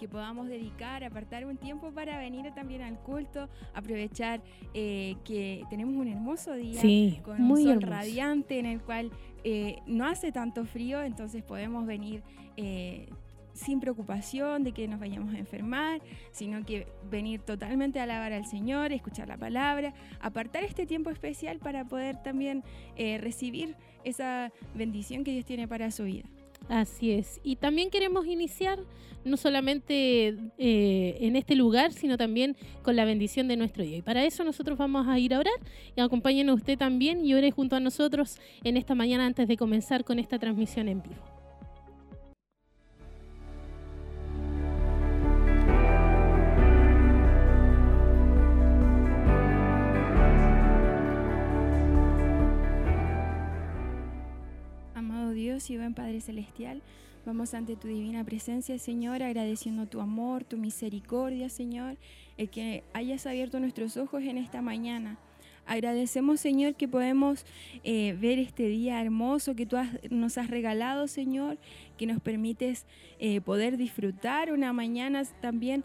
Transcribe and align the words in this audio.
que 0.00 0.08
podamos 0.08 0.48
dedicar, 0.48 1.04
apartar 1.04 1.44
un 1.44 1.58
tiempo 1.58 1.92
para 1.92 2.18
venir 2.18 2.50
también 2.54 2.80
al 2.80 2.98
culto, 2.98 3.50
aprovechar 3.74 4.40
eh, 4.72 5.16
que 5.24 5.64
tenemos 5.68 5.94
un 5.94 6.08
hermoso 6.08 6.54
día 6.54 6.80
con 7.22 7.42
un 7.42 7.62
sol 7.62 7.82
radiante 7.82 8.58
en 8.58 8.64
el 8.64 8.80
cual 8.80 9.10
eh, 9.44 9.76
no 9.86 10.06
hace 10.06 10.32
tanto 10.32 10.64
frío, 10.64 11.02
entonces 11.02 11.42
podemos 11.42 11.86
venir 11.86 12.22
eh, 12.56 13.10
sin 13.52 13.78
preocupación 13.78 14.64
de 14.64 14.72
que 14.72 14.88
nos 14.88 14.98
vayamos 14.98 15.34
a 15.34 15.38
enfermar, 15.38 16.00
sino 16.30 16.64
que 16.64 16.86
venir 17.10 17.42
totalmente 17.42 18.00
a 18.00 18.04
alabar 18.04 18.32
al 18.32 18.46
Señor, 18.46 18.92
escuchar 18.92 19.28
la 19.28 19.36
palabra, 19.36 19.92
apartar 20.20 20.64
este 20.64 20.86
tiempo 20.86 21.10
especial 21.10 21.58
para 21.58 21.84
poder 21.84 22.22
también 22.22 22.64
eh, 22.96 23.18
recibir 23.18 23.76
esa 24.02 24.50
bendición 24.74 25.24
que 25.24 25.32
Dios 25.32 25.44
tiene 25.44 25.68
para 25.68 25.90
su 25.90 26.04
vida. 26.04 26.24
Así 26.70 27.10
es. 27.10 27.40
Y 27.42 27.56
también 27.56 27.90
queremos 27.90 28.26
iniciar 28.26 28.78
no 29.24 29.36
solamente 29.36 30.36
eh, 30.56 31.18
en 31.20 31.34
este 31.34 31.56
lugar, 31.56 31.92
sino 31.92 32.16
también 32.16 32.56
con 32.82 32.94
la 32.94 33.04
bendición 33.04 33.48
de 33.48 33.56
nuestro 33.56 33.82
Dios. 33.82 33.98
Y 33.98 34.02
para 34.02 34.24
eso 34.24 34.44
nosotros 34.44 34.78
vamos 34.78 35.08
a 35.08 35.18
ir 35.18 35.34
a 35.34 35.40
orar 35.40 35.52
y 35.96 36.00
acompáñenos 36.00 36.56
usted 36.56 36.78
también 36.78 37.26
y 37.26 37.34
ore 37.34 37.50
junto 37.50 37.74
a 37.74 37.80
nosotros 37.80 38.38
en 38.62 38.76
esta 38.76 38.94
mañana 38.94 39.26
antes 39.26 39.48
de 39.48 39.56
comenzar 39.56 40.04
con 40.04 40.20
esta 40.20 40.38
transmisión 40.38 40.88
en 40.88 41.02
vivo. 41.02 41.29
Dios 55.50 55.68
y 55.68 55.76
buen 55.76 55.94
Padre 55.94 56.20
Celestial, 56.20 56.80
vamos 57.26 57.54
ante 57.54 57.74
tu 57.74 57.88
divina 57.88 58.22
presencia, 58.22 58.78
Señor, 58.78 59.20
agradeciendo 59.20 59.86
tu 59.86 60.00
amor, 60.00 60.44
tu 60.44 60.56
misericordia, 60.56 61.48
Señor, 61.48 61.96
el 62.36 62.48
que 62.48 62.84
hayas 62.92 63.26
abierto 63.26 63.58
nuestros 63.58 63.96
ojos 63.96 64.22
en 64.22 64.38
esta 64.38 64.62
mañana. 64.62 65.18
Agradecemos, 65.66 66.38
Señor, 66.38 66.76
que 66.76 66.86
podemos 66.86 67.44
eh, 67.82 68.16
ver 68.20 68.38
este 68.38 68.68
día 68.68 69.00
hermoso 69.00 69.56
que 69.56 69.66
tú 69.66 69.76
nos 70.08 70.38
has 70.38 70.50
regalado, 70.50 71.08
Señor, 71.08 71.58
que 71.98 72.06
nos 72.06 72.20
permites 72.22 72.86
eh, 73.18 73.40
poder 73.40 73.76
disfrutar 73.76 74.52
una 74.52 74.72
mañana 74.72 75.24
también 75.40 75.82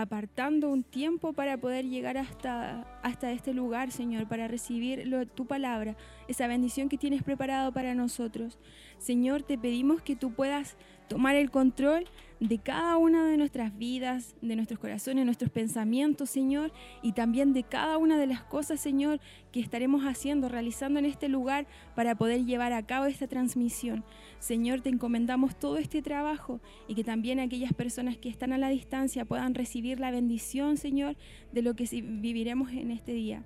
apartando 0.00 0.70
un 0.70 0.82
tiempo 0.82 1.34
para 1.34 1.56
poder 1.56 1.84
llegar 1.84 2.18
hasta, 2.18 2.82
hasta 3.02 3.30
este 3.30 3.54
lugar, 3.54 3.92
Señor, 3.92 4.26
para 4.28 4.48
recibir 4.48 5.08
tu 5.36 5.46
palabra, 5.46 5.96
esa 6.26 6.48
bendición 6.48 6.88
que 6.88 6.98
tienes 6.98 7.22
preparado 7.22 7.70
para 7.72 7.94
nosotros. 7.94 8.58
Señor, 8.98 9.44
te 9.44 9.56
pedimos 9.56 10.02
que 10.02 10.16
tú 10.16 10.32
puedas 10.32 10.76
tomar 11.08 11.36
el 11.36 11.52
control 11.52 12.06
de 12.40 12.58
cada 12.58 12.96
una 12.96 13.24
de 13.26 13.36
nuestras 13.36 13.76
vidas, 13.78 14.34
de 14.42 14.56
nuestros 14.56 14.78
corazones, 14.78 15.24
nuestros 15.24 15.50
pensamientos, 15.50 16.30
Señor, 16.30 16.72
y 17.02 17.12
también 17.12 17.52
de 17.52 17.62
cada 17.62 17.96
una 17.98 18.18
de 18.18 18.26
las 18.26 18.42
cosas, 18.42 18.80
Señor, 18.80 19.20
que 19.52 19.60
estaremos 19.60 20.02
haciendo, 20.02 20.48
realizando 20.48 20.98
en 20.98 21.06
este 21.06 21.28
lugar 21.28 21.66
para 21.94 22.16
poder 22.16 22.44
llevar 22.44 22.72
a 22.72 22.84
cabo 22.84 23.06
esta 23.06 23.28
transmisión. 23.28 24.04
Señor, 24.40 24.80
te 24.80 24.90
encomendamos 24.90 25.58
todo 25.58 25.78
este 25.78 26.02
trabajo 26.02 26.60
y 26.88 26.94
que 26.94 27.04
también 27.04 27.40
aquellas 27.40 27.72
personas 27.72 28.18
que 28.18 28.28
están 28.28 28.52
a 28.52 28.58
la 28.58 28.68
distancia 28.68 29.24
puedan 29.24 29.54
recibir 29.54 30.00
la 30.00 30.10
bendición, 30.10 30.76
Señor, 30.76 31.16
de 31.52 31.62
lo 31.62 31.74
que 31.74 31.88
viviremos 32.02 32.72
en 32.72 32.90
este 32.90 33.12
día. 33.12 33.42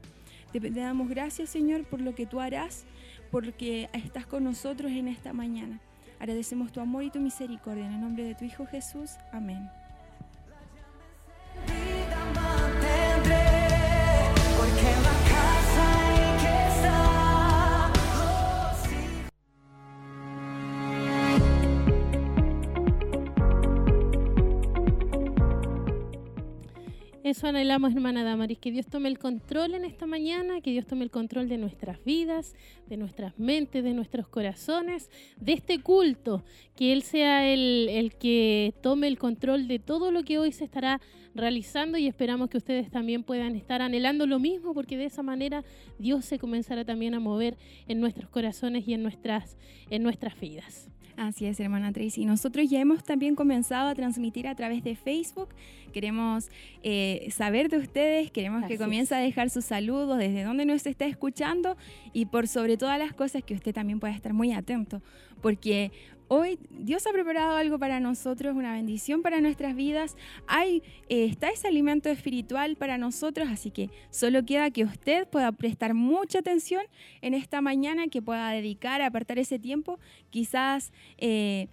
Te 0.52 0.60
damos 0.70 1.08
gracias, 1.10 1.50
Señor, 1.50 1.84
por 1.84 2.00
lo 2.00 2.14
que 2.14 2.24
tú 2.24 2.40
harás, 2.40 2.86
porque 3.30 3.90
estás 3.92 4.26
con 4.26 4.44
nosotros 4.44 4.90
en 4.92 5.08
esta 5.08 5.34
mañana. 5.34 5.80
Agradecemos 6.18 6.72
tu 6.72 6.80
amor 6.80 7.04
y 7.04 7.10
tu 7.10 7.20
misericordia. 7.20 7.86
En 7.86 7.92
el 7.92 8.00
nombre 8.00 8.24
de 8.24 8.34
tu 8.34 8.44
Hijo 8.44 8.66
Jesús. 8.66 9.16
Amén. 9.32 9.70
Eso 27.28 27.46
anhelamos, 27.46 27.92
hermana 27.92 28.24
Damaris, 28.24 28.56
que 28.56 28.72
Dios 28.72 28.86
tome 28.86 29.10
el 29.10 29.18
control 29.18 29.74
en 29.74 29.84
esta 29.84 30.06
mañana, 30.06 30.62
que 30.62 30.70
Dios 30.70 30.86
tome 30.86 31.04
el 31.04 31.10
control 31.10 31.46
de 31.46 31.58
nuestras 31.58 32.02
vidas, 32.02 32.54
de 32.88 32.96
nuestras 32.96 33.38
mentes, 33.38 33.84
de 33.84 33.92
nuestros 33.92 34.28
corazones, 34.28 35.10
de 35.38 35.52
este 35.52 35.78
culto, 35.80 36.42
que 36.74 36.94
Él 36.94 37.02
sea 37.02 37.46
el, 37.46 37.86
el 37.90 38.14
que 38.14 38.72
tome 38.80 39.08
el 39.08 39.18
control 39.18 39.68
de 39.68 39.78
todo 39.78 40.10
lo 40.10 40.22
que 40.22 40.38
hoy 40.38 40.52
se 40.52 40.64
estará 40.64 41.02
realizando 41.34 41.98
y 41.98 42.06
esperamos 42.06 42.48
que 42.48 42.56
ustedes 42.56 42.90
también 42.90 43.22
puedan 43.22 43.56
estar 43.56 43.82
anhelando 43.82 44.26
lo 44.26 44.38
mismo, 44.38 44.72
porque 44.72 44.96
de 44.96 45.04
esa 45.04 45.22
manera 45.22 45.64
Dios 45.98 46.24
se 46.24 46.38
comenzará 46.38 46.86
también 46.86 47.12
a 47.12 47.20
mover 47.20 47.58
en 47.88 48.00
nuestros 48.00 48.30
corazones 48.30 48.88
y 48.88 48.94
en 48.94 49.02
nuestras, 49.02 49.58
en 49.90 50.02
nuestras 50.02 50.40
vidas. 50.40 50.88
Así 51.18 51.46
es, 51.46 51.58
hermana 51.58 51.92
Tracy. 51.92 52.24
Nosotros 52.24 52.70
ya 52.70 52.78
hemos 52.78 53.02
también 53.02 53.34
comenzado 53.34 53.88
a 53.88 53.94
transmitir 53.96 54.46
a 54.46 54.54
través 54.54 54.84
de 54.84 54.94
Facebook. 54.94 55.48
Queremos 55.92 56.48
eh, 56.84 57.28
saber 57.32 57.68
de 57.68 57.78
ustedes, 57.78 58.30
queremos 58.30 58.64
que 58.66 58.78
comience 58.78 59.16
a 59.16 59.18
dejar 59.18 59.50
sus 59.50 59.64
saludos, 59.64 60.16
desde 60.18 60.44
dónde 60.44 60.64
nos 60.64 60.86
está 60.86 61.06
escuchando 61.06 61.76
y 62.12 62.26
por 62.26 62.46
sobre 62.46 62.76
todas 62.76 63.00
las 63.00 63.14
cosas 63.14 63.42
que 63.42 63.54
usted 63.54 63.74
también 63.74 63.98
pueda 63.98 64.14
estar 64.14 64.32
muy 64.32 64.52
atento, 64.52 65.02
porque 65.42 65.90
Hoy 66.30 66.58
Dios 66.68 67.06
ha 67.06 67.12
preparado 67.12 67.56
algo 67.56 67.78
para 67.78 68.00
nosotros, 68.00 68.54
una 68.54 68.74
bendición 68.74 69.22
para 69.22 69.40
nuestras 69.40 69.74
vidas. 69.74 70.14
Hay, 70.46 70.82
eh, 71.08 71.24
está 71.24 71.48
ese 71.48 71.68
alimento 71.68 72.10
espiritual 72.10 72.76
para 72.76 72.98
nosotros, 72.98 73.48
así 73.50 73.70
que 73.70 73.88
solo 74.10 74.44
queda 74.44 74.70
que 74.70 74.84
usted 74.84 75.26
pueda 75.26 75.52
prestar 75.52 75.94
mucha 75.94 76.40
atención 76.40 76.82
en 77.22 77.32
esta 77.32 77.62
mañana, 77.62 78.08
que 78.08 78.20
pueda 78.20 78.50
dedicar, 78.50 79.00
apartar 79.00 79.38
ese 79.38 79.58
tiempo, 79.58 79.98
quizás 80.28 80.92
eh, 81.16 81.68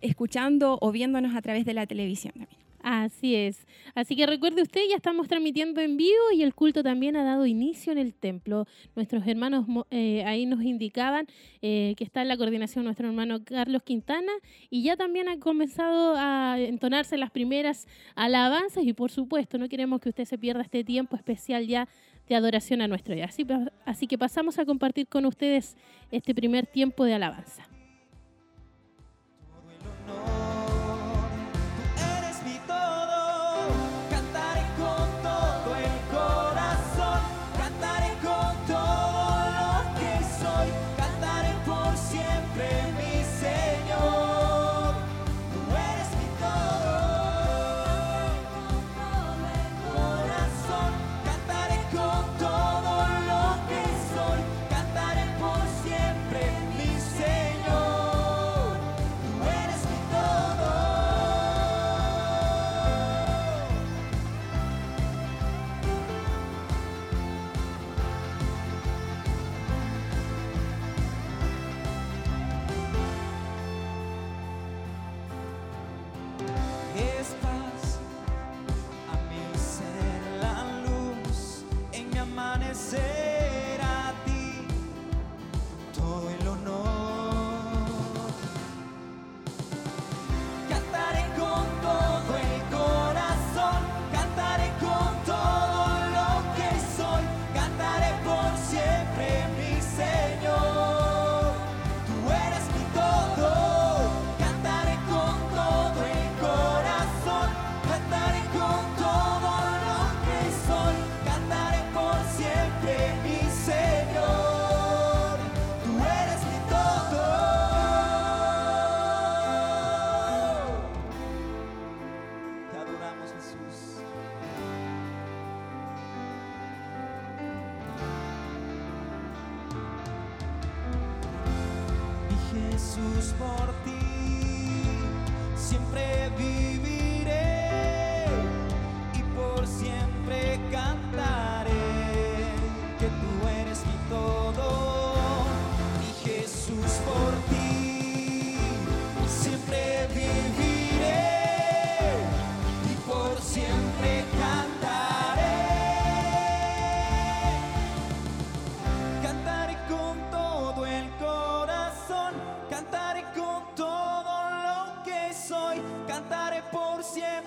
escuchando 0.00 0.78
o 0.80 0.90
viéndonos 0.90 1.36
a 1.36 1.40
través 1.40 1.64
de 1.64 1.74
la 1.74 1.86
televisión 1.86 2.32
también. 2.32 2.60
Así 2.82 3.36
es. 3.36 3.66
Así 3.94 4.16
que 4.16 4.26
recuerde 4.26 4.62
usted, 4.62 4.80
ya 4.90 4.96
estamos 4.96 5.28
transmitiendo 5.28 5.80
en 5.80 5.96
vivo 5.96 6.32
y 6.34 6.42
el 6.42 6.52
culto 6.52 6.82
también 6.82 7.16
ha 7.16 7.22
dado 7.22 7.46
inicio 7.46 7.92
en 7.92 7.98
el 7.98 8.12
templo. 8.12 8.66
Nuestros 8.96 9.24
hermanos 9.26 9.66
eh, 9.90 10.24
ahí 10.24 10.46
nos 10.46 10.62
indicaban 10.62 11.26
eh, 11.60 11.94
que 11.96 12.02
está 12.02 12.22
en 12.22 12.28
la 12.28 12.36
coordinación 12.36 12.84
nuestro 12.84 13.06
hermano 13.06 13.44
Carlos 13.44 13.82
Quintana 13.84 14.32
y 14.68 14.82
ya 14.82 14.96
también 14.96 15.28
han 15.28 15.38
comenzado 15.38 16.16
a 16.16 16.56
entonarse 16.58 17.16
las 17.16 17.30
primeras 17.30 17.86
alabanzas 18.16 18.84
y 18.84 18.92
por 18.92 19.12
supuesto 19.12 19.58
no 19.58 19.68
queremos 19.68 20.00
que 20.00 20.08
usted 20.08 20.24
se 20.24 20.36
pierda 20.36 20.62
este 20.62 20.82
tiempo 20.82 21.14
especial 21.14 21.66
ya 21.66 21.88
de 22.28 22.34
adoración 22.34 22.82
a 22.82 22.88
nuestro 22.88 23.14
Dios. 23.14 23.28
Así, 23.28 23.46
así 23.84 24.06
que 24.08 24.18
pasamos 24.18 24.58
a 24.58 24.64
compartir 24.64 25.06
con 25.06 25.24
ustedes 25.24 25.76
este 26.10 26.34
primer 26.34 26.66
tiempo 26.66 27.04
de 27.04 27.14
alabanza. 27.14 27.71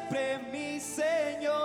Siempre 0.06 0.40
mi 0.52 0.80
Señor, 0.80 1.65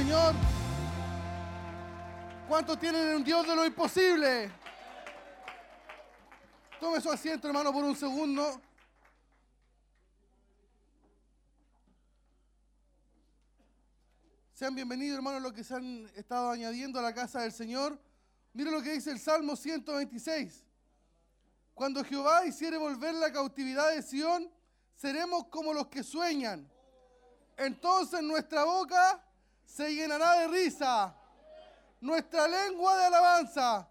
Señor. 0.00 0.34
¿Cuántos 2.48 2.80
tienen 2.80 3.16
un 3.16 3.22
Dios 3.22 3.46
de 3.46 3.54
lo 3.54 3.66
imposible? 3.66 4.50
Tome 6.80 7.02
su 7.02 7.12
asiento, 7.12 7.48
hermano, 7.48 7.70
por 7.70 7.84
un 7.84 7.94
segundo. 7.94 8.62
Sean 14.54 14.74
bienvenidos, 14.74 15.18
hermanos, 15.18 15.42
los 15.42 15.52
que 15.52 15.62
se 15.62 15.74
han 15.74 16.10
estado 16.16 16.50
añadiendo 16.50 16.98
a 16.98 17.02
la 17.02 17.12
casa 17.12 17.42
del 17.42 17.52
Señor. 17.52 18.00
Mire 18.54 18.70
lo 18.70 18.80
que 18.80 18.92
dice 18.92 19.10
el 19.10 19.20
Salmo 19.20 19.54
126. 19.54 20.64
Cuando 21.74 22.02
Jehová 22.02 22.46
hiciere 22.46 22.78
volver 22.78 23.16
la 23.16 23.30
cautividad 23.30 23.94
de 23.94 24.00
Sión, 24.00 24.50
seremos 24.94 25.48
como 25.48 25.74
los 25.74 25.88
que 25.88 26.02
sueñan. 26.02 26.66
Entonces 27.58 28.22
nuestra 28.22 28.64
boca 28.64 29.26
se 29.74 29.94
llenará 29.94 30.40
de 30.40 30.48
risa, 30.48 31.14
nuestra 32.00 32.48
lengua 32.48 32.96
de 32.98 33.04
alabanza. 33.04 33.88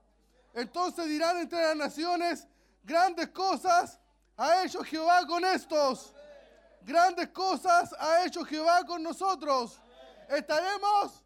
Entonces 0.54 1.08
dirán 1.08 1.38
entre 1.38 1.62
las 1.62 1.76
naciones, 1.76 2.48
grandes 2.84 3.30
cosas 3.30 3.98
ha 4.36 4.64
hecho 4.64 4.84
Jehová 4.84 5.26
con 5.26 5.46
estos. 5.46 6.14
Grandes 6.82 7.30
cosas 7.30 7.96
ha 7.98 8.26
hecho 8.26 8.44
Jehová 8.44 8.84
con 8.86 9.02
nosotros. 9.04 9.80
Estaremos, 10.28 11.24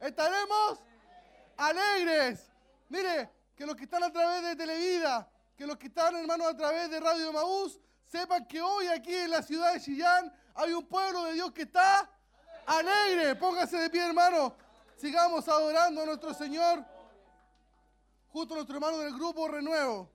estaremos 0.00 0.78
alegres. 1.56 2.50
Mire, 2.88 3.30
que 3.54 3.64
los 3.64 3.76
que 3.76 3.84
están 3.84 4.02
a 4.02 4.12
través 4.12 4.42
de 4.42 4.56
Televida, 4.56 5.28
que 5.56 5.66
los 5.66 5.78
que 5.78 5.86
están, 5.86 6.16
hermanos, 6.16 6.48
a 6.48 6.56
través 6.56 6.90
de 6.90 7.00
Radio 7.00 7.32
Maús, 7.32 7.80
sepan 8.04 8.46
que 8.46 8.60
hoy 8.60 8.88
aquí 8.88 9.14
en 9.14 9.30
la 9.30 9.42
ciudad 9.42 9.72
de 9.72 9.80
Chillán 9.80 10.32
hay 10.54 10.72
un 10.72 10.86
pueblo 10.86 11.24
de 11.24 11.34
Dios 11.34 11.52
que 11.52 11.62
está 11.62 12.10
alegre. 12.66 13.34
Póngase 13.36 13.78
de 13.78 13.90
pie, 13.90 14.06
hermano. 14.06 14.54
Sigamos 14.96 15.48
adorando 15.48 16.02
a 16.02 16.06
nuestro 16.06 16.34
Señor 16.34 16.84
junto 18.28 18.54
a 18.54 18.56
nuestro 18.58 18.76
hermano 18.76 18.98
del 18.98 19.12
grupo 19.14 19.48
Renuevo. 19.48 20.11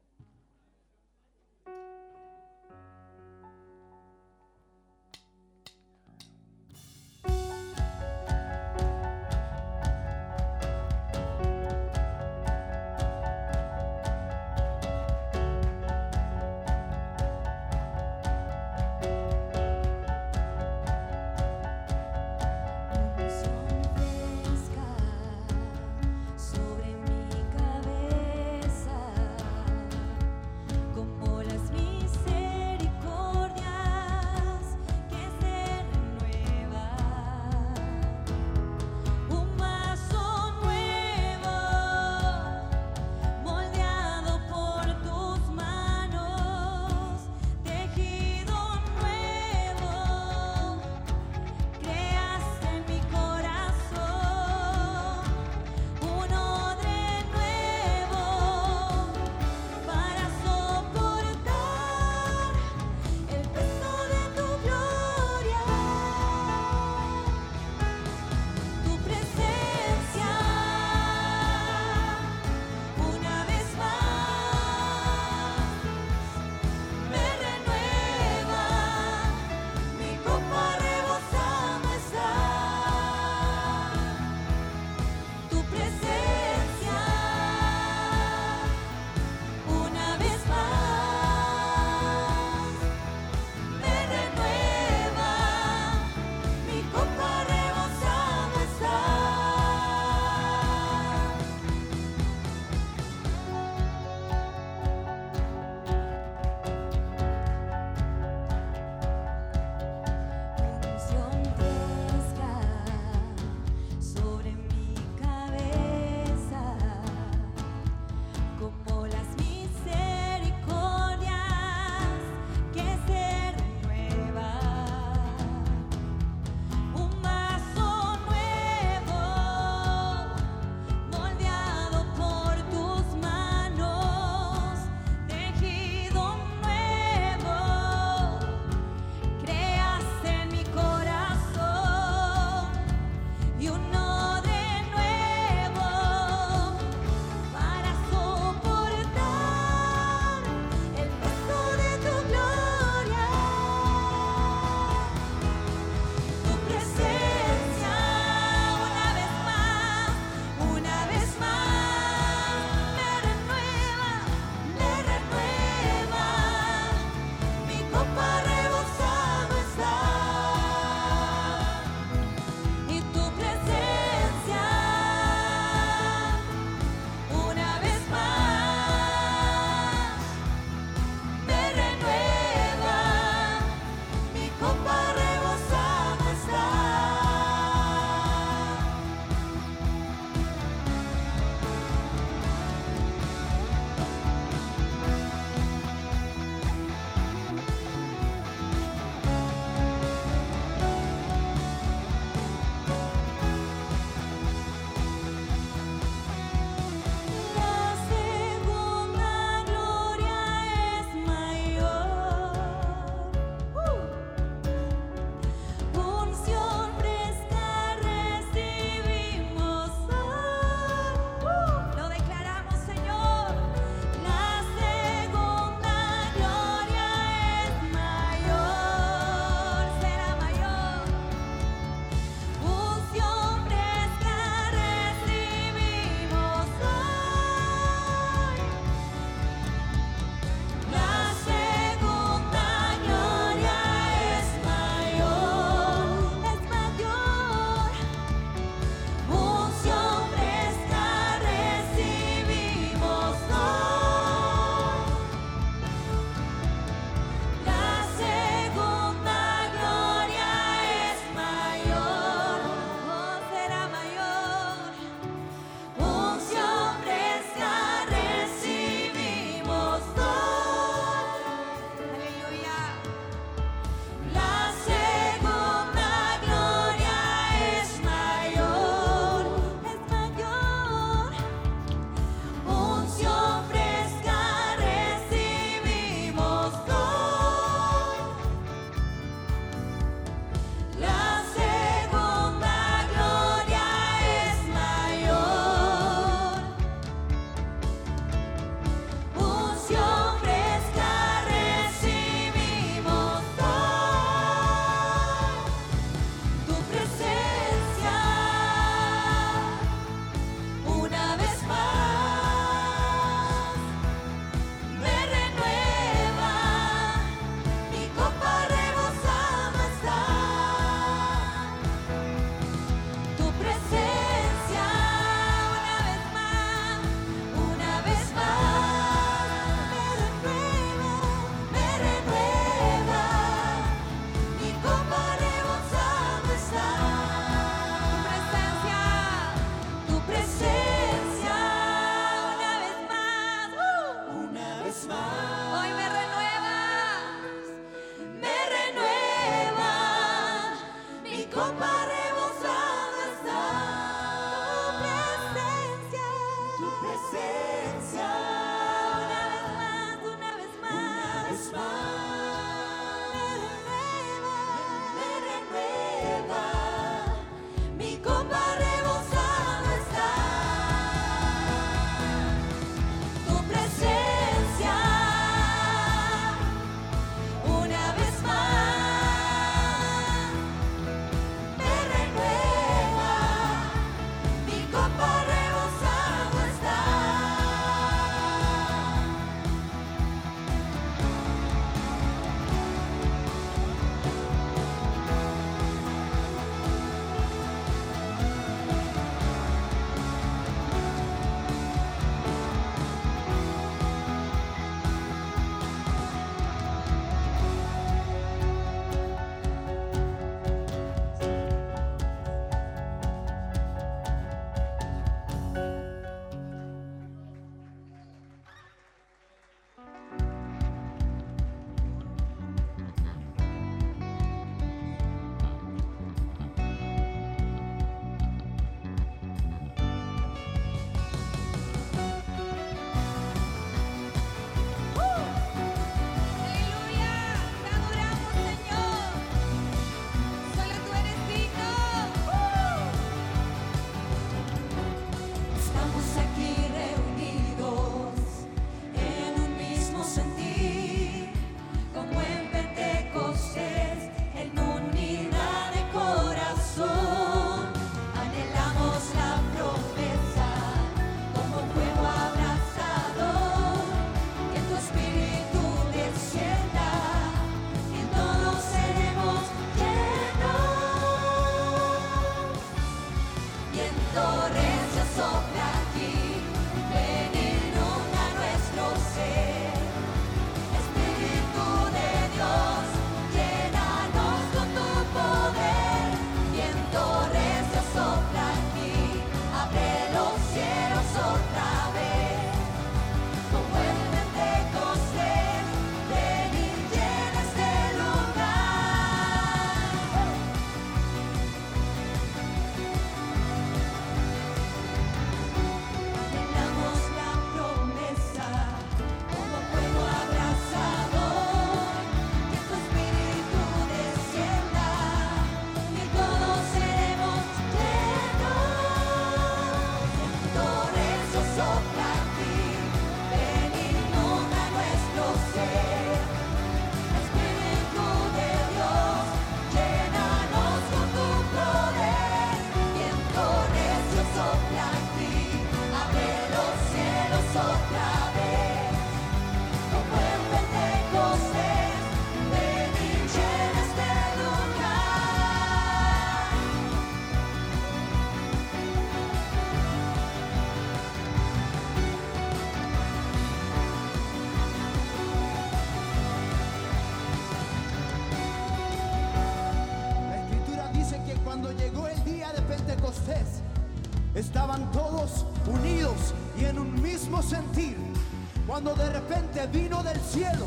Cielo 570.57 570.86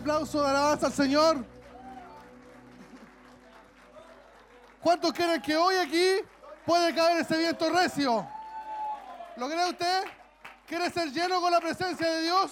aplausos 0.00 0.42
de 0.42 0.48
alabanza 0.48 0.86
al 0.86 0.92
Señor. 0.94 1.44
¿Cuántos 4.80 5.12
creen 5.12 5.42
que 5.42 5.54
hoy 5.54 5.76
aquí 5.76 6.26
puede 6.64 6.94
caer 6.94 7.18
ese 7.18 7.36
viento 7.36 7.68
recio? 7.68 8.26
¿Lo 9.36 9.46
cree 9.46 9.68
usted? 9.68 10.04
¿Quiere 10.66 10.88
ser 10.90 11.10
lleno 11.12 11.38
con 11.42 11.52
la 11.52 11.60
presencia 11.60 12.10
de 12.10 12.22
Dios? 12.22 12.50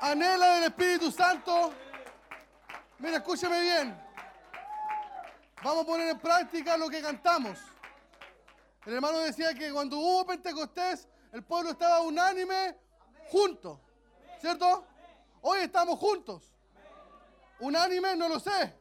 ¿Anhela 0.00 0.54
del 0.54 0.64
Espíritu 0.64 1.12
Santo? 1.12 1.72
Mira, 2.98 3.18
escúcheme 3.18 3.60
bien. 3.60 3.96
Vamos 5.62 5.84
a 5.84 5.86
poner 5.86 6.08
en 6.08 6.18
práctica 6.18 6.76
lo 6.76 6.88
que 6.88 7.00
cantamos. 7.00 7.56
El 8.84 8.94
hermano 8.94 9.18
decía 9.18 9.54
que 9.54 9.70
cuando 9.70 9.96
hubo 9.96 10.26
Pentecostés, 10.26 11.06
el 11.32 11.44
pueblo 11.44 11.70
estaba 11.70 12.00
unánime, 12.00 12.76
junto. 13.30 13.80
¿Cierto? 14.40 14.87
Estamos 15.62 15.98
juntos. 15.98 16.42
Unánime, 17.60 18.16
no 18.16 18.28
lo 18.28 18.38
sé. 18.38 18.74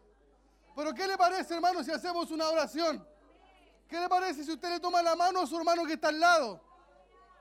Pero 0.75 0.93
¿qué 0.93 1.07
le 1.07 1.17
parece, 1.17 1.55
hermano, 1.55 1.83
si 1.83 1.91
hacemos 1.91 2.29
una 2.31 2.49
oración? 2.49 3.05
¿Qué 3.87 3.99
le 3.99 4.07
parece 4.07 4.43
si 4.43 4.51
usted 4.51 4.69
le 4.69 4.79
toma 4.79 5.01
la 5.01 5.15
mano 5.15 5.41
a 5.41 5.47
su 5.47 5.57
hermano 5.57 5.85
que 5.85 5.93
está 5.93 6.09
al 6.09 6.19
lado? 6.19 6.61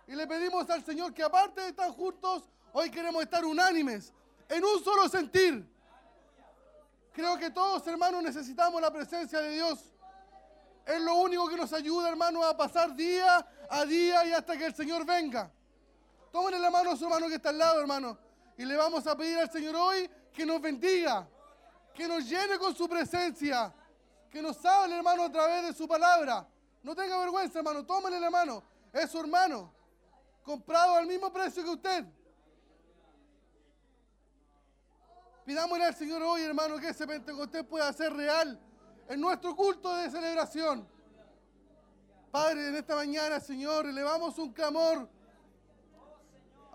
Y 0.06 0.14
le 0.14 0.26
pedimos 0.26 0.68
al 0.70 0.84
Señor 0.84 1.12
que 1.12 1.22
aparte 1.22 1.60
de 1.60 1.68
estar 1.68 1.90
juntos, 1.90 2.44
hoy 2.72 2.90
queremos 2.90 3.22
estar 3.22 3.44
unánimes, 3.44 4.12
en 4.48 4.64
un 4.64 4.82
solo 4.82 5.08
sentir. 5.08 5.68
Creo 7.12 7.36
que 7.36 7.50
todos, 7.50 7.86
hermanos, 7.86 8.22
necesitamos 8.22 8.80
la 8.80 8.92
presencia 8.92 9.40
de 9.40 9.54
Dios. 9.54 9.80
Es 10.86 11.00
lo 11.00 11.14
único 11.16 11.48
que 11.48 11.56
nos 11.56 11.72
ayuda, 11.72 12.08
hermano, 12.08 12.44
a 12.44 12.56
pasar 12.56 12.94
día 12.94 13.44
a 13.68 13.84
día 13.84 14.24
y 14.26 14.32
hasta 14.32 14.56
que 14.56 14.66
el 14.66 14.74
Señor 14.74 15.04
venga. 15.04 15.50
Tómenle 16.30 16.58
la 16.58 16.70
mano 16.70 16.92
a 16.92 16.96
su 16.96 17.04
hermano 17.04 17.28
que 17.28 17.34
está 17.34 17.48
al 17.48 17.58
lado, 17.58 17.80
hermano. 17.80 18.16
Y 18.56 18.64
le 18.64 18.76
vamos 18.76 19.06
a 19.06 19.16
pedir 19.16 19.38
al 19.38 19.50
Señor 19.50 19.76
hoy 19.76 20.10
que 20.32 20.46
nos 20.46 20.60
bendiga, 20.60 21.28
que 21.94 22.08
nos 22.08 22.28
llene 22.28 22.58
con 22.58 22.74
su 22.74 22.88
presencia, 22.88 23.72
que 24.30 24.40
nos 24.40 24.64
hable, 24.64 24.96
hermano, 24.96 25.24
a 25.24 25.32
través 25.32 25.66
de 25.66 25.72
su 25.74 25.86
palabra. 25.86 26.46
No 26.82 26.94
tenga 26.94 27.18
vergüenza, 27.18 27.58
hermano. 27.58 27.84
Tómenle 27.84 28.20
la 28.20 28.30
mano. 28.30 28.62
Es 28.92 29.10
su 29.10 29.18
hermano, 29.18 29.74
comprado 30.42 30.94
al 30.94 31.06
mismo 31.06 31.32
precio 31.32 31.62
que 31.62 31.70
usted. 31.70 32.06
Pidámosle 35.44 35.84
al 35.84 35.94
Señor 35.94 36.22
hoy, 36.22 36.42
hermano, 36.42 36.78
que 36.78 36.88
ese 36.88 37.06
Pentecostés 37.06 37.64
pueda 37.64 37.92
ser 37.92 38.12
real 38.12 38.58
en 39.08 39.20
nuestro 39.20 39.54
culto 39.54 39.94
de 39.94 40.10
celebración. 40.10 40.88
Padre, 42.30 42.68
en 42.68 42.76
esta 42.76 42.96
mañana, 42.96 43.38
Señor, 43.38 43.86
elevamos 43.86 44.38
un 44.38 44.52
clamor 44.52 45.08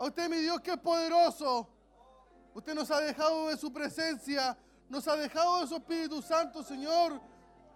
a 0.01 0.05
usted, 0.05 0.27
mi 0.29 0.37
Dios, 0.37 0.59
que 0.61 0.71
es 0.71 0.79
poderoso. 0.79 1.69
Usted 2.55 2.73
nos 2.73 2.89
ha 2.89 2.99
dejado 3.01 3.49
de 3.49 3.55
su 3.55 3.71
presencia, 3.71 4.57
nos 4.89 5.07
ha 5.07 5.15
dejado 5.15 5.61
de 5.61 5.67
su 5.67 5.75
Espíritu 5.75 6.23
Santo, 6.23 6.63
Señor. 6.63 7.21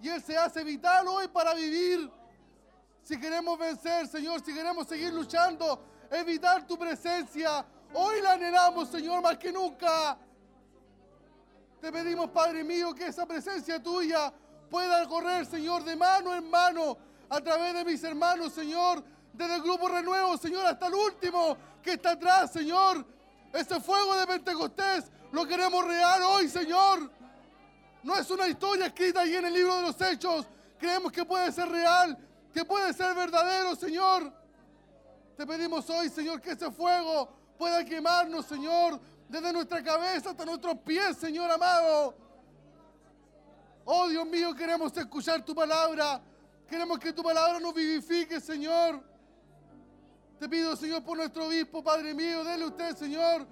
Y 0.02 0.10
Él 0.10 0.24
se 0.24 0.36
hace 0.36 0.64
vital 0.64 1.08
hoy 1.08 1.28
para 1.28 1.54
vivir. 1.54 2.12
Si 3.04 3.20
queremos 3.20 3.60
vencer, 3.60 4.08
Señor, 4.08 4.44
si 4.44 4.56
queremos 4.56 4.88
seguir 4.88 5.14
luchando, 5.14 5.80
evitar 6.10 6.66
tu 6.66 6.80
presencia. 6.80 7.64
Hoy 7.94 8.20
la 8.24 8.32
anhelamos, 8.34 8.90
Señor, 8.90 9.22
más 9.22 9.38
que 9.38 9.52
nunca. 9.52 10.18
Te 11.80 11.92
pedimos, 11.92 12.32
Padre 12.32 12.64
mío, 12.64 12.96
que 12.96 13.06
esa 13.06 13.28
presencia 13.28 13.82
tuya 13.84 14.34
pueda 14.72 15.08
correr, 15.08 15.46
Señor, 15.46 15.84
de 15.84 15.96
mano 15.96 16.34
en 16.34 16.50
mano, 16.50 16.98
a 17.30 17.40
través 17.40 17.76
de 17.76 17.86
mis 17.86 18.04
hermanos, 18.04 18.52
Señor, 18.52 19.04
desde 19.36 19.56
el 19.56 19.62
grupo 19.62 19.88
Renuevo, 19.88 20.38
Señor, 20.38 20.66
hasta 20.66 20.88
el 20.88 20.94
último 20.94 21.58
que 21.82 21.94
está 21.94 22.12
atrás, 22.12 22.52
Señor. 22.52 23.06
Ese 23.52 23.80
fuego 23.80 24.16
de 24.16 24.28
Pentecostés 24.28 25.06
lo 25.32 25.46
queremos 25.46 25.86
real 25.86 26.22
hoy, 26.24 26.48
Señor. 26.48 27.10
No 28.04 28.18
es 28.18 28.30
una 28.30 28.48
historia 28.48 28.88
escrita 28.88 29.22
ahí 29.22 29.36
en 29.36 29.46
el 29.46 29.54
libro 29.54 29.76
de 29.76 29.82
los 29.82 30.00
Hechos. 30.02 30.46
Creemos 30.78 31.12
que 31.12 31.26
puede 31.26 31.52
ser 31.52 31.68
real, 31.70 32.18
que 32.54 32.64
puede 32.64 32.94
ser 32.94 33.14
verdadero, 33.16 33.76
Señor. 33.76 34.32
Te 35.36 35.46
pedimos 35.46 35.90
hoy, 35.90 36.10
Señor, 36.10 36.40
que 36.40 36.52
ese 36.52 36.72
fuego 36.72 37.30
pueda 37.58 37.84
quemarnos, 37.84 38.46
Señor, 38.46 39.00
desde 39.28 39.52
nuestra 39.52 39.84
cabeza 39.84 40.30
hasta 40.30 40.46
nuestros 40.46 40.78
pies, 40.80 41.18
Señor 41.18 41.52
amado. 41.52 42.16
Oh 43.86 44.08
Dios 44.08 44.26
mío, 44.26 44.54
queremos 44.56 44.96
escuchar 44.96 45.44
tu 45.44 45.54
palabra. 45.54 46.22
Queremos 46.68 46.98
que 47.00 47.14
tu 47.14 47.22
palabra 47.22 47.60
nos 47.60 47.74
vivifique, 47.74 48.40
Señor. 48.40 49.15
Te 50.40 50.50
pido, 50.50 50.76
Señor, 50.76 51.04
por 51.04 51.18
nuestro 51.18 51.46
obispo, 51.48 51.82
Padre 51.82 52.14
mío, 52.14 52.44
dele 52.44 52.66
usted, 52.66 52.96
Señor, 52.96 53.48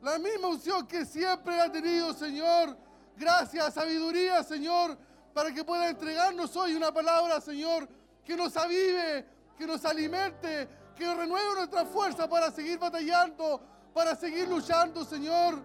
la 0.00 0.18
misma 0.18 0.48
unción 0.48 0.86
que 0.86 1.04
siempre 1.04 1.60
ha 1.60 1.70
tenido, 1.70 2.14
Señor. 2.14 2.76
Gracias, 3.16 3.74
sabiduría, 3.74 4.42
Señor, 4.42 4.96
para 5.34 5.52
que 5.52 5.64
pueda 5.64 5.90
entregarnos 5.90 6.56
hoy 6.56 6.74
una 6.74 6.92
palabra, 6.92 7.40
Señor, 7.42 7.86
que 8.24 8.34
nos 8.34 8.56
avive, 8.56 9.26
que 9.56 9.66
nos 9.66 9.84
alimente, 9.84 10.68
que 10.96 11.04
nos 11.04 11.16
renueve 11.16 11.54
nuestra 11.56 11.84
fuerza 11.84 12.26
para 12.26 12.50
seguir 12.50 12.78
batallando, 12.78 13.60
para 13.92 14.16
seguir 14.16 14.48
luchando, 14.48 15.04
Señor. 15.04 15.60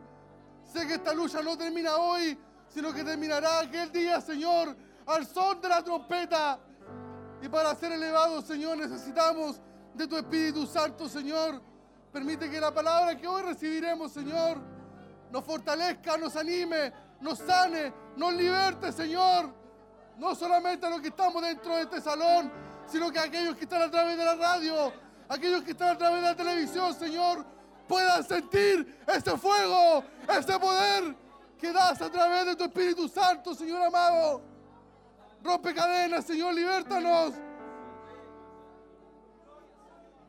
Sé 0.66 0.86
que 0.86 0.96
esta 0.96 1.14
lucha 1.14 1.42
no 1.42 1.58
termina 1.58 1.96
hoy, 1.96 2.38
sino 2.68 2.94
que 2.94 3.04
terminará 3.06 3.62
aquel 3.62 3.92
día, 3.94 4.20
Señor, 4.20 4.76
al 5.06 5.26
son 5.26 5.62
de 5.62 5.70
la 5.70 5.82
trompeta. 5.82 6.60
Y 7.42 7.48
para 7.48 7.74
ser 7.76 7.94
elevados, 7.94 8.46
Señor, 8.46 8.78
necesitamos 8.78 9.62
de 9.98 10.08
tu 10.08 10.16
Espíritu 10.16 10.66
Santo, 10.68 11.10
Señor. 11.10 11.62
Permite 12.14 12.50
que 12.50 12.62
la 12.62 12.74
palabra 12.74 13.18
que 13.18 13.28
hoy 13.28 13.42
recibiremos, 13.42 14.12
Señor, 14.12 14.60
nos 15.32 15.44
fortalezca, 15.44 16.18
nos 16.18 16.36
anime, 16.36 16.94
nos 17.20 17.40
sane, 17.40 17.92
nos 18.16 18.34
liberte, 18.34 18.92
Señor. 18.92 19.54
No 20.18 20.36
solamente 20.36 20.86
a 20.86 20.90
los 20.90 21.02
que 21.02 21.10
estamos 21.10 21.42
dentro 21.42 21.76
de 21.76 21.84
este 21.84 22.02
salón, 22.02 22.52
sino 22.88 23.12
que 23.12 23.20
a 23.20 23.24
aquellos 23.24 23.56
que 23.56 23.64
están 23.64 23.82
a 23.82 23.92
través 23.92 24.18
de 24.18 24.24
la 24.24 24.36
radio, 24.36 24.94
aquellos 25.28 25.64
que 25.64 25.72
están 25.72 25.90
a 25.90 25.98
través 25.98 26.22
de 26.22 26.28
la 26.28 26.36
televisión, 26.36 26.94
Señor, 26.94 27.46
puedan 27.88 28.24
sentir 28.24 29.04
ese 29.08 29.38
fuego, 29.38 30.04
ese 30.30 30.60
poder 30.60 31.16
que 31.60 31.74
das 31.74 32.02
a 32.02 32.10
través 32.10 32.46
de 32.46 32.56
tu 32.56 32.66
Espíritu 32.66 33.08
Santo, 33.10 33.56
Señor 33.56 33.82
amado. 33.82 34.42
Rompe 35.44 35.74
cadenas, 35.74 36.26
Señor, 36.26 36.54
libértanos. 36.54 37.34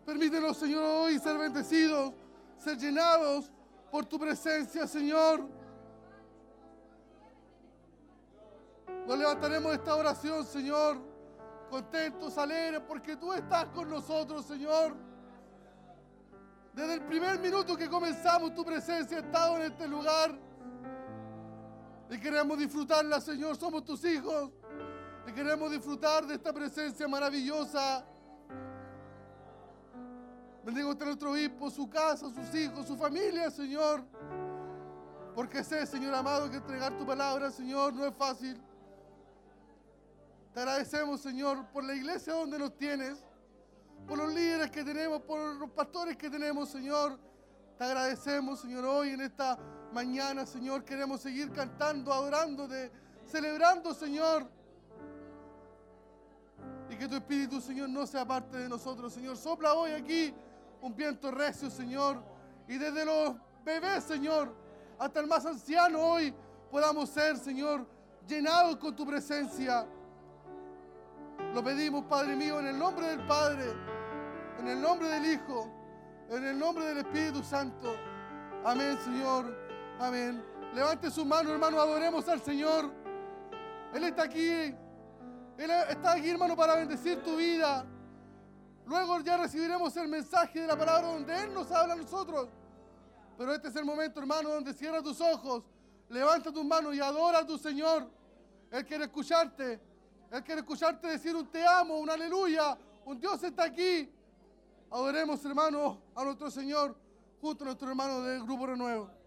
Permítenos, 0.09 0.57
Señor, 0.57 0.85
hoy 0.85 1.18
ser 1.18 1.37
bendecidos, 1.37 2.14
ser 2.57 2.79
llenados 2.79 3.53
por 3.90 4.07
tu 4.07 4.18
presencia, 4.18 4.87
Señor. 4.87 5.47
Nos 9.07 9.18
levantaremos 9.18 9.71
esta 9.75 9.94
oración, 9.94 10.47
Señor, 10.47 10.97
contentos, 11.68 12.38
alegres, 12.38 12.81
porque 12.88 13.16
tú 13.16 13.35
estás 13.35 13.66
con 13.66 13.90
nosotros, 13.90 14.47
Señor. 14.47 14.97
Desde 16.73 16.94
el 16.94 17.03
primer 17.03 17.38
minuto 17.38 17.77
que 17.77 17.87
comenzamos, 17.87 18.55
tu 18.55 18.64
presencia 18.64 19.18
ha 19.18 19.21
estado 19.21 19.57
en 19.57 19.62
este 19.71 19.87
lugar. 19.87 20.35
Y 22.09 22.18
queremos 22.18 22.59
disfrutarla, 22.59 23.21
Señor. 23.21 23.59
Somos 23.59 23.85
tus 23.85 24.03
hijos. 24.07 24.53
Y 25.27 25.33
queremos 25.33 25.71
disfrutar 25.71 26.27
de 26.27 26.37
esta 26.37 26.51
presencia 26.51 27.07
maravillosa. 27.07 28.07
Bendigo 30.68 30.90
a 30.90 31.04
nuestro 31.07 31.33
obispo, 31.33 31.70
su 31.70 31.88
casa, 31.88 32.26
sus 32.28 32.54
hijos, 32.54 32.87
su 32.87 32.94
familia, 32.94 33.50
Señor. 33.50 34.04
Porque 35.35 35.64
sé, 35.64 35.87
Señor 35.87 36.14
amado, 36.14 36.50
que 36.50 36.59
entregar 36.59 36.94
tu 36.98 37.07
palabra, 37.07 37.50
Señor, 37.50 37.94
no 37.94 38.04
es 38.04 38.14
fácil. 38.14 38.61
Te 40.52 40.61
agradecemos, 40.61 41.22
Señor, 41.22 41.64
por 41.68 41.85
la 41.85 41.94
iglesia 41.94 42.35
donde 42.35 42.59
nos 42.59 42.76
tienes, 42.76 43.24
por 44.07 44.18
los 44.18 44.31
líderes 44.31 44.70
que 44.70 44.85
tenemos, 44.85 45.22
por 45.22 45.54
los 45.54 45.70
pastores 45.70 46.18
que 46.18 46.28
tenemos, 46.28 46.68
Señor. 46.68 47.18
Te 47.78 47.85
agradecemos, 47.85 48.61
Señor, 48.61 48.85
hoy 48.85 49.12
en 49.12 49.22
esta 49.22 49.59
mañana, 49.94 50.44
Señor. 50.44 50.85
Queremos 50.85 51.22
seguir 51.22 51.50
cantando, 51.50 52.12
adorándote, 52.12 52.92
celebrando, 53.24 53.94
Señor. 53.94 54.46
Y 56.90 56.96
que 56.96 57.09
tu 57.09 57.14
Espíritu, 57.14 57.59
Señor, 57.59 57.88
no 57.88 58.07
sea 58.07 58.26
parte 58.26 58.59
de 58.59 58.68
nosotros, 58.68 59.14
Señor. 59.14 59.38
Sopla 59.38 59.72
hoy 59.72 59.92
aquí 59.92 60.35
un 60.80 60.94
viento 60.94 61.30
recio, 61.30 61.70
Señor. 61.70 62.22
Y 62.66 62.78
desde 62.78 63.04
los 63.04 63.34
bebés, 63.64 64.04
Señor, 64.04 64.54
hasta 64.98 65.20
el 65.20 65.26
más 65.26 65.46
anciano 65.46 66.00
hoy 66.00 66.34
podamos 66.70 67.08
ser, 67.08 67.36
Señor, 67.36 67.86
llenados 68.26 68.76
con 68.76 68.94
tu 68.94 69.06
presencia. 69.06 69.86
Lo 71.54 71.62
pedimos, 71.62 72.04
Padre 72.04 72.36
mío, 72.36 72.58
en 72.60 72.66
el 72.66 72.78
nombre 72.78 73.06
del 73.08 73.26
Padre, 73.26 73.64
en 74.58 74.68
el 74.68 74.80
nombre 74.80 75.08
del 75.08 75.32
Hijo, 75.32 75.70
en 76.30 76.44
el 76.44 76.58
nombre 76.58 76.84
del 76.84 76.98
Espíritu 76.98 77.42
Santo. 77.42 77.94
Amén, 78.64 78.98
Señor. 79.04 79.46
Amén. 79.98 80.44
Levante 80.74 81.10
su 81.10 81.24
mano, 81.24 81.52
hermano, 81.52 81.80
adoremos 81.80 82.28
al 82.28 82.40
Señor. 82.40 82.90
Él 83.94 84.04
está 84.04 84.24
aquí. 84.24 84.74
Él 85.58 85.70
está 85.88 86.12
aquí, 86.12 86.28
hermano, 86.28 86.54
para 86.54 86.74
bendecir 86.76 87.22
tu 87.22 87.36
vida. 87.36 87.84
Luego 88.88 89.20
ya 89.20 89.37
recibiremos 89.37 89.94
el 89.98 90.09
mensaje 90.09 90.62
de 90.62 90.66
la 90.66 90.77
palabra 90.77 91.12
donde 91.12 91.44
Él 91.44 91.53
nos 91.53 91.70
habla 91.70 91.92
a 91.92 91.96
nosotros. 91.96 92.48
Pero 93.37 93.53
este 93.55 93.68
es 93.68 93.77
el 93.77 93.85
momento, 93.85 94.18
hermano, 94.18 94.48
donde 94.48 94.72
cierra 94.72 95.03
tus 95.03 95.20
ojos, 95.20 95.62
levanta 96.09 96.51
tus 96.51 96.64
manos 96.64 96.94
y 96.94 97.01
adora 97.01 97.40
a 97.40 97.46
tu 97.46 97.59
Señor. 97.59 98.09
Él 98.70 98.87
quiere 98.87 99.05
escucharte. 99.05 99.79
Él 100.31 100.42
quiere 100.42 100.62
escucharte 100.62 101.07
decir 101.07 101.37
un 101.37 101.46
te 101.46 101.66
amo, 101.66 101.98
un 101.98 102.09
aleluya. 102.09 102.79
Un 103.05 103.20
Dios 103.20 103.42
está 103.42 103.64
aquí. 103.64 104.11
Adoremos, 104.90 105.44
hermano, 105.44 106.01
a 106.14 106.24
nuestro 106.24 106.51
Señor 106.51 106.96
junto 107.42 107.64
a 107.64 107.66
nuestro 107.66 107.90
hermano 107.90 108.22
del 108.22 108.42
Grupo 108.42 108.66
Renuevo. 108.66 109.17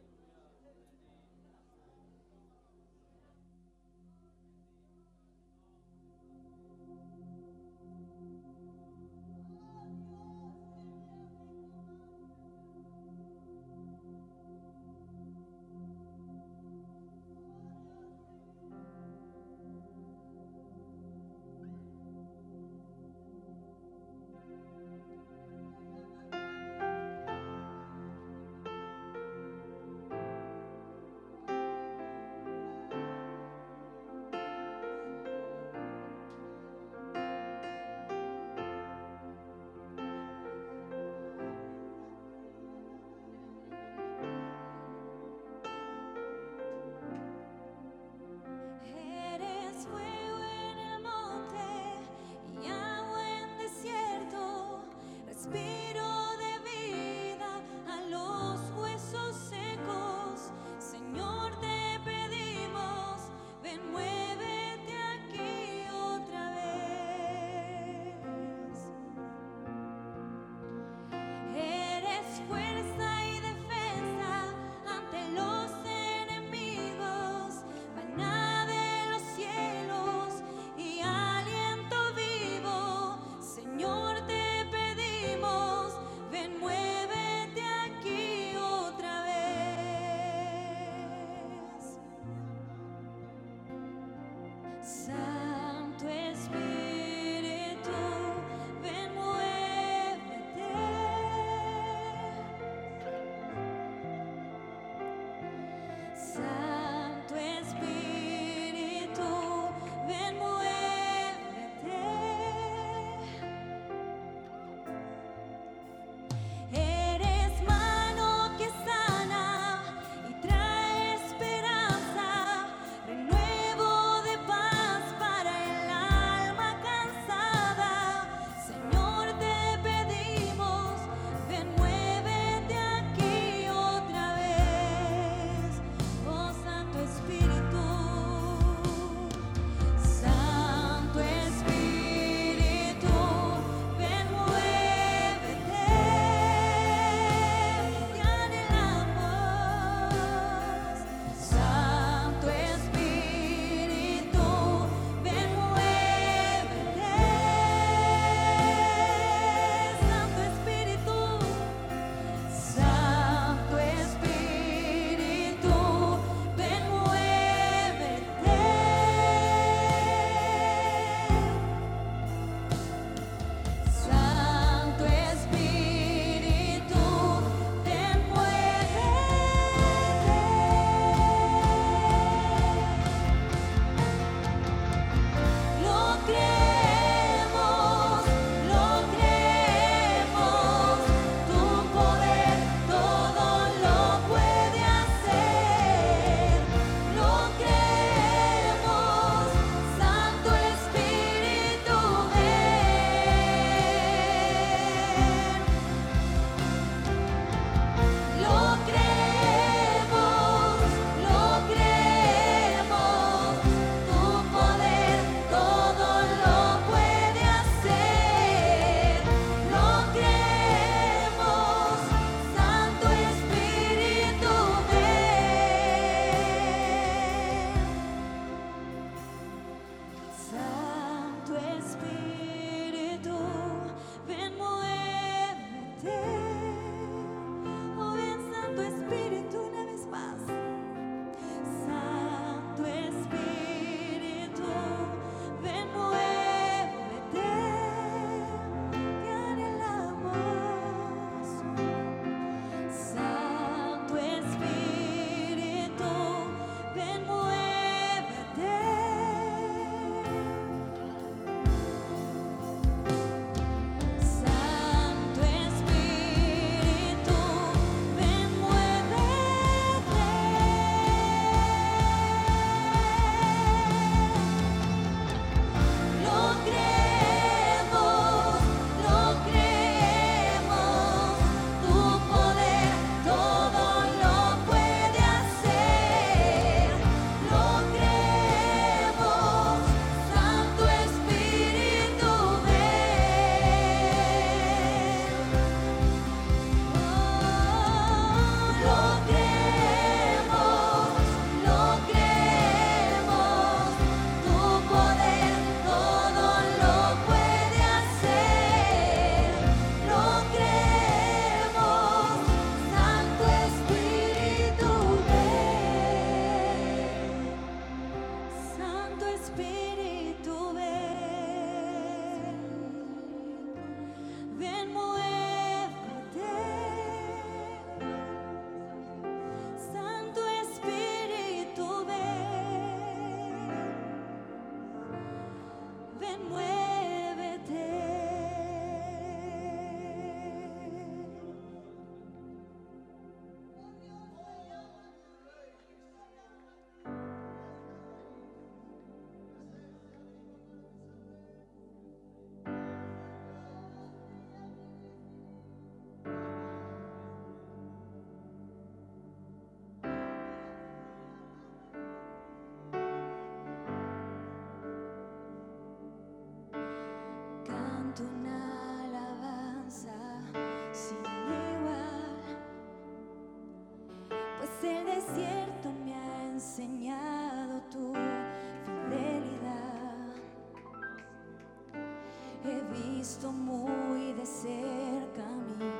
visto 383.21 383.51
muy 383.51 384.33
de 384.33 384.45
cerca 384.47 385.45
mi 385.77 385.91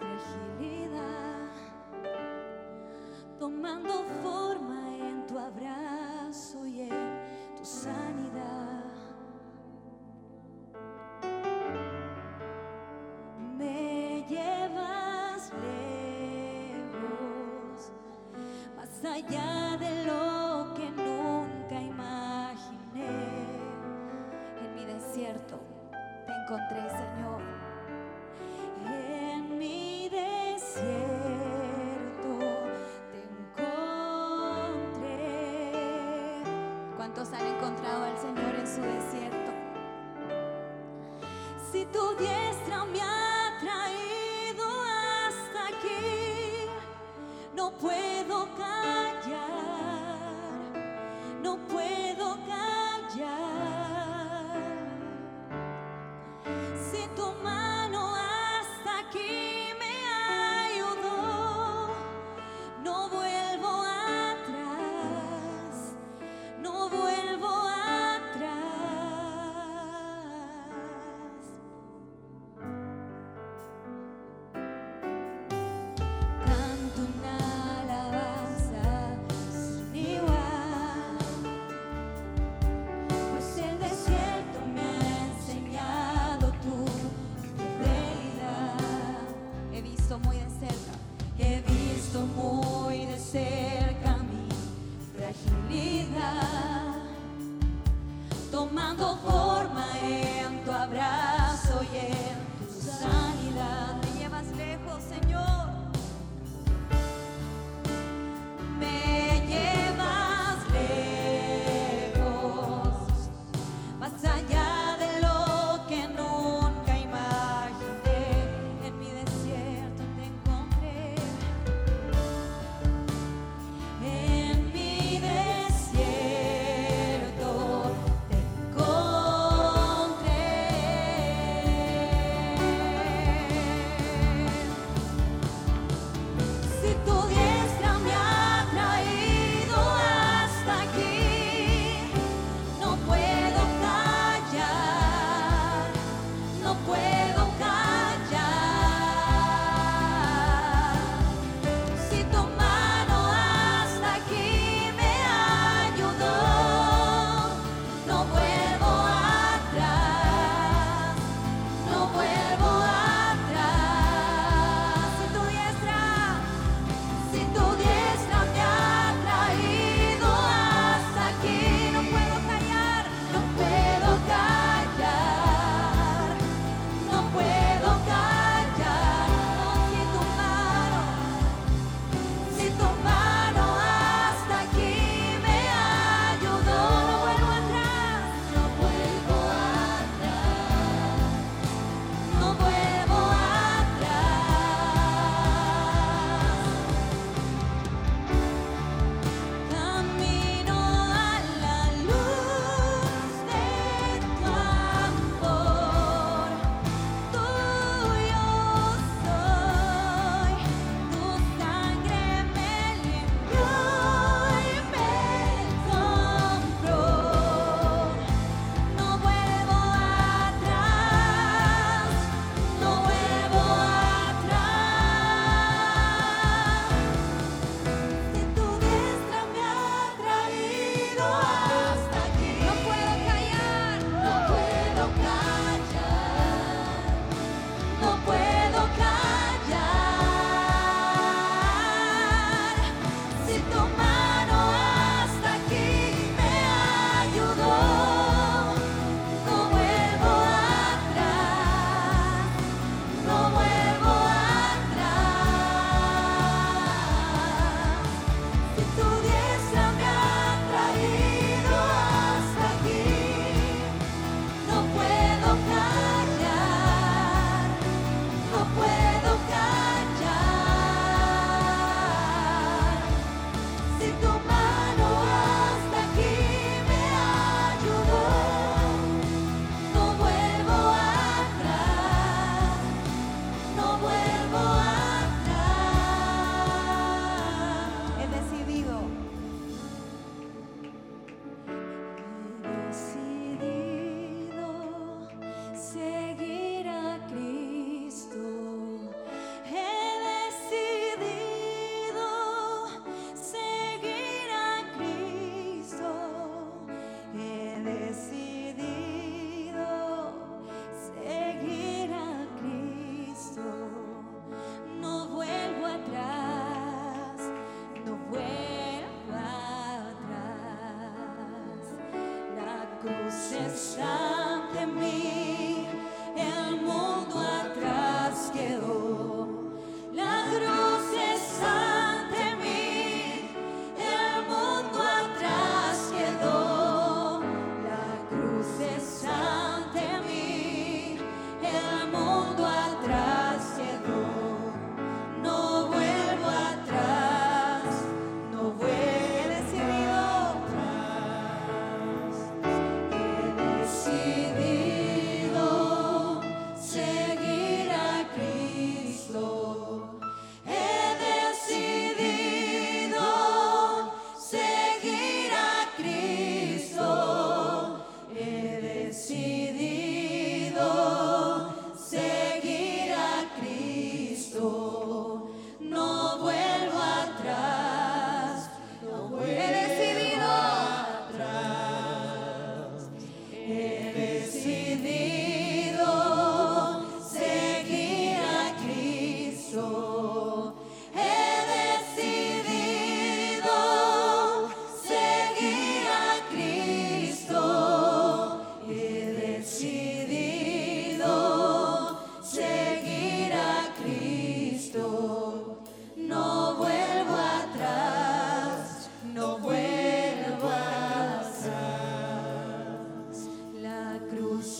fragilidad, 0.00 1.52
tomando 3.38 4.02
forma 4.24 4.80
en 4.96 5.24
tu 5.24 5.38
abrazo 5.38 6.66
y 6.66 6.80
en 6.80 7.20
tu 7.56 7.64
sanidad. 7.64 8.82
Me 13.56 14.26
llevas 14.28 15.52
lejos, 16.82 17.92
más 18.76 19.04
allá 19.04 19.76
de 19.78 20.04
lo 20.06 20.23
encontré, 26.54 26.88
Señor, 26.88 27.42
en 28.86 29.58
mi 29.58 30.08
desierto 30.08 30.78
te 33.10 33.18
encontré. 33.60 34.92
¿Cuántos 36.96 37.32
han 37.32 37.46
encontrado 37.46 38.04
al 38.04 38.16
Señor 38.18 38.54
en 38.54 38.66
su 38.68 38.82
desierto? 38.82 39.50
Si 41.72 41.86
tu 41.86 42.14
diestra 42.16 42.84
me 42.84 43.00
ha 43.00 43.13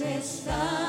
está. 0.00 0.83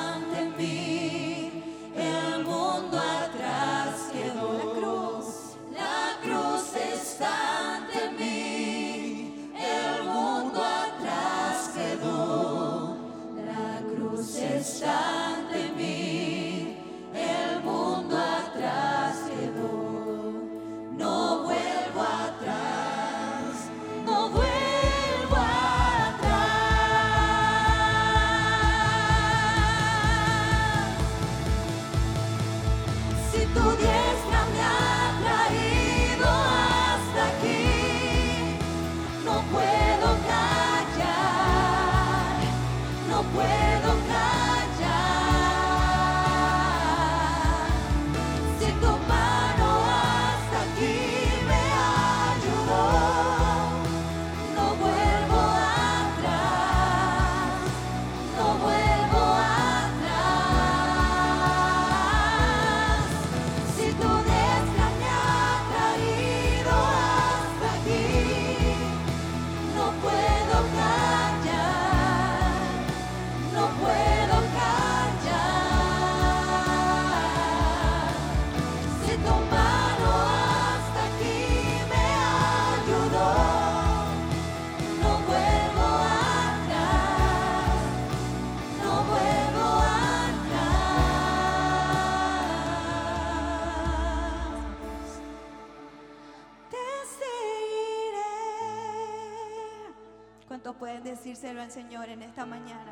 Díselo 101.46 101.62
al 101.62 101.70
Señor 101.70 102.10
en 102.10 102.24
esta 102.24 102.44
mañana. 102.44 102.92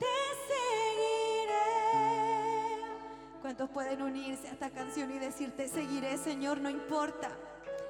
Te 0.00 0.06
seguiré. 0.48 1.54
¿Cuántos 3.40 3.70
pueden 3.70 4.02
unirse 4.02 4.48
a 4.48 4.50
esta 4.50 4.70
canción 4.70 5.12
y 5.12 5.20
decir, 5.20 5.54
te 5.54 5.68
seguiré, 5.68 6.18
Señor? 6.18 6.60
No 6.60 6.68
importa 6.68 7.30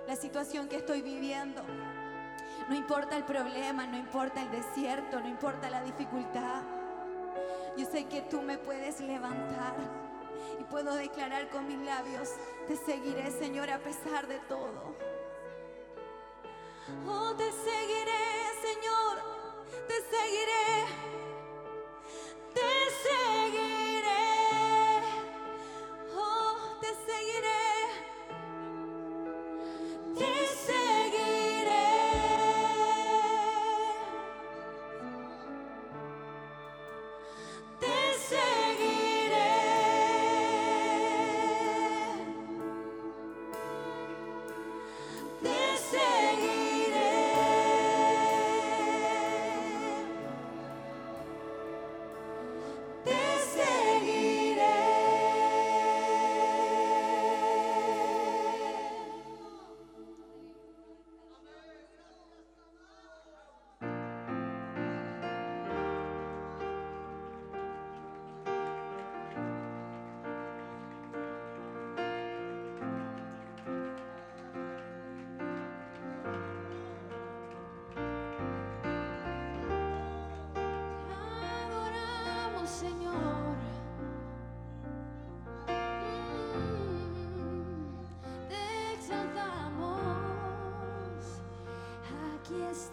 la 0.06 0.14
situación 0.14 0.68
que 0.68 0.76
estoy 0.76 1.00
viviendo. 1.00 1.62
No 2.68 2.74
importa 2.74 3.16
el 3.16 3.24
problema, 3.24 3.86
no 3.86 3.96
importa 3.96 4.42
el 4.42 4.50
desierto, 4.50 5.20
no 5.20 5.28
importa 5.28 5.70
la 5.70 5.82
dificultad. 5.82 6.60
Yo 7.78 7.86
sé 7.86 8.04
que 8.04 8.20
tú 8.20 8.42
me 8.42 8.58
puedes 8.58 9.00
levantar 9.00 9.74
y 10.60 10.64
puedo 10.64 10.94
declarar 10.96 11.48
con 11.48 11.66
mis 11.66 11.78
labios, 11.78 12.28
te 12.68 12.76
seguiré 12.76 13.30
Señor 13.30 13.70
a 13.70 13.78
pesar 13.78 14.26
de 14.26 14.38
todo. 14.40 14.94
Oh, 17.08 17.34
te 17.38 17.50
seguiré. 17.52 18.33
Señor, 18.64 19.18
te 19.86 19.94
seguiré, 20.10 20.86
te 22.54 22.60
seguiré. 23.02 23.43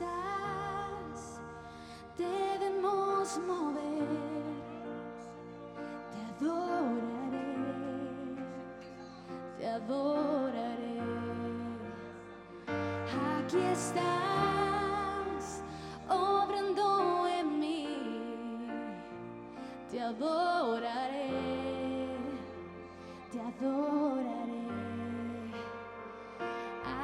estás, 0.01 1.39
debemos 2.17 3.39
mover, 3.47 4.07
te 6.11 6.45
adoraré, 6.45 7.55
te 9.57 9.65
adoraré. 9.67 10.99
Aquí 13.37 13.57
estás, 13.57 15.63
obrando 16.09 17.27
en 17.27 17.59
mí, 17.59 17.87
te 19.91 20.01
adoraré, 20.01 21.29
te 23.31 23.39
adoraré. 23.39 24.61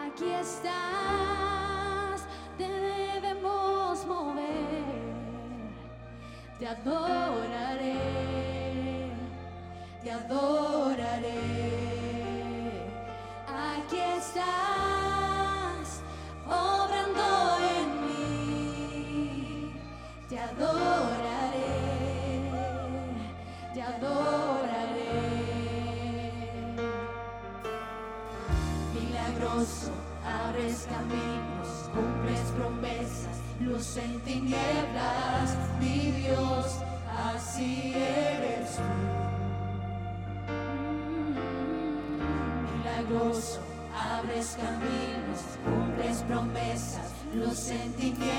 Aquí 0.05 0.29
estás. 0.31 0.86
adoraré. 6.67 8.26
los 47.47 47.57
sentimientos. 47.57 48.36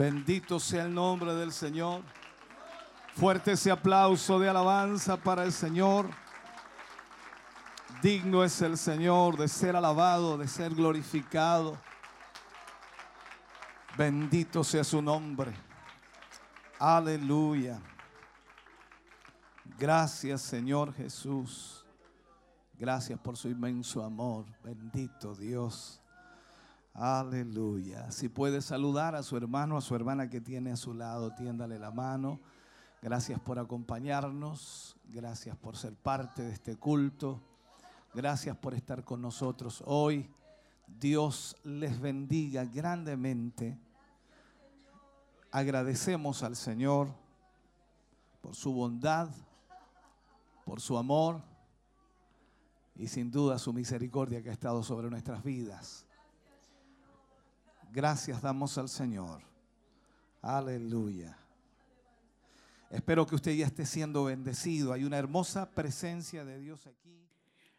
Bendito 0.00 0.58
sea 0.58 0.86
el 0.86 0.94
nombre 0.94 1.34
del 1.34 1.52
Señor. 1.52 2.00
Fuerte 3.16 3.52
ese 3.52 3.70
aplauso 3.70 4.38
de 4.38 4.48
alabanza 4.48 5.18
para 5.18 5.44
el 5.44 5.52
Señor. 5.52 6.08
Digno 8.00 8.42
es 8.42 8.62
el 8.62 8.78
Señor 8.78 9.36
de 9.36 9.46
ser 9.46 9.76
alabado, 9.76 10.38
de 10.38 10.48
ser 10.48 10.74
glorificado. 10.74 11.76
Bendito 13.98 14.64
sea 14.64 14.84
su 14.84 15.02
nombre. 15.02 15.52
Aleluya. 16.78 17.78
Gracias 19.78 20.40
Señor 20.40 20.94
Jesús. 20.94 21.84
Gracias 22.78 23.18
por 23.18 23.36
su 23.36 23.48
inmenso 23.48 24.02
amor. 24.02 24.46
Bendito 24.64 25.34
Dios. 25.34 25.99
Aleluya. 26.94 28.10
Si 28.10 28.28
puede 28.28 28.60
saludar 28.60 29.14
a 29.14 29.22
su 29.22 29.36
hermano, 29.36 29.76
a 29.76 29.80
su 29.80 29.94
hermana 29.94 30.28
que 30.28 30.40
tiene 30.40 30.72
a 30.72 30.76
su 30.76 30.92
lado, 30.92 31.34
tiéndale 31.34 31.78
la 31.78 31.90
mano. 31.90 32.40
Gracias 33.02 33.40
por 33.40 33.58
acompañarnos. 33.58 34.96
Gracias 35.04 35.56
por 35.56 35.76
ser 35.76 35.94
parte 35.94 36.42
de 36.42 36.52
este 36.52 36.76
culto. 36.76 37.40
Gracias 38.12 38.56
por 38.56 38.74
estar 38.74 39.04
con 39.04 39.22
nosotros 39.22 39.82
hoy. 39.86 40.28
Dios 40.98 41.56
les 41.62 42.00
bendiga 42.00 42.64
grandemente. 42.64 43.78
Agradecemos 45.52 46.42
al 46.42 46.56
Señor 46.56 47.08
por 48.40 48.54
su 48.54 48.72
bondad, 48.72 49.30
por 50.64 50.80
su 50.80 50.98
amor 50.98 51.42
y 52.96 53.08
sin 53.08 53.30
duda 53.30 53.58
su 53.58 53.72
misericordia 53.72 54.42
que 54.42 54.50
ha 54.50 54.52
estado 54.52 54.82
sobre 54.82 55.08
nuestras 55.08 55.42
vidas. 55.42 56.06
Gracias 57.92 58.40
damos 58.40 58.78
al 58.78 58.88
Señor. 58.88 59.42
Aleluya. 60.40 61.36
Espero 62.90 63.26
que 63.26 63.34
usted 63.34 63.52
ya 63.52 63.66
esté 63.66 63.84
siendo 63.84 64.24
bendecido. 64.24 64.92
Hay 64.92 65.04
una 65.04 65.18
hermosa 65.18 65.70
presencia 65.70 66.44
de 66.44 66.58
Dios 66.60 66.86
aquí. 66.86 67.20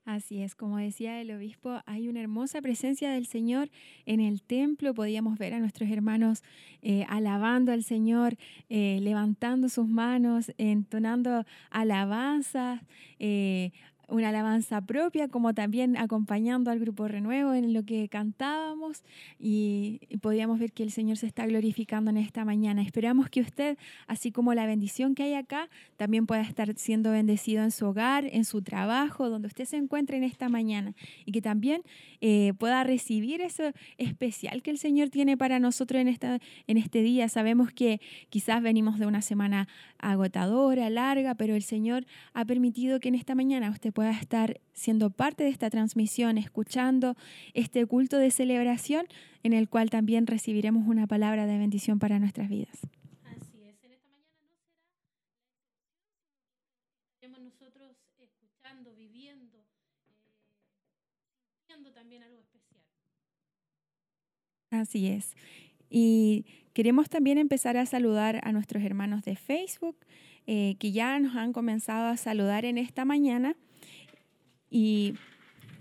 Así 0.03 0.41
es, 0.41 0.55
como 0.55 0.77
decía 0.77 1.21
el 1.21 1.29
obispo, 1.31 1.79
hay 1.85 2.07
una 2.07 2.21
hermosa 2.21 2.59
presencia 2.61 3.11
del 3.11 3.27
Señor 3.27 3.69
en 4.05 4.19
el 4.19 4.41
templo. 4.41 4.95
Podíamos 4.95 5.37
ver 5.37 5.53
a 5.53 5.59
nuestros 5.59 5.89
hermanos 5.91 6.43
eh, 6.81 7.05
alabando 7.07 7.71
al 7.71 7.83
Señor, 7.83 8.35
eh, 8.67 8.99
levantando 9.01 9.69
sus 9.69 9.87
manos, 9.87 10.51
entonando 10.57 11.45
alabanzas, 11.69 12.81
eh, 13.19 13.71
una 14.11 14.29
alabanza 14.29 14.81
propia, 14.81 15.27
como 15.27 15.53
también 15.53 15.97
acompañando 15.97 16.69
al 16.69 16.79
grupo 16.79 17.07
Renuevo 17.07 17.53
en 17.53 17.73
lo 17.73 17.83
que 17.83 18.07
cantábamos 18.09 19.03
y, 19.39 19.99
podíamos 20.21 20.59
ver 20.59 20.71
que 20.71 20.83
el 20.83 20.91
Señor 20.91 21.17
se 21.17 21.25
está 21.25 21.45
glorificando 21.47 22.11
en 22.11 22.17
esta 22.17 22.45
mañana. 22.45 22.81
Esperamos 22.81 23.29
que 23.29 23.41
usted, 23.41 23.77
así 24.07 24.31
como 24.31 24.53
la 24.53 24.65
bendición 24.65 25.15
que 25.15 25.23
hay 25.23 25.33
acá, 25.33 25.69
también 25.97 26.27
pueda 26.27 26.41
estar 26.41 26.73
siendo 26.75 27.11
bendecido 27.11 27.63
en 27.63 27.71
su 27.71 27.87
hogar, 27.87 28.25
en 28.25 28.45
su 28.45 28.61
trabajo, 28.61 29.29
donde 29.29 29.47
usted 29.47 29.65
se 29.65 29.77
encuentre 29.77 30.17
en 30.17 30.23
esta 30.23 30.49
mañana 30.49 30.93
y 31.25 31.31
que 31.31 31.41
también 31.41 31.81
eh, 32.21 32.53
pueda 32.57 32.83
recibir 32.83 33.41
eso 33.41 33.71
especial 33.97 34.61
que 34.61 34.71
el 34.71 34.77
Señor 34.77 35.09
tiene 35.09 35.37
para 35.37 35.59
nosotros 35.59 35.99
en, 35.99 36.07
esta, 36.07 36.39
en 36.67 36.77
este 36.77 37.01
día. 37.01 37.27
Sabemos 37.27 37.71
que 37.71 37.99
quizás 38.29 38.61
venimos 38.61 38.99
de 38.99 39.07
una 39.07 39.21
semana 39.21 39.67
agotadora, 39.97 40.89
larga, 40.89 41.35
pero 41.35 41.55
el 41.55 41.63
Señor 41.63 42.05
ha 42.33 42.45
permitido 42.45 42.99
que 42.99 43.09
en 43.09 43.15
esta 43.15 43.35
mañana 43.35 43.69
usted 43.69 43.91
pueda 43.91 44.11
estar 44.11 44.61
siendo 44.73 45.09
parte 45.09 45.43
de 45.43 45.49
esta 45.49 45.69
transmisión, 45.69 46.37
escuchando 46.37 47.15
este 47.53 47.85
culto 47.85 48.17
de 48.17 48.31
celebración 48.31 49.07
en 49.43 49.53
el 49.53 49.69
cual 49.69 49.89
también 49.89 50.27
recibiremos 50.27 50.87
una 50.87 51.07
palabra 51.07 51.45
de 51.45 51.57
bendición 51.57 51.99
para 51.99 52.19
nuestras 52.19 52.49
vidas. 52.49 52.79
Así 53.25 53.61
es, 53.63 53.83
en 53.83 53.91
esta 53.93 54.09
mañana 54.09 54.35
no 54.37 54.49
será 54.49 54.71
estaremos 57.15 57.39
nosotros 57.41 57.97
escuchando, 58.19 58.95
viviendo, 58.95 59.57
eh, 59.57 60.53
viendo 61.67 61.91
también 61.91 62.23
algo 62.23 62.39
especial. 62.39 62.81
Así 64.71 65.07
es. 65.07 65.35
Y 65.89 66.45
queremos 66.73 67.09
también 67.09 67.37
empezar 67.37 67.77
a 67.77 67.85
saludar 67.85 68.39
a 68.43 68.51
nuestros 68.53 68.83
hermanos 68.83 69.23
de 69.23 69.35
Facebook 69.35 69.97
eh, 70.47 70.75
que 70.79 70.91
ya 70.91 71.19
nos 71.19 71.35
han 71.35 71.53
comenzado 71.53 72.07
a 72.07 72.17
saludar 72.17 72.65
en 72.65 72.77
esta 72.77 73.05
mañana. 73.05 73.55
Y 74.69 75.13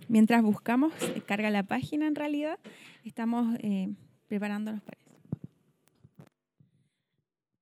mientras 0.08 0.42
buscamos, 0.42 0.92
carga 1.26 1.50
la 1.50 1.62
página 1.62 2.08
en 2.08 2.16
realidad, 2.16 2.58
estamos 3.04 3.56
eh, 3.60 3.88
preparándonos 4.26 4.82
para 4.82 4.98
eso. 5.00 5.09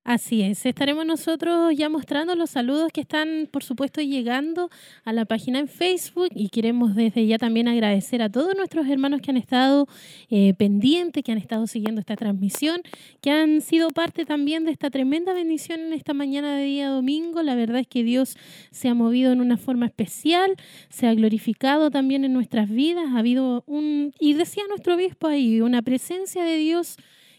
Así 0.09 0.41
es, 0.41 0.65
estaremos 0.65 1.05
nosotros 1.05 1.77
ya 1.77 1.91
mostrando 1.91 2.35
los 2.35 2.49
saludos 2.49 2.91
que 2.95 3.03
están, 3.03 3.47
por 3.51 3.63
supuesto, 3.63 4.01
llegando 4.01 4.71
a 5.05 5.13
la 5.13 5.27
página 5.27 5.59
en 5.59 5.69
Facebook 5.69 6.31
y 6.35 6.49
queremos 6.49 6.95
desde 6.95 7.27
ya 7.27 7.37
también 7.37 7.69
agradecer 7.69 8.23
a 8.23 8.31
todos 8.31 8.57
nuestros 8.57 8.89
hermanos 8.89 9.21
que 9.21 9.33
han 9.33 9.37
estado 9.37 9.87
eh, 10.31 10.55
pendientes, 10.55 11.23
que 11.23 11.31
han 11.31 11.37
estado 11.37 11.67
siguiendo 11.67 12.01
esta 12.01 12.17
transmisión, 12.17 12.81
que 13.21 13.31
han 13.31 13.61
sido 13.61 13.91
parte 13.91 14.25
también 14.25 14.65
de 14.65 14.71
esta 14.71 14.89
tremenda 14.89 15.35
bendición 15.35 15.81
en 15.81 15.93
esta 15.93 16.15
mañana 16.15 16.57
de 16.57 16.65
día 16.65 16.89
domingo. 16.89 17.43
La 17.43 17.55
verdad 17.55 17.81
es 17.81 17.87
que 17.87 18.03
Dios 18.03 18.39
se 18.71 18.89
ha 18.89 18.95
movido 18.95 19.31
en 19.33 19.43
una 19.43 19.59
forma 19.59 19.85
especial, 19.85 20.57
se 20.89 21.07
ha 21.07 21.13
glorificado 21.13 21.91
también 21.91 22.25
en 22.25 22.33
nuestras 22.33 22.71
vidas, 22.71 23.05
ha 23.13 23.19
habido 23.19 23.63
un, 23.67 24.15
y 24.19 24.33
decía 24.33 24.63
nuestro 24.71 24.95
obispo 24.95 25.27
ahí, 25.27 25.61
una 25.61 25.83
presencia 25.83 26.45
de 26.45 26.57
Dios 26.57 26.97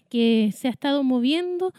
que 0.08 0.54
se 0.56 0.68
ha 0.68 0.72
estado 0.72 1.02
moviendo. 1.04 1.74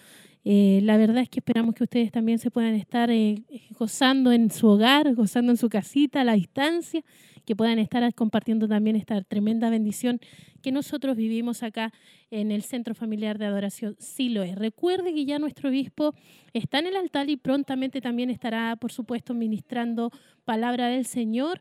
Eh, 0.44 0.80
la 0.82 0.96
verdad 0.96 1.18
es 1.18 1.28
que 1.28 1.40
esperamos 1.40 1.74
que 1.74 1.84
ustedes 1.84 2.10
también 2.10 2.38
se 2.38 2.50
puedan 2.50 2.74
estar 2.74 3.10
eh, 3.10 3.42
gozando 3.78 4.32
en 4.32 4.50
su 4.50 4.68
hogar, 4.68 5.14
gozando 5.14 5.52
en 5.52 5.58
su 5.58 5.68
casita, 5.68 6.22
a 6.22 6.24
la 6.24 6.32
distancia, 6.32 7.02
que 7.44 7.56
puedan 7.56 7.78
estar 7.78 8.14
compartiendo 8.14 8.68
también 8.68 8.96
esta 8.96 9.20
tremenda 9.22 9.70
bendición 9.70 10.20
que 10.62 10.72
nosotros 10.72 11.16
vivimos 11.16 11.62
acá 11.62 11.92
en 12.30 12.52
el 12.52 12.62
Centro 12.62 12.94
Familiar 12.94 13.38
de 13.38 13.46
Adoración 13.46 13.96
Siloé. 13.98 14.54
Recuerde 14.54 15.12
que 15.14 15.24
ya 15.24 15.38
nuestro 15.38 15.68
obispo 15.68 16.14
está 16.52 16.78
en 16.78 16.86
el 16.86 16.96
altar 16.96 17.28
y 17.28 17.36
prontamente 17.36 18.00
también 18.00 18.30
estará, 18.30 18.76
por 18.76 18.92
supuesto, 18.92 19.34
ministrando 19.34 20.10
palabra 20.44 20.88
del 20.88 21.06
Señor. 21.06 21.60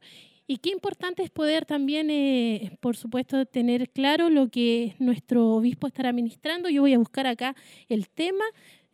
Y 0.51 0.57
qué 0.57 0.71
importante 0.71 1.21
es 1.21 1.29
poder 1.29 1.67
también, 1.67 2.09
eh, 2.09 2.75
por 2.79 2.97
supuesto, 2.97 3.45
tener 3.45 3.91
claro 3.91 4.31
lo 4.31 4.49
que 4.49 4.95
nuestro 4.97 5.49
obispo 5.49 5.85
estará 5.85 6.11
ministrando. 6.11 6.69
Yo 6.69 6.81
voy 6.81 6.95
a 6.95 6.97
buscar 6.97 7.27
acá 7.27 7.55
el 7.87 8.09
tema. 8.09 8.43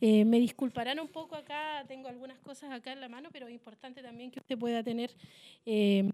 Eh, 0.02 0.26
me 0.26 0.38
disculparán 0.38 1.00
un 1.00 1.08
poco 1.08 1.34
acá, 1.38 1.86
tengo 1.88 2.10
algunas 2.10 2.38
cosas 2.40 2.74
acá 2.74 2.92
en 2.92 3.00
la 3.00 3.08
mano, 3.08 3.30
pero 3.32 3.48
es 3.48 3.54
importante 3.54 4.02
también 4.02 4.32
que 4.32 4.40
usted 4.42 4.58
pueda 4.58 4.84
tener 4.84 5.16
eh, 5.66 6.12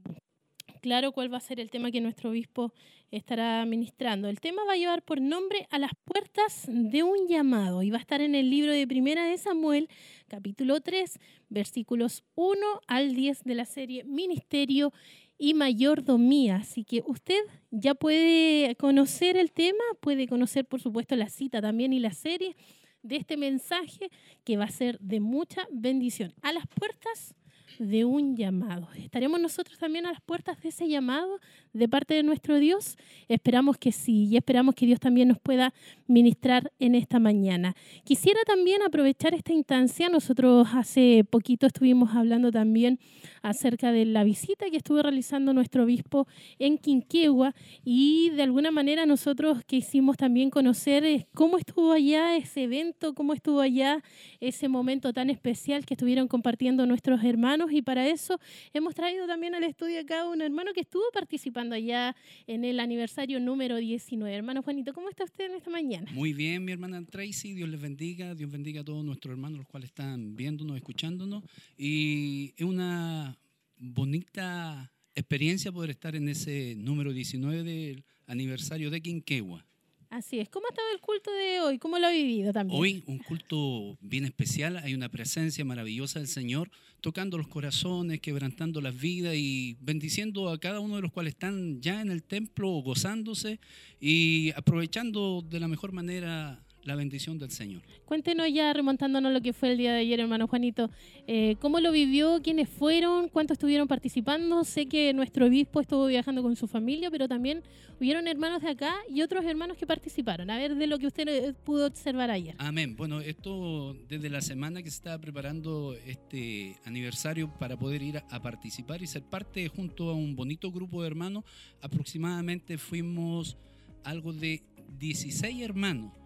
claro 0.81 1.11
cuál 1.11 1.33
va 1.33 1.37
a 1.37 1.41
ser 1.41 1.59
el 1.59 1.71
tema 1.71 1.89
que 1.89 2.01
nuestro 2.01 2.29
obispo 2.29 2.71
estará 3.11 3.65
ministrando. 3.65 4.29
El 4.29 4.39
tema 4.39 4.63
va 4.65 4.73
a 4.73 4.77
llevar 4.77 5.03
por 5.03 5.21
nombre 5.21 5.67
a 5.69 5.79
las 5.79 5.91
puertas 6.05 6.65
de 6.67 7.03
un 7.03 7.27
llamado 7.27 7.83
y 7.83 7.89
va 7.89 7.97
a 7.97 8.01
estar 8.01 8.21
en 8.21 8.35
el 8.35 8.49
libro 8.49 8.71
de 8.71 8.87
Primera 8.87 9.25
de 9.25 9.37
Samuel, 9.37 9.89
capítulo 10.27 10.81
3, 10.81 11.19
versículos 11.49 12.23
1 12.35 12.57
al 12.87 13.13
10 13.13 13.43
de 13.43 13.55
la 13.55 13.65
serie 13.65 14.03
Ministerio 14.05 14.93
y 15.41 15.55
mayordomía. 15.55 16.57
Así 16.57 16.83
que 16.83 17.01
usted 17.07 17.41
ya 17.71 17.95
puede 17.95 18.75
conocer 18.75 19.37
el 19.37 19.51
tema, 19.51 19.83
puede 19.99 20.27
conocer 20.27 20.65
por 20.65 20.79
supuesto 20.79 21.15
la 21.15 21.29
cita 21.29 21.59
también 21.59 21.93
y 21.93 21.99
la 21.99 22.13
serie 22.13 22.55
de 23.01 23.15
este 23.15 23.37
mensaje 23.37 24.11
que 24.43 24.57
va 24.57 24.65
a 24.65 24.69
ser 24.69 24.99
de 24.99 25.19
mucha 25.19 25.67
bendición. 25.71 26.35
A 26.43 26.53
las 26.53 26.67
puertas 26.67 27.33
de 27.79 28.05
un 28.05 28.37
llamado. 28.37 28.87
¿Estaremos 28.95 29.41
nosotros 29.41 29.79
también 29.79 30.05
a 30.05 30.11
las 30.11 30.21
puertas 30.21 30.61
de 30.61 30.69
ese 30.69 30.87
llamado 30.87 31.39
de 31.73 31.87
parte 31.87 32.13
de 32.13 32.23
nuestro 32.23 32.59
Dios? 32.59 32.97
Esperamos 33.27 33.77
que 33.77 33.91
sí 33.91 34.25
y 34.25 34.37
esperamos 34.37 34.75
que 34.75 34.85
Dios 34.85 34.99
también 34.99 35.29
nos 35.29 35.39
pueda 35.39 35.73
ministrar 36.07 36.71
en 36.79 36.95
esta 36.95 37.19
mañana. 37.19 37.75
Quisiera 38.03 38.41
también 38.45 38.81
aprovechar 38.81 39.33
esta 39.33 39.53
instancia. 39.53 40.09
Nosotros 40.09 40.67
hace 40.73 41.25
poquito 41.29 41.67
estuvimos 41.67 42.15
hablando 42.15 42.51
también 42.51 42.99
acerca 43.41 43.91
de 43.91 44.05
la 44.05 44.23
visita 44.23 44.69
que 44.69 44.77
estuvo 44.77 45.01
realizando 45.01 45.53
nuestro 45.53 45.83
obispo 45.83 46.27
en 46.59 46.77
Quinquegua 46.77 47.55
y 47.83 48.29
de 48.31 48.43
alguna 48.43 48.71
manera 48.71 49.05
nosotros 49.05 49.63
quisimos 49.65 50.17
también 50.17 50.49
conocer 50.49 51.05
eh, 51.05 51.27
cómo 51.33 51.57
estuvo 51.57 51.93
allá 51.93 52.35
ese 52.35 52.63
evento, 52.63 53.13
cómo 53.13 53.33
estuvo 53.33 53.61
allá 53.61 54.03
ese 54.39 54.67
momento 54.67 55.13
tan 55.13 55.29
especial 55.29 55.85
que 55.85 55.93
estuvieron 55.93 56.27
compartiendo 56.27 56.85
nuestros 56.85 57.23
hermanos 57.23 57.71
y 57.71 57.81
para 57.81 58.07
eso 58.07 58.39
hemos 58.73 58.93
traído 58.95 59.25
también 59.27 59.55
al 59.55 59.63
estudio 59.63 60.01
acá 60.01 60.27
un 60.27 60.41
hermano 60.41 60.73
que 60.73 60.81
estuvo 60.81 61.03
participando 61.13 61.60
allá 61.69 62.15
en 62.47 62.65
el 62.65 62.79
aniversario 62.79 63.39
número 63.39 63.77
19. 63.77 64.35
Hermano 64.35 64.63
Juanito, 64.63 64.93
¿cómo 64.93 65.09
está 65.09 65.23
usted 65.23 65.45
en 65.45 65.55
esta 65.55 65.69
mañana? 65.69 66.11
Muy 66.11 66.33
bien, 66.33 66.65
mi 66.65 66.71
hermana 66.71 67.05
Tracy, 67.05 67.53
Dios 67.53 67.69
les 67.69 67.79
bendiga, 67.79 68.33
Dios 68.33 68.49
bendiga 68.49 68.81
a 68.81 68.83
todos 68.83 69.05
nuestros 69.05 69.33
hermanos, 69.33 69.59
los 69.59 69.67
cuales 69.67 69.89
están 69.89 70.35
viéndonos, 70.35 70.75
escuchándonos. 70.75 71.43
Y 71.77 72.53
es 72.57 72.65
una 72.65 73.37
bonita 73.77 74.91
experiencia 75.13 75.71
poder 75.71 75.91
estar 75.91 76.15
en 76.15 76.29
ese 76.29 76.75
número 76.77 77.13
19 77.13 77.63
del 77.63 78.03
aniversario 78.25 78.89
de 78.89 79.01
Quinquegua. 79.01 79.65
Así 80.11 80.41
es. 80.41 80.49
¿Cómo 80.49 80.67
ha 80.67 80.71
estado 80.71 80.89
el 80.93 80.99
culto 80.99 81.31
de 81.31 81.61
hoy? 81.61 81.79
¿Cómo 81.79 81.97
lo 81.97 82.05
ha 82.05 82.11
vivido 82.11 82.51
también? 82.51 82.77
Hoy 82.77 83.01
un 83.07 83.19
culto 83.19 83.97
bien 84.01 84.25
especial, 84.25 84.75
hay 84.75 84.93
una 84.93 85.07
presencia 85.07 85.63
maravillosa 85.63 86.19
del 86.19 86.27
Señor 86.27 86.69
tocando 86.99 87.37
los 87.37 87.47
corazones, 87.47 88.19
quebrantando 88.19 88.81
las 88.81 88.99
vidas 88.99 89.35
y 89.37 89.77
bendiciendo 89.79 90.49
a 90.49 90.59
cada 90.59 90.81
uno 90.81 90.97
de 90.97 91.01
los 91.01 91.13
cuales 91.13 91.31
están 91.31 91.79
ya 91.81 92.01
en 92.01 92.11
el 92.11 92.23
templo 92.23 92.67
gozándose 92.81 93.61
y 94.01 94.51
aprovechando 94.57 95.45
de 95.49 95.61
la 95.61 95.69
mejor 95.69 95.93
manera 95.93 96.61
la 96.83 96.95
bendición 96.95 97.37
del 97.37 97.51
Señor. 97.51 97.81
Cuéntenos 98.05 98.51
ya, 98.51 98.73
remontándonos 98.73 99.31
lo 99.31 99.41
que 99.41 99.53
fue 99.53 99.71
el 99.71 99.77
día 99.77 99.93
de 99.93 99.99
ayer, 99.99 100.19
hermano 100.19 100.47
Juanito, 100.47 100.89
eh, 101.27 101.55
¿cómo 101.59 101.79
lo 101.79 101.91
vivió? 101.91 102.41
¿Quiénes 102.41 102.69
fueron? 102.69 103.29
¿Cuántos 103.29 103.55
estuvieron 103.55 103.87
participando? 103.87 104.63
Sé 104.63 104.87
que 104.87 105.13
nuestro 105.13 105.45
obispo 105.45 105.81
estuvo 105.81 106.07
viajando 106.07 106.41
con 106.41 106.55
su 106.55 106.67
familia, 106.67 107.11
pero 107.11 107.27
también 107.27 107.63
hubieron 107.99 108.27
hermanos 108.27 108.61
de 108.61 108.69
acá 108.69 108.95
y 109.09 109.21
otros 109.21 109.45
hermanos 109.45 109.77
que 109.77 109.85
participaron. 109.85 110.49
A 110.49 110.57
ver, 110.57 110.75
de 110.75 110.87
lo 110.87 110.97
que 110.97 111.07
usted 111.07 111.27
eh, 111.27 111.53
pudo 111.53 111.85
observar 111.87 112.31
ayer. 112.31 112.55
Amén. 112.57 112.95
Bueno, 112.95 113.21
esto 113.21 113.95
desde 114.09 114.29
la 114.29 114.41
semana 114.41 114.81
que 114.81 114.89
se 114.89 114.97
estaba 114.97 115.19
preparando 115.19 115.95
este 116.05 116.77
aniversario 116.85 117.53
para 117.59 117.77
poder 117.77 118.01
ir 118.01 118.17
a, 118.17 118.25
a 118.29 118.41
participar 118.41 119.01
y 119.01 119.07
ser 119.07 119.23
parte 119.23 119.67
junto 119.69 120.09
a 120.09 120.13
un 120.13 120.35
bonito 120.35 120.71
grupo 120.71 121.01
de 121.01 121.07
hermanos, 121.07 121.43
aproximadamente 121.81 122.77
fuimos 122.77 123.57
algo 124.03 124.33
de 124.33 124.63
16 124.97 125.61
hermanos 125.61 126.20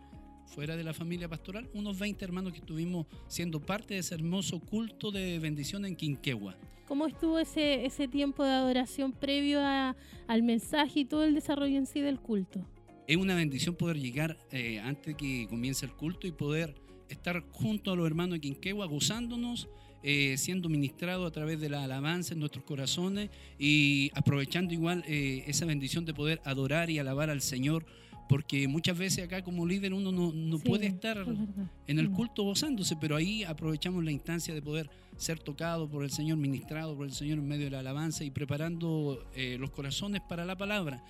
fuera 0.46 0.76
de 0.78 0.84
la 0.84 0.94
familia 0.94 1.28
pastoral, 1.28 1.68
unos 1.74 1.98
20 2.00 2.24
hermanos 2.24 2.54
que 2.54 2.60
estuvimos 2.60 3.06
siendo 3.28 3.60
parte 3.60 3.96
de 3.96 4.00
ese 4.02 4.16
hermoso 4.16 4.60
culto 4.60 5.12
de 5.12 5.40
bendición 5.40 5.86
en 5.86 5.96
Quinquegua. 5.96 6.56
¿Cómo 6.88 7.08
estuvo 7.08 7.40
ese, 7.40 7.86
ese 7.86 8.08
tiempo 8.08 8.44
de 8.44 8.52
adoración 8.52 9.12
previo 9.12 9.60
a- 9.62 9.96
al 10.28 10.44
mensaje 10.44 11.02
y 11.02 11.06
todo 11.06 11.24
el 11.24 11.34
desarrollo 11.34 11.78
en 11.78 11.88
sí 11.88 12.00
del 12.00 12.20
culto? 12.20 12.66
Es 13.08 13.18
una 13.18 13.36
bendición 13.36 13.76
poder 13.76 13.98
llegar 14.00 14.38
eh, 14.52 14.80
antes 14.80 15.16
que 15.16 15.48
comience 15.50 15.86
el 15.86 15.92
culto 15.94 16.28
y 16.28 16.32
poder 16.32 16.76
estar 17.10 17.44
junto 17.52 17.92
a 17.92 17.96
los 17.96 18.06
hermanos 18.06 18.36
de 18.36 18.42
Quinquegua 18.42 18.86
gozándonos, 18.88 19.68
eh, 20.04 20.36
siendo 20.38 20.70
ministrado 20.70 21.26
a 21.26 21.32
través 21.32 21.60
de 21.60 21.70
la 21.70 21.84
alabanza 21.84 22.34
en 22.34 22.40
nuestros 22.40 22.64
corazones 22.64 23.30
y 23.58 24.12
aprovechando 24.14 24.74
igual 24.74 25.04
eh, 25.08 25.44
esa 25.48 25.66
bendición 25.66 26.06
de 26.06 26.14
poder 26.14 26.40
adorar 26.46 26.90
y 26.92 27.00
alabar 27.00 27.32
al 27.32 27.42
Señor, 27.42 27.86
porque 28.28 28.68
muchas 28.68 28.98
veces 28.98 29.26
acá 29.26 29.44
como 29.44 29.66
líder 29.66 29.94
uno 29.94 30.12
no, 30.12 30.32
no 30.32 30.58
Sí, 30.58 30.68
puede 30.68 30.88
estar 30.88 31.18
es 31.18 31.28
en 31.88 32.00
el 32.00 32.10
culto 32.12 32.44
gozándose, 32.44 32.96
pero 32.96 33.16
ahí 33.16 33.44
aprovechamos 33.44 34.04
la 34.04 34.12
instancia 34.12 34.54
de 34.54 34.62
poder 34.62 34.90
ser 35.18 35.40
tocado 35.40 35.88
por 35.88 36.04
el 36.04 36.12
Señor, 36.12 36.38
ministrado 36.38 36.96
por 36.96 37.06
el 37.06 37.14
Señor 37.14 37.38
en 37.38 37.48
medio 37.48 37.66
de 37.66 37.72
la 37.72 37.80
alabanza 37.80 38.24
y 38.24 38.32
preparando 38.32 39.24
eh, 39.36 39.58
los 39.60 39.72
corazones 39.72 40.22
para 40.28 40.46
la 40.46 40.56
palabra. 40.58 41.04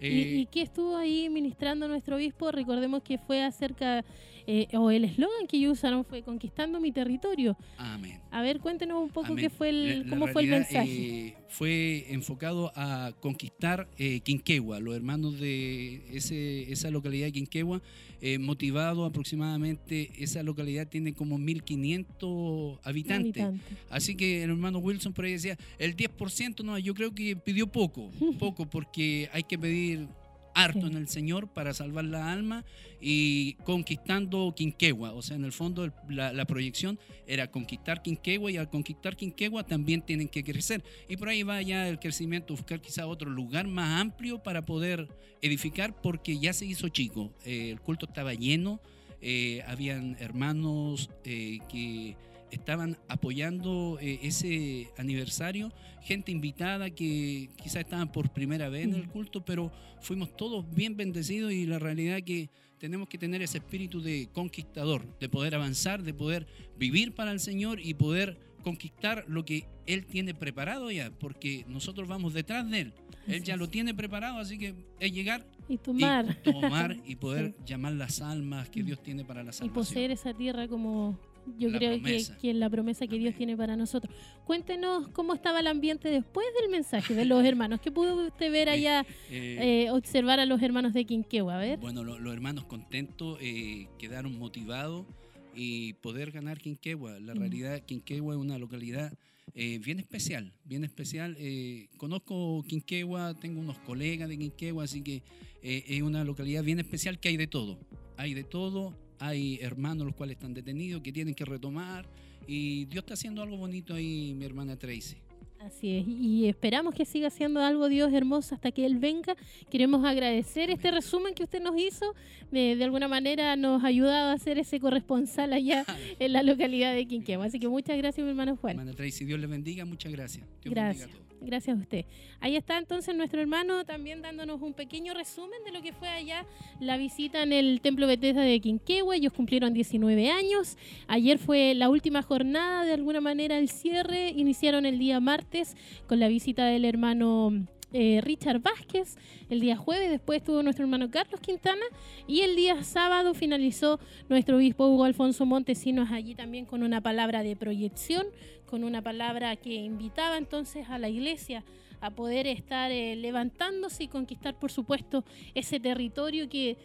¿Y, 0.00 0.06
Eh, 0.06 0.36
y 0.40 0.46
qué 0.46 0.62
estuvo 0.62 0.96
ahí 0.96 1.28
ministrando 1.28 1.86
nuestro 1.86 2.16
obispo? 2.16 2.50
Recordemos 2.50 3.02
que 3.02 3.18
fue 3.18 3.44
acerca, 3.44 4.04
eh, 4.46 4.68
o 4.74 4.90
el 4.90 5.04
eslogan 5.04 5.46
que 5.48 5.56
ellos 5.56 5.72
usaron 5.78 6.04
fue 6.04 6.22
Conquistando 6.22 6.80
mi 6.80 6.92
territorio. 6.92 7.56
amén. 7.76 8.20
A 8.30 8.40
ver, 8.40 8.60
cuéntenos 8.60 9.02
un 9.02 9.10
poco 9.10 9.32
Amén. 9.32 9.44
qué 9.44 9.50
fue 9.50 9.68
el, 9.68 9.88
La- 10.00 10.04
la 10.04 10.10
cómo 10.10 10.26
fue 10.28 10.42
el 10.42 10.48
mensaje. 10.48 10.88
eh, 11.28 11.34
fue 11.48 12.06
enfocado 12.08 12.72
a 12.74 13.12
conquistar 13.20 13.86
eh, 13.98 14.20
Quinquegua, 14.20 14.80
los 14.80 14.96
hermanos 14.96 15.38
de 15.38 16.02
ese, 16.16 16.72
esa 16.72 16.90
localidad 16.90 17.26
de 17.26 17.32
Quinquegua, 17.32 17.82
eh, 18.22 18.38
motivado 18.38 19.04
aproximadamente, 19.04 20.10
esa 20.18 20.42
localidad 20.42 20.88
tiene 20.88 21.12
como 21.12 21.38
1.500 21.38 22.78
habitantes. 22.84 23.42
Habitante. 23.42 23.76
Así 23.90 24.14
que 24.14 24.42
el 24.44 24.50
hermano 24.50 24.78
Wilson 24.78 25.12
por 25.12 25.24
ahí 25.24 25.32
decía, 25.32 25.58
el 25.78 25.94
10% 25.96 26.62
no, 26.64 26.78
yo 26.78 26.94
creo 26.94 27.14
que 27.14 27.36
pidió 27.36 27.66
poco, 27.66 28.10
poco, 28.38 28.64
porque 28.68 29.28
hay 29.32 29.42
que 29.42 29.58
pedir 29.58 30.06
harto 30.54 30.86
en 30.86 30.96
el 30.96 31.08
Señor 31.08 31.48
para 31.48 31.74
salvar 31.74 32.04
la 32.04 32.30
alma 32.32 32.64
y 33.00 33.54
conquistando 33.64 34.52
Quinquegua. 34.54 35.12
O 35.12 35.22
sea, 35.22 35.36
en 35.36 35.44
el 35.44 35.52
fondo 35.52 35.84
el- 35.84 35.92
la, 36.08 36.32
la 36.32 36.44
proyección 36.44 36.98
era 37.26 37.50
conquistar 37.50 38.02
Quinquegua 38.02 38.50
y 38.50 38.56
al 38.56 38.68
conquistar 38.70 39.16
Quinquegua 39.16 39.64
también 39.64 40.02
tienen 40.02 40.28
que 40.28 40.44
crecer. 40.44 40.82
Y 41.08 41.16
por 41.16 41.28
ahí 41.28 41.42
va 41.42 41.60
ya 41.62 41.88
el 41.88 41.98
crecimiento, 41.98 42.54
buscar 42.54 42.80
quizá 42.80 43.06
otro 43.06 43.30
lugar 43.30 43.66
más 43.66 44.00
amplio 44.00 44.42
para 44.42 44.62
poder 44.64 45.08
edificar 45.40 46.00
porque 46.00 46.38
ya 46.38 46.52
se 46.52 46.66
hizo 46.66 46.88
chico. 46.88 47.32
Eh, 47.44 47.70
el 47.70 47.80
culto 47.80 48.06
estaba 48.06 48.34
lleno, 48.34 48.80
eh, 49.20 49.62
habían 49.66 50.16
hermanos 50.20 51.10
eh, 51.24 51.58
que 51.70 52.16
estaban 52.52 52.96
apoyando 53.08 53.98
eh, 54.00 54.20
ese 54.22 54.90
aniversario, 54.98 55.72
gente 56.02 56.30
invitada 56.30 56.90
que 56.90 57.48
quizás 57.56 57.76
estaban 57.76 58.12
por 58.12 58.30
primera 58.32 58.68
vez 58.68 58.84
en 58.84 58.94
el 58.94 59.08
culto, 59.08 59.44
pero 59.44 59.72
fuimos 60.00 60.36
todos 60.36 60.64
bien 60.74 60.96
bendecidos 60.96 61.52
y 61.52 61.66
la 61.66 61.78
realidad 61.78 62.20
que 62.22 62.50
tenemos 62.78 63.08
que 63.08 63.18
tener 63.18 63.42
ese 63.42 63.58
espíritu 63.58 64.00
de 64.02 64.28
conquistador, 64.32 65.18
de 65.18 65.28
poder 65.28 65.54
avanzar, 65.54 66.02
de 66.02 66.12
poder 66.14 66.46
vivir 66.76 67.14
para 67.14 67.32
el 67.32 67.40
Señor 67.40 67.80
y 67.80 67.94
poder 67.94 68.38
conquistar 68.62 69.24
lo 69.28 69.44
que 69.44 69.66
Él 69.86 70.06
tiene 70.06 70.34
preparado 70.34 70.90
ya, 70.90 71.10
porque 71.10 71.64
nosotros 71.68 72.06
vamos 72.08 72.34
detrás 72.34 72.68
de 72.70 72.80
Él. 72.80 72.94
Él 73.28 73.42
ya 73.44 73.54
es. 73.54 73.60
lo 73.60 73.68
tiene 73.68 73.94
preparado, 73.94 74.38
así 74.38 74.58
que 74.58 74.74
es 75.00 75.12
llegar 75.12 75.46
Y 75.68 75.78
tomar. 75.78 76.38
y 76.44 76.50
tomar 76.52 76.96
y 77.06 77.16
poder 77.16 77.54
llamar 77.64 77.92
las 77.94 78.20
almas 78.20 78.68
que 78.68 78.82
Dios 78.82 79.00
tiene 79.02 79.24
para 79.24 79.42
la 79.42 79.50
y 79.50 79.52
salvación. 79.54 79.74
poseer 79.74 80.10
esa 80.10 80.34
tierra 80.34 80.66
como 80.68 81.18
yo 81.58 81.68
La 81.70 81.78
creo 81.78 82.02
que, 82.02 82.24
que 82.40 82.50
es 82.50 82.56
la 82.56 82.68
promesa 82.70 83.06
que 83.06 83.18
Dios 83.18 83.34
tiene 83.34 83.56
para 83.56 83.76
nosotros. 83.76 84.14
Cuéntenos 84.44 85.08
cómo 85.08 85.34
estaba 85.34 85.60
el 85.60 85.66
ambiente 85.66 86.08
después 86.08 86.46
del 86.60 86.70
mensaje 86.70 87.14
de 87.14 87.24
los 87.24 87.44
hermanos. 87.44 87.80
¿Qué 87.80 87.90
pudo 87.90 88.26
usted 88.26 88.50
ver 88.50 88.68
allá, 88.68 89.04
Eh, 89.30 89.84
eh, 89.86 89.90
observar 89.90 90.40
a 90.40 90.46
los 90.46 90.60
hermanos 90.62 90.92
de 90.92 91.04
Quinquegua? 91.04 91.56
A 91.56 91.58
ver. 91.58 91.78
Bueno, 91.78 92.04
lo- 92.04 92.18
los 92.18 92.32
hermanos 92.32 92.64
contentos 92.64 93.38
eh, 93.40 93.88
quedaron 93.98 94.38
motivados 94.38 95.06
y 95.54 95.94
poder 95.94 96.30
ganar 96.30 96.58
Quinquegua. 96.58 97.18
La 97.20 97.34
Mm. 97.34 97.38
realidad, 97.38 97.80
Quinquegua 97.84 98.34
es 98.34 98.40
una 98.40 98.58
localidad 98.58 99.12
eh, 99.54 99.80
bien 99.84 99.98
especial, 99.98 100.52
bien 100.64 100.84
especial. 100.84 101.36
Eh, 101.38 101.88
conozco 101.98 102.64
Quinquegua, 102.68 103.34
tengo 103.38 103.60
unos 103.60 103.76
colegas 103.80 104.28
de 104.28 104.38
Quinquegua, 104.38 104.84
así 104.84 105.02
que 105.02 105.22
eh, 105.62 105.84
es 105.88 106.00
una 106.02 106.24
localidad 106.24 106.62
bien 106.64 106.78
especial 106.78 107.18
que 107.18 107.28
hay 107.28 107.36
de 107.36 107.46
todo. 107.48 107.78
Hay 108.16 108.34
de 108.34 108.44
todo, 108.44 108.94
hay 109.22 109.58
hermanos 109.62 110.06
los 110.06 110.16
cuales 110.16 110.36
están 110.36 110.52
detenidos, 110.52 111.00
que 111.00 111.12
tienen 111.12 111.34
que 111.34 111.44
retomar. 111.44 112.06
Y 112.46 112.86
Dios 112.86 113.04
está 113.04 113.14
haciendo 113.14 113.40
algo 113.40 113.56
bonito 113.56 113.94
ahí, 113.94 114.34
mi 114.34 114.44
hermana 114.44 114.76
Tracy. 114.76 115.16
Así 115.60 115.96
es, 115.96 116.08
y 116.08 116.48
esperamos 116.48 116.92
que 116.92 117.04
siga 117.04 117.30
siendo 117.30 117.60
algo 117.60 117.88
Dios 117.88 118.12
hermoso 118.12 118.56
hasta 118.56 118.72
que 118.72 118.84
Él 118.84 118.98
venga. 118.98 119.36
Queremos 119.70 120.04
agradecer 120.04 120.70
este 120.70 120.90
resumen 120.90 121.34
que 121.34 121.44
usted 121.44 121.62
nos 121.62 121.80
hizo. 121.80 122.16
De, 122.50 122.74
de 122.74 122.82
alguna 122.82 123.06
manera 123.06 123.54
nos 123.54 123.84
ha 123.84 123.86
ayudado 123.86 124.32
a 124.32 124.38
ser 124.38 124.58
ese 124.58 124.80
corresponsal 124.80 125.52
allá 125.52 125.84
en 126.18 126.32
la 126.32 126.42
localidad 126.42 126.92
de 126.92 127.06
Quinquegua. 127.06 127.44
Así 127.44 127.60
que 127.60 127.68
muchas 127.68 127.96
gracias, 127.96 128.24
mi 128.24 128.30
hermano 128.30 128.56
Juan. 128.56 128.72
Hermana 128.72 128.92
Tracy, 128.96 129.24
Dios 129.24 129.38
les 129.38 129.48
bendiga, 129.48 129.84
muchas 129.84 130.10
gracias. 130.10 130.44
Dios 130.62 130.74
Gracias. 130.74 131.06
bendiga 131.06 131.22
a 131.22 131.24
todos. 131.24 131.31
Gracias 131.44 131.76
a 131.76 131.80
usted. 131.80 132.04
Ahí 132.40 132.56
está 132.56 132.78
entonces 132.78 133.14
nuestro 133.16 133.40
hermano 133.40 133.84
también 133.84 134.22
dándonos 134.22 134.62
un 134.62 134.74
pequeño 134.74 135.12
resumen 135.12 135.62
de 135.64 135.72
lo 135.72 135.82
que 135.82 135.92
fue 135.92 136.08
allá 136.08 136.46
la 136.80 136.96
visita 136.96 137.42
en 137.42 137.52
el 137.52 137.80
Templo 137.80 138.06
Bethesda 138.06 138.42
de 138.42 138.60
Quinquegua. 138.60 139.16
Ellos 139.16 139.32
cumplieron 139.32 139.74
19 139.74 140.30
años. 140.30 140.76
Ayer 141.08 141.38
fue 141.38 141.74
la 141.74 141.88
última 141.88 142.22
jornada, 142.22 142.84
de 142.84 142.92
alguna 142.92 143.20
manera 143.20 143.58
el 143.58 143.68
cierre. 143.68 144.30
Iniciaron 144.30 144.86
el 144.86 144.98
día 144.98 145.20
martes 145.20 145.76
con 146.06 146.20
la 146.20 146.28
visita 146.28 146.64
del 146.66 146.84
hermano 146.84 147.66
eh, 147.92 148.20
Richard 148.22 148.60
Vázquez. 148.60 149.16
El 149.50 149.60
día 149.60 149.76
jueves 149.76 150.10
después 150.10 150.38
estuvo 150.38 150.62
nuestro 150.62 150.84
hermano 150.84 151.10
Carlos 151.10 151.40
Quintana. 151.40 151.84
Y 152.26 152.40
el 152.40 152.56
día 152.56 152.82
sábado 152.82 153.34
finalizó 153.34 154.00
nuestro 154.28 154.56
obispo 154.56 154.86
Hugo 154.86 155.04
Alfonso 155.04 155.46
Montesinos 155.46 156.10
allí 156.10 156.34
también 156.34 156.64
con 156.64 156.82
una 156.82 157.00
palabra 157.00 157.42
de 157.42 157.56
proyección, 157.56 158.26
con 158.66 158.84
una 158.84 159.02
palabra 159.02 159.56
que 159.56 159.74
invitaba 159.74 160.38
entonces 160.38 160.88
a 160.88 160.98
la 160.98 161.08
iglesia 161.08 161.64
a 162.00 162.10
poder 162.10 162.48
estar 162.48 162.90
eh, 162.90 163.14
levantándose 163.14 164.04
y 164.04 164.08
conquistar, 164.08 164.58
por 164.58 164.72
supuesto, 164.72 165.24
ese 165.54 165.78
territorio 165.78 166.48
que 166.48 166.76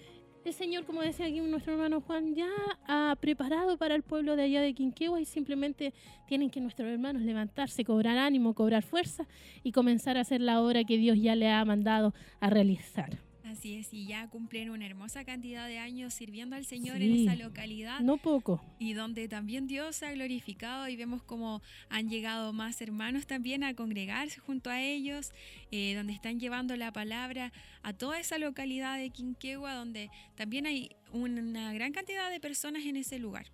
el 0.47 0.53
Señor, 0.53 0.85
como 0.85 1.01
decía 1.01 1.25
aquí 1.25 1.41
nuestro 1.41 1.73
hermano 1.73 1.99
Juan, 1.99 2.33
ya 2.33 2.47
ha 2.87 3.15
preparado 3.19 3.77
para 3.77 3.95
el 3.95 4.03
pueblo 4.03 4.37
de 4.37 4.43
allá 4.43 4.61
de 4.61 4.73
Quinquegua 4.73 5.19
y 5.19 5.25
simplemente 5.25 5.93
tienen 6.25 6.49
que 6.49 6.61
nuestros 6.61 6.87
hermanos 6.87 7.21
levantarse, 7.21 7.83
cobrar 7.83 8.17
ánimo, 8.17 8.53
cobrar 8.53 8.81
fuerza 8.81 9.27
y 9.61 9.73
comenzar 9.73 10.17
a 10.17 10.21
hacer 10.21 10.39
la 10.39 10.61
obra 10.61 10.85
que 10.85 10.97
Dios 10.97 11.17
ya 11.19 11.35
le 11.35 11.51
ha 11.51 11.65
mandado 11.65 12.13
a 12.39 12.49
realizar. 12.49 13.26
Así 13.47 13.75
es, 13.75 13.93
y 13.93 14.05
ya 14.05 14.27
cumplen 14.29 14.69
una 14.69 14.85
hermosa 14.85 15.23
cantidad 15.23 15.67
de 15.67 15.77
años 15.79 16.13
sirviendo 16.13 16.55
al 16.55 16.65
Señor 16.65 16.97
Sí. 16.97 17.03
en 17.23 17.29
esa 17.29 17.35
localidad 17.43 17.99
No 18.01 18.17
poco. 18.17 18.61
y 18.79 18.93
donde 18.93 19.27
también 19.27 19.67
Dios 19.67 20.03
ha 20.03 20.11
glorificado 20.11 20.87
y 20.89 20.95
vemos 20.95 21.23
como 21.23 21.61
han 21.89 22.09
llegado 22.09 22.51
más 22.53 22.81
hermanos 22.81 23.25
también 23.25 23.63
a 23.63 23.73
congregarse 23.73 24.39
junto 24.39 24.69
a 24.69 24.81
ellos, 24.81 25.31
eh, 25.71 25.93
donde 25.95 26.13
están 26.13 26.39
llevando 26.39 26.75
la 26.75 26.91
palabra 26.91 27.51
a 27.83 27.93
toda 27.93 28.19
esa 28.19 28.37
localidad 28.37 28.97
de 28.97 29.09
Quinquegua, 29.09 29.73
donde 29.73 30.09
también 30.35 30.65
hay 30.65 30.91
una 31.13 31.71
gran 31.73 31.93
cantidad 31.93 32.29
de 32.29 32.39
personas 32.39 32.85
en 32.85 32.97
ese 32.97 33.17
lugar. 33.19 33.45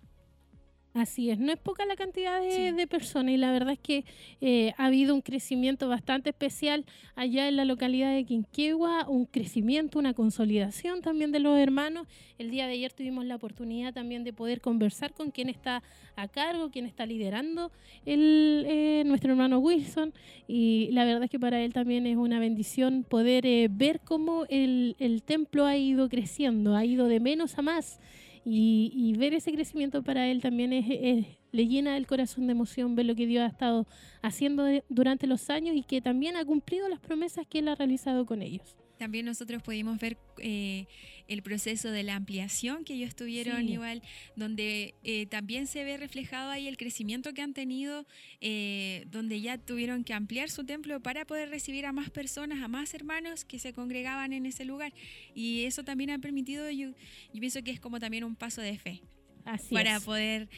Así 0.94 1.28
es, 1.28 1.40
no 1.40 1.50
es 1.52 1.58
poca 1.58 1.84
la 1.86 1.96
cantidad 1.96 2.40
de, 2.40 2.52
Sí. 2.52 2.70
de 2.70 2.86
personas 2.86 3.34
y 3.34 3.36
la 3.36 3.50
verdad 3.50 3.72
es 3.72 3.80
que 3.80 4.04
eh, 4.40 4.72
ha 4.78 4.86
habido 4.86 5.12
un 5.12 5.22
crecimiento 5.22 5.88
bastante 5.88 6.30
especial 6.30 6.84
allá 7.16 7.48
en 7.48 7.56
la 7.56 7.64
localidad 7.64 8.14
de 8.14 8.22
Quinquegua, 8.22 9.08
un 9.08 9.26
crecimiento, 9.26 9.98
una 9.98 10.14
consolidación 10.14 11.00
también 11.02 11.32
de 11.32 11.40
los 11.40 11.58
hermanos. 11.58 12.06
El 12.38 12.52
día 12.52 12.68
de 12.68 12.74
ayer 12.74 12.92
tuvimos 12.92 13.24
la 13.24 13.34
oportunidad 13.34 13.92
también 13.92 14.22
de 14.22 14.32
poder 14.32 14.60
conversar 14.60 15.12
con 15.12 15.32
quien 15.32 15.48
está 15.48 15.82
a 16.14 16.28
cargo, 16.28 16.70
quien 16.70 16.86
está 16.86 17.06
liderando 17.06 17.72
el, 18.06 18.64
eh, 18.68 19.02
nuestro 19.04 19.32
hermano 19.32 19.58
Wilson 19.58 20.14
y 20.46 20.90
la 20.92 21.04
verdad 21.04 21.24
es 21.24 21.30
que 21.30 21.40
para 21.40 21.60
él 21.60 21.72
también 21.72 22.06
es 22.06 22.16
una 22.16 22.38
bendición 22.38 23.02
poder 23.02 23.46
eh, 23.46 23.66
ver 23.68 23.98
cómo 23.98 24.44
el, 24.48 24.94
el 25.00 25.24
templo 25.24 25.66
ha 25.66 25.76
ido 25.76 26.08
creciendo, 26.08 26.76
ha 26.76 26.84
ido 26.84 27.08
de 27.08 27.18
menos 27.18 27.58
a 27.58 27.62
más. 27.62 27.98
Y, 28.46 28.92
y 28.94 29.16
ver 29.16 29.32
ese 29.34 29.52
crecimiento 29.52 30.02
para 30.02 30.26
él 30.28 30.40
también 30.42 30.72
es, 30.72 30.84
es- 30.88 31.26
le 31.52 31.66
llena 31.66 31.96
el 31.96 32.06
corazón 32.06 32.46
de 32.46 32.52
emoción 32.52 32.94
ver 32.94 33.06
lo 33.06 33.14
que 33.14 33.26
Dios 33.26 33.42
ha 33.42 33.46
estado 33.46 33.86
haciendo 34.22 34.64
durante 34.88 35.26
los 35.26 35.48
años 35.50 35.76
y 35.76 35.82
que 35.82 36.00
también 36.02 36.36
ha 36.36 36.44
cumplido 36.44 36.88
las 36.88 37.00
promesas 37.00 37.46
que 37.46 37.60
él 37.60 37.68
ha 37.68 37.74
realizado 37.74 38.26
con 38.26 38.42
ellos. 38.42 38.76
También 39.04 39.26
nosotros 39.26 39.62
pudimos 39.62 39.98
ver 39.98 40.16
eh, 40.38 40.86
el 41.28 41.42
proceso 41.42 41.90
de 41.90 42.02
la 42.04 42.14
ampliación 42.16 42.84
que 42.86 42.94
ellos 42.94 43.14
tuvieron 43.14 43.66
Sí. 43.66 43.72
igual, 43.74 44.00
donde 44.34 44.94
eh, 45.04 45.26
también 45.26 45.66
se 45.66 45.84
ve 45.84 45.98
reflejado 45.98 46.50
ahí 46.50 46.66
el 46.68 46.78
crecimiento 46.78 47.34
que 47.34 47.42
han 47.42 47.52
tenido, 47.52 48.06
eh, 48.40 49.04
donde 49.10 49.42
ya 49.42 49.58
tuvieron 49.58 50.04
que 50.04 50.14
ampliar 50.14 50.48
su 50.48 50.64
templo 50.64 51.00
para 51.00 51.26
poder 51.26 51.50
recibir 51.50 51.84
a 51.84 51.92
más 51.92 52.08
personas, 52.08 52.62
a 52.62 52.68
más 52.68 52.94
hermanos 52.94 53.44
que 53.44 53.58
se 53.58 53.74
congregaban 53.74 54.32
en 54.32 54.46
ese 54.46 54.64
lugar. 54.64 54.94
Y 55.34 55.64
eso 55.64 55.84
también 55.84 56.08
ha 56.08 56.18
permitido, 56.18 56.70
yo, 56.70 56.88
yo 57.34 57.40
pienso 57.40 57.62
que 57.62 57.72
es 57.72 57.80
como 57.80 58.00
también 58.00 58.24
un 58.24 58.36
paso 58.36 58.62
de 58.62 58.78
fe 58.78 59.02
Así 59.44 59.74
para 59.74 59.96
es. 59.96 60.02
poder 60.02 60.48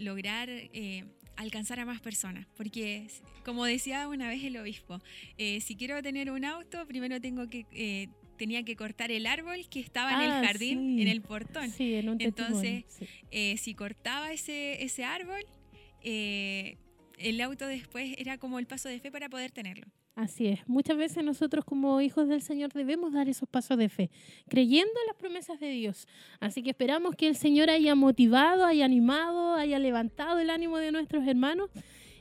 lograr 0.00 0.48
alcanzar 1.36 1.80
a 1.80 1.84
más 1.84 2.00
personas. 2.00 2.46
Porque, 2.56 3.06
como 3.44 3.64
decía 3.64 4.08
una 4.08 4.28
vez 4.28 4.42
el 4.44 4.56
obispo, 4.56 5.00
eh, 5.38 5.60
si 5.60 5.76
quiero 5.76 6.02
tener 6.02 6.30
un 6.30 6.44
auto, 6.44 6.86
primero 6.86 7.20
tengo 7.20 7.48
que 7.48 7.66
eh, 7.72 8.08
tenía 8.36 8.64
que 8.64 8.74
cortar 8.74 9.12
el 9.12 9.26
árbol 9.26 9.68
que 9.70 9.78
estaba 9.80 10.10
en 10.24 10.30
Ah, 10.30 10.40
el 10.40 10.46
jardín, 10.46 10.96
sí. 10.96 11.02
en 11.02 11.08
el 11.08 11.22
portón. 11.22 11.70
Sí, 11.70 11.94
en 11.94 12.08
un 12.08 12.20
Entonces, 12.20 12.84
sí. 12.88 13.06
Eh, 13.30 13.56
si 13.58 13.74
cortaba 13.74 14.32
ese, 14.32 14.82
ese 14.82 15.04
árbol, 15.04 15.44
eh, 16.02 16.76
el 17.18 17.40
auto 17.40 17.66
después 17.68 18.14
era 18.18 18.38
como 18.38 18.58
el 18.58 18.66
paso 18.66 18.88
de 18.88 18.98
fe 18.98 19.12
para 19.12 19.28
poder 19.28 19.52
tenerlo. 19.52 19.86
Así 20.14 20.46
es. 20.46 20.60
Muchas 20.68 20.96
veces 20.96 21.24
nosotros 21.24 21.64
como 21.64 22.00
hijos 22.00 22.28
del 22.28 22.40
Señor 22.40 22.72
debemos 22.72 23.12
dar 23.12 23.28
esos 23.28 23.48
pasos 23.48 23.76
de 23.76 23.88
fe, 23.88 24.10
creyendo 24.48 24.92
en 25.00 25.06
las 25.08 25.16
promesas 25.16 25.58
de 25.58 25.70
Dios. 25.70 26.06
Así 26.38 26.62
que 26.62 26.70
esperamos 26.70 27.16
que 27.16 27.26
el 27.26 27.34
Señor 27.34 27.68
haya 27.68 27.96
motivado, 27.96 28.64
haya 28.64 28.84
animado, 28.84 29.54
haya 29.54 29.80
levantado 29.80 30.38
el 30.38 30.50
ánimo 30.50 30.78
de 30.78 30.92
nuestros 30.92 31.26
hermanos 31.26 31.68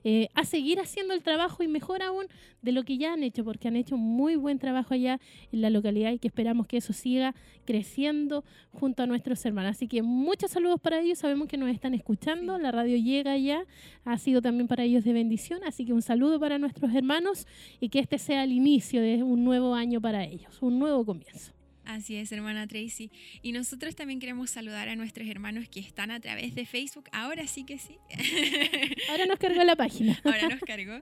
eh, 0.04 0.30
a 0.34 0.44
seguir 0.46 0.80
haciendo 0.80 1.14
el 1.14 1.24
trabajo 1.24 1.64
y 1.64 1.68
mejor 1.68 2.02
aún 2.02 2.26
de 2.62 2.72
lo 2.72 2.84
que 2.84 2.98
ya 2.98 3.14
han 3.14 3.24
hecho, 3.24 3.44
porque 3.44 3.68
han 3.68 3.76
hecho 3.76 3.98
muy 3.98 4.36
buen 4.36 4.60
trabajo 4.60 4.94
allá 4.94 5.20
en 5.52 5.62
la 5.62 5.70
localidad 5.70 6.12
y 6.12 6.20
que 6.20 6.28
esperamos 6.28 6.68
que 6.68 6.78
eso 6.78 6.94
siga 6.94 7.36
creciendo 7.66 8.44
junto 8.72 9.04
a 9.04 9.06
nuestros 9.06 9.46
hermanos. 9.46 9.72
Así 9.72 9.88
que 9.88 10.02
muchos 10.02 10.52
saludos 10.52 10.80
para 10.82 11.00
ellos, 11.00 11.20
sabemos 11.20 11.48
que 11.48 11.58
nos 11.58 11.70
están 11.70 11.94
escuchando, 11.94 12.58
la 12.58 12.72
radio 12.72 12.98
llega 12.98 13.38
ya, 13.38 13.66
ha 14.06 14.18
sido 14.18 14.42
también 14.42 14.68
para 14.68 14.84
ellos 14.84 15.04
de 15.04 15.14
bendición, 15.14 15.64
así 15.64 15.86
que 15.86 15.94
un 15.94 16.02
saludo 16.02 16.40
para 16.40 16.58
nuestros 16.58 16.94
hermanos 16.94 17.48
y 17.80 17.90
que 17.90 18.00
este 18.00 18.18
sea 18.18 18.44
el 18.44 18.52
inicio 18.52 19.02
de 19.02 19.24
un 19.24 19.44
nuevo 19.44 19.74
año 19.74 20.02
para 20.02 20.24
ellos, 20.24 20.62
un 20.62 20.80
nuevo 20.80 21.06
comienzo. 21.06 21.54
Así 21.86 22.16
es, 22.16 22.32
hermana 22.32 22.68
Tracy. 22.68 23.12
Y 23.42 23.52
nosotros 23.52 23.96
también 23.96 24.20
queremos 24.20 24.50
saludar 24.50 24.90
a 24.90 24.96
nuestros 24.96 25.28
hermanos 25.28 25.68
que 25.70 25.80
están 25.80 26.12
a 26.12 26.20
través 26.20 26.56
de 26.56 26.66
Facebook. 26.66 27.10
Ahora 27.12 27.46
sí 27.48 27.66
que 27.66 27.78
sí. 27.78 27.98
Ahora 29.10 29.26
nos 29.26 29.38
cargó 29.38 29.64
la 29.64 29.76
página. 29.76 30.20
Ahora 30.24 30.48
nos 30.50 30.60
cargó. 30.66 31.02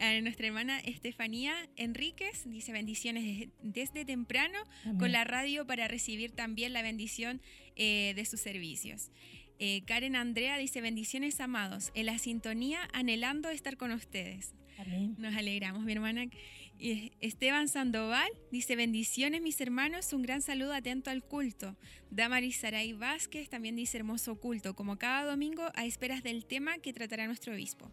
A 0.00 0.20
nuestra 0.20 0.46
hermana 0.46 0.80
Estefanía 0.80 1.54
Enríquez 1.76 2.44
dice 2.46 2.72
bendiciones 2.72 3.24
desde, 3.24 3.50
desde 3.62 4.04
temprano 4.04 4.58
con 4.98 5.12
la 5.12 5.24
radio 5.24 5.66
para 5.66 5.88
recibir 5.88 6.32
también 6.32 6.72
la 6.72 6.82
bendición 6.82 7.40
eh, 7.76 8.12
de 8.14 8.24
sus 8.24 8.40
servicios. 8.40 9.10
Eh, 9.58 9.82
Karen 9.86 10.16
Andrea 10.16 10.58
dice 10.58 10.80
bendiciones 10.80 11.40
amados, 11.40 11.92
en 11.94 12.06
la 12.06 12.18
sintonía 12.18 12.88
anhelando 12.92 13.48
estar 13.48 13.76
con 13.76 13.92
ustedes. 13.92 14.54
Amén. 14.78 15.14
Nos 15.18 15.36
alegramos, 15.36 15.84
mi 15.84 15.92
hermana. 15.92 16.24
Y 16.82 17.12
Esteban 17.20 17.68
Sandoval 17.68 18.28
dice, 18.50 18.74
bendiciones 18.74 19.40
mis 19.40 19.60
hermanos, 19.60 20.12
un 20.12 20.22
gran 20.22 20.42
saludo 20.42 20.72
atento 20.72 21.10
al 21.10 21.22
culto. 21.22 21.76
Damaris 22.10 22.56
Saray 22.56 22.92
Vázquez 22.92 23.48
también 23.48 23.76
dice 23.76 23.98
hermoso 23.98 24.40
culto, 24.40 24.74
como 24.74 24.98
cada 24.98 25.30
domingo 25.30 25.62
a 25.76 25.84
esperas 25.86 26.24
del 26.24 26.44
tema 26.44 26.78
que 26.78 26.92
tratará 26.92 27.28
nuestro 27.28 27.52
obispo. 27.54 27.88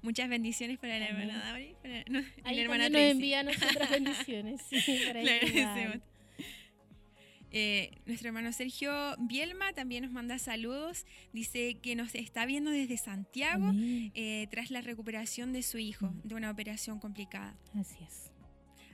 Muchas 0.00 0.30
bendiciones 0.30 0.78
para 0.78 0.98
la 0.98 1.08
Amén. 1.08 1.28
hermana 1.28 1.44
Damaris, 1.44 1.74
para 1.82 2.04
no, 2.08 2.20
Ahí 2.44 2.56
la 2.56 2.62
hermana 2.62 2.88
nos 2.88 3.02
envía 3.02 3.42
nuestras 3.42 3.90
bendiciones. 3.90 4.62
Sí, 4.70 5.00
para 5.06 5.22
Le. 5.22 6.00
Eh, 7.52 7.90
nuestro 8.06 8.28
hermano 8.28 8.52
Sergio 8.52 8.92
Bielma 9.18 9.74
también 9.74 10.04
nos 10.04 10.12
manda 10.12 10.38
saludos. 10.38 11.04
Dice 11.34 11.74
que 11.82 11.94
nos 11.94 12.14
está 12.14 12.46
viendo 12.46 12.70
desde 12.70 12.96
Santiago 12.96 13.72
eh, 14.14 14.46
tras 14.50 14.70
la 14.70 14.80
recuperación 14.80 15.52
de 15.52 15.62
su 15.62 15.76
hijo 15.76 16.14
de 16.24 16.36
una 16.36 16.50
operación 16.50 17.00
complicada. 17.00 17.54
Así 17.74 17.96
es. 18.02 18.29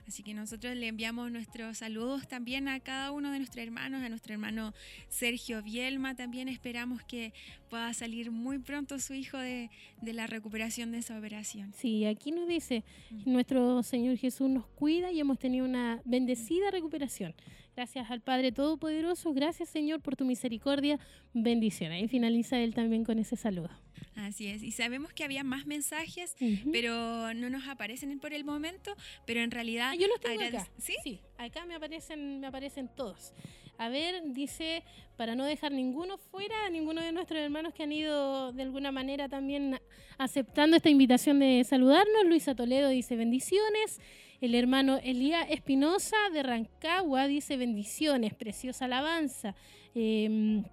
Así 0.07 0.23
que 0.23 0.33
nosotros 0.33 0.73
le 0.75 0.87
enviamos 0.87 1.29
nuestros 1.31 1.79
saludos 1.79 2.27
también 2.29 2.69
a 2.69 2.79
cada 2.79 3.11
uno 3.11 3.29
de 3.31 3.39
nuestros 3.39 3.61
hermanos, 3.65 4.01
a 4.01 4.07
nuestro 4.09 4.33
hermano 4.33 4.73
Sergio 5.09 5.61
Bielma 5.61 6.15
también. 6.15 6.47
Esperamos 6.47 7.03
que 7.03 7.33
pueda 7.69 7.93
salir 7.93 8.31
muy 8.31 8.59
pronto 8.59 8.99
su 8.99 9.13
hijo 9.13 9.37
de, 9.37 9.69
de 10.01 10.13
la 10.13 10.25
recuperación 10.25 10.91
de 10.93 10.99
esa 10.99 11.17
operación. 11.19 11.73
Sí, 11.77 12.05
aquí 12.05 12.31
nos 12.31 12.47
dice, 12.47 12.83
Mm. 13.11 13.31
nuestro 13.33 13.83
Señor 13.83 14.17
Jesús 14.17 14.49
nos 14.49 14.65
cuida 14.67 15.11
y 15.11 15.19
hemos 15.19 15.39
tenido 15.39 15.65
una 15.65 16.01
bendecida 16.05 16.71
recuperación. 16.71 17.33
Gracias 17.77 18.09
al 18.09 18.21
Padre 18.21 18.51
Todopoderoso, 18.51 19.35
gracias 19.35 19.69
Señor 19.69 20.01
por 20.01 20.15
tu 20.15 20.25
misericordia, 20.25 20.99
bendición. 21.35 21.91
Ahí 21.91 22.07
finaliza 22.07 22.57
él 22.57 22.73
también 22.73 23.03
con 23.05 23.19
ese 23.19 23.35
saludo. 23.35 23.69
Así 24.15 24.47
es. 24.47 24.63
Y 24.63 24.71
sabemos 24.71 25.13
que 25.13 25.23
había 25.23 25.43
más 25.43 25.67
mensajes, 25.67 26.35
Ujú. 26.41 26.71
pero 26.71 27.35
no 27.35 27.51
nos 27.51 27.67
aparecen 27.67 28.19
por 28.19 28.33
el 28.33 28.43
momento, 28.43 28.95
pero 29.27 29.41
en 29.41 29.51
realidad... 29.51 29.91
Ah, 29.91 29.95
yo 29.95 30.07
los 30.07 30.19
tengo 30.19 30.41
acá. 30.41 30.67
¿Sí? 30.79 31.19
acá 31.37 31.67
me 31.67 31.75
aparecen, 31.75 32.39
me 32.39 32.47
aparecen 32.47 32.89
todos. 32.95 33.31
A 33.77 33.89
ver, 33.89 34.23
dice, 34.33 34.83
para 35.17 35.35
no 35.35 35.45
dejar 35.45 35.71
ninguno 35.71 36.17
fuera, 36.17 36.69
ninguno 36.69 37.01
de 37.01 37.11
nuestros 37.11 37.39
hermanos 37.39 37.73
que 37.73 37.83
han 37.83 37.91
ido 37.91 38.51
de 38.51 38.63
alguna 38.63 38.91
manera 38.91 39.29
también 39.29 39.79
aceptando 40.17 40.77
esta 40.77 40.89
invitación 40.89 41.39
de 41.39 41.63
saludarnos. 41.63 42.25
Luisa 42.25 42.55
Toledo 42.55 42.89
dice 42.89 43.15
bendiciones. 43.15 43.99
El 44.41 44.55
hermano 44.55 44.99
Elías 45.03 45.47
Espinosa 45.49 46.17
de 46.31 46.43
Rancagua 46.43 47.27
dice 47.27 47.57
bendiciones, 47.57 48.33
preciosa 48.33 48.85
alabanza. 48.85 49.55
Em, 49.95 50.63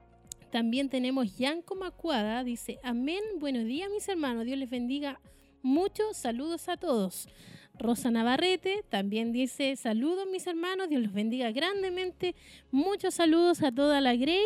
también 0.51 0.89
tenemos 0.89 1.37
Yanko 1.37 1.75
Macuada, 1.75 2.45
dice 2.45 2.79
amén, 2.83 3.23
buenos 3.41 3.65
días 3.65 3.91
mis 3.91 4.09
hermanos, 4.09 4.45
Dios 4.45 4.59
les 4.59 4.71
bendiga 4.71 5.19
mucho, 5.63 6.13
saludos 6.13 6.69
a 6.69 6.77
todos. 6.77 7.29
Rosa 7.79 8.11
Navarrete 8.11 8.85
también 8.89 9.33
dice 9.33 9.75
saludos 9.77 10.27
mis 10.31 10.47
hermanos, 10.47 10.89
Dios 10.89 11.03
los 11.03 11.13
bendiga 11.13 11.51
grandemente, 11.51 12.35
muchos 12.71 13.15
saludos 13.15 13.63
a 13.63 13.73
toda 13.73 14.01
la 14.01 14.15
Grey 14.15 14.45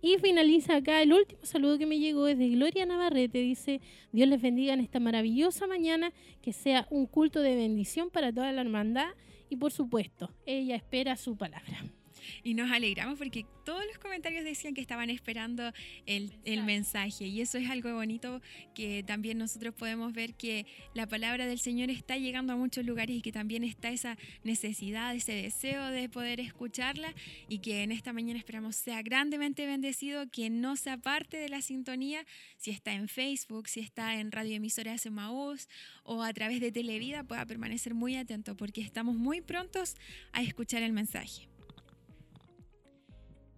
y 0.00 0.16
finaliza 0.18 0.76
acá 0.76 1.02
el 1.02 1.12
último 1.12 1.40
saludo 1.42 1.78
que 1.78 1.86
me 1.86 1.98
llegó 1.98 2.28
es 2.28 2.38
de 2.38 2.48
Gloria 2.50 2.86
Navarrete, 2.86 3.38
dice 3.38 3.80
Dios 4.12 4.28
les 4.28 4.40
bendiga 4.40 4.74
en 4.74 4.80
esta 4.80 5.00
maravillosa 5.00 5.66
mañana, 5.66 6.12
que 6.40 6.52
sea 6.52 6.86
un 6.90 7.06
culto 7.06 7.40
de 7.42 7.56
bendición 7.56 8.10
para 8.10 8.32
toda 8.32 8.52
la 8.52 8.60
hermandad 8.60 9.08
y 9.50 9.56
por 9.56 9.72
supuesto, 9.72 10.30
ella 10.46 10.76
espera 10.76 11.16
su 11.16 11.36
palabra. 11.36 11.84
Y 12.42 12.54
nos 12.54 12.70
alegramos 12.70 13.18
porque 13.18 13.46
todos 13.64 13.84
los 13.86 13.98
comentarios 13.98 14.44
decían 14.44 14.74
que 14.74 14.80
estaban 14.80 15.10
esperando 15.10 15.72
el, 16.06 16.32
el 16.44 16.64
mensaje. 16.64 17.26
Y 17.26 17.40
eso 17.40 17.58
es 17.58 17.68
algo 17.68 17.92
bonito 17.94 18.40
que 18.74 19.02
también 19.02 19.38
nosotros 19.38 19.74
podemos 19.74 20.12
ver 20.12 20.34
que 20.34 20.66
la 20.94 21.06
palabra 21.06 21.46
del 21.46 21.58
Señor 21.58 21.90
está 21.90 22.16
llegando 22.16 22.52
a 22.52 22.56
muchos 22.56 22.84
lugares 22.84 23.16
y 23.16 23.22
que 23.22 23.32
también 23.32 23.64
está 23.64 23.90
esa 23.90 24.16
necesidad, 24.42 25.14
ese 25.14 25.32
deseo 25.32 25.88
de 25.88 26.08
poder 26.08 26.40
escucharla 26.40 27.14
y 27.48 27.58
que 27.58 27.82
en 27.82 27.92
esta 27.92 28.12
mañana 28.12 28.38
esperamos 28.38 28.76
sea 28.76 29.02
grandemente 29.02 29.66
bendecido, 29.66 30.28
que 30.30 30.50
no 30.50 30.76
sea 30.76 30.96
parte 30.96 31.36
de 31.36 31.48
la 31.48 31.62
sintonía, 31.62 32.24
si 32.56 32.70
está 32.70 32.92
en 32.92 33.08
Facebook, 33.08 33.68
si 33.68 33.80
está 33.80 34.18
en 34.18 34.32
Radio 34.32 34.56
Emisoras 34.56 35.06
Emaús 35.06 35.68
o 36.04 36.22
a 36.22 36.32
través 36.32 36.60
de 36.60 36.72
Televida, 36.72 37.24
pueda 37.24 37.44
permanecer 37.46 37.94
muy 37.94 38.16
atento 38.16 38.56
porque 38.56 38.80
estamos 38.80 39.16
muy 39.16 39.40
prontos 39.40 39.96
a 40.32 40.42
escuchar 40.42 40.82
el 40.82 40.92
mensaje. 40.92 41.47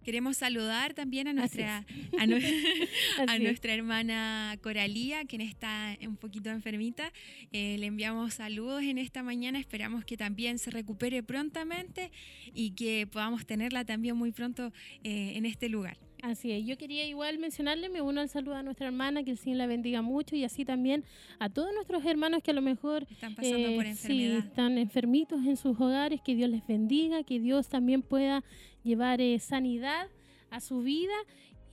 Queremos 0.03 0.37
saludar 0.37 0.93
también 0.93 1.27
a 1.27 1.33
nuestra, 1.33 1.85
a, 2.17 2.25
nu- 2.27 2.37
nuestra 3.39 3.73
hermana 3.73 4.57
Coralía, 4.61 5.23
quien 5.25 5.41
está 5.41 5.97
un 6.05 6.17
poquito 6.17 6.49
enfermita. 6.49 7.11
Eh, 7.51 7.77
le 7.79 7.85
enviamos 7.85 8.33
saludos 8.35 8.83
en 8.83 8.97
esta 8.97 9.23
mañana. 9.23 9.59
Esperamos 9.59 10.03
que 10.05 10.17
también 10.17 10.57
se 10.59 10.71
recupere 10.71 11.21
prontamente 11.23 12.11
y 12.53 12.71
que 12.71 13.07
podamos 13.07 13.45
tenerla 13.45 13.85
también 13.85 14.15
muy 14.15 14.31
pronto 14.31 14.71
eh, 15.03 15.33
en 15.35 15.45
este 15.45 15.69
lugar. 15.69 15.97
Así 16.23 16.51
es, 16.51 16.63
yo 16.67 16.77
quería 16.77 17.03
igual 17.07 17.39
mencionarle, 17.39 17.89
me 17.89 17.99
uno 18.03 18.21
al 18.21 18.29
saludo 18.29 18.53
a 18.53 18.61
nuestra 18.61 18.85
hermana, 18.85 19.23
que 19.23 19.31
el 19.31 19.39
Señor 19.39 19.57
la 19.57 19.65
bendiga 19.65 20.03
mucho 20.03 20.35
y 20.35 20.43
así 20.43 20.65
también 20.65 21.03
a 21.39 21.49
todos 21.49 21.73
nuestros 21.73 22.05
hermanos 22.05 22.43
que 22.43 22.51
a 22.51 22.53
lo 22.53 22.61
mejor 22.61 23.07
Están 23.09 23.33
pasando 23.33 23.57
eh, 23.69 23.75
por 23.75 23.85
sí, 23.95 24.25
están 24.27 24.77
enfermitos 24.77 25.43
en 25.47 25.57
sus 25.57 25.79
hogares, 25.79 26.21
que 26.21 26.35
Dios 26.35 26.47
les 26.51 26.65
bendiga, 26.67 27.23
que 27.23 27.39
Dios 27.39 27.69
también 27.69 28.03
pueda 28.03 28.43
llevar 28.83 29.21
eh, 29.21 29.39
sanidad 29.39 30.07
a 30.49 30.59
su 30.59 30.81
vida. 30.81 31.13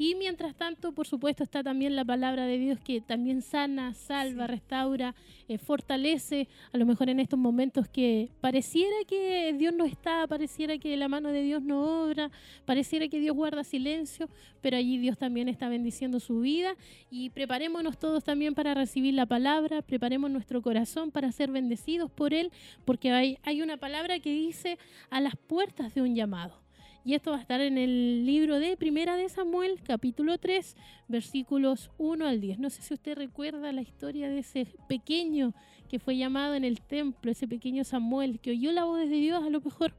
Y 0.00 0.14
mientras 0.14 0.54
tanto, 0.54 0.92
por 0.92 1.08
supuesto, 1.08 1.42
está 1.42 1.64
también 1.64 1.96
la 1.96 2.04
palabra 2.04 2.46
de 2.46 2.56
Dios 2.56 2.78
que 2.78 3.00
también 3.00 3.42
sana, 3.42 3.94
salva, 3.94 4.46
Sí. 4.46 4.52
restaura, 4.52 5.16
eh, 5.48 5.58
fortalece, 5.58 6.46
a 6.72 6.78
lo 6.78 6.86
mejor 6.86 7.08
en 7.10 7.18
estos 7.18 7.36
momentos 7.36 7.88
que 7.88 8.30
pareciera 8.40 8.94
que 9.08 9.52
Dios 9.58 9.74
no 9.74 9.84
está, 9.84 10.24
pareciera 10.28 10.78
que 10.78 10.96
la 10.96 11.08
mano 11.08 11.30
de 11.30 11.42
Dios 11.42 11.62
no 11.64 12.04
obra, 12.04 12.30
pareciera 12.64 13.08
que 13.08 13.18
Dios 13.18 13.34
guarda 13.34 13.64
silencio, 13.64 14.28
pero 14.60 14.76
allí 14.76 14.98
Dios 14.98 15.18
también 15.18 15.48
está 15.48 15.68
bendiciendo 15.68 16.20
su 16.20 16.42
vida 16.42 16.76
y 17.10 17.30
preparémonos 17.30 17.98
todos 17.98 18.22
también 18.22 18.54
para 18.54 18.74
recibir 18.74 19.14
la 19.14 19.26
palabra, 19.26 19.82
preparemos 19.82 20.30
nuestro 20.30 20.62
corazón 20.62 21.10
para 21.10 21.32
ser 21.32 21.50
bendecidos 21.50 22.08
por 22.08 22.34
Él, 22.34 22.52
porque 22.84 23.10
hay, 23.10 23.38
hay 23.42 23.62
una 23.62 23.78
palabra 23.78 24.20
que 24.20 24.30
dice 24.30 24.78
a 25.10 25.20
las 25.20 25.34
puertas 25.34 25.92
de 25.92 26.02
un 26.02 26.14
llamado. 26.14 26.67
Y 27.04 27.14
esto 27.14 27.30
va 27.30 27.38
a 27.38 27.40
estar 27.40 27.60
en 27.60 27.78
el 27.78 28.26
libro 28.26 28.58
de 28.58 28.76
Primera 28.76 29.16
de 29.16 29.28
Samuel, 29.28 29.80
capítulo 29.82 30.36
3, 30.38 30.76
versículos 31.08 31.90
1 31.96 32.26
al 32.26 32.40
10. 32.40 32.58
No 32.58 32.70
sé 32.70 32.82
si 32.82 32.94
usted 32.94 33.16
recuerda 33.16 33.72
la 33.72 33.80
historia 33.80 34.28
de 34.28 34.40
ese 34.40 34.66
pequeño 34.88 35.54
que 35.88 35.98
fue 35.98 36.16
llamado 36.16 36.54
en 36.54 36.64
el 36.64 36.82
templo, 36.82 37.30
ese 37.30 37.48
pequeño 37.48 37.84
Samuel, 37.84 38.40
que 38.40 38.50
oyó 38.50 38.72
la 38.72 38.84
voz 38.84 38.98
de 38.98 39.16
Dios, 39.16 39.42
a 39.42 39.48
lo 39.48 39.60
mejor 39.60 39.94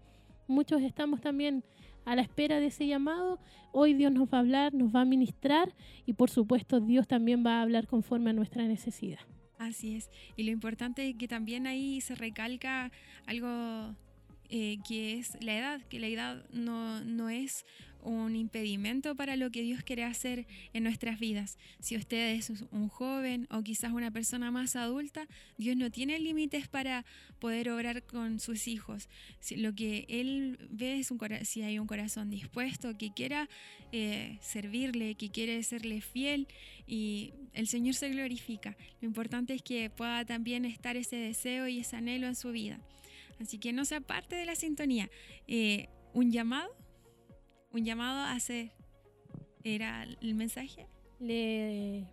muchos 0.48 0.82
estamos 0.82 1.22
también 1.22 1.64
a 2.06 2.16
la 2.16 2.22
espera 2.22 2.60
de 2.60 2.68
ese 2.68 2.86
llamado. 2.86 3.40
Hoy 3.72 3.94
Dios 3.94 4.12
nos 4.12 4.28
va 4.28 4.38
a 4.38 4.42
hablar, 4.42 4.74
nos 4.74 4.94
va 4.94 5.02
a 5.02 5.06
ministrar 5.06 5.74
y 6.06 6.14
por 6.14 6.30
supuesto 6.30 6.80
Dios 6.80 7.08
también 7.08 7.44
va 7.46 7.60
a 7.60 7.62
hablar 7.62 7.88
conforme 7.88 8.32
a 8.32 8.34
nuestra 8.34 8.68
necesidad. 8.68 9.20
Así 9.58 9.96
es. 9.96 10.10
Y 10.36 10.44
lo 10.44 10.52
importante 10.52 11.10
es 11.10 11.16
que 11.18 11.28
también 11.28 11.68
ahí 11.68 12.02
se 12.02 12.16
recalca 12.16 12.92
algo 13.26 13.96
eh, 14.50 14.78
que 14.88 15.20
es 15.20 15.38
la 15.42 15.58
edad, 15.58 15.82
que 15.84 16.00
la 16.00 16.08
edad 16.08 16.44
no, 16.52 17.04
no 17.04 17.30
es 17.30 17.66
un 18.02 18.36
impedimento 18.36 19.16
para 19.16 19.36
lo 19.36 19.52
que 19.52 19.62
Dios 19.62 19.84
quiere 19.84 20.04
hacer 20.04 20.48
en 20.74 20.84
nuestras 20.84 21.20
vidas. 21.20 21.58
Si 21.80 21.96
usted 21.96 22.36
es 22.36 22.50
un 22.72 22.88
joven 22.88 23.48
o 23.52 23.62
quizás 23.62 23.92
una 23.92 24.12
persona 24.12 24.52
más 24.52 24.76
adulta, 24.76 25.28
Dios 25.58 25.76
no 25.76 25.92
tiene 25.92 26.20
límites 26.20 26.68
para 26.68 27.06
poder 27.40 27.70
obrar 27.70 28.04
con 28.04 28.40
sus 28.40 28.68
hijos. 28.68 29.10
Lo 29.56 29.74
que 29.76 30.06
Él 30.10 30.58
ve 30.72 31.00
es 31.00 31.12
un 31.12 31.20
si 31.44 31.62
hay 31.62 31.80
un 31.80 31.88
corazón 31.88 32.30
dispuesto, 32.30 32.98
que 32.98 33.14
quiera 33.14 33.50
eh, 33.92 34.38
servirle, 34.42 35.16
que 35.16 35.30
quiere 35.30 35.62
serle 35.64 36.02
fiel 36.02 36.48
y 36.88 37.34
el 37.54 37.68
Señor 37.68 37.96
se 37.96 38.10
glorifica. 38.10 38.78
Lo 39.02 39.08
importante 39.08 39.54
es 39.54 39.62
que 39.62 39.90
pueda 39.90 40.26
también 40.26 40.66
estar 40.66 40.96
ese 40.96 41.18
deseo 41.18 41.68
y 41.68 41.80
ese 41.80 41.98
anhelo 41.98 42.28
en 42.28 42.36
su 42.36 42.52
vida. 42.52 42.80
Así 43.40 43.58
que 43.58 43.74
no 43.74 43.86
sea 43.86 44.02
parte 44.02 44.36
de 44.36 44.46
la 44.46 44.56
sintonía. 44.56 45.10
Eh, 45.48 45.90
un 46.14 46.32
llamado, 46.32 46.70
un 47.72 47.86
llamado 47.86 48.20
a 48.20 48.32
hacer, 48.34 48.72
era 49.64 50.04
el 50.22 50.36
mensaje, 50.36 50.88
Le, 51.20 52.06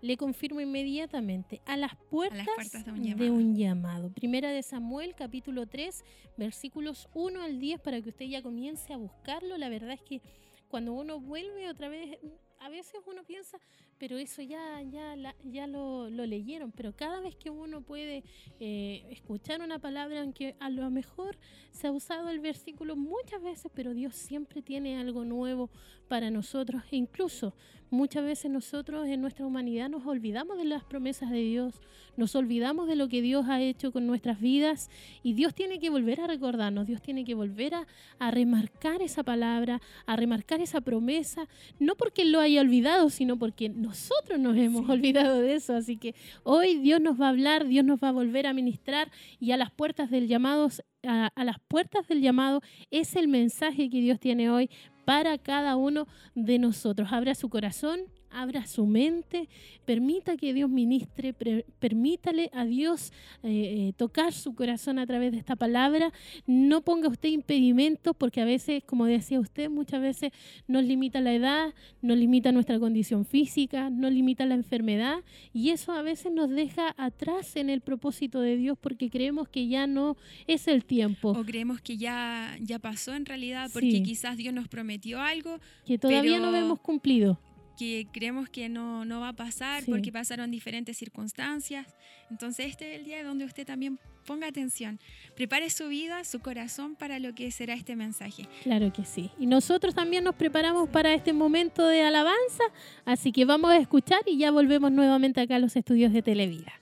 le 0.00 0.16
confirmo 0.16 0.60
inmediatamente 0.60 1.60
a 1.66 1.76
las 1.76 1.96
puertas, 2.10 2.46
puertas 2.54 2.84
de 2.84 2.90
un 2.92 3.02
de 3.02 3.08
llamado. 3.10 3.32
un 3.32 3.56
llamado. 3.56 4.12
Primera 4.12 4.50
de 4.50 4.62
Samuel, 4.62 5.14
capítulo 5.14 5.66
3, 5.66 6.04
versículos 6.36 7.08
1 7.14 7.42
al 7.42 7.58
10, 7.58 7.80
para 7.80 8.00
que 8.00 8.10
usted 8.10 8.26
ya 8.26 8.42
comience 8.42 8.92
a 8.92 8.96
buscarlo. 8.96 9.56
La 9.58 9.68
verdad 9.68 9.92
es 9.92 10.02
que 10.02 10.20
cuando 10.68 10.92
uno 10.92 11.20
vuelve 11.20 11.68
otra 11.68 11.88
vez, 11.88 12.18
a 12.60 12.68
veces 12.68 13.00
uno 13.06 13.24
piensa, 13.24 13.58
pero 13.98 14.18
eso 14.18 14.42
ya, 14.42 14.82
ya, 14.82 15.16
la- 15.16 15.34
ya 15.44 15.66
lo, 15.66 16.10
lo 16.10 16.26
leyeron. 16.26 16.72
Pero 16.72 16.94
cada 16.94 17.20
vez 17.20 17.36
que 17.36 17.50
uno 17.50 17.80
puede 17.82 18.24
eh, 18.60 19.06
escuchar 19.10 19.60
una 19.62 19.78
palabra, 19.78 20.20
aunque 20.20 20.56
a 20.60 20.70
lo 20.70 20.90
mejor 20.90 21.38
se 21.70 21.86
ha 21.86 21.92
usado 21.92 22.28
el 22.30 22.40
versículo 22.40 22.96
muchas 22.96 23.42
veces, 23.42 23.70
pero 23.74 23.94
Dios 23.94 24.14
siempre 24.14 24.62
tiene 24.62 24.98
algo 24.98 25.24
nuevo 25.24 25.70
para 26.08 26.30
nosotros. 26.30 26.82
E 26.90 26.96
incluso 26.96 27.54
muchas 27.90 28.24
veces 28.24 28.50
nosotros 28.50 29.06
en 29.06 29.20
nuestra 29.20 29.46
humanidad 29.46 29.88
nos 29.88 30.04
olvidamos 30.06 30.58
de 30.58 30.64
las 30.64 30.84
promesas 30.84 31.30
de 31.30 31.38
Dios, 31.42 31.80
nos 32.16 32.34
olvidamos 32.34 32.88
de 32.88 32.96
lo 32.96 33.08
que 33.08 33.22
Dios 33.22 33.46
ha 33.48 33.60
hecho 33.60 33.92
con 33.92 34.06
nuestras 34.06 34.40
vidas 34.40 34.90
y 35.22 35.34
Dios 35.34 35.54
tiene 35.54 35.78
que 35.78 35.90
volver 35.90 36.20
a 36.20 36.26
recordarnos, 36.26 36.86
Dios 36.86 37.00
tiene 37.02 37.24
que 37.24 37.34
volver 37.34 37.74
a, 37.74 37.86
a 38.18 38.30
remarcar 38.32 39.00
esa 39.00 39.22
palabra, 39.22 39.80
a 40.06 40.16
remarcar 40.16 40.60
esa 40.60 40.80
promesa, 40.80 41.48
no 41.78 41.94
porque 41.94 42.24
lo 42.24 42.40
haya 42.40 42.60
olvidado, 42.60 43.10
sino 43.10 43.38
porque 43.38 43.68
nosotros 43.94 44.40
nos 44.40 44.56
hemos 44.56 44.88
olvidado 44.90 45.40
de 45.40 45.54
eso. 45.54 45.74
Así 45.76 45.96
que 45.96 46.16
hoy 46.42 46.74
Dios 46.80 47.00
nos 47.00 47.20
va 47.20 47.26
a 47.26 47.28
hablar, 47.28 47.64
Dios 47.66 47.84
nos 47.84 48.00
va 48.02 48.08
a 48.08 48.12
volver 48.12 48.46
a 48.48 48.52
ministrar 48.52 49.08
y 49.38 49.52
a 49.52 49.56
las 49.56 49.70
puertas 49.70 50.10
del 50.10 50.26
llamado, 50.26 50.68
a, 51.04 51.30
a 51.32 51.44
las 51.44 51.60
puertas 51.68 52.08
del 52.08 52.20
llamado 52.20 52.60
es 52.90 53.14
el 53.14 53.28
mensaje 53.28 53.88
que 53.88 54.00
Dios 54.00 54.18
tiene 54.18 54.50
hoy 54.50 54.68
para 55.04 55.38
cada 55.38 55.76
uno 55.76 56.08
de 56.34 56.58
nosotros. 56.58 57.12
Abra 57.12 57.36
su 57.36 57.48
corazón, 57.48 58.00
abra 58.34 58.66
su 58.66 58.86
mente, 58.86 59.48
permita 59.84 60.36
que 60.36 60.52
Dios 60.54 60.68
ministre, 60.70 61.32
pre- 61.32 61.64
permítale 61.78 62.50
a 62.52 62.64
Dios 62.64 63.12
eh, 63.42 63.88
eh, 63.88 63.92
tocar 63.96 64.32
su 64.32 64.54
corazón 64.54 64.98
a 64.98 65.06
través 65.06 65.32
de 65.32 65.38
esta 65.38 65.56
palabra. 65.56 66.12
No 66.46 66.82
ponga 66.82 67.08
usted 67.08 67.28
impedimentos 67.28 68.14
porque 68.16 68.40
a 68.40 68.44
veces, 68.44 68.82
como 68.84 69.06
decía 69.06 69.40
usted, 69.40 69.70
muchas 69.70 70.00
veces 70.00 70.32
nos 70.66 70.84
limita 70.84 71.20
la 71.20 71.32
edad, 71.34 71.74
nos 72.02 72.16
limita 72.16 72.52
nuestra 72.52 72.78
condición 72.78 73.24
física, 73.24 73.90
nos 73.90 74.12
limita 74.12 74.46
la 74.46 74.54
enfermedad 74.54 75.18
y 75.52 75.70
eso 75.70 75.92
a 75.92 76.02
veces 76.02 76.32
nos 76.32 76.50
deja 76.50 76.94
atrás 76.96 77.56
en 77.56 77.70
el 77.70 77.80
propósito 77.80 78.40
de 78.40 78.56
Dios 78.56 78.76
porque 78.80 79.10
creemos 79.10 79.48
que 79.48 79.68
ya 79.68 79.86
no 79.86 80.16
es 80.46 80.68
el 80.68 80.84
tiempo, 80.84 81.30
O 81.30 81.44
creemos 81.44 81.80
que 81.80 81.96
ya, 81.96 82.56
ya 82.60 82.78
pasó 82.78 83.14
en 83.14 83.26
realidad 83.26 83.70
porque 83.72 83.90
Sí. 83.92 84.02
quizás 84.02 84.36
Dios 84.36 84.52
nos 84.54 84.68
prometió 84.68 85.20
algo 85.20 85.58
que 85.86 85.98
todavía 85.98 86.38
no 86.38 86.54
hemos 86.54 86.80
cumplido. 86.80 87.38
Que 87.76 88.06
creemos 88.12 88.48
que 88.48 88.68
no, 88.68 89.04
no 89.04 89.20
va 89.20 89.28
a 89.28 89.32
pasar 89.32 89.82
Sí. 89.84 89.90
porque 89.90 90.10
pasaron 90.12 90.50
diferentes 90.50 90.96
circunstancias. 90.96 91.86
Entonces 92.30 92.66
este 92.66 92.92
es 92.94 92.98
el 93.00 93.04
día 93.04 93.22
donde 93.24 93.44
usted 93.44 93.66
también 93.66 93.98
ponga 94.26 94.46
atención. 94.46 94.98
Prepare 95.36 95.68
su 95.70 95.88
vida, 95.88 96.24
su 96.24 96.40
corazón 96.40 96.96
para 96.96 97.18
lo 97.18 97.34
que 97.34 97.50
será 97.50 97.74
este 97.74 97.94
mensaje. 97.96 98.48
Claro 98.62 98.92
que 98.92 99.04
sí. 99.04 99.30
Y 99.38 99.46
nosotros 99.46 99.94
también 99.94 100.24
nos 100.24 100.34
preparamos 100.34 100.88
para 100.88 101.12
este 101.12 101.32
momento 101.32 101.86
de 101.86 102.02
alabanza, 102.02 102.64
así 103.04 103.32
que 103.32 103.44
vamos 103.44 103.70
a 103.70 103.76
escuchar 103.78 104.20
y 104.26 104.38
ya 104.38 104.50
volvemos 104.50 104.90
nuevamente 104.92 105.40
acá 105.40 105.56
a 105.56 105.58
los 105.58 105.76
estudios 105.76 106.12
de 106.12 106.22
Televida. 106.22 106.72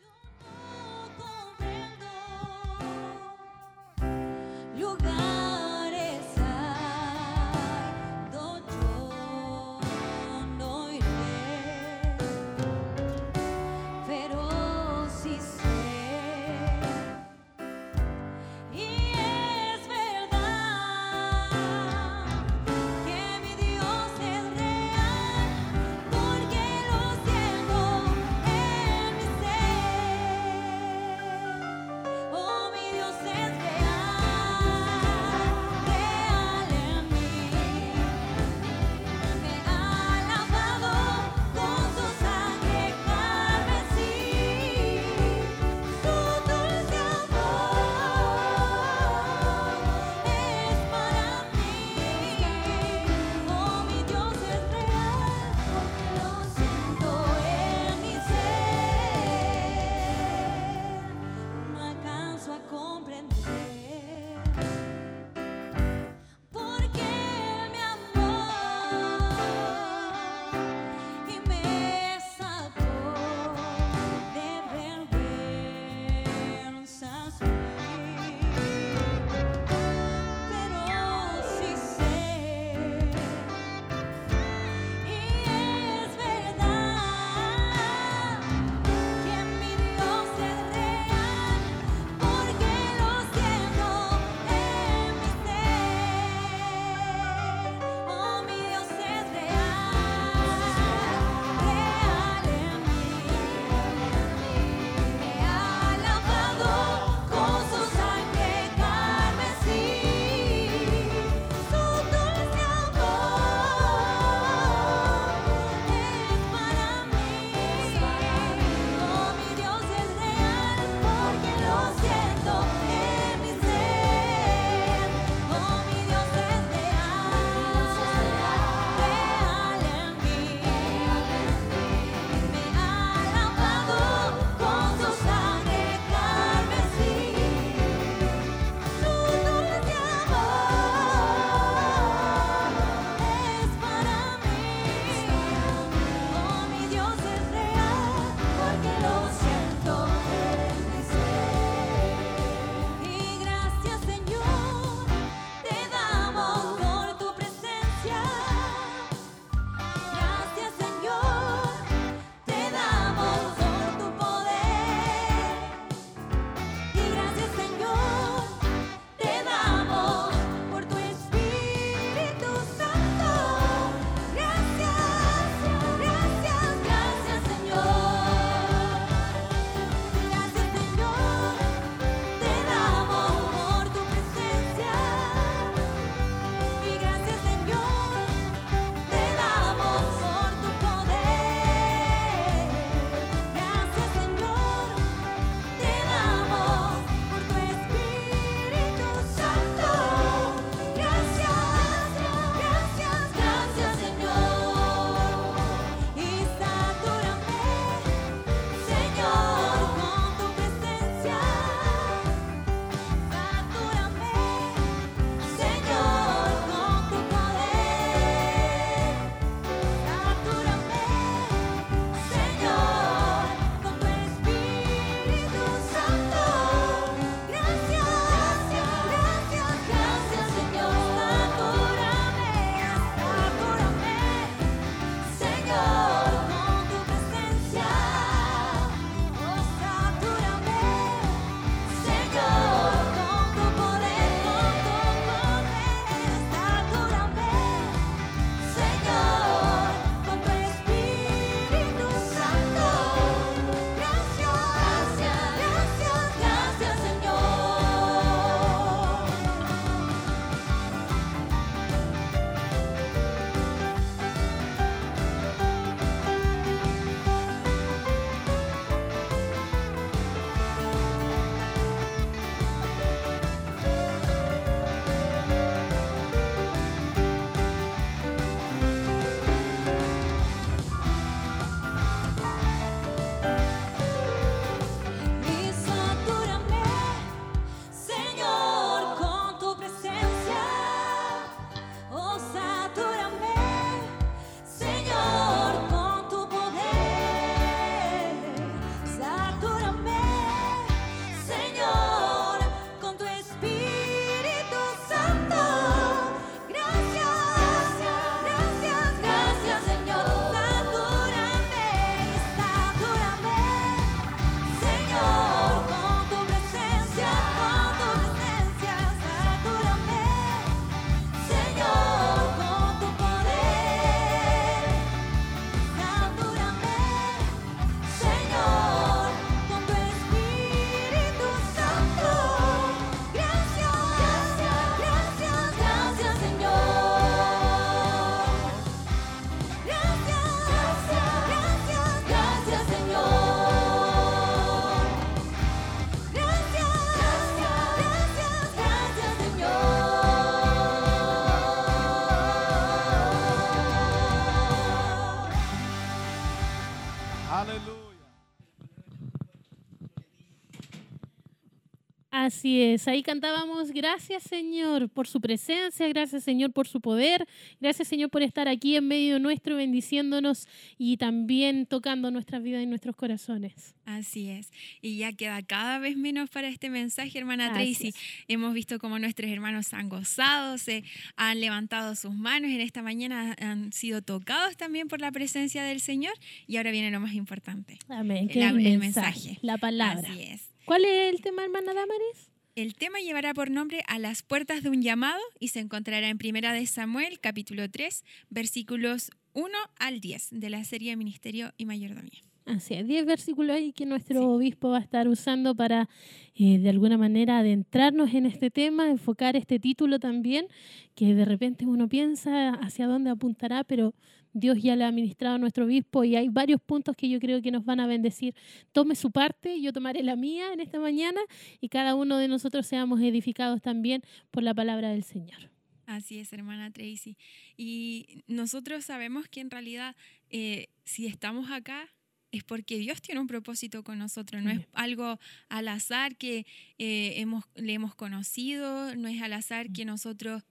Así 362.43 362.82
es, 362.82 363.06
ahí 363.06 363.23
cantábamos, 363.23 363.93
gracias 363.93 364.43
Señor 364.43 365.09
por 365.09 365.28
su 365.28 365.40
presencia, 365.40 366.09
gracias 366.09 366.43
Señor 366.43 366.73
por 366.73 366.89
su 366.89 367.01
poder, 367.01 367.47
gracias 367.81 368.09
Señor 368.09 368.31
por 368.31 368.43
estar 368.43 368.66
aquí 368.66 368.97
en 368.97 369.06
medio 369.06 369.39
nuestro, 369.39 369.77
bendiciéndonos 369.77 370.66
y 370.98 371.19
también 371.19 371.86
tocando 371.86 372.32
nuestras 372.32 372.60
vidas 372.64 372.82
y 372.82 372.86
nuestros 372.86 373.14
corazones. 373.14 373.94
Así 374.06 374.48
es. 374.48 374.73
Y 375.01 375.19
ya 375.19 375.32
queda 375.32 375.62
cada 375.62 376.01
vez 376.01 376.16
menos 376.16 376.51
para 376.51 376.66
este 376.66 376.90
mensaje, 376.90 377.39
hermana 377.39 377.66
Así 377.77 377.93
Tracy. 377.94 378.09
es. 378.09 378.14
Hemos 378.48 378.74
visto 378.74 378.98
cómo 378.98 379.20
nuestros 379.20 379.48
hermanos 379.48 379.94
han 379.94 380.09
gozado, 380.09 380.78
se 380.78 381.05
han 381.36 381.60
levantado 381.60 382.16
sus 382.16 382.35
manos 382.35 382.73
en 382.73 382.81
esta 382.81 383.02
mañana, 383.02 383.55
han 383.60 383.93
sido 383.93 384.20
tocados 384.20 384.77
también 384.77 385.06
por 385.06 385.20
la 385.20 385.31
presencia 385.31 385.85
del 385.85 386.01
Señor. 386.01 386.35
Y 386.66 386.77
ahora 386.77 386.90
viene 386.90 387.12
lo 387.12 387.20
más 387.20 387.35
importante. 387.35 388.01
Amén. 388.09 388.48
El, 388.51 388.62
el 388.62 388.98
mensaje, 388.98 388.98
mensaje. 388.98 389.59
la 389.62 389.78
palabra. 389.78 390.28
Así 390.28 390.43
es. 390.43 390.72
¿Cuál 390.84 391.04
es 391.04 391.32
el 391.32 391.40
tema, 391.40 391.62
hermana 391.62 391.94
Damaris? 391.94 392.50
El 392.74 392.94
tema 392.94 393.20
llevará 393.20 393.54
por 393.54 393.70
nombre 393.70 394.02
A 394.09 394.18
las 394.18 394.42
puertas 394.42 394.82
de 394.82 394.90
un 394.90 395.00
llamado 395.00 395.40
y 395.60 395.68
se 395.68 395.78
encontrará 395.78 396.28
en 396.28 396.38
Primera 396.38 396.72
de 396.72 396.86
Samuel, 396.86 397.38
capítulo 397.38 397.88
3, 397.88 398.24
versículos 398.50 399.30
1 399.52 399.68
al 400.00 400.20
10 400.20 400.48
de 400.50 400.70
la 400.70 400.82
serie 400.82 401.14
Ministerio 401.16 401.72
y 401.76 401.86
Mayordomía. 401.86 402.42
Así 402.64 402.94
es, 402.94 403.06
10 403.06 403.26
versículos 403.26 403.76
ahí 403.76 403.92
que 403.92 404.06
nuestro 404.06 404.48
obispo 404.50 404.90
va 404.90 404.98
a 404.98 405.02
estar 405.02 405.28
usando 405.28 405.76
para, 405.76 406.09
eh, 406.56 406.78
de 406.78 406.88
alguna 406.88 407.16
manera, 407.16 407.59
adentrarnos 407.59 408.34
en 408.34 408.46
este 408.46 408.70
tema, 408.70 409.09
enfocar 409.09 409.54
este 409.54 409.78
título 409.78 410.18
también, 410.18 410.66
que 411.14 411.34
de 411.34 411.44
repente 411.44 411.86
uno 411.86 412.09
piensa 412.09 412.70
hacia 412.70 413.06
dónde 413.06 413.30
apuntará, 413.30 413.84
pero 413.84 414.14
Dios 414.53 414.83
ya 414.83 414.97
le 414.97 415.05
ha 415.05 415.12
ministrado 415.12 415.57
a 415.57 415.59
nuestro 415.59 415.85
obispo 415.85 416.24
y 416.24 416.37
hay 416.37 416.49
varios 416.49 416.81
puntos 416.81 417.16
que 417.16 417.29
yo 417.29 417.41
creo 417.41 417.62
que 417.62 417.70
nos 417.70 417.85
van 417.85 418.01
a 418.01 418.07
bendecir. 418.07 418.55
Tome 418.93 419.15
su 419.15 419.31
parte, 419.31 419.81
yo 419.81 419.93
tomaré 419.93 420.23
la 420.23 420.37
mía 420.37 420.73
en 420.73 420.81
esta 420.81 420.99
mañana 420.99 421.41
y 421.81 421.89
cada 421.89 422.15
uno 422.15 422.37
de 422.37 422.49
nosotros 422.49 422.87
seamos 422.87 423.20
edificados 423.20 423.81
también 423.83 424.23
por 424.51 424.62
la 424.62 424.74
palabra 424.74 425.11
del 425.11 425.24
Señor. 425.24 425.70
Así 426.07 426.39
es, 426.39 426.53
hermana 426.53 426.91
Tracy. 426.91 427.37
Y 427.77 428.43
nosotros 428.47 429.05
sabemos 429.05 429.49
que 429.49 429.61
en 429.61 429.70
realidad 429.70 430.15
eh, 430.51 430.89
si 431.05 431.27
estamos 431.27 431.70
acá 431.70 432.09
es 432.51 432.65
porque 432.65 432.99
Dios 432.99 433.23
tiene 433.23 433.41
un 433.41 433.47
propósito 433.47 434.05
con 434.05 434.19
nosotros, 434.19 434.62
no 434.62 434.70
es 434.70 434.87
algo 434.93 435.39
al 435.70 435.89
azar 435.89 436.37
que 436.37 436.66
eh, 436.99 437.35
hemos, 437.37 437.65
le 437.74 437.95
hemos 437.95 438.15
conocido, 438.15 439.15
no 439.16 439.27
es 439.29 439.41
al 439.41 439.55
azar 439.55 439.91
que 439.91 440.05
nosotros 440.05 440.62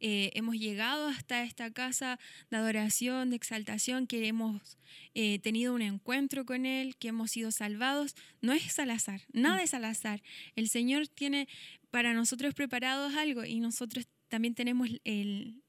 eh, 0.00 0.30
hemos 0.34 0.56
llegado 0.56 1.08
hasta 1.08 1.42
esta 1.42 1.70
casa 1.70 2.18
de 2.50 2.56
adoración, 2.56 3.30
de 3.30 3.36
exaltación, 3.36 4.06
que 4.06 4.26
hemos 4.26 4.78
eh, 5.14 5.38
tenido 5.38 5.74
un 5.74 5.82
encuentro 5.82 6.44
con 6.44 6.66
Él, 6.66 6.96
que 6.96 7.08
hemos 7.08 7.30
sido 7.30 7.50
salvados. 7.50 8.14
No 8.40 8.52
es 8.52 8.78
al 8.78 8.90
azar, 8.90 9.22
nada 9.32 9.62
es 9.62 9.74
al 9.74 9.84
azar. 9.84 10.22
El 10.54 10.68
Señor 10.68 11.08
tiene 11.08 11.48
para 11.90 12.12
nosotros 12.12 12.54
preparados 12.54 13.14
algo 13.14 13.44
y 13.44 13.60
nosotros 13.60 14.06
también 14.28 14.54
tenemos 14.54 14.88
el 15.04 15.62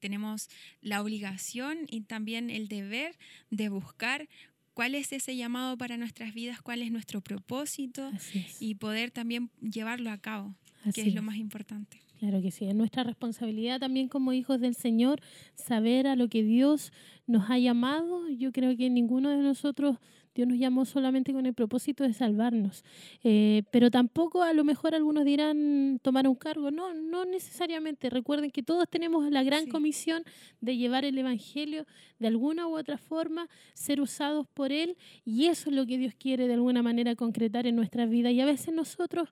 tenemos 0.00 0.48
la 0.80 1.02
obligación 1.02 1.78
y 1.88 2.02
también 2.02 2.50
el 2.50 2.68
deber 2.68 3.16
de 3.50 3.68
buscar 3.68 4.28
cuál 4.74 4.94
es 4.94 5.12
ese 5.12 5.36
llamado 5.36 5.76
para 5.76 5.96
nuestras 5.96 6.32
vidas, 6.34 6.62
cuál 6.62 6.82
es 6.82 6.92
nuestro 6.92 7.20
propósito 7.20 8.12
y 8.60 8.76
poder 8.76 9.10
también 9.10 9.50
llevarlo 9.60 10.12
a 10.12 10.18
cabo, 10.18 10.54
Así 10.84 10.92
que 10.92 11.08
es 11.08 11.14
lo 11.14 11.22
más 11.22 11.36
importante. 11.36 11.98
Claro 12.18 12.42
que 12.42 12.50
sí, 12.50 12.64
es 12.64 12.74
nuestra 12.74 13.04
responsabilidad 13.04 13.78
también 13.78 14.08
como 14.08 14.32
hijos 14.32 14.60
del 14.60 14.74
Señor 14.74 15.20
saber 15.54 16.08
a 16.08 16.16
lo 16.16 16.28
que 16.28 16.42
Dios 16.42 16.92
nos 17.28 17.48
ha 17.48 17.58
llamado. 17.58 18.28
Yo 18.28 18.50
creo 18.50 18.76
que 18.76 18.90
ninguno 18.90 19.28
de 19.30 19.36
nosotros, 19.36 19.98
Dios 20.34 20.48
nos 20.48 20.58
llamó 20.58 20.84
solamente 20.84 21.32
con 21.32 21.46
el 21.46 21.54
propósito 21.54 22.02
de 22.02 22.12
salvarnos. 22.12 22.82
Eh, 23.22 23.62
pero 23.70 23.92
tampoco 23.92 24.42
a 24.42 24.52
lo 24.52 24.64
mejor 24.64 24.96
algunos 24.96 25.24
dirán 25.24 26.00
tomar 26.02 26.26
un 26.26 26.34
cargo. 26.34 26.72
No, 26.72 26.92
no 26.92 27.24
necesariamente. 27.24 28.10
Recuerden 28.10 28.50
que 28.50 28.64
todos 28.64 28.88
tenemos 28.90 29.30
la 29.30 29.44
gran 29.44 29.64
Sí. 29.66 29.70
comisión 29.70 30.24
de 30.60 30.76
llevar 30.76 31.04
el 31.04 31.16
Evangelio 31.18 31.86
de 32.18 32.26
alguna 32.26 32.66
u 32.66 32.76
otra 32.76 32.98
forma, 32.98 33.48
ser 33.74 34.00
usados 34.00 34.48
por 34.54 34.72
Él. 34.72 34.96
Y 35.24 35.46
eso 35.46 35.70
es 35.70 35.76
lo 35.76 35.86
que 35.86 35.98
Dios 35.98 36.14
quiere 36.18 36.48
de 36.48 36.54
alguna 36.54 36.82
manera 36.82 37.14
concretar 37.14 37.66
en 37.68 37.76
nuestras 37.76 38.10
vidas. 38.10 38.32
Y 38.32 38.40
a 38.40 38.46
veces 38.46 38.74
nosotros 38.74 39.28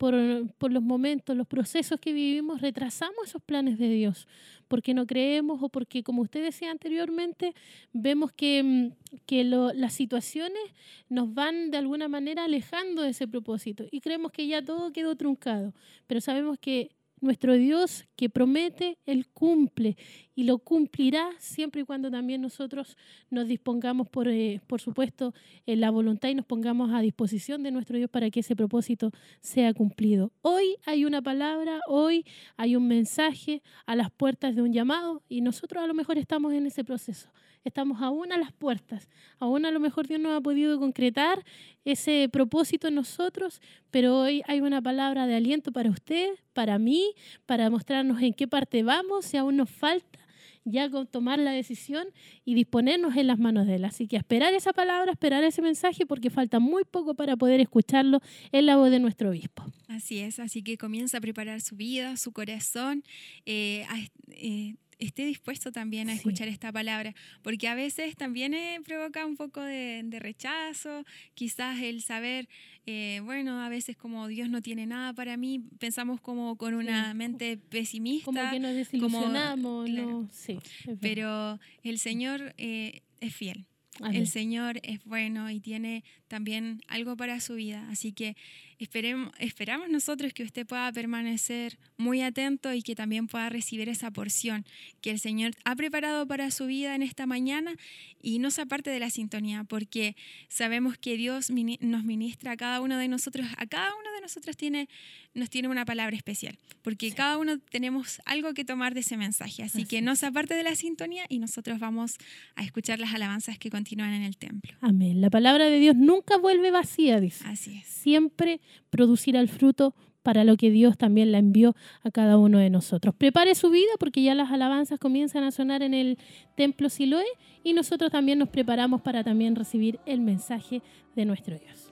por, 0.00 0.14
por 0.56 0.72
los 0.72 0.82
momentos, 0.82 1.36
los 1.36 1.46
procesos 1.46 2.00
que 2.00 2.14
vivimos, 2.14 2.62
retrasamos 2.62 3.26
esos 3.26 3.42
planes 3.42 3.78
de 3.78 3.90
Dios, 3.90 4.26
porque 4.66 4.94
no 4.94 5.06
creemos 5.06 5.62
o 5.62 5.68
porque, 5.68 6.02
como 6.02 6.22
usted 6.22 6.42
decía 6.42 6.70
anteriormente, 6.70 7.52
vemos 7.92 8.32
que, 8.32 8.62
mm, 8.62 9.18
que 9.26 9.44
las 9.44 9.92
situaciones 9.92 10.62
nos 11.10 11.34
van 11.34 11.70
de 11.70 11.76
alguna 11.76 12.08
manera 12.08 12.44
alejando 12.44 13.02
de 13.02 13.10
ese 13.10 13.28
propósito 13.28 13.84
y 13.90 14.00
creemos 14.00 14.32
que 14.32 14.46
ya 14.46 14.64
todo 14.64 14.90
quedó 14.90 15.16
truncado, 15.16 15.74
pero 16.06 16.22
sabemos 16.22 16.58
que 16.58 16.92
nuestro 17.20 17.52
Dios 17.52 18.06
que 18.16 18.30
promete, 18.30 18.96
Él 19.04 19.26
cumple 19.28 19.98
y 20.40 20.44
lo 20.44 20.56
cumplirá 20.56 21.28
siempre 21.38 21.82
y 21.82 21.84
cuando 21.84 22.10
también 22.10 22.40
nosotros 22.40 22.96
nos 23.28 23.46
dispongamos, 23.46 24.08
por, 24.08 24.26
eh, 24.26 24.62
por 24.66 24.80
supuesto, 24.80 25.34
en 25.66 25.82
la 25.82 25.90
voluntad 25.90 26.30
y 26.30 26.34
nos 26.34 26.46
pongamos 26.46 26.92
a 26.94 27.02
disposición 27.02 27.62
de 27.62 27.70
nuestro 27.70 27.98
Dios 27.98 28.08
para 28.08 28.30
que 28.30 28.40
ese 28.40 28.56
propósito 28.56 29.12
sea 29.42 29.74
cumplido. 29.74 30.32
Hoy 30.40 30.76
hay 30.86 31.04
una 31.04 31.20
palabra, 31.20 31.80
hoy 31.86 32.24
hay 32.56 32.74
un 32.74 32.88
mensaje 32.88 33.62
a 33.84 33.94
las 33.94 34.10
puertas 34.10 34.56
de 34.56 34.62
un 34.62 34.72
llamado 34.72 35.22
y 35.28 35.42
nosotros 35.42 35.84
a 35.84 35.86
lo 35.86 35.92
mejor 35.92 36.16
estamos 36.16 36.54
en 36.54 36.64
ese 36.64 36.84
proceso. 36.84 37.28
Estamos 37.62 38.00
aún 38.00 38.32
a 38.32 38.38
las 38.38 38.52
puertas. 38.52 39.10
Aún 39.38 39.66
a 39.66 39.70
lo 39.70 39.78
mejor 39.78 40.06
Dios 40.06 40.18
no 40.18 40.34
ha 40.34 40.40
podido 40.40 40.80
concretar 40.80 41.44
ese 41.84 42.30
propósito 42.32 42.88
en 42.88 42.94
nosotros, 42.94 43.60
pero 43.90 44.20
hoy 44.20 44.40
hay 44.46 44.62
una 44.62 44.80
palabra 44.80 45.26
de 45.26 45.34
aliento 45.34 45.70
para 45.70 45.90
usted, 45.90 46.30
para 46.54 46.78
mí, 46.78 47.12
para 47.44 47.68
mostrarnos 47.68 48.22
en 48.22 48.32
qué 48.32 48.48
parte 48.48 48.82
vamos, 48.82 49.26
si 49.26 49.36
aún 49.36 49.58
nos 49.58 49.68
falta 49.68 50.29
ya 50.64 50.90
tomar 51.06 51.38
la 51.38 51.52
decisión 51.52 52.06
y 52.44 52.54
disponernos 52.54 53.16
en 53.16 53.26
las 53.26 53.38
manos 53.38 53.66
de 53.66 53.76
Él. 53.76 53.84
Así 53.84 54.06
que 54.06 54.16
esperar 54.16 54.52
esa 54.54 54.72
palabra, 54.72 55.12
esperar 55.12 55.44
ese 55.44 55.62
mensaje, 55.62 56.06
porque 56.06 56.30
falta 56.30 56.58
muy 56.58 56.84
poco 56.84 57.14
para 57.14 57.36
poder 57.36 57.60
escucharlo 57.60 58.20
en 58.52 58.66
la 58.66 58.76
voz 58.76 58.90
de 58.90 59.00
nuestro 59.00 59.30
obispo. 59.30 59.64
Así 59.88 60.20
es, 60.20 60.38
así 60.38 60.62
que 60.62 60.76
comienza 60.78 61.18
a 61.18 61.20
preparar 61.20 61.60
su 61.60 61.76
vida, 61.76 62.16
su 62.16 62.32
corazón, 62.32 63.04
eh, 63.46 63.86
eh, 64.32 64.74
esté 65.00 65.24
dispuesto 65.26 65.72
también 65.72 66.08
a 66.08 66.12
Sí. 66.12 66.18
escuchar 66.18 66.46
esta 66.48 66.70
palabra, 66.70 67.14
porque 67.42 67.66
a 67.68 67.74
veces 67.74 68.14
también 68.16 68.54
eh, 68.54 68.78
provoca 68.84 69.26
un 69.26 69.36
poco 69.36 69.60
de, 69.62 70.02
de 70.04 70.18
rechazo, 70.20 71.04
quizás 71.34 71.80
el 71.82 72.02
saber, 72.02 72.48
eh, 72.86 73.20
bueno, 73.24 73.60
a 73.62 73.68
veces 73.68 73.96
como 73.96 74.28
Dios 74.28 74.48
no 74.48 74.62
tiene 74.62 74.86
nada 74.86 75.12
para 75.12 75.36
mí, 75.36 75.60
pensamos 75.78 76.20
como 76.20 76.56
con 76.56 76.74
una 76.74 77.10
Sí. 77.10 77.16
mente 77.16 77.56
pesimista. 77.56 78.24
Como 78.26 78.50
que 78.50 78.60
nos 78.60 78.74
desilusionamos, 78.74 79.90
claro. 79.90 80.10
¿no? 80.22 80.28
Sí, 80.32 80.58
pero 81.00 81.58
el 81.82 81.98
Señor 81.98 82.54
eh, 82.58 83.02
es 83.20 83.34
fiel. 83.34 83.66
El 84.12 84.28
Señor 84.28 84.80
es 84.82 85.04
bueno 85.04 85.50
y 85.50 85.60
tiene 85.60 86.04
también 86.26 86.80
algo 86.88 87.16
para 87.18 87.38
su 87.40 87.56
vida. 87.56 87.86
Así 87.90 88.12
que 88.12 88.34
esperemos, 88.80 89.32
esperamos 89.38 89.88
nosotros 89.88 90.32
que 90.32 90.42
usted 90.42 90.66
pueda 90.66 90.90
permanecer 90.92 91.78
muy 91.96 92.22
atento 92.22 92.72
y 92.72 92.82
que 92.82 92.94
también 92.94 93.26
pueda 93.26 93.48
recibir 93.48 93.88
esa 93.88 94.10
porción 94.10 94.64
que 95.00 95.10
el 95.10 95.18
Señor 95.20 95.52
ha 95.64 95.76
preparado 95.76 96.26
para 96.26 96.50
su 96.50 96.66
vida 96.66 96.94
en 96.94 97.02
esta 97.02 97.26
mañana 97.26 97.74
y 98.22 98.38
no 98.38 98.50
se 98.50 98.62
aparte 98.62 98.90
de 98.90 99.00
la 99.00 99.10
sintonía, 99.10 99.64
porque 99.64 100.16
sabemos 100.48 100.98
que 100.98 101.16
Dios 101.16 101.50
nos 101.50 102.04
ministra 102.04 102.52
a 102.52 102.56
cada 102.56 102.80
uno 102.80 102.96
de 102.98 103.08
nosotros, 103.08 103.46
a 103.56 103.66
cada 103.66 103.94
uno 103.94 104.12
de 104.14 104.20
nosotros 104.20 104.56
tiene, 104.56 104.88
nos 105.34 105.50
tiene 105.50 105.68
una 105.68 105.84
palabra 105.84 106.16
especial, 106.16 106.58
porque 106.82 107.10
Sí. 107.10 107.16
cada 107.16 107.38
uno 107.38 107.58
tenemos 107.58 108.20
algo 108.24 108.52
que 108.54 108.64
tomar 108.64 108.94
de 108.94 109.00
ese 109.00 109.16
mensaje. 109.16 109.62
Así, 109.62 109.78
Así 109.80 109.84
que 109.86 110.02
no 110.02 110.16
se 110.16 110.26
aparte 110.26 110.54
de 110.54 110.62
la 110.62 110.74
sintonía 110.74 111.24
y 111.28 111.38
nosotros 111.38 111.78
vamos 111.78 112.16
a 112.56 112.64
escuchar 112.64 112.98
las 112.98 113.14
alabanzas 113.14 113.58
que 113.58 113.70
continúan 113.70 114.12
en 114.12 114.22
el 114.22 114.36
templo. 114.36 114.72
Amén. 114.80 115.20
La 115.20 115.30
palabra 115.30 115.66
de 115.66 115.78
Dios 115.78 115.96
nunca 115.96 116.36
vuelve 116.36 116.70
vacía, 116.70 117.20
dice. 117.20 117.44
Así 117.46 117.76
es. 117.78 117.86
Siempre 117.86 118.60
producirá 118.90 119.40
el 119.40 119.48
fruto 119.48 119.94
para 120.22 120.44
lo 120.44 120.56
que 120.56 120.70
Dios 120.70 120.98
también 120.98 121.32
la 121.32 121.38
envió 121.38 121.74
a 122.02 122.10
cada 122.10 122.36
uno 122.36 122.58
de 122.58 122.70
nosotros. 122.70 123.14
Prepare 123.14 123.54
su 123.54 123.70
vida 123.70 123.90
porque 123.98 124.22
ya 124.22 124.34
las 124.34 124.50
alabanzas 124.50 124.98
comienzan 124.98 125.44
a 125.44 125.50
sonar 125.50 125.82
en 125.82 125.94
el 125.94 126.18
templo 126.56 126.88
Siloé 126.88 127.24
y 127.64 127.72
nosotros 127.72 128.10
también 128.10 128.38
nos 128.38 128.48
preparamos 128.48 129.00
para 129.00 129.24
también 129.24 129.56
recibir 129.56 129.98
el 130.06 130.20
mensaje 130.20 130.82
de 131.16 131.24
nuestro 131.24 131.58
Dios. 131.58 131.89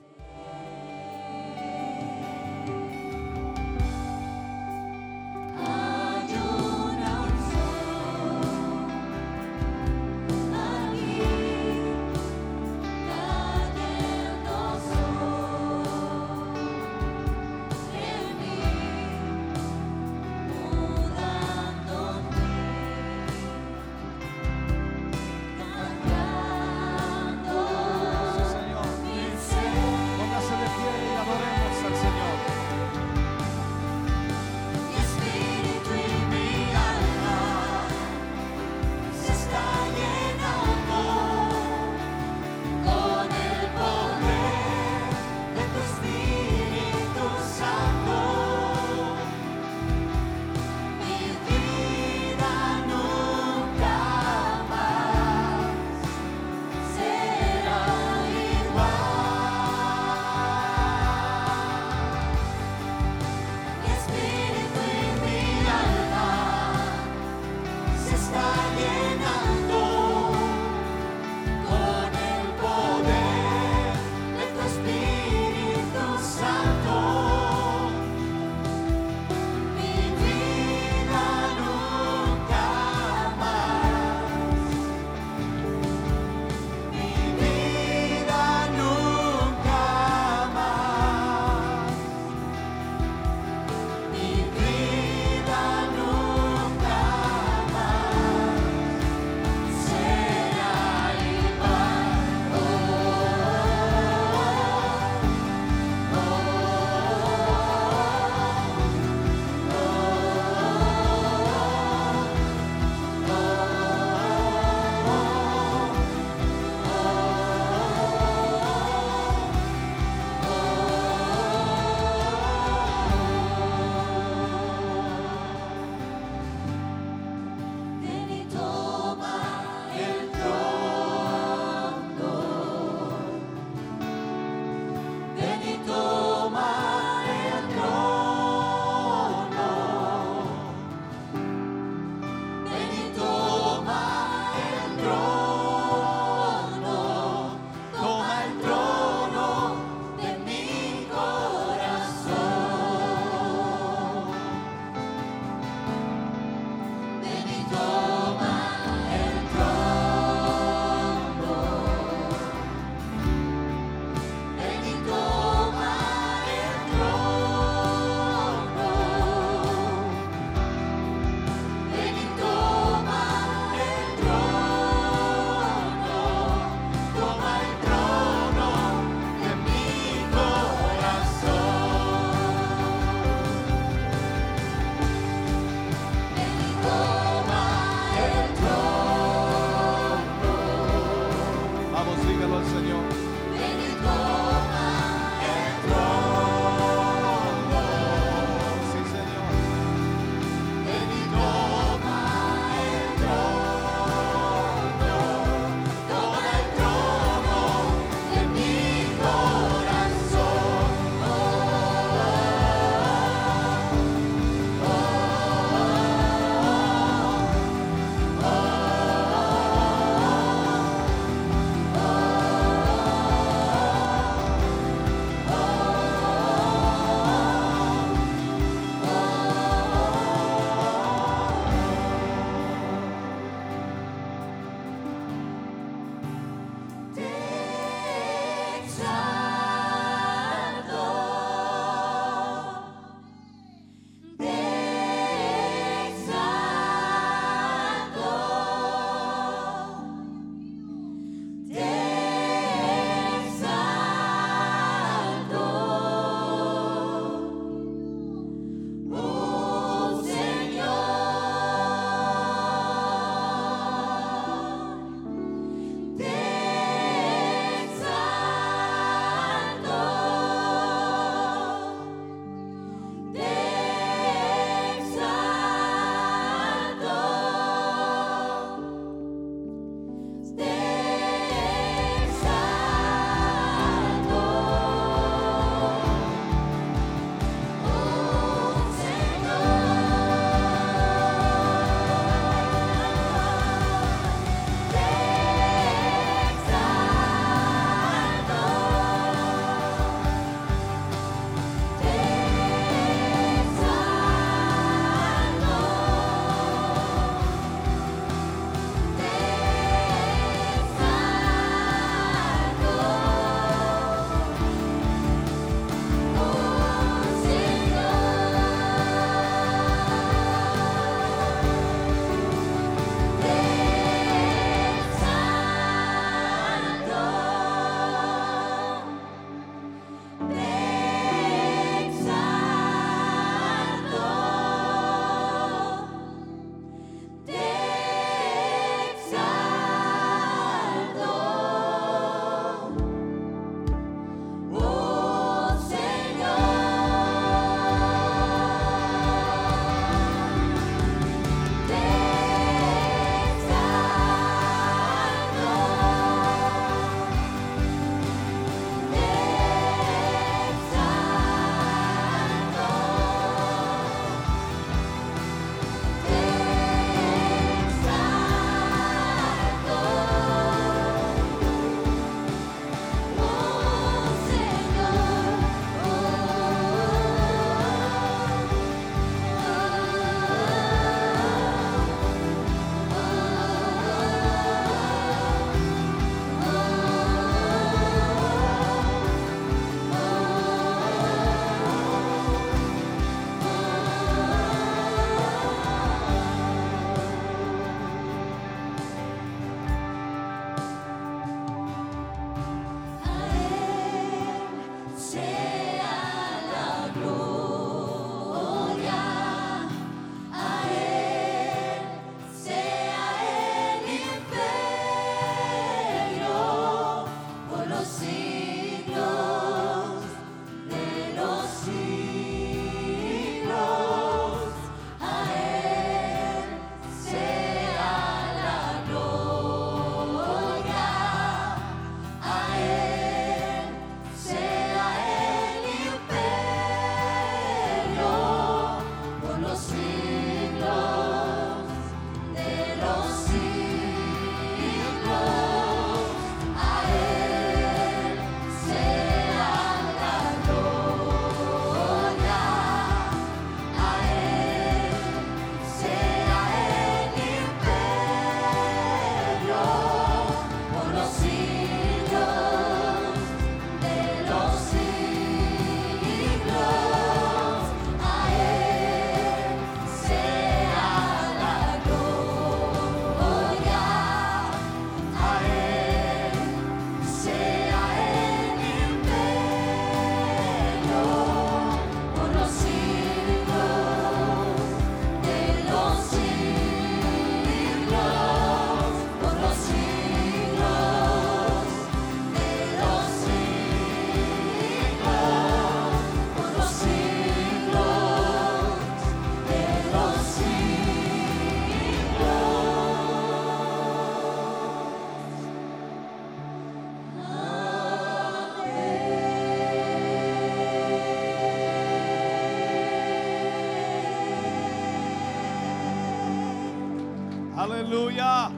Aleluya. 518.09 518.71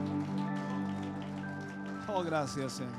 Oh, 2.06 2.22
gracias, 2.22 2.74
Señor. 2.74 2.92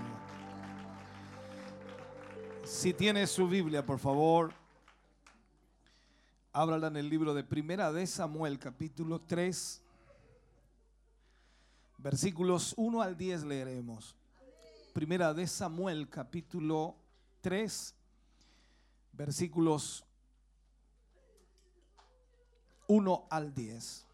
Si 2.66 2.92
tiene 2.92 3.28
su 3.28 3.48
Biblia, 3.48 3.86
por 3.86 4.00
favor, 4.00 4.52
ábrala 6.52 6.88
en 6.88 6.98
el 6.98 7.08
libro 7.08 7.36
de 7.36 7.44
Primera 7.44 7.92
de 7.92 8.08
Samuel, 8.08 8.58
capítulo 8.58 9.22
3, 9.22 9.80
versículos 12.00 12.74
1 12.78 13.04
al 13.04 13.16
10 13.16 13.44
leeremos. 13.44 14.16
Primera 14.92 15.36
de 15.36 15.46
Samuel, 15.46 16.10
capítulo 16.10 16.96
3, 17.42 17.94
versículos 19.12 20.04
1 22.88 23.28
al 23.30 23.54
10. 23.54 24.08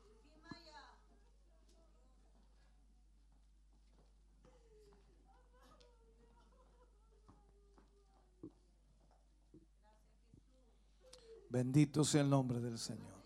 Bendito 11.49 12.03
sea 12.03 12.21
el 12.21 12.29
nombre 12.29 12.59
del 12.59 12.77
Señor. 12.77 13.19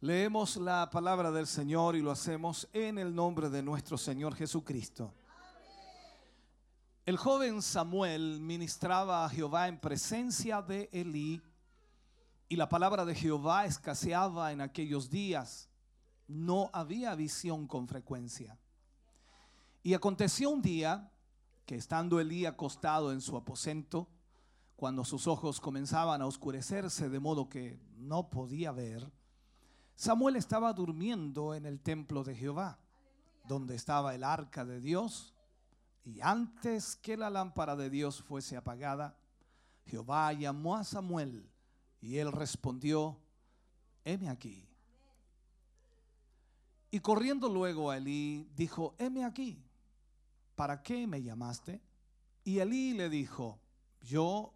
Leemos 0.00 0.56
la 0.56 0.88
palabra 0.88 1.30
del 1.30 1.46
Señor 1.46 1.94
y 1.94 2.00
lo 2.00 2.10
hacemos 2.10 2.68
en 2.72 2.96
el 2.96 3.14
nombre 3.14 3.50
de 3.50 3.62
nuestro 3.62 3.98
Señor 3.98 4.34
Jesucristo. 4.34 5.12
El 7.04 7.18
joven 7.18 7.60
Samuel 7.60 8.40
ministraba 8.40 9.26
a 9.26 9.28
Jehová 9.28 9.68
en 9.68 9.78
presencia 9.78 10.62
de 10.62 10.88
Elí 10.90 11.42
y 12.48 12.56
la 12.56 12.70
palabra 12.70 13.04
de 13.04 13.14
Jehová 13.14 13.66
escaseaba 13.66 14.52
en 14.52 14.62
aquellos 14.62 15.10
días. 15.10 15.68
No 16.26 16.70
había 16.72 17.14
visión 17.14 17.66
con 17.66 17.88
frecuencia. 17.88 18.58
Y 19.82 19.92
aconteció 19.92 20.48
un 20.48 20.62
día 20.62 21.12
que 21.66 21.74
estando 21.74 22.20
Elí 22.20 22.46
acostado 22.46 23.12
en 23.12 23.20
su 23.20 23.36
aposento, 23.36 24.08
cuando 24.76 25.04
sus 25.04 25.26
ojos 25.26 25.60
comenzaban 25.60 26.20
a 26.20 26.26
oscurecerse 26.26 27.08
de 27.08 27.18
modo 27.18 27.48
que 27.48 27.80
no 27.96 28.28
podía 28.28 28.72
ver, 28.72 29.10
Samuel 29.94 30.36
estaba 30.36 30.72
durmiendo 30.74 31.54
en 31.54 31.64
el 31.64 31.80
templo 31.80 32.22
de 32.22 32.34
Jehová, 32.34 32.78
donde 33.48 33.74
estaba 33.74 34.14
el 34.14 34.22
arca 34.22 34.66
de 34.66 34.80
Dios, 34.80 35.34
y 36.04 36.20
antes 36.20 36.94
que 36.94 37.16
la 37.16 37.30
lámpara 37.30 37.74
de 37.74 37.88
Dios 37.88 38.22
fuese 38.22 38.56
apagada, 38.56 39.16
Jehová 39.86 40.32
llamó 40.34 40.76
a 40.76 40.84
Samuel, 40.84 41.50
y 42.02 42.18
él 42.18 42.30
respondió, 42.30 43.18
heme 44.04 44.28
aquí. 44.28 44.68
Y 46.90 47.00
corriendo 47.00 47.48
luego 47.48 47.90
a 47.90 47.96
Elí, 47.96 48.48
dijo, 48.54 48.94
heme 48.98 49.24
aquí, 49.24 49.64
¿para 50.54 50.82
qué 50.82 51.06
me 51.06 51.22
llamaste? 51.22 51.80
Y 52.44 52.58
Elí 52.58 52.92
le 52.92 53.08
dijo, 53.08 53.58
yo 54.02 54.55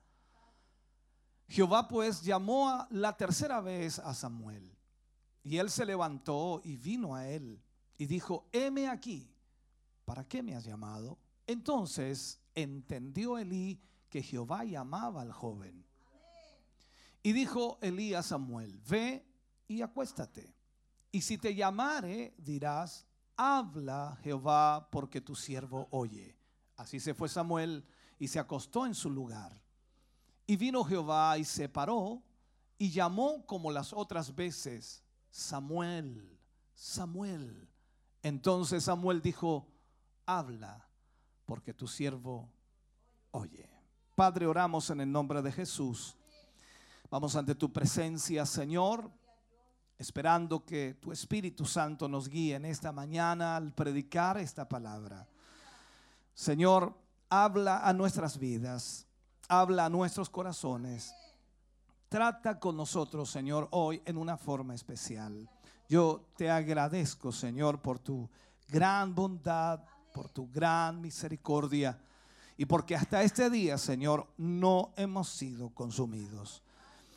Jehová 1.51 1.85
pues 1.89 2.21
llamó 2.21 2.87
la 2.91 3.17
tercera 3.17 3.59
vez 3.59 3.99
a 3.99 4.13
Samuel. 4.13 4.73
Y 5.43 5.57
él 5.57 5.69
se 5.69 5.85
levantó 5.85 6.61
y 6.63 6.77
vino 6.77 7.13
a 7.13 7.27
él 7.27 7.61
y 7.97 8.05
dijo, 8.05 8.47
heme 8.53 8.87
aquí, 8.87 9.29
¿para 10.05 10.23
qué 10.23 10.41
me 10.41 10.55
has 10.55 10.63
llamado? 10.63 11.19
Entonces 11.45 12.39
entendió 12.55 13.37
Elí 13.37 13.81
que 14.07 14.23
Jehová 14.23 14.63
llamaba 14.63 15.23
al 15.23 15.33
joven. 15.33 15.85
Y 17.21 17.33
dijo 17.33 17.79
Elí 17.81 18.13
a 18.13 18.23
Samuel, 18.23 18.79
ve 18.87 19.27
y 19.67 19.81
acuéstate. 19.81 20.55
Y 21.11 21.19
si 21.21 21.37
te 21.37 21.53
llamare, 21.53 22.33
dirás, 22.37 23.05
habla 23.35 24.17
Jehová 24.23 24.87
porque 24.89 25.19
tu 25.19 25.35
siervo 25.35 25.89
oye. 25.91 26.37
Así 26.77 27.01
se 27.01 27.13
fue 27.13 27.27
Samuel 27.27 27.85
y 28.17 28.29
se 28.29 28.39
acostó 28.39 28.85
en 28.85 28.95
su 28.95 29.09
lugar. 29.09 29.60
Y 30.47 30.55
vino 30.55 30.83
Jehová 30.83 31.37
y 31.37 31.45
se 31.45 31.69
paró 31.69 32.21
y 32.77 32.91
llamó 32.91 33.45
como 33.45 33.71
las 33.71 33.93
otras 33.93 34.33
veces, 34.33 35.03
Samuel, 35.29 36.39
Samuel. 36.73 37.69
Entonces 38.23 38.83
Samuel 38.83 39.21
dijo, 39.21 39.67
habla, 40.25 40.87
porque 41.45 41.73
tu 41.73 41.87
siervo 41.87 42.51
oye. 43.31 43.69
Padre, 44.15 44.45
oramos 44.45 44.89
en 44.89 45.01
el 45.01 45.11
nombre 45.11 45.41
de 45.41 45.51
Jesús. 45.51 46.15
Vamos 47.09 47.35
ante 47.35 47.55
tu 47.55 47.71
presencia, 47.71 48.45
Señor, 48.45 49.11
esperando 49.97 50.65
que 50.65 50.93
tu 50.95 51.11
Espíritu 51.11 51.65
Santo 51.65 52.07
nos 52.07 52.27
guíe 52.27 52.55
en 52.55 52.65
esta 52.65 52.91
mañana 52.91 53.57
al 53.57 53.73
predicar 53.73 54.37
esta 54.37 54.67
palabra. 54.67 55.27
Señor, 56.33 56.97
habla 57.29 57.87
a 57.87 57.93
nuestras 57.93 58.37
vidas, 58.37 59.07
habla 59.51 59.85
a 59.85 59.89
nuestros 59.89 60.29
corazones. 60.29 61.13
Trata 62.07 62.57
con 62.57 62.77
nosotros, 62.77 63.29
Señor, 63.29 63.67
hoy 63.71 64.01
en 64.05 64.17
una 64.17 64.37
forma 64.37 64.73
especial. 64.73 65.49
Yo 65.89 66.25
te 66.37 66.49
agradezco, 66.49 67.33
Señor, 67.33 67.81
por 67.81 67.99
tu 67.99 68.29
gran 68.69 69.13
bondad, 69.13 69.81
por 70.13 70.29
tu 70.29 70.49
gran 70.49 71.01
misericordia 71.01 71.99
y 72.55 72.65
porque 72.65 72.95
hasta 72.95 73.23
este 73.23 73.49
día, 73.49 73.77
Señor, 73.77 74.25
no 74.37 74.93
hemos 74.95 75.27
sido 75.27 75.69
consumidos. 75.71 76.63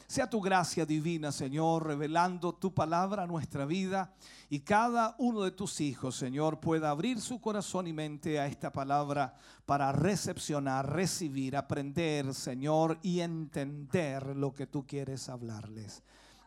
Sea 0.07 0.29
tu 0.29 0.41
gracia 0.41 0.85
divina, 0.85 1.33
Señor, 1.33 1.87
revelando 1.87 2.55
tu 2.55 2.75
palabra 2.75 3.23
a 3.23 3.27
nuestra 3.27 3.65
vida 3.65 4.15
y 4.51 4.61
cada 4.61 5.15
uno 5.19 5.43
de 5.43 5.51
tus 5.51 5.81
hijos, 5.81 6.17
Señor, 6.17 6.61
pueda 6.61 6.91
abrir 6.91 7.21
su 7.21 7.41
corazón 7.41 7.87
y 7.87 7.93
mente 7.93 8.39
a 8.39 8.47
esta 8.47 8.71
palabra 8.71 9.35
para 9.65 9.93
recepcionar, 9.93 10.93
recibir, 10.93 11.57
aprender, 11.57 12.35
Señor, 12.35 12.99
y 13.03 13.21
entender 13.21 14.37
lo 14.37 14.55
que 14.55 14.67
tú 14.67 14.87
quieres 14.87 15.29
hablarles. 15.29 16.03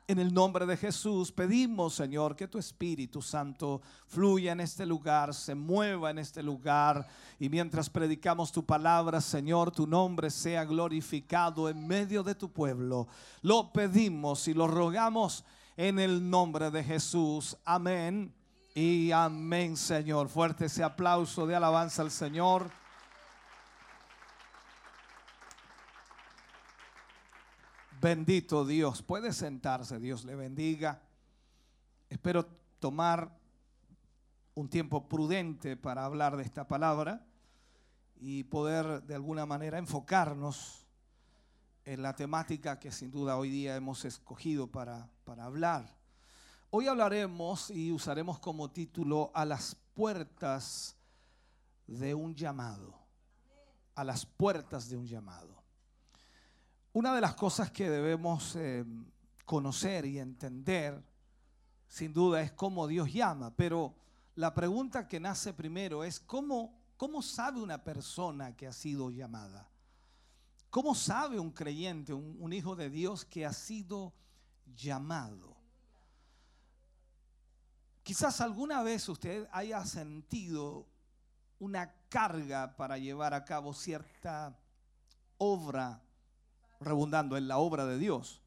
En 0.09 0.19
el 0.19 0.33
nombre 0.33 0.65
de 0.65 0.77
Jesús 0.77 1.33
pedimos, 1.33 1.95
Señor, 1.95 2.33
que 2.33 2.47
tu 2.47 2.57
Espíritu 2.57 3.21
Santo 3.21 3.81
fluya 4.05 4.53
en 4.53 4.61
este 4.61 4.85
lugar, 4.85 5.33
se 5.33 5.53
mueva 5.53 6.11
en 6.11 6.19
este 6.19 6.41
lugar. 6.41 7.05
Y 7.37 7.49
mientras 7.49 7.89
predicamos 7.89 8.53
tu 8.53 8.65
palabra, 8.65 9.19
Señor, 9.19 9.69
tu 9.69 9.85
nombre 9.85 10.29
sea 10.29 10.63
glorificado 10.63 11.67
en 11.67 11.85
medio 11.85 12.23
de 12.23 12.35
tu 12.35 12.49
pueblo. 12.49 13.09
Lo 13.41 13.73
pedimos 13.73 14.47
y 14.47 14.53
lo 14.53 14.65
rogamos 14.67 15.43
en 15.75 15.99
el 15.99 16.29
nombre 16.29 16.71
de 16.71 16.85
Jesús. 16.85 17.57
Amén. 17.65 18.33
Y 18.73 19.11
amén, 19.11 19.75
Señor. 19.75 20.29
Fuerte 20.29 20.67
ese 20.67 20.85
aplauso 20.85 21.45
de 21.45 21.55
alabanza 21.57 22.01
al 22.01 22.11
Señor. 22.11 22.71
Bendito 27.99 28.63
Dios. 28.63 29.01
Puede 29.01 29.33
sentarse, 29.33 29.99
Dios 29.99 30.23
le 30.23 30.35
bendiga. 30.35 31.01
Espero 32.09 32.45
tomar 32.79 33.35
un 34.53 34.69
tiempo 34.69 35.09
prudente 35.09 35.75
para 35.75 36.05
hablar 36.05 36.37
de 36.37 36.43
esta 36.43 36.67
palabra 36.67 37.25
y 38.15 38.43
poder 38.43 39.01
de 39.03 39.15
alguna 39.15 39.47
manera 39.47 39.79
enfocarnos 39.79 40.85
en 41.85 42.03
la 42.03 42.15
temática 42.15 42.79
que 42.79 42.91
sin 42.91 43.09
duda 43.09 43.37
hoy 43.37 43.49
día 43.49 43.75
hemos 43.75 44.05
escogido 44.05 44.67
para, 44.67 45.09
para 45.23 45.45
hablar. 45.45 45.97
Hoy 46.69 46.87
hablaremos 46.87 47.71
y 47.71 47.91
usaremos 47.91 48.37
como 48.39 48.69
título 48.69 49.31
a 49.33 49.43
las 49.43 49.75
puertas 49.95 50.95
de 51.87 52.13
un 52.13 52.35
llamado. 52.35 52.93
A 53.95 54.03
las 54.03 54.25
puertas 54.25 54.87
de 54.87 54.97
un 54.97 55.07
llamado. 55.07 55.56
Una 56.97 57.13
de 57.13 57.21
las 57.21 57.35
cosas 57.35 57.69
que 57.69 57.91
debemos 57.91 58.55
eh, 58.55 58.83
conocer 59.45 60.03
y 60.07 60.17
entender, 60.17 60.99
sin 61.87 62.11
duda, 62.11 62.41
es 62.41 62.51
cómo 62.53 62.87
Dios 62.87 63.13
llama, 63.13 63.55
pero 63.55 63.93
la 64.33 64.55
pregunta 64.55 65.07
que 65.07 65.19
nace 65.19 65.53
primero 65.53 66.03
es 66.03 66.19
cómo, 66.19 66.75
cómo 66.97 67.21
sabe 67.21 67.61
una 67.61 67.83
persona 67.83 68.55
que 68.55 68.65
ha 68.65 68.73
sido 68.73 69.11
llamada. 69.11 69.69
¿Cómo 70.71 70.95
sabe 70.95 71.39
un 71.39 71.51
creyente, 71.51 72.13
un, 72.13 72.35
un 72.39 72.51
hijo 72.51 72.75
de 72.75 72.89
Dios 72.89 73.25
que 73.25 73.45
ha 73.45 73.53
sido 73.53 74.11
llamado? 74.75 75.55
Quizás 78.01 78.41
alguna 78.41 78.81
vez 78.81 79.07
usted 79.07 79.47
haya 79.51 79.85
sentido 79.85 80.87
una 81.59 81.93
carga 82.09 82.75
para 82.75 82.97
llevar 82.97 83.35
a 83.35 83.45
cabo 83.45 83.75
cierta 83.75 84.57
obra, 85.37 86.01
redundando 86.79 87.37
en 87.37 87.47
la 87.47 87.57
obra 87.57 87.85
de 87.85 87.97
Dios, 87.97 88.41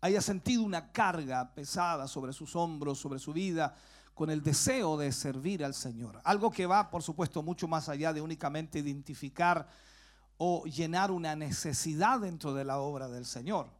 haya 0.00 0.20
sentido 0.20 0.62
una 0.62 0.92
carga 0.92 1.54
pesada 1.54 2.08
sobre 2.08 2.32
sus 2.32 2.54
hombros, 2.56 2.98
sobre 2.98 3.18
su 3.18 3.32
vida, 3.32 3.74
con 4.14 4.30
el 4.30 4.42
deseo 4.42 4.96
de 4.96 5.10
servir 5.12 5.64
al 5.64 5.74
Señor. 5.74 6.20
Algo 6.24 6.50
que 6.50 6.66
va, 6.66 6.90
por 6.90 7.02
supuesto, 7.02 7.42
mucho 7.42 7.66
más 7.66 7.88
allá 7.88 8.12
de 8.12 8.20
únicamente 8.20 8.78
identificar 8.78 9.68
o 10.36 10.64
llenar 10.64 11.10
una 11.10 11.34
necesidad 11.34 12.20
dentro 12.20 12.54
de 12.54 12.64
la 12.64 12.78
obra 12.78 13.08
del 13.08 13.24
Señor. 13.24 13.70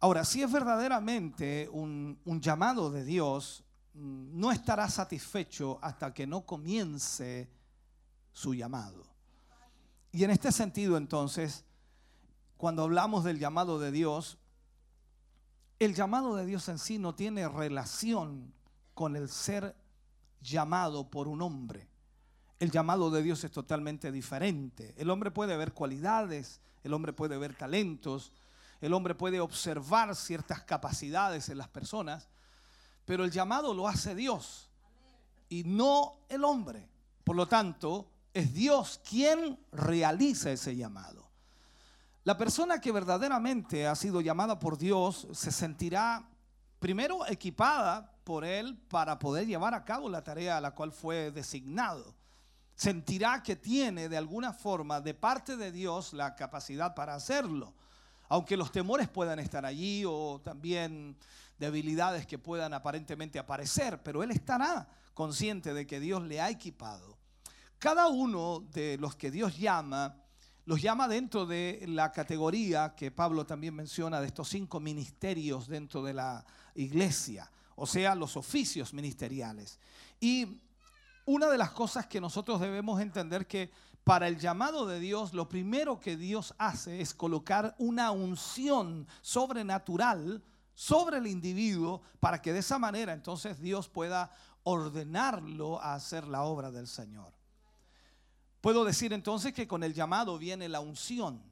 Ahora, 0.00 0.24
si 0.24 0.42
es 0.42 0.50
verdaderamente 0.50 1.68
un, 1.72 2.18
un 2.24 2.40
llamado 2.40 2.90
de 2.90 3.04
Dios, 3.04 3.64
mm, 3.94 4.38
no 4.38 4.52
estará 4.52 4.88
satisfecho 4.88 5.78
hasta 5.80 6.12
que 6.12 6.26
no 6.26 6.44
comience 6.44 7.48
su 8.32 8.54
llamado. 8.54 9.06
Y 10.10 10.24
en 10.24 10.30
este 10.30 10.52
sentido, 10.52 10.96
entonces, 10.96 11.64
cuando 12.62 12.84
hablamos 12.84 13.24
del 13.24 13.40
llamado 13.40 13.80
de 13.80 13.90
Dios, 13.90 14.38
el 15.80 15.96
llamado 15.96 16.36
de 16.36 16.46
Dios 16.46 16.68
en 16.68 16.78
sí 16.78 16.96
no 16.96 17.12
tiene 17.12 17.48
relación 17.48 18.54
con 18.94 19.16
el 19.16 19.28
ser 19.28 19.74
llamado 20.40 21.10
por 21.10 21.26
un 21.26 21.42
hombre. 21.42 21.88
El 22.60 22.70
llamado 22.70 23.10
de 23.10 23.20
Dios 23.20 23.42
es 23.42 23.50
totalmente 23.50 24.12
diferente. 24.12 24.94
El 24.96 25.10
hombre 25.10 25.32
puede 25.32 25.56
ver 25.56 25.72
cualidades, 25.72 26.60
el 26.84 26.94
hombre 26.94 27.12
puede 27.12 27.36
ver 27.36 27.56
talentos, 27.56 28.30
el 28.80 28.92
hombre 28.92 29.16
puede 29.16 29.40
observar 29.40 30.14
ciertas 30.14 30.62
capacidades 30.62 31.48
en 31.48 31.58
las 31.58 31.66
personas, 31.66 32.28
pero 33.04 33.24
el 33.24 33.32
llamado 33.32 33.74
lo 33.74 33.88
hace 33.88 34.14
Dios 34.14 34.70
y 35.48 35.64
no 35.64 36.12
el 36.28 36.44
hombre. 36.44 36.88
Por 37.24 37.34
lo 37.34 37.48
tanto, 37.48 38.08
es 38.32 38.54
Dios 38.54 39.00
quien 39.04 39.58
realiza 39.72 40.52
ese 40.52 40.76
llamado. 40.76 41.21
La 42.24 42.38
persona 42.38 42.80
que 42.80 42.92
verdaderamente 42.92 43.88
ha 43.88 43.96
sido 43.96 44.20
llamada 44.20 44.60
por 44.60 44.78
Dios 44.78 45.26
se 45.32 45.50
sentirá 45.50 46.24
primero 46.78 47.26
equipada 47.26 48.12
por 48.22 48.44
Él 48.44 48.78
para 48.88 49.18
poder 49.18 49.44
llevar 49.44 49.74
a 49.74 49.84
cabo 49.84 50.08
la 50.08 50.22
tarea 50.22 50.56
a 50.56 50.60
la 50.60 50.70
cual 50.70 50.92
fue 50.92 51.32
designado. 51.32 52.14
Sentirá 52.76 53.42
que 53.42 53.56
tiene 53.56 54.08
de 54.08 54.16
alguna 54.16 54.52
forma 54.52 55.00
de 55.00 55.14
parte 55.14 55.56
de 55.56 55.72
Dios 55.72 56.12
la 56.12 56.36
capacidad 56.36 56.94
para 56.94 57.16
hacerlo. 57.16 57.74
Aunque 58.28 58.56
los 58.56 58.70
temores 58.70 59.08
puedan 59.08 59.40
estar 59.40 59.66
allí 59.66 60.04
o 60.06 60.40
también 60.44 61.16
debilidades 61.58 62.24
que 62.24 62.38
puedan 62.38 62.72
aparentemente 62.72 63.40
aparecer, 63.40 64.00
pero 64.00 64.22
Él 64.22 64.30
estará 64.30 64.88
consciente 65.12 65.74
de 65.74 65.88
que 65.88 65.98
Dios 65.98 66.22
le 66.22 66.40
ha 66.40 66.50
equipado. 66.50 67.18
Cada 67.80 68.06
uno 68.06 68.60
de 68.72 68.96
los 68.98 69.16
que 69.16 69.32
Dios 69.32 69.58
llama, 69.58 70.21
los 70.64 70.80
llama 70.80 71.08
dentro 71.08 71.46
de 71.46 71.84
la 71.88 72.12
categoría 72.12 72.94
que 72.94 73.10
Pablo 73.10 73.44
también 73.44 73.74
menciona 73.74 74.20
de 74.20 74.28
estos 74.28 74.48
cinco 74.48 74.80
ministerios 74.80 75.66
dentro 75.66 76.02
de 76.02 76.14
la 76.14 76.44
iglesia, 76.74 77.50
o 77.74 77.86
sea, 77.86 78.14
los 78.14 78.36
oficios 78.36 78.94
ministeriales. 78.94 79.78
Y 80.20 80.60
una 81.24 81.48
de 81.48 81.58
las 81.58 81.70
cosas 81.72 82.06
que 82.06 82.20
nosotros 82.20 82.60
debemos 82.60 83.00
entender 83.00 83.46
que 83.46 83.70
para 84.04 84.26
el 84.26 84.38
llamado 84.38 84.86
de 84.86 84.98
Dios, 84.98 85.32
lo 85.32 85.48
primero 85.48 86.00
que 86.00 86.16
Dios 86.16 86.54
hace 86.58 87.00
es 87.00 87.14
colocar 87.14 87.74
una 87.78 88.10
unción 88.10 89.06
sobrenatural 89.20 90.42
sobre 90.74 91.18
el 91.18 91.26
individuo 91.26 92.02
para 92.18 92.42
que 92.42 92.52
de 92.52 92.60
esa 92.60 92.78
manera 92.78 93.12
entonces 93.12 93.60
Dios 93.60 93.88
pueda 93.88 94.30
ordenarlo 94.64 95.80
a 95.80 95.94
hacer 95.94 96.26
la 96.26 96.42
obra 96.42 96.70
del 96.70 96.88
Señor. 96.88 97.32
Puedo 98.62 98.84
decir 98.84 99.12
entonces 99.12 99.52
que 99.52 99.66
con 99.66 99.82
el 99.82 99.92
llamado 99.92 100.38
viene 100.38 100.68
la 100.68 100.78
unción, 100.78 101.42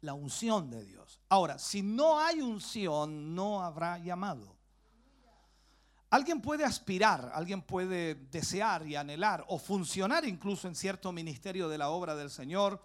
la 0.00 0.14
unción 0.14 0.68
de 0.68 0.84
Dios. 0.84 1.20
Ahora, 1.28 1.60
si 1.60 1.80
no 1.80 2.18
hay 2.18 2.40
unción, 2.40 3.36
no 3.36 3.62
habrá 3.62 3.98
llamado. 3.98 4.56
Alguien 6.10 6.40
puede 6.40 6.64
aspirar, 6.64 7.30
alguien 7.32 7.62
puede 7.62 8.16
desear 8.16 8.84
y 8.84 8.96
anhelar 8.96 9.44
o 9.46 9.58
funcionar 9.60 10.24
incluso 10.24 10.66
en 10.66 10.74
cierto 10.74 11.12
ministerio 11.12 11.68
de 11.68 11.78
la 11.78 11.90
obra 11.90 12.16
del 12.16 12.30
Señor, 12.30 12.82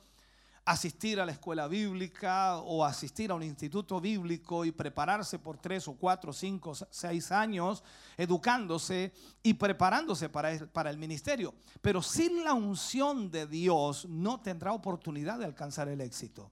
asistir 0.65 1.19
a 1.19 1.25
la 1.25 1.31
escuela 1.31 1.67
bíblica 1.67 2.57
o 2.57 2.83
asistir 2.83 3.29
a 3.29 3.35
un 3.35 3.43
instituto 3.43 4.01
bíblico 4.01 4.65
y 4.65 4.71
prepararse 4.71 5.37
por 5.37 5.57
tres 5.59 5.87
o 5.87 5.93
cuatro, 5.93 6.33
cinco, 6.33 6.73
seis 6.89 7.31
años 7.31 7.83
educándose 8.17 9.13
y 9.43 9.53
preparándose 9.53 10.27
para 10.27 10.51
el, 10.51 10.67
para 10.67 10.89
el 10.89 10.97
ministerio. 10.97 11.53
Pero 11.81 12.01
sin 12.01 12.43
la 12.43 12.53
unción 12.53 13.29
de 13.29 13.45
Dios 13.45 14.07
no 14.09 14.41
tendrá 14.41 14.73
oportunidad 14.73 15.37
de 15.37 15.45
alcanzar 15.45 15.87
el 15.87 16.01
éxito. 16.01 16.51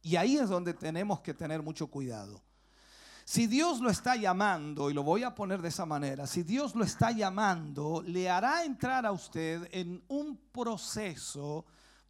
Y 0.00 0.14
ahí 0.14 0.36
es 0.36 0.48
donde 0.48 0.72
tenemos 0.72 1.20
que 1.20 1.34
tener 1.34 1.60
mucho 1.60 1.88
cuidado. 1.88 2.40
Si 3.24 3.46
Dios 3.46 3.80
lo 3.80 3.88
está 3.88 4.16
llamando, 4.16 4.90
y 4.90 4.94
lo 4.94 5.02
voy 5.02 5.22
a 5.22 5.34
poner 5.34 5.62
de 5.62 5.68
esa 5.68 5.86
manera, 5.86 6.26
si 6.26 6.42
Dios 6.42 6.74
lo 6.74 6.84
está 6.84 7.10
llamando, 7.10 8.02
le 8.06 8.28
hará 8.28 8.64
entrar 8.64 9.06
a 9.06 9.12
usted 9.12 9.66
en 9.72 10.04
un 10.08 10.36
proceso 10.52 11.64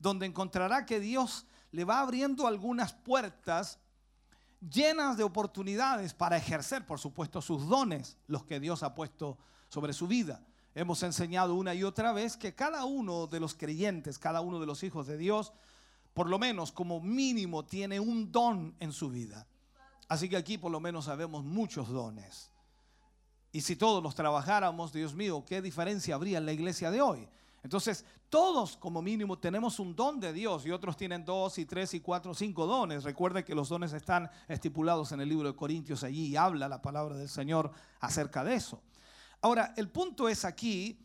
donde 0.04 0.26
encontrará 0.26 0.84
que 0.84 1.00
Dios 1.00 1.46
le 1.72 1.84
va 1.84 2.00
abriendo 2.00 2.46
algunas 2.46 2.92
puertas 2.92 3.78
llenas 4.60 5.16
de 5.16 5.24
oportunidades 5.24 6.12
para 6.12 6.36
ejercer, 6.36 6.86
por 6.86 7.00
supuesto, 7.00 7.40
sus 7.40 7.66
dones, 7.66 8.18
los 8.26 8.44
que 8.44 8.60
Dios 8.60 8.82
ha 8.82 8.94
puesto 8.94 9.38
sobre 9.70 9.94
su 9.94 10.06
vida. 10.06 10.44
Hemos 10.74 11.02
enseñado 11.02 11.54
una 11.54 11.74
y 11.74 11.84
otra 11.84 12.12
vez 12.12 12.36
que 12.36 12.54
cada 12.54 12.84
uno 12.84 13.26
de 13.26 13.40
los 13.40 13.54
creyentes, 13.54 14.18
cada 14.18 14.42
uno 14.42 14.60
de 14.60 14.66
los 14.66 14.82
hijos 14.82 15.06
de 15.06 15.16
Dios, 15.16 15.54
por 16.12 16.28
lo 16.28 16.38
menos 16.38 16.70
como 16.70 17.00
mínimo 17.00 17.64
tiene 17.64 17.98
un 17.98 18.30
don 18.30 18.76
en 18.80 18.92
su 18.92 19.08
vida. 19.08 19.46
Así 20.06 20.28
que 20.28 20.36
aquí 20.36 20.58
por 20.58 20.70
lo 20.70 20.80
menos 20.80 21.06
sabemos 21.06 21.44
muchos 21.44 21.88
dones. 21.88 22.50
Y 23.52 23.62
si 23.62 23.74
todos 23.74 24.02
los 24.02 24.14
trabajáramos, 24.14 24.92
Dios 24.92 25.14
mío, 25.14 25.44
¿qué 25.46 25.62
diferencia 25.62 26.14
habría 26.14 26.36
en 26.36 26.44
la 26.44 26.52
iglesia 26.52 26.90
de 26.90 27.00
hoy? 27.00 27.26
Entonces, 27.64 28.04
todos 28.28 28.76
como 28.76 29.00
mínimo 29.00 29.38
tenemos 29.38 29.78
un 29.80 29.96
don 29.96 30.20
de 30.20 30.34
Dios 30.34 30.66
y 30.66 30.70
otros 30.70 30.98
tienen 30.98 31.24
dos 31.24 31.56
y 31.58 31.64
tres 31.64 31.94
y 31.94 32.00
cuatro, 32.00 32.34
cinco 32.34 32.66
dones. 32.66 33.04
Recuerde 33.04 33.42
que 33.42 33.54
los 33.54 33.70
dones 33.70 33.94
están 33.94 34.30
estipulados 34.48 35.12
en 35.12 35.22
el 35.22 35.30
libro 35.30 35.48
de 35.48 35.56
Corintios 35.56 36.04
allí 36.04 36.36
habla 36.36 36.68
la 36.68 36.82
palabra 36.82 37.16
del 37.16 37.28
Señor 37.28 37.72
acerca 38.00 38.44
de 38.44 38.54
eso. 38.54 38.82
Ahora, 39.40 39.72
el 39.78 39.88
punto 39.88 40.28
es 40.28 40.44
aquí 40.44 41.00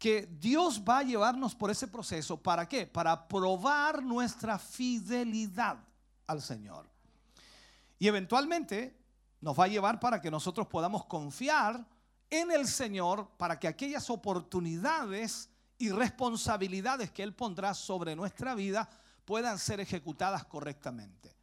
que 0.00 0.26
Dios 0.40 0.82
va 0.82 0.98
a 0.98 1.02
llevarnos 1.04 1.54
por 1.54 1.70
ese 1.70 1.86
proceso. 1.86 2.36
¿Para 2.36 2.66
qué? 2.66 2.88
Para 2.88 3.28
probar 3.28 4.02
nuestra 4.02 4.58
fidelidad 4.58 5.78
al 6.26 6.42
Señor. 6.42 6.90
Y 8.00 8.08
eventualmente 8.08 8.98
nos 9.40 9.56
va 9.56 9.64
a 9.64 9.68
llevar 9.68 10.00
para 10.00 10.20
que 10.20 10.30
nosotros 10.30 10.66
podamos 10.66 11.04
confiar 11.04 11.86
en 12.28 12.50
el 12.50 12.66
Señor 12.66 13.28
para 13.36 13.60
que 13.60 13.68
aquellas 13.68 14.10
oportunidades 14.10 15.50
y 15.80 15.90
responsabilidades 15.90 17.10
que 17.10 17.22
Él 17.22 17.34
pondrá 17.34 17.72
sobre 17.72 18.14
nuestra 18.14 18.54
vida 18.54 18.88
puedan 19.24 19.58
ser 19.58 19.80
ejecutadas 19.80 20.44
correctamente. 20.44 21.34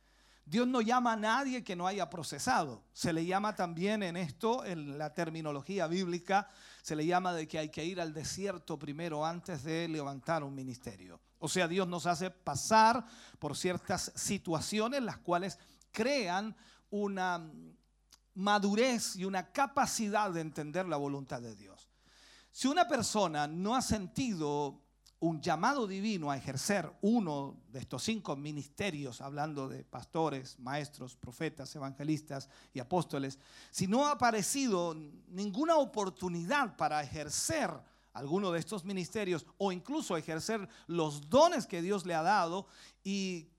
Dios 0.46 0.68
no 0.68 0.80
llama 0.80 1.14
a 1.14 1.18
nadie 1.18 1.64
que 1.64 1.76
no 1.76 1.88
haya 1.88 2.10
procesado. 2.10 2.84
Se 2.94 3.12
le 3.12 3.26
llama 3.26 3.56
también 3.56 4.04
en 4.04 4.16
esto, 4.16 4.64
en 4.64 4.98
la 4.98 5.14
terminología 5.14 5.88
bíblica, 5.88 6.50
se 6.84 6.96
le 6.96 7.06
llama 7.06 7.34
de 7.34 7.48
que 7.48 7.58
hay 7.58 7.70
que 7.70 7.84
ir 7.84 8.00
al 8.00 8.14
desierto 8.14 8.78
primero 8.78 9.26
antes 9.26 9.64
de 9.64 9.88
levantar 9.88 10.44
un 10.44 10.54
ministerio. 10.54 11.20
O 11.40 11.50
sea, 11.50 11.68
Dios 11.68 11.88
nos 11.88 12.06
hace 12.06 12.30
pasar 12.30 13.04
por 13.40 13.58
ciertas 13.58 14.12
situaciones 14.16 15.02
las 15.02 15.18
cuales 15.18 15.58
crean 15.92 16.56
una 16.92 17.44
madurez 18.36 19.16
y 19.16 19.26
una 19.26 19.52
capacidad 19.52 20.30
de 20.32 20.42
entender 20.42 20.86
la 20.86 20.98
voluntad 20.98 21.42
de 21.42 21.56
Dios. 21.56 21.77
Si 22.58 22.68
una 22.68 22.88
persona 22.88 23.46
no 23.46 23.76
ha 23.76 23.84
sentido 23.84 24.82
un 25.20 25.40
llamado 25.40 25.86
divino 25.86 26.32
a 26.32 26.38
ejercer 26.38 26.92
uno 27.02 27.62
de 27.70 27.78
estos 27.78 28.02
cinco 28.02 28.36
ministerios, 28.36 29.22
hablando 29.22 29.70
de 29.70 29.84
pastores, 29.84 30.58
maestros, 30.58 31.16
profetas, 31.16 31.76
evangelistas 31.76 32.50
y 32.74 32.80
apóstoles, 32.80 33.38
si 33.70 33.86
no 33.86 34.08
ha 34.08 34.14
aparecido 34.14 34.96
ninguna 35.28 35.76
oportunidad 35.76 36.76
para 36.78 37.04
ejercer 37.04 37.70
alguno 38.14 38.52
de 38.52 38.58
estos 38.58 38.84
ministerios 38.84 39.46
o 39.60 39.72
incluso 39.72 40.18
ejercer 40.18 40.68
los 40.88 41.30
dones 41.30 41.68
que 41.68 41.84
Dios 41.84 42.08
le 42.08 42.16
ha 42.16 42.24
dado 42.24 42.66
y 43.04 43.52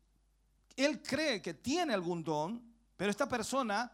él 0.74 1.00
cree 1.04 1.40
que 1.40 1.54
tiene 1.54 1.94
algún 1.94 2.24
don, 2.24 2.60
pero 2.96 3.12
esta 3.12 3.28
persona 3.28 3.92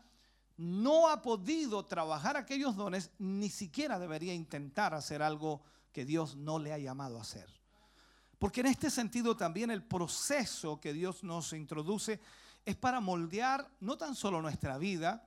no 0.56 1.09
ha 1.09 1.20
podido 1.22 1.85
trabajar 1.85 2.36
aquellos 2.36 2.76
dones, 2.76 3.10
ni 3.18 3.48
siquiera 3.48 3.98
debería 3.98 4.35
intentar 4.35 4.94
hacer 4.94 5.22
algo 5.22 5.62
que 5.93 6.05
Dios 6.05 6.36
no 6.36 6.59
le 6.59 6.72
ha 6.72 6.78
llamado 6.78 7.18
a 7.18 7.22
hacer. 7.22 7.48
Porque 8.39 8.60
en 8.60 8.66
este 8.66 8.90
sentido 8.90 9.36
también 9.36 9.70
el 9.70 9.82
proceso 9.82 10.81
que 10.81 10.93
Dios 10.93 11.24
nos 11.24 11.52
introduce 11.52 12.20
es 12.64 12.76
para 12.76 13.01
moldear 13.01 13.68
no 13.81 13.97
tan 13.97 14.14
solo 14.14 14.43
nuestra 14.43 14.78
vida, 14.78 15.26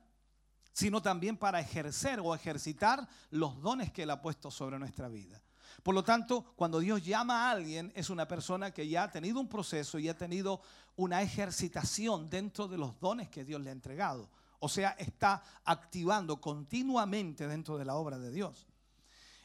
sino 0.72 1.02
también 1.02 1.36
para 1.36 1.60
ejercer 1.60 2.20
o 2.20 2.34
ejercitar 2.34 3.08
los 3.30 3.60
dones 3.60 3.92
que 3.92 4.04
Él 4.04 4.10
ha 4.10 4.22
puesto 4.22 4.50
sobre 4.50 4.78
nuestra 4.78 5.08
vida. 5.08 5.42
Por 5.82 5.94
lo 5.94 6.04
tanto, 6.04 6.52
cuando 6.56 6.80
Dios 6.80 7.04
llama 7.04 7.48
a 7.48 7.50
alguien, 7.50 7.92
es 7.94 8.10
una 8.10 8.26
persona 8.26 8.72
que 8.72 8.88
ya 8.88 9.04
ha 9.04 9.10
tenido 9.10 9.40
un 9.40 9.48
proceso 9.48 9.98
y 9.98 10.08
ha 10.08 10.16
tenido 10.16 10.60
una 10.96 11.22
ejercitación 11.22 12.28
dentro 12.28 12.68
de 12.68 12.78
los 12.78 12.98
dones 13.00 13.28
que 13.28 13.44
Dios 13.44 13.60
le 13.60 13.70
ha 13.70 13.72
entregado. 13.72 14.28
O 14.60 14.68
sea, 14.68 14.90
está 14.98 15.42
activando 15.64 16.40
continuamente 16.40 17.46
dentro 17.46 17.78
de 17.78 17.84
la 17.84 17.94
obra 17.94 18.18
de 18.18 18.30
Dios. 18.30 18.66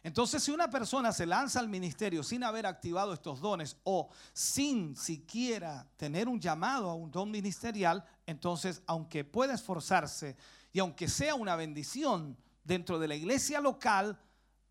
Entonces, 0.03 0.43
si 0.43 0.51
una 0.51 0.69
persona 0.69 1.13
se 1.13 1.25
lanza 1.25 1.61
al 1.61 1.69
ministerio 1.69 2.23
sin 2.23 2.43
haber 2.43 2.65
activado 2.65 3.13
estos 3.13 3.39
dones 3.39 3.77
o 3.85 4.09
sin 4.33 4.97
siquiera 4.97 5.87
tener 5.95 6.27
un 6.27 6.41
llamado 6.41 6.89
a 6.89 6.93
un 6.93 7.09
don 7.09 7.31
ministerial, 7.31 8.03
entonces, 8.25 8.83
aunque 8.85 9.23
pueda 9.23 9.53
esforzarse 9.53 10.35
y 10.73 10.79
aunque 10.79 11.07
sea 11.07 11.35
una 11.35 11.55
bendición 11.55 12.37
dentro 12.65 12.99
de 12.99 13.07
la 13.07 13.15
iglesia 13.15 13.61
local 13.61 14.19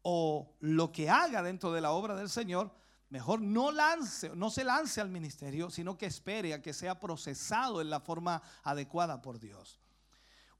o 0.02 0.54
lo 0.60 0.92
que 0.92 1.08
haga 1.08 1.42
dentro 1.42 1.72
de 1.72 1.80
la 1.80 1.92
obra 1.92 2.14
del 2.14 2.28
Señor, 2.28 2.70
mejor 3.08 3.40
no 3.40 3.72
lance, 3.72 4.30
no 4.36 4.50
se 4.50 4.64
lance 4.64 5.00
al 5.00 5.08
ministerio, 5.08 5.70
sino 5.70 5.96
que 5.96 6.06
espere 6.06 6.52
a 6.52 6.60
que 6.60 6.74
sea 6.74 7.00
procesado 7.00 7.80
en 7.80 7.88
la 7.88 8.00
forma 8.00 8.42
adecuada 8.64 9.22
por 9.22 9.38
Dios. 9.38 9.81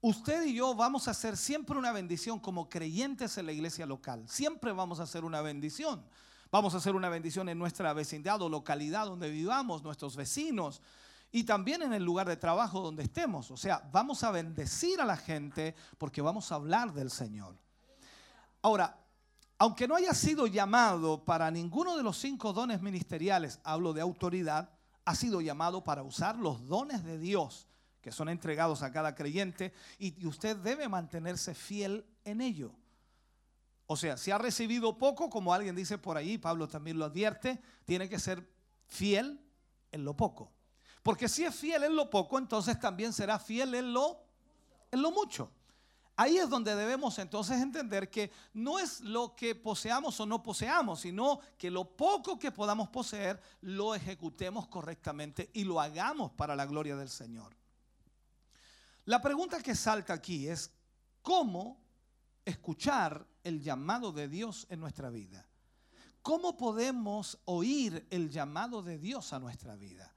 Usted 0.05 0.43
y 0.47 0.55
yo 0.55 0.75
vamos 0.75 1.07
a 1.07 1.11
hacer 1.11 1.37
siempre 1.37 1.77
una 1.77 1.93
bendición 1.93 2.37
como 2.37 2.67
creyentes 2.67 3.37
en 3.37 3.45
la 3.45 3.53
iglesia 3.53 3.85
local. 3.85 4.25
Siempre 4.27 4.73
vamos 4.73 4.99
a 4.99 5.03
hacer 5.03 5.23
una 5.23 5.41
bendición. 5.41 6.03
Vamos 6.51 6.73
a 6.73 6.79
hacer 6.79 6.93
una 6.93 7.07
bendición 7.07 7.47
en 7.47 7.57
nuestra 7.57 7.93
vecindad 7.93 8.41
o 8.41 8.49
localidad 8.49 9.05
donde 9.05 9.31
vivamos, 9.31 9.81
nuestros 9.81 10.17
vecinos 10.17 10.81
y 11.31 11.45
también 11.45 11.83
en 11.83 11.93
el 11.93 12.03
lugar 12.03 12.27
de 12.27 12.35
trabajo 12.35 12.81
donde 12.81 13.03
estemos. 13.03 13.49
O 13.49 13.55
sea, 13.55 13.89
vamos 13.93 14.25
a 14.25 14.31
bendecir 14.31 14.99
a 14.99 15.05
la 15.05 15.15
gente 15.15 15.73
porque 15.97 16.21
vamos 16.21 16.51
a 16.51 16.55
hablar 16.55 16.91
del 16.91 17.09
Señor. 17.09 17.57
Ahora, 18.61 18.99
aunque 19.57 19.87
no 19.87 19.95
haya 19.95 20.13
sido 20.13 20.47
llamado 20.47 21.23
para 21.23 21.49
ninguno 21.49 21.95
de 21.95 22.03
los 22.03 22.17
cinco 22.17 22.51
dones 22.51 22.81
ministeriales, 22.81 23.61
hablo 23.63 23.93
de 23.93 24.01
autoridad, 24.01 24.69
ha 25.05 25.15
sido 25.15 25.39
llamado 25.39 25.81
para 25.81 26.03
usar 26.03 26.37
los 26.37 26.67
dones 26.67 27.05
de 27.05 27.17
Dios 27.17 27.69
que 28.03 28.11
son 28.11 28.27
entregados 28.27 28.83
a 28.83 28.91
cada 28.91 29.15
creyente 29.15 29.73
y 29.97 30.27
usted 30.27 30.57
debe 30.57 30.89
mantenerse 30.89 31.55
fiel 31.55 32.05
en 32.25 32.41
ello. 32.41 32.75
O 33.87 33.95
sea, 33.95 34.17
si 34.17 34.29
ha 34.29 34.37
recibido 34.37 34.97
poco, 34.97 35.29
como 35.29 35.53
alguien 35.53 35.73
dice 35.73 35.97
por 35.97 36.17
ahí, 36.17 36.37
Pablo 36.37 36.67
también 36.67 36.99
lo 36.99 37.05
advierte, 37.05 37.61
tiene 37.85 38.09
que 38.09 38.19
ser 38.19 38.45
fiel 38.87 39.39
en 39.93 40.03
lo 40.03 40.17
poco. 40.17 40.51
Porque 41.01 41.29
si 41.29 41.45
es 41.45 41.55
fiel 41.55 41.85
en 41.85 41.95
lo 41.95 42.09
poco, 42.09 42.37
entonces 42.37 42.77
también 42.77 43.13
será 43.13 43.39
fiel 43.39 43.73
en 43.73 43.93
lo, 43.93 44.19
en 44.91 45.01
lo 45.01 45.11
mucho. 45.11 45.49
Ahí 46.17 46.37
es 46.37 46.49
donde 46.49 46.75
debemos 46.75 47.17
entonces 47.19 47.61
entender 47.61 48.09
que 48.09 48.31
no 48.53 48.79
es 48.79 48.99
lo 48.99 49.33
que 49.33 49.55
poseamos 49.55 50.19
o 50.19 50.25
no 50.25 50.43
poseamos, 50.43 50.99
sino 50.99 51.39
que 51.57 51.71
lo 51.71 51.85
poco 51.85 52.37
que 52.37 52.51
podamos 52.51 52.89
poseer 52.89 53.41
lo 53.61 53.95
ejecutemos 53.95 54.67
correctamente 54.67 55.49
y 55.53 55.63
lo 55.63 55.79
hagamos 55.79 56.33
para 56.33 56.55
la 56.55 56.65
gloria 56.65 56.97
del 56.97 57.09
Señor. 57.09 57.62
La 59.05 59.21
pregunta 59.21 59.61
que 59.61 59.75
salta 59.75 60.13
aquí 60.13 60.47
es, 60.47 60.71
¿cómo 61.21 61.77
escuchar 62.45 63.27
el 63.43 63.61
llamado 63.61 64.11
de 64.13 64.29
Dios 64.29 64.65
en 64.69 64.79
nuestra 64.79 65.09
vida? 65.09 65.45
¿Cómo 66.21 66.55
podemos 66.55 67.37
oír 67.43 68.07
el 68.09 68.29
llamado 68.29 68.81
de 68.81 68.97
Dios 68.97 69.33
a 69.33 69.39
nuestra 69.39 69.75
vida? 69.75 70.13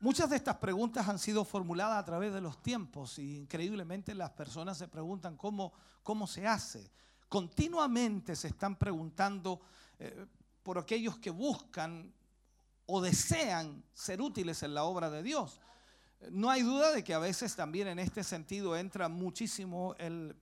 Muchas 0.00 0.28
de 0.28 0.36
estas 0.36 0.56
preguntas 0.56 1.08
han 1.08 1.20
sido 1.20 1.44
formuladas 1.44 1.98
a 1.98 2.04
través 2.04 2.32
de 2.32 2.40
los 2.40 2.60
tiempos 2.62 3.18
y 3.20 3.36
increíblemente 3.36 4.14
las 4.14 4.30
personas 4.30 4.78
se 4.78 4.88
preguntan 4.88 5.36
cómo, 5.36 5.72
cómo 6.02 6.26
se 6.26 6.48
hace. 6.48 6.90
Continuamente 7.28 8.34
se 8.34 8.48
están 8.48 8.76
preguntando 8.76 9.60
eh, 10.00 10.26
por 10.64 10.78
aquellos 10.78 11.18
que 11.18 11.30
buscan 11.30 12.12
o 12.86 13.00
desean 13.00 13.84
ser 13.94 14.20
útiles 14.20 14.64
en 14.64 14.74
la 14.74 14.82
obra 14.82 15.10
de 15.10 15.22
Dios. 15.22 15.60
No 16.30 16.50
hay 16.50 16.62
duda 16.62 16.92
de 16.92 17.02
que 17.02 17.14
a 17.14 17.18
veces 17.18 17.56
también 17.56 17.88
en 17.88 17.98
este 17.98 18.22
sentido 18.22 18.76
entra 18.76 19.08
muchísimo 19.08 19.94
el, 19.98 20.36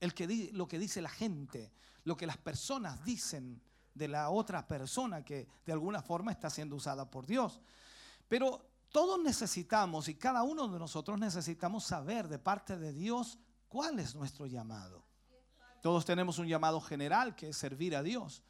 el 0.00 0.14
que 0.14 0.50
lo 0.52 0.68
que 0.68 0.78
dice 0.78 1.02
la 1.02 1.08
gente, 1.08 1.72
lo 2.04 2.16
que 2.16 2.26
las 2.26 2.36
personas 2.36 3.04
dicen 3.04 3.60
de 3.94 4.08
la 4.08 4.30
otra 4.30 4.66
persona 4.66 5.24
que 5.24 5.48
de 5.64 5.72
alguna 5.72 6.02
forma 6.02 6.32
está 6.32 6.50
siendo 6.50 6.76
usada 6.76 7.10
por 7.10 7.26
Dios. 7.26 7.60
Pero 8.28 8.64
todos 8.90 9.20
necesitamos 9.20 10.08
y 10.08 10.14
cada 10.14 10.42
uno 10.42 10.68
de 10.68 10.78
nosotros 10.78 11.18
necesitamos 11.18 11.84
saber 11.84 12.28
de 12.28 12.38
parte 12.38 12.76
de 12.76 12.92
Dios 12.92 13.38
cuál 13.68 13.98
es 13.98 14.14
nuestro 14.14 14.46
llamado. 14.46 15.04
Todos 15.82 16.04
tenemos 16.04 16.38
un 16.38 16.46
llamado 16.46 16.80
general 16.80 17.34
que 17.34 17.48
es 17.48 17.56
servir 17.56 17.96
a 17.96 18.02
Dios, 18.02 18.42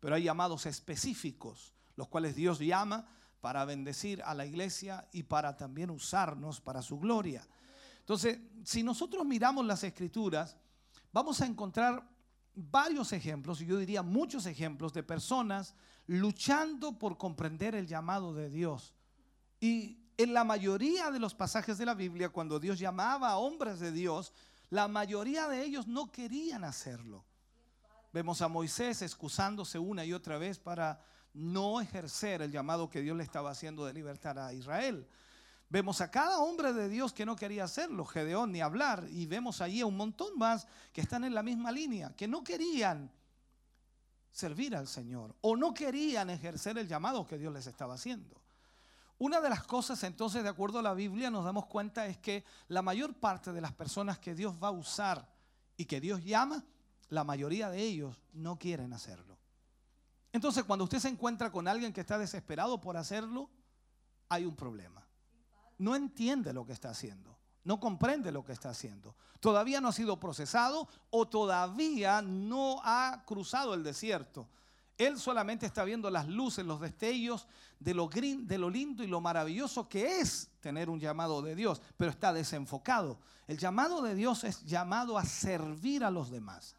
pero 0.00 0.14
hay 0.14 0.22
llamados 0.22 0.66
específicos, 0.66 1.74
los 1.96 2.08
cuales 2.08 2.34
Dios 2.34 2.60
llama 2.60 3.08
para 3.40 3.64
bendecir 3.64 4.22
a 4.22 4.34
la 4.34 4.46
iglesia 4.46 5.08
y 5.12 5.22
para 5.22 5.56
también 5.56 5.90
usarnos 5.90 6.60
para 6.60 6.82
su 6.82 6.98
gloria. 6.98 7.46
Entonces, 8.00 8.38
si 8.64 8.82
nosotros 8.82 9.24
miramos 9.24 9.64
las 9.66 9.84
escrituras, 9.84 10.56
vamos 11.12 11.40
a 11.40 11.46
encontrar 11.46 12.08
varios 12.54 13.12
ejemplos, 13.12 13.60
y 13.60 13.66
yo 13.66 13.78
diría 13.78 14.02
muchos 14.02 14.46
ejemplos 14.46 14.92
de 14.92 15.02
personas 15.02 15.74
luchando 16.06 16.98
por 16.98 17.16
comprender 17.16 17.74
el 17.74 17.86
llamado 17.86 18.34
de 18.34 18.50
Dios. 18.50 18.94
Y 19.60 19.98
en 20.16 20.34
la 20.34 20.42
mayoría 20.42 21.10
de 21.10 21.20
los 21.20 21.34
pasajes 21.34 21.78
de 21.78 21.86
la 21.86 21.94
Biblia, 21.94 22.30
cuando 22.30 22.58
Dios 22.58 22.78
llamaba 22.78 23.28
a 23.28 23.36
hombres 23.36 23.78
de 23.78 23.92
Dios, 23.92 24.32
la 24.70 24.88
mayoría 24.88 25.46
de 25.48 25.64
ellos 25.64 25.86
no 25.86 26.10
querían 26.10 26.64
hacerlo. 26.64 27.24
Vemos 28.12 28.42
a 28.42 28.48
Moisés 28.48 29.02
excusándose 29.02 29.78
una 29.78 30.04
y 30.04 30.12
otra 30.12 30.38
vez 30.38 30.58
para 30.58 31.00
no 31.34 31.80
ejercer 31.80 32.42
el 32.42 32.50
llamado 32.50 32.88
que 32.88 33.00
Dios 33.00 33.16
le 33.16 33.22
estaba 33.22 33.50
haciendo 33.50 33.84
de 33.84 33.92
libertar 33.92 34.38
a 34.38 34.52
Israel. 34.52 35.06
Vemos 35.70 36.00
a 36.00 36.10
cada 36.10 36.38
hombre 36.38 36.72
de 36.72 36.88
Dios 36.88 37.12
que 37.12 37.26
no 37.26 37.36
quería 37.36 37.64
hacerlo, 37.64 38.06
Gedeón 38.06 38.52
ni 38.52 38.60
hablar, 38.60 39.06
y 39.10 39.26
vemos 39.26 39.60
allí 39.60 39.82
a 39.82 39.86
un 39.86 39.96
montón 39.96 40.38
más 40.38 40.66
que 40.92 41.02
están 41.02 41.24
en 41.24 41.34
la 41.34 41.42
misma 41.42 41.70
línea, 41.70 42.14
que 42.16 42.26
no 42.26 42.42
querían 42.42 43.10
servir 44.30 44.74
al 44.76 44.86
Señor 44.86 45.34
o 45.40 45.56
no 45.56 45.74
querían 45.74 46.30
ejercer 46.30 46.78
el 46.78 46.88
llamado 46.88 47.26
que 47.26 47.38
Dios 47.38 47.52
les 47.52 47.66
estaba 47.66 47.94
haciendo. 47.94 48.40
Una 49.18 49.40
de 49.40 49.50
las 49.50 49.64
cosas 49.64 50.02
entonces, 50.04 50.42
de 50.42 50.48
acuerdo 50.48 50.78
a 50.78 50.82
la 50.82 50.94
Biblia, 50.94 51.28
nos 51.28 51.44
damos 51.44 51.66
cuenta 51.66 52.06
es 52.06 52.18
que 52.18 52.44
la 52.68 52.82
mayor 52.82 53.14
parte 53.14 53.52
de 53.52 53.60
las 53.60 53.72
personas 53.72 54.18
que 54.18 54.34
Dios 54.34 54.54
va 54.62 54.68
a 54.68 54.72
usar 54.72 55.28
y 55.76 55.86
que 55.86 56.00
Dios 56.00 56.24
llama, 56.24 56.64
la 57.08 57.24
mayoría 57.24 57.68
de 57.68 57.82
ellos 57.82 58.16
no 58.32 58.58
quieren 58.58 58.92
hacerlo. 58.92 59.37
Entonces, 60.32 60.64
cuando 60.64 60.84
usted 60.84 60.98
se 60.98 61.08
encuentra 61.08 61.50
con 61.50 61.66
alguien 61.66 61.92
que 61.92 62.00
está 62.00 62.18
desesperado 62.18 62.80
por 62.80 62.96
hacerlo, 62.96 63.50
hay 64.28 64.44
un 64.44 64.54
problema. 64.54 65.06
No 65.78 65.94
entiende 65.94 66.52
lo 66.52 66.66
que 66.66 66.72
está 66.72 66.90
haciendo, 66.90 67.38
no 67.64 67.80
comprende 67.80 68.32
lo 68.32 68.44
que 68.44 68.52
está 68.52 68.70
haciendo. 68.70 69.16
Todavía 69.40 69.80
no 69.80 69.88
ha 69.88 69.92
sido 69.92 70.18
procesado 70.18 70.88
o 71.10 71.28
todavía 71.28 72.20
no 72.20 72.80
ha 72.82 73.22
cruzado 73.24 73.74
el 73.74 73.84
desierto. 73.84 74.48
Él 74.98 75.16
solamente 75.16 75.64
está 75.64 75.84
viendo 75.84 76.10
las 76.10 76.26
luces, 76.26 76.66
los 76.66 76.80
destellos 76.80 77.46
de 77.78 77.94
lo, 77.94 78.08
de 78.08 78.58
lo 78.58 78.68
lindo 78.68 79.04
y 79.04 79.06
lo 79.06 79.20
maravilloso 79.20 79.88
que 79.88 80.18
es 80.20 80.50
tener 80.60 80.90
un 80.90 80.98
llamado 80.98 81.40
de 81.40 81.54
Dios, 81.54 81.80
pero 81.96 82.10
está 82.10 82.32
desenfocado. 82.32 83.20
El 83.46 83.58
llamado 83.58 84.02
de 84.02 84.16
Dios 84.16 84.42
es 84.42 84.64
llamado 84.64 85.16
a 85.16 85.24
servir 85.24 86.02
a 86.02 86.10
los 86.10 86.30
demás. 86.30 86.74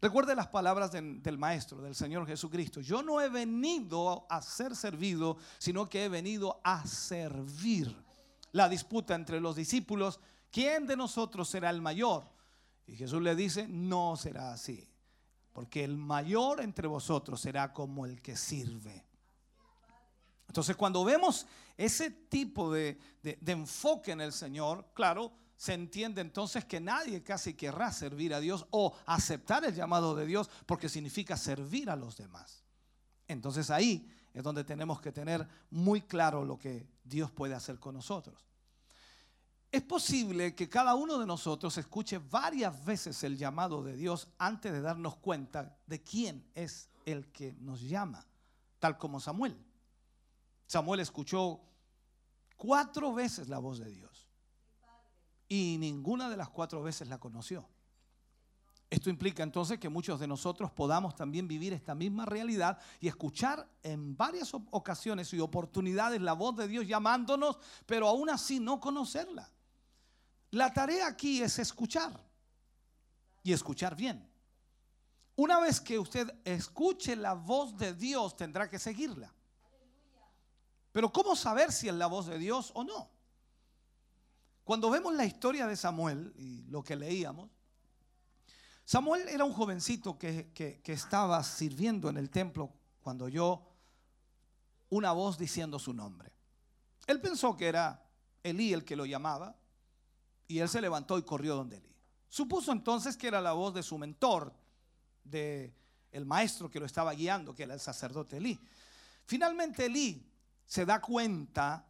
Recuerde 0.00 0.34
las 0.34 0.48
palabras 0.48 0.92
del, 0.92 1.38
Maestro, 1.38 1.82
del 1.82 1.94
Señor 1.94 2.26
Jesucristo. 2.26 2.80
Yo 2.80 3.02
no 3.02 3.20
he 3.20 3.28
venido 3.28 4.26
a 4.30 4.40
ser 4.40 4.74
servido, 4.74 5.36
sino 5.58 5.88
que 5.90 6.04
he 6.04 6.08
venido 6.08 6.58
a 6.64 6.86
servir. 6.86 7.94
La 8.52 8.68
disputa 8.68 9.14
entre 9.14 9.40
los 9.40 9.56
discípulos, 9.56 10.18
¿quién 10.50 10.86
de 10.86 10.96
nosotros 10.96 11.48
será 11.48 11.68
el 11.68 11.82
mayor? 11.82 12.24
Y 12.86 12.96
Jesús 12.96 13.20
le 13.20 13.36
dice, 13.36 13.68
no 13.68 14.16
será 14.16 14.52
así, 14.52 14.88
porque 15.52 15.84
el 15.84 15.98
mayor 15.98 16.62
entre 16.62 16.88
vosotros 16.88 17.40
será 17.40 17.72
como 17.72 18.06
el 18.06 18.22
que 18.22 18.36
sirve. 18.36 19.04
Entonces, 20.48 20.74
cuando 20.76 21.04
vemos 21.04 21.46
ese 21.76 22.10
tipo 22.10 22.72
de 22.72 22.98
enfoque 23.22 24.12
en 24.12 24.22
el 24.22 24.32
Señor, 24.32 24.86
claro, 24.94 25.30
se 25.60 25.74
entiende 25.74 26.22
entonces 26.22 26.64
que 26.64 26.80
nadie 26.80 27.22
casi 27.22 27.52
querrá 27.52 27.92
servir 27.92 28.32
a 28.32 28.40
Dios 28.40 28.66
o 28.70 28.96
aceptar 29.04 29.62
el 29.66 29.74
llamado 29.74 30.14
de 30.14 30.24
Dios 30.24 30.48
porque 30.64 30.88
significa 30.88 31.36
servir 31.36 31.90
a 31.90 31.96
los 31.96 32.16
demás. 32.16 32.64
Entonces 33.28 33.68
ahí 33.68 34.10
es 34.32 34.42
donde 34.42 34.64
tenemos 34.64 35.02
que 35.02 35.12
tener 35.12 35.46
muy 35.68 36.00
claro 36.00 36.46
lo 36.46 36.58
que 36.58 36.88
Dios 37.04 37.30
puede 37.30 37.54
hacer 37.54 37.78
con 37.78 37.94
nosotros. 37.94 38.42
Es 39.70 39.82
posible 39.82 40.54
que 40.54 40.70
cada 40.70 40.94
uno 40.94 41.18
de 41.18 41.26
nosotros 41.26 41.76
escuche 41.76 42.16
varias 42.16 42.82
veces 42.82 43.22
el 43.22 43.36
llamado 43.36 43.82
de 43.82 43.96
Dios 43.96 44.28
antes 44.38 44.72
de 44.72 44.80
darnos 44.80 45.16
cuenta 45.16 45.76
de 45.86 46.02
quién 46.02 46.50
es 46.54 46.88
el 47.04 47.30
que 47.32 47.52
nos 47.60 47.82
llama, 47.82 48.26
tal 48.78 48.96
como 48.96 49.20
Samuel. 49.20 49.62
Samuel 50.66 51.00
escuchó 51.00 51.60
cuatro 52.56 53.12
veces 53.12 53.50
la 53.50 53.58
voz 53.58 53.78
de 53.78 53.90
Dios 53.90 54.09
y 55.50 55.76
ninguna 55.78 56.30
de 56.30 56.36
las 56.36 56.48
cuatro 56.48 56.80
veces 56.80 57.08
la 57.08 57.18
conoció. 57.18 57.68
Esto 58.88 59.10
implica 59.10 59.42
entonces 59.42 59.78
que 59.78 59.88
muchos 59.88 60.20
de 60.20 60.28
nosotros 60.28 60.70
podamos 60.70 61.16
también 61.16 61.48
vivir 61.48 61.72
esta 61.72 61.94
misma 61.94 62.24
realidad 62.24 62.78
y 63.00 63.08
escuchar 63.08 63.68
en 63.82 64.16
varias 64.16 64.54
ocasiones 64.54 65.32
y 65.34 65.40
oportunidades 65.40 66.20
la 66.20 66.34
voz 66.34 66.56
de 66.56 66.68
Dios 66.68 66.86
llamándonos, 66.86 67.58
pero 67.84 68.08
aún 68.08 68.30
así 68.30 68.60
no 68.60 68.80
conocerla. 68.80 69.50
La 70.52 70.72
tarea 70.72 71.08
aquí 71.08 71.42
es 71.42 71.58
escuchar 71.58 72.12
y 73.42 73.52
escuchar 73.52 73.96
bien. 73.96 74.28
Una 75.34 75.58
vez 75.58 75.80
que 75.80 75.98
usted 75.98 76.32
escuche 76.44 77.16
la 77.16 77.34
voz 77.34 77.76
de 77.76 77.92
Dios, 77.94 78.36
tendrá 78.36 78.68
que 78.68 78.78
seguirla. 78.78 79.34
Pero 80.92 81.12
¿cómo 81.12 81.34
saber 81.34 81.72
si 81.72 81.88
es 81.88 81.94
la 81.94 82.06
voz 82.06 82.26
de 82.26 82.38
Dios 82.38 82.70
o 82.74 82.84
no? 82.84 83.19
Cuando 84.64 84.90
vemos 84.90 85.14
la 85.14 85.24
historia 85.24 85.66
de 85.66 85.76
Samuel 85.76 86.32
y 86.36 86.62
lo 86.68 86.82
que 86.82 86.96
leíamos, 86.96 87.50
Samuel 88.84 89.28
era 89.28 89.44
un 89.44 89.52
jovencito 89.52 90.18
que, 90.18 90.50
que- 90.52 90.80
estaba 90.92 91.42
sirviendo 91.44 92.08
en 92.08 92.16
el 92.16 92.28
templo 92.30 92.72
cuando 93.00 93.26
oyó 93.26 93.62
una 94.88 95.12
voz 95.12 95.38
diciendo 95.38 95.78
su 95.78 95.92
nombre. 95.94 96.32
Él 97.06 97.20
pensó 97.20 97.56
que 97.56 97.68
era 97.68 98.04
Elí 98.42 98.72
el 98.72 98.84
que 98.84 98.96
lo 98.96 99.06
llamaba 99.06 99.56
y 100.48 100.58
él 100.58 100.68
se 100.68 100.80
levantó 100.80 101.18
y 101.18 101.22
corrió 101.22 101.54
donde 101.54 101.76
Elí. 101.76 101.94
Supuso 102.28 102.72
entonces 102.72 103.16
que 103.16 103.28
era 103.28 103.40
la 103.40 103.52
voz 103.52 103.74
de 103.74 103.82
su 103.82 103.96
mentor, 103.98 104.52
de 105.22 105.72
el 106.10 106.26
maestro 106.26 106.68
que 106.68 106.80
lo 106.80 106.86
estaba 106.86 107.12
guiando, 107.14 107.54
que 107.54 107.62
era 107.62 107.74
el 107.74 107.80
sacerdote 107.80 108.38
Elí. 108.38 108.58
Finalmente 109.26 109.86
Elí 109.86 110.28
se 110.66 110.84
da 110.84 111.00
cuenta 111.00 111.86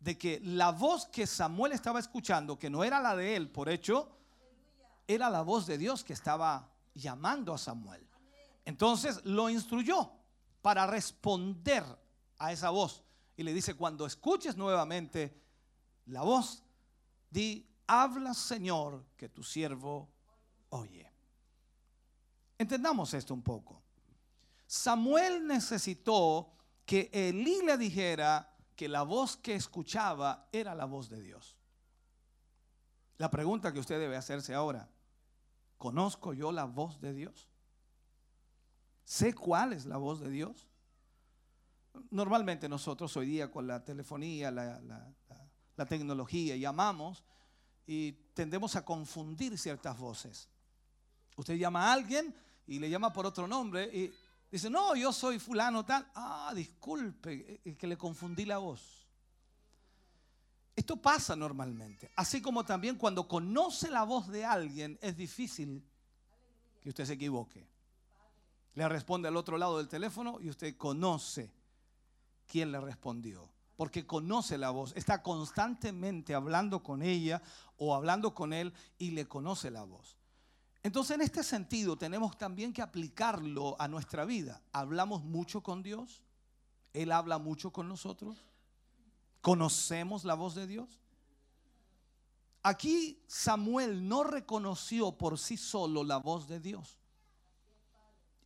de 0.00 0.16
que 0.16 0.40
la 0.42 0.70
voz 0.70 1.06
que 1.06 1.26
Samuel 1.26 1.72
estaba 1.72 1.98
escuchando, 1.98 2.58
que 2.58 2.70
no 2.70 2.84
era 2.84 3.00
la 3.00 3.16
de 3.16 3.36
él, 3.36 3.50
por 3.50 3.68
hecho, 3.68 4.16
era 5.06 5.30
la 5.30 5.42
voz 5.42 5.66
de 5.66 5.78
Dios 5.78 6.04
que 6.04 6.12
estaba 6.12 6.70
llamando 6.94 7.52
a 7.52 7.58
Samuel. 7.58 8.06
Entonces 8.64 9.24
lo 9.24 9.48
instruyó 9.48 10.12
para 10.60 10.86
responder 10.86 11.84
a 12.38 12.52
esa 12.52 12.70
voz. 12.70 13.02
Y 13.36 13.42
le 13.42 13.54
dice, 13.54 13.74
cuando 13.74 14.04
escuches 14.04 14.56
nuevamente 14.56 15.40
la 16.06 16.22
voz, 16.22 16.62
di, 17.30 17.66
habla 17.86 18.34
Señor, 18.34 19.04
que 19.16 19.28
tu 19.28 19.42
siervo 19.42 20.10
oye. 20.70 21.10
Entendamos 22.58 23.14
esto 23.14 23.32
un 23.34 23.42
poco. 23.42 23.82
Samuel 24.66 25.46
necesitó 25.46 26.52
que 26.84 27.08
Elí 27.12 27.62
le 27.64 27.78
dijera 27.78 28.54
que 28.78 28.88
la 28.88 29.02
voz 29.02 29.36
que 29.36 29.56
escuchaba 29.56 30.48
era 30.52 30.72
la 30.72 30.84
voz 30.84 31.08
de 31.10 31.20
Dios. 31.20 31.56
La 33.16 33.28
pregunta 33.28 33.72
que 33.72 33.80
usted 33.80 33.98
debe 33.98 34.16
hacerse 34.16 34.54
ahora, 34.54 34.88
¿conozco 35.78 36.32
yo 36.32 36.52
la 36.52 36.62
voz 36.62 37.00
de 37.00 37.12
Dios? 37.12 37.48
¿Sé 39.02 39.34
cuál 39.34 39.72
es 39.72 39.84
la 39.84 39.96
voz 39.96 40.20
de 40.20 40.30
Dios? 40.30 40.68
Normalmente 42.12 42.68
nosotros 42.68 43.16
hoy 43.16 43.26
día 43.26 43.50
con 43.50 43.66
la 43.66 43.84
telefonía, 43.84 44.52
la, 44.52 44.78
la- 44.80 45.12
la- 45.28 45.50
la 45.76 45.86
tecnología, 45.86 46.54
llamamos 46.56 47.24
y 47.84 48.12
tendemos 48.32 48.76
a 48.76 48.84
confundir 48.84 49.58
ciertas 49.58 49.98
voces. 49.98 50.48
Usted 51.36 51.56
llama 51.56 51.88
a 51.88 51.94
alguien 51.94 52.32
y 52.68 52.78
le 52.78 52.88
llama 52.88 53.12
por 53.12 53.26
otro 53.26 53.48
nombre 53.48 53.90
y 53.92 54.12
dice, 54.50 54.70
no, 54.70 54.94
yo 54.96 55.12
soy 55.12 55.38
fulano 55.38 55.84
tal. 55.84 56.10
Ah, 56.14 56.52
disculpe, 56.54 57.60
es 57.64 57.76
que 57.76 57.86
le 57.86 57.96
confundí 57.96 58.44
la 58.44 58.58
voz. 58.58 59.06
Esto 60.78 60.96
pasa 60.96 61.34
normalmente. 61.34 62.12
Así 62.14 62.40
como 62.40 62.64
también 62.64 62.96
cuando 62.96 63.26
conoce 63.26 63.90
la 63.90 64.04
voz 64.04 64.28
de 64.28 64.44
alguien 64.44 64.96
es 65.02 65.16
difícil 65.16 65.84
que 66.80 66.90
usted 66.90 67.04
se 67.04 67.14
equivoque. 67.14 67.66
Le 68.74 68.88
responde 68.88 69.26
al 69.26 69.36
otro 69.36 69.58
lado 69.58 69.78
del 69.78 69.88
teléfono 69.88 70.38
y 70.40 70.50
usted 70.50 70.76
conoce 70.76 71.52
quién 72.46 72.70
le 72.70 72.80
respondió. 72.80 73.50
Porque 73.76 74.06
conoce 74.06 74.58
la 74.58 74.70
voz, 74.70 74.92
está 74.96 75.22
constantemente 75.22 76.34
hablando 76.34 76.82
con 76.82 77.02
ella 77.02 77.42
o 77.76 77.94
hablando 77.94 78.34
con 78.34 78.52
él 78.52 78.72
y 78.98 79.10
le 79.12 79.26
conoce 79.26 79.70
la 79.70 79.82
voz. 79.84 80.17
Entonces 80.88 81.16
en 81.16 81.20
este 81.20 81.44
sentido 81.44 81.98
tenemos 81.98 82.38
también 82.38 82.72
que 82.72 82.80
aplicarlo 82.80 83.76
a 83.78 83.88
nuestra 83.88 84.24
vida. 84.24 84.62
Hablamos 84.72 85.22
mucho 85.22 85.62
con 85.62 85.82
Dios, 85.82 86.24
Él 86.94 87.12
habla 87.12 87.36
mucho 87.36 87.70
con 87.70 87.90
nosotros, 87.90 88.38
conocemos 89.42 90.24
la 90.24 90.32
voz 90.32 90.54
de 90.54 90.66
Dios. 90.66 91.02
Aquí 92.62 93.22
Samuel 93.26 94.08
no 94.08 94.24
reconoció 94.24 95.12
por 95.12 95.38
sí 95.38 95.58
solo 95.58 96.04
la 96.04 96.16
voz 96.16 96.48
de 96.48 96.58
Dios. 96.58 96.98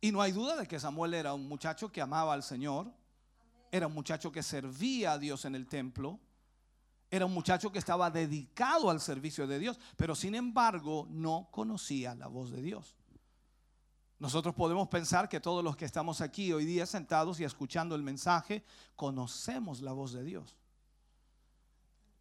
Y 0.01 0.11
no 0.11 0.21
hay 0.21 0.33
duda 0.33 0.57
de 0.57 0.67
que 0.67 0.81
Samuel 0.81 1.13
era 1.13 1.33
un 1.33 1.47
muchacho 1.47 1.93
que 1.93 2.01
amaba 2.01 2.33
al 2.33 2.43
Señor, 2.43 2.91
era 3.71 3.87
un 3.87 3.93
muchacho 3.93 4.33
que 4.33 4.43
servía 4.43 5.13
a 5.13 5.17
Dios 5.17 5.45
en 5.45 5.55
el 5.55 5.65
templo, 5.65 6.19
era 7.15 7.27
un 7.27 7.31
muchacho 7.31 7.71
que 7.71 7.77
estaba 7.77 8.09
dedicado 8.09 8.89
al 8.89 8.99
servicio 8.99 9.45
de 9.45 9.59
Dios, 9.59 9.79
pero 9.95 10.15
sin 10.15 10.33
embargo 10.33 11.05
no 11.11 11.47
conocía 11.51 12.15
la 12.15 12.25
voz 12.25 12.49
de 12.49 12.59
Dios. 12.59 12.95
Nosotros 14.17 14.55
podemos 14.55 14.87
pensar 14.87 15.29
que 15.29 15.39
todos 15.39 15.63
los 15.63 15.75
que 15.75 15.85
estamos 15.85 16.21
aquí 16.21 16.51
hoy 16.51 16.65
día 16.65 16.87
sentados 16.87 17.39
y 17.39 17.43
escuchando 17.43 17.93
el 17.93 18.01
mensaje, 18.01 18.63
conocemos 18.95 19.81
la 19.81 19.91
voz 19.91 20.13
de 20.13 20.23
Dios. 20.23 20.57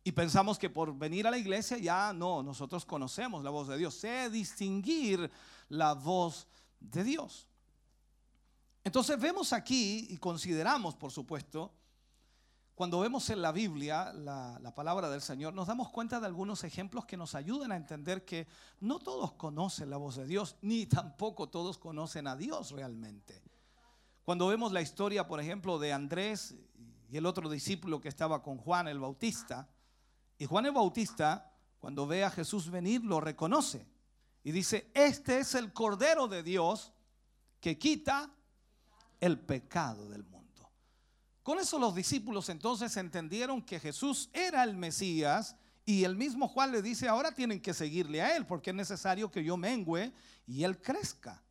Y 0.05 0.12
pensamos 0.12 0.59
que 0.59 0.69
por 0.69 0.94
venir 0.94 1.27
a 1.27 1.31
la 1.31 1.39
iglesia 1.39 1.78
ya 1.78 2.12
no, 2.12 2.43
nosotros 2.43 2.85
conocemos 2.85 3.43
la 3.43 3.48
voz 3.48 3.69
de 3.69 3.78
Dios, 3.78 3.94
sé 3.94 4.28
distinguir 4.28 5.31
la 5.70 5.94
voz 5.94 6.47
de 6.78 7.02
Dios. 7.02 7.48
Entonces 8.85 9.19
vemos 9.19 9.55
aquí 9.55 10.06
y 10.10 10.19
consideramos, 10.19 10.94
por 10.97 11.10
supuesto, 11.10 11.73
cuando 12.74 13.00
vemos 13.00 13.28
en 13.30 13.42
la 13.42 13.52
Biblia 13.52 14.12
la, 14.12 14.58
la 14.60 14.74
palabra 14.74 15.10
del 15.10 15.20
Señor, 15.20 15.54
nos 15.54 15.66
damos 15.66 15.90
cuenta 15.90 16.20
de 16.20 16.26
algunos 16.26 16.64
ejemplos 16.64 17.04
que 17.04 17.16
nos 17.16 17.34
ayudan 17.34 17.72
a 17.72 17.76
entender 17.76 18.24
que 18.24 18.46
no 18.80 18.98
todos 18.98 19.32
conocen 19.32 19.90
la 19.90 19.98
voz 19.98 20.16
de 20.16 20.26
Dios, 20.26 20.56
ni 20.62 20.86
tampoco 20.86 21.48
todos 21.48 21.78
conocen 21.78 22.26
a 22.26 22.36
Dios 22.36 22.70
realmente. 22.70 23.42
Cuando 24.24 24.48
vemos 24.48 24.72
la 24.72 24.80
historia, 24.80 25.26
por 25.26 25.40
ejemplo, 25.40 25.78
de 25.78 25.92
Andrés 25.92 26.54
y 27.10 27.16
el 27.16 27.26
otro 27.26 27.50
discípulo 27.50 28.00
que 28.00 28.08
estaba 28.08 28.42
con 28.42 28.56
Juan 28.56 28.88
el 28.88 29.00
Bautista, 29.00 29.68
y 30.38 30.46
Juan 30.46 30.66
el 30.66 30.72
Bautista, 30.72 31.52
cuando 31.78 32.06
ve 32.06 32.24
a 32.24 32.30
Jesús 32.30 32.70
venir, 32.70 33.04
lo 33.04 33.20
reconoce 33.20 33.86
y 34.44 34.52
dice, 34.52 34.90
este 34.94 35.38
es 35.38 35.54
el 35.54 35.72
Cordero 35.72 36.26
de 36.26 36.42
Dios 36.42 36.92
que 37.60 37.78
quita 37.78 38.30
el 39.20 39.38
pecado 39.38 40.08
del 40.08 40.24
mundo. 40.24 40.41
Con 41.43 41.59
eso 41.59 41.78
los 41.78 41.94
discípulos 41.94 42.48
entonces 42.48 42.97
entendieron 42.97 43.62
que 43.62 43.81
Jesús 43.81 44.31
era 44.32 44.62
el 44.62 44.77
Mesías 44.77 45.56
y 45.85 46.05
el 46.05 46.14
mismo 46.14 46.47
Juan 46.47 46.70
le 46.70 46.82
dice, 46.82 47.09
ahora 47.09 47.32
tienen 47.32 47.60
que 47.60 47.74
seguirle 47.74 48.23
a 48.23 48.36
él 48.36 48.47
porque 48.47 48.70
es 48.70 48.77
necesario 48.77 49.31
que 49.31 49.43
yo 49.43 49.56
mengüe 49.56 50.12
y 50.47 50.62
él 50.62 50.81
crezca. 50.81 51.43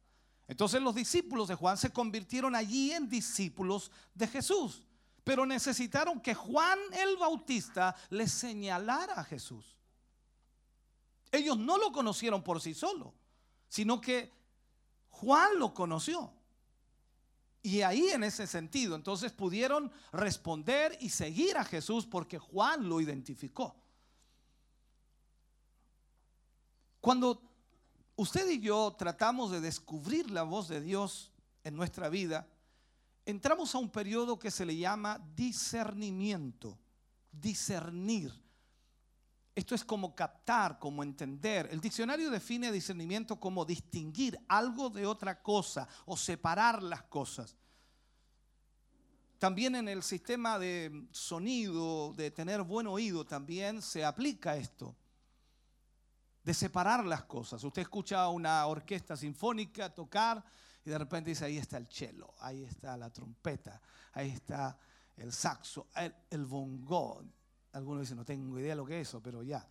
Entonces 0.48 0.82
los 0.82 0.96
discípulos 0.96 1.50
de 1.50 1.56
Juan 1.56 1.78
se 1.78 1.92
convirtieron 1.92 2.56
allí 2.56 2.92
en 2.92 3.10
discípulos 3.10 3.92
de 4.14 4.28
Jesús, 4.28 4.86
pero 5.24 5.46
necesitaron 5.46 6.22
que 6.22 6.34
Juan 6.34 6.80
el 6.94 7.18
Bautista 7.18 7.96
les 8.10 8.32
señalara 8.32 9.16
a 9.16 9.24
Jesús. 9.24 9.78
Ellos 11.32 11.58
no 11.58 11.78
lo 11.78 11.92
conocieron 11.92 12.44
por 12.44 12.62
sí 12.62 12.74
solo, 12.74 13.14
sino 13.68 14.00
que 14.00 14.32
Juan 15.10 15.60
lo 15.60 15.74
conoció. 15.74 16.34
Y 17.64 17.82
ahí 17.82 18.10
en 18.10 18.24
ese 18.24 18.48
sentido, 18.48 18.96
entonces 18.96 19.32
pudieron 19.32 19.92
responder 20.12 20.98
y 21.00 21.10
seguir 21.10 21.58
a 21.58 21.64
Jesús 21.64 22.08
porque 22.08 22.40
Juan 22.40 22.90
lo 22.90 23.00
identificó. 23.00 23.76
Cuando 27.00 27.42
usted 28.16 28.50
y 28.50 28.60
yo 28.60 28.96
tratamos 28.98 29.52
de 29.52 29.62
descubrir 29.62 30.32
la 30.32 30.44
voz 30.44 30.68
de 30.68 30.82
Dios 30.82 31.32
en 31.64 31.76
nuestra 31.76 32.10
vida, 32.10 32.48
entramos 33.26 33.76
a 33.76 33.78
un 33.78 33.90
periodo 33.90 34.40
que 34.40 34.50
se 34.50 34.66
le 34.66 34.76
llama 34.76 35.20
discernimiento, 35.36 36.80
discernir. 37.32 38.41
Esto 39.54 39.76
es 39.76 39.84
como 39.84 40.16
captar, 40.16 40.80
como 40.80 41.04
entender. 41.04 41.68
El 41.72 41.82
diccionario 41.82 42.30
define 42.30 42.72
discernimiento 42.72 43.40
como 43.40 43.66
distinguir 43.66 44.40
algo 44.48 44.90
de 44.90 45.06
otra 45.06 45.42
cosa 45.42 45.88
o 46.06 46.16
separar 46.16 46.82
las 46.82 47.04
cosas. 47.04 47.58
También 49.38 49.76
en 49.76 49.90
el 49.90 50.04
sistema 50.04 50.58
de 50.58 51.08
sonido, 51.12 52.14
de 52.14 52.32
tener 52.32 52.62
buen 52.62 52.88
oído, 52.88 53.26
también 53.26 53.82
se 53.82 54.06
aplica 54.06 54.56
esto, 54.56 54.96
de 56.44 56.54
separar 56.54 57.04
las 57.06 57.24
cosas. 57.24 57.64
Usted 57.64 57.82
escucha 57.82 58.30
una 58.30 58.66
orquesta 58.68 59.18
sinfónica 59.18 59.94
tocar 59.94 60.44
y 60.86 60.90
de 60.92 60.98
repente 60.98 61.32
dice, 61.32 61.46
ahí 61.46 61.58
está 61.58 61.78
el 61.78 61.88
cello, 61.88 62.34
ahí 62.40 62.64
está 62.64 62.96
la 62.96 63.10
trompeta, 63.10 63.82
ahí 64.14 64.30
está 64.30 64.78
el 65.18 65.34
saxo, 65.34 65.88
el, 65.96 66.14
el 66.30 66.46
bongo. 66.46 67.26
Algunos 67.74 68.02
dicen, 68.02 68.18
no 68.18 68.26
tengo 68.26 68.60
idea 68.60 68.72
de 68.72 68.76
lo 68.76 68.86
que 68.86 69.00
es 69.00 69.08
eso, 69.08 69.22
pero 69.22 69.44
ya. 69.44 69.66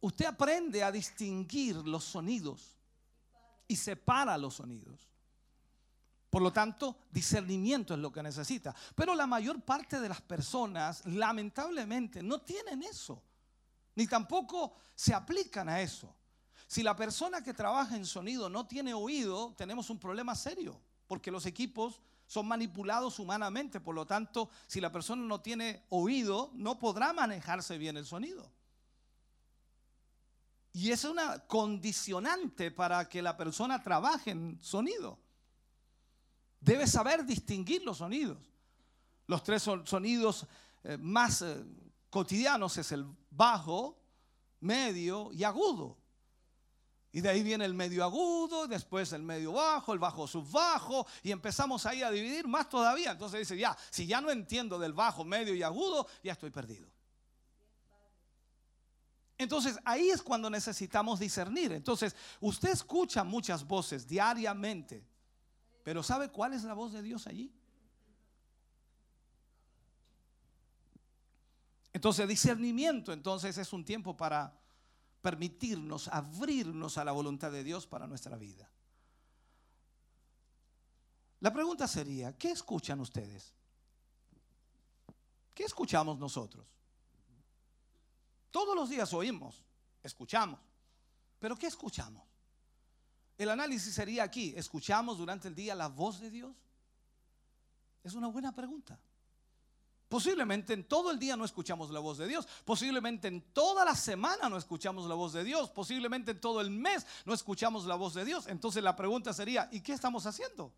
Usted 0.00 0.26
aprende 0.26 0.82
a 0.82 0.90
distinguir 0.90 1.76
los 1.76 2.04
sonidos. 2.04 2.78
y 3.68 3.76
separa 3.76 4.36
los 4.36 4.54
sonidos. 4.54 5.08
Por 6.28 6.42
lo 6.42 6.52
tanto, 6.52 6.96
discernimiento 7.10 7.94
es 7.94 8.00
lo 8.00 8.12
que 8.12 8.22
necesita. 8.22 8.74
Pero 8.94 9.14
la 9.14 9.26
mayor 9.26 9.62
parte 9.62 9.98
de 9.98 10.08
las 10.08 10.20
personas, 10.20 11.06
lamentablemente, 11.06 12.22
no 12.22 12.40
tienen 12.42 12.82
eso. 12.82 13.22
Ni 13.94 14.06
tampoco 14.06 14.74
se 14.94 15.14
aplican 15.14 15.68
a 15.68 15.80
eso. 15.80 16.14
Si 16.66 16.82
la 16.82 16.96
persona 16.96 17.42
que 17.42 17.52
trabaja 17.54 17.96
en 17.96 18.06
sonido 18.06 18.48
no 18.48 18.66
tiene 18.66 18.94
oído, 18.94 19.54
tenemos 19.56 19.90
un 19.90 19.98
problema 19.98 20.34
serio. 20.34 20.80
Porque 21.06 21.30
los 21.30 21.44
equipos 21.46 22.00
son 22.32 22.48
manipulados 22.48 23.18
humanamente. 23.18 23.78
Por 23.78 23.94
lo 23.94 24.06
tanto, 24.06 24.48
si 24.66 24.80
la 24.80 24.90
persona 24.90 25.22
no 25.22 25.42
tiene 25.42 25.84
oído, 25.90 26.50
no 26.54 26.78
podrá 26.78 27.12
manejarse 27.12 27.76
bien 27.76 27.98
el 27.98 28.06
sonido. 28.06 28.50
Y 30.72 30.92
es 30.92 31.04
una 31.04 31.40
condicionante 31.40 32.70
para 32.70 33.06
que 33.06 33.20
la 33.20 33.36
persona 33.36 33.82
trabaje 33.82 34.30
en 34.30 34.58
sonido. 34.62 35.18
Debe 36.58 36.86
saber 36.86 37.26
distinguir 37.26 37.84
los 37.84 37.98
sonidos. 37.98 38.38
Los 39.26 39.42
tres 39.42 39.62
son- 39.62 39.86
sonidos 39.86 40.46
eh, 40.84 40.96
más 40.96 41.42
eh, 41.42 41.62
cotidianos 42.08 42.78
es 42.78 42.92
el 42.92 43.04
bajo, 43.30 43.98
medio 44.60 45.30
y 45.34 45.44
agudo. 45.44 45.98
Y 47.14 47.20
de 47.20 47.28
ahí 47.28 47.42
viene 47.42 47.66
el 47.66 47.74
medio 47.74 48.04
agudo, 48.04 48.66
después 48.66 49.12
el 49.12 49.22
medio 49.22 49.52
bajo, 49.52 49.92
el 49.92 49.98
bajo 49.98 50.26
subbajo, 50.26 51.06
y 51.22 51.30
empezamos 51.30 51.84
ahí 51.84 52.02
a 52.02 52.10
dividir 52.10 52.48
más 52.48 52.70
todavía. 52.70 53.10
Entonces 53.10 53.40
dice, 53.40 53.58
ya, 53.58 53.76
si 53.90 54.06
ya 54.06 54.22
no 54.22 54.30
entiendo 54.30 54.78
del 54.78 54.94
bajo, 54.94 55.22
medio 55.22 55.54
y 55.54 55.62
agudo, 55.62 56.06
ya 56.24 56.32
estoy 56.32 56.50
perdido. 56.50 56.88
Entonces 59.36 59.78
ahí 59.84 60.08
es 60.08 60.22
cuando 60.22 60.48
necesitamos 60.48 61.20
discernir. 61.20 61.72
Entonces 61.72 62.16
usted 62.40 62.70
escucha 62.70 63.24
muchas 63.24 63.66
voces 63.66 64.08
diariamente, 64.08 65.04
pero 65.82 66.02
¿sabe 66.02 66.30
cuál 66.30 66.54
es 66.54 66.64
la 66.64 66.72
voz 66.72 66.92
de 66.92 67.02
Dios 67.02 67.26
allí? 67.26 67.52
Entonces 71.92 72.26
discernimiento 72.26 73.12
entonces 73.12 73.58
es 73.58 73.70
un 73.74 73.84
tiempo 73.84 74.16
para 74.16 74.61
permitirnos 75.22 76.08
abrirnos 76.08 76.98
a 76.98 77.04
la 77.04 77.12
voluntad 77.12 77.52
de 77.52 77.64
Dios 77.64 77.86
para 77.86 78.06
nuestra 78.06 78.36
vida. 78.36 78.68
La 81.40 81.52
pregunta 81.52 81.88
sería, 81.88 82.36
¿qué 82.36 82.50
escuchan 82.50 83.00
ustedes? 83.00 83.54
¿Qué 85.54 85.64
escuchamos 85.64 86.18
nosotros? 86.18 86.66
Todos 88.50 88.76
los 88.76 88.90
días 88.90 89.12
oímos, 89.14 89.62
escuchamos, 90.02 90.60
pero 91.38 91.56
¿qué 91.56 91.66
escuchamos? 91.68 92.22
El 93.38 93.48
análisis 93.50 93.94
sería 93.94 94.24
aquí, 94.24 94.52
¿escuchamos 94.56 95.18
durante 95.18 95.48
el 95.48 95.54
día 95.54 95.74
la 95.74 95.88
voz 95.88 96.20
de 96.20 96.30
Dios? 96.30 96.54
Es 98.04 98.14
una 98.14 98.28
buena 98.28 98.54
pregunta. 98.54 99.00
Posiblemente 100.12 100.74
en 100.74 100.84
todo 100.84 101.10
el 101.10 101.18
día 101.18 101.38
no 101.38 101.44
escuchamos 101.46 101.88
la 101.88 101.98
voz 101.98 102.18
de 102.18 102.28
Dios. 102.28 102.46
Posiblemente 102.66 103.28
en 103.28 103.40
toda 103.54 103.82
la 103.82 103.96
semana 103.96 104.50
no 104.50 104.58
escuchamos 104.58 105.06
la 105.06 105.14
voz 105.14 105.32
de 105.32 105.42
Dios. 105.42 105.70
Posiblemente 105.70 106.32
en 106.32 106.38
todo 106.38 106.60
el 106.60 106.68
mes 106.68 107.06
no 107.24 107.32
escuchamos 107.32 107.86
la 107.86 107.94
voz 107.94 108.12
de 108.12 108.26
Dios. 108.26 108.46
Entonces 108.46 108.82
la 108.82 108.94
pregunta 108.94 109.32
sería, 109.32 109.70
¿y 109.72 109.80
qué 109.80 109.94
estamos 109.94 110.26
haciendo? 110.26 110.70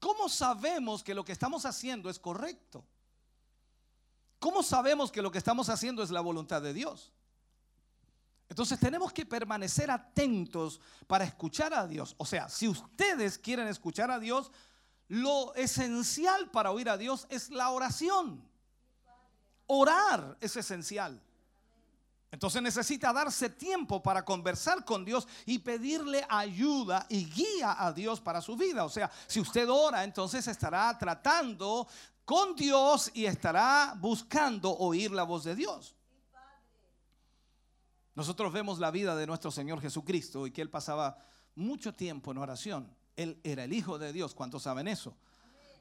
¿Cómo 0.00 0.28
sabemos 0.28 1.04
que 1.04 1.14
lo 1.14 1.24
que 1.24 1.30
estamos 1.30 1.66
haciendo 1.66 2.10
es 2.10 2.18
correcto? 2.18 2.84
¿Cómo 4.40 4.64
sabemos 4.64 5.12
que 5.12 5.22
lo 5.22 5.30
que 5.30 5.38
estamos 5.38 5.68
haciendo 5.68 6.02
es 6.02 6.10
la 6.10 6.20
voluntad 6.20 6.62
de 6.62 6.74
Dios? 6.74 7.12
Entonces 8.48 8.80
tenemos 8.80 9.12
que 9.12 9.24
permanecer 9.24 9.88
atentos 9.88 10.80
para 11.06 11.24
escuchar 11.24 11.72
a 11.72 11.86
Dios. 11.86 12.16
O 12.18 12.26
sea, 12.26 12.48
si 12.48 12.66
ustedes 12.66 13.38
quieren 13.38 13.68
escuchar 13.68 14.10
a 14.10 14.18
Dios, 14.18 14.50
lo 15.08 15.54
esencial 15.54 16.50
para 16.50 16.70
oír 16.70 16.88
a 16.88 16.98
Dios 16.98 17.26
es 17.30 17.50
la 17.50 17.70
oración. 17.70 18.46
Orar 19.66 20.36
es 20.40 20.56
esencial. 20.56 21.22
Entonces 22.30 22.60
necesita 22.60 23.10
darse 23.12 23.48
tiempo 23.48 24.02
para 24.02 24.22
conversar 24.22 24.84
con 24.84 25.04
Dios 25.04 25.26
y 25.46 25.60
pedirle 25.60 26.26
ayuda 26.28 27.06
y 27.08 27.24
guía 27.24 27.74
a 27.82 27.90
Dios 27.92 28.20
para 28.20 28.42
su 28.42 28.54
vida. 28.54 28.84
O 28.84 28.90
sea, 28.90 29.10
si 29.26 29.40
usted 29.40 29.66
ora, 29.70 30.04
entonces 30.04 30.46
estará 30.46 30.96
tratando 30.98 31.88
con 32.26 32.54
Dios 32.54 33.10
y 33.14 33.24
estará 33.24 33.94
buscando 33.98 34.76
oír 34.76 35.10
la 35.10 35.22
voz 35.22 35.44
de 35.44 35.54
Dios. 35.54 35.96
Nosotros 38.14 38.52
vemos 38.52 38.78
la 38.78 38.90
vida 38.90 39.16
de 39.16 39.26
nuestro 39.26 39.50
Señor 39.50 39.80
Jesucristo 39.80 40.46
y 40.46 40.50
que 40.50 40.60
Él 40.60 40.68
pasaba 40.68 41.16
mucho 41.54 41.94
tiempo 41.94 42.30
en 42.30 42.38
oración. 42.38 42.97
Él 43.18 43.40
era 43.42 43.64
el 43.64 43.72
Hijo 43.72 43.98
de 43.98 44.12
Dios. 44.12 44.34
¿Cuántos 44.34 44.62
saben 44.62 44.86
eso? 44.86 45.16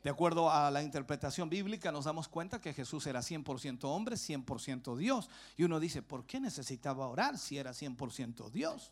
De 0.03 0.09
acuerdo 0.09 0.49
a 0.51 0.71
la 0.71 0.81
interpretación 0.81 1.49
bíblica 1.49 1.91
nos 1.91 2.05
damos 2.05 2.27
cuenta 2.27 2.59
que 2.59 2.73
Jesús 2.73 3.05
era 3.05 3.19
100% 3.19 3.83
hombre, 3.83 4.15
100% 4.15 4.97
Dios. 4.97 5.29
Y 5.55 5.63
uno 5.63 5.79
dice, 5.79 6.01
¿por 6.01 6.25
qué 6.25 6.39
necesitaba 6.39 7.07
orar 7.07 7.37
si 7.37 7.57
era 7.57 7.71
100% 7.71 8.49
Dios? 8.49 8.91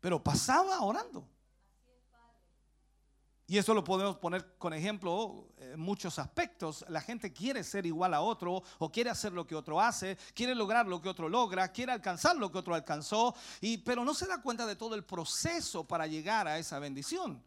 Pero 0.00 0.22
pasaba 0.22 0.80
orando. 0.82 1.28
Y 3.48 3.58
eso 3.58 3.74
lo 3.74 3.84
podemos 3.84 4.16
poner 4.16 4.56
con 4.58 4.74
ejemplo 4.74 5.48
en 5.58 5.78
muchos 5.78 6.18
aspectos. 6.18 6.84
La 6.88 7.00
gente 7.00 7.32
quiere 7.32 7.62
ser 7.62 7.86
igual 7.86 8.12
a 8.12 8.20
otro 8.20 8.62
o 8.78 8.90
quiere 8.90 9.08
hacer 9.08 9.32
lo 9.32 9.46
que 9.46 9.54
otro 9.54 9.80
hace, 9.80 10.18
quiere 10.34 10.52
lograr 10.52 10.88
lo 10.88 11.00
que 11.00 11.08
otro 11.08 11.28
logra, 11.28 11.70
quiere 11.70 11.92
alcanzar 11.92 12.36
lo 12.36 12.50
que 12.50 12.58
otro 12.58 12.74
alcanzó, 12.74 13.36
y, 13.60 13.78
pero 13.78 14.04
no 14.04 14.14
se 14.14 14.26
da 14.26 14.42
cuenta 14.42 14.66
de 14.66 14.74
todo 14.74 14.96
el 14.96 15.04
proceso 15.04 15.84
para 15.84 16.08
llegar 16.08 16.48
a 16.48 16.58
esa 16.58 16.80
bendición. 16.80 17.40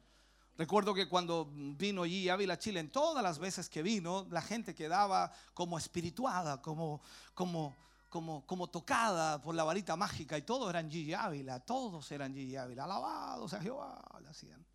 Recuerdo 0.57 0.93
que 0.93 1.09
cuando 1.09 1.49
vino 1.53 2.03
allí 2.03 2.29
Ávila 2.29 2.57
Chile, 2.57 2.79
en 2.79 2.91
todas 2.91 3.21
las 3.21 3.37
veces 3.37 3.67
que 3.67 3.81
vino, 3.81 4.25
la 4.29 4.41
gente 4.41 4.73
quedaba 4.73 5.31
como 5.53 5.77
espirituada, 5.77 6.61
como, 6.61 7.01
como, 7.33 7.75
como, 8.07 8.45
como 8.45 8.67
tocada 8.67 9.41
por 9.41 9.53
la 9.53 9.65
varita 9.65 9.97
mágica, 9.97 10.37
y 10.37 10.43
todos 10.43 10.69
eran 10.69 10.89
Gigi 10.89 11.13
Ávila, 11.13 11.59
todos 11.59 12.09
eran 12.11 12.33
Gigi 12.33 12.55
Ávila, 12.55 12.85
alabados 12.85 13.53
a 13.53 13.61
Jehová, 13.61 14.01
le 14.21 14.29
hacían. 14.29 14.68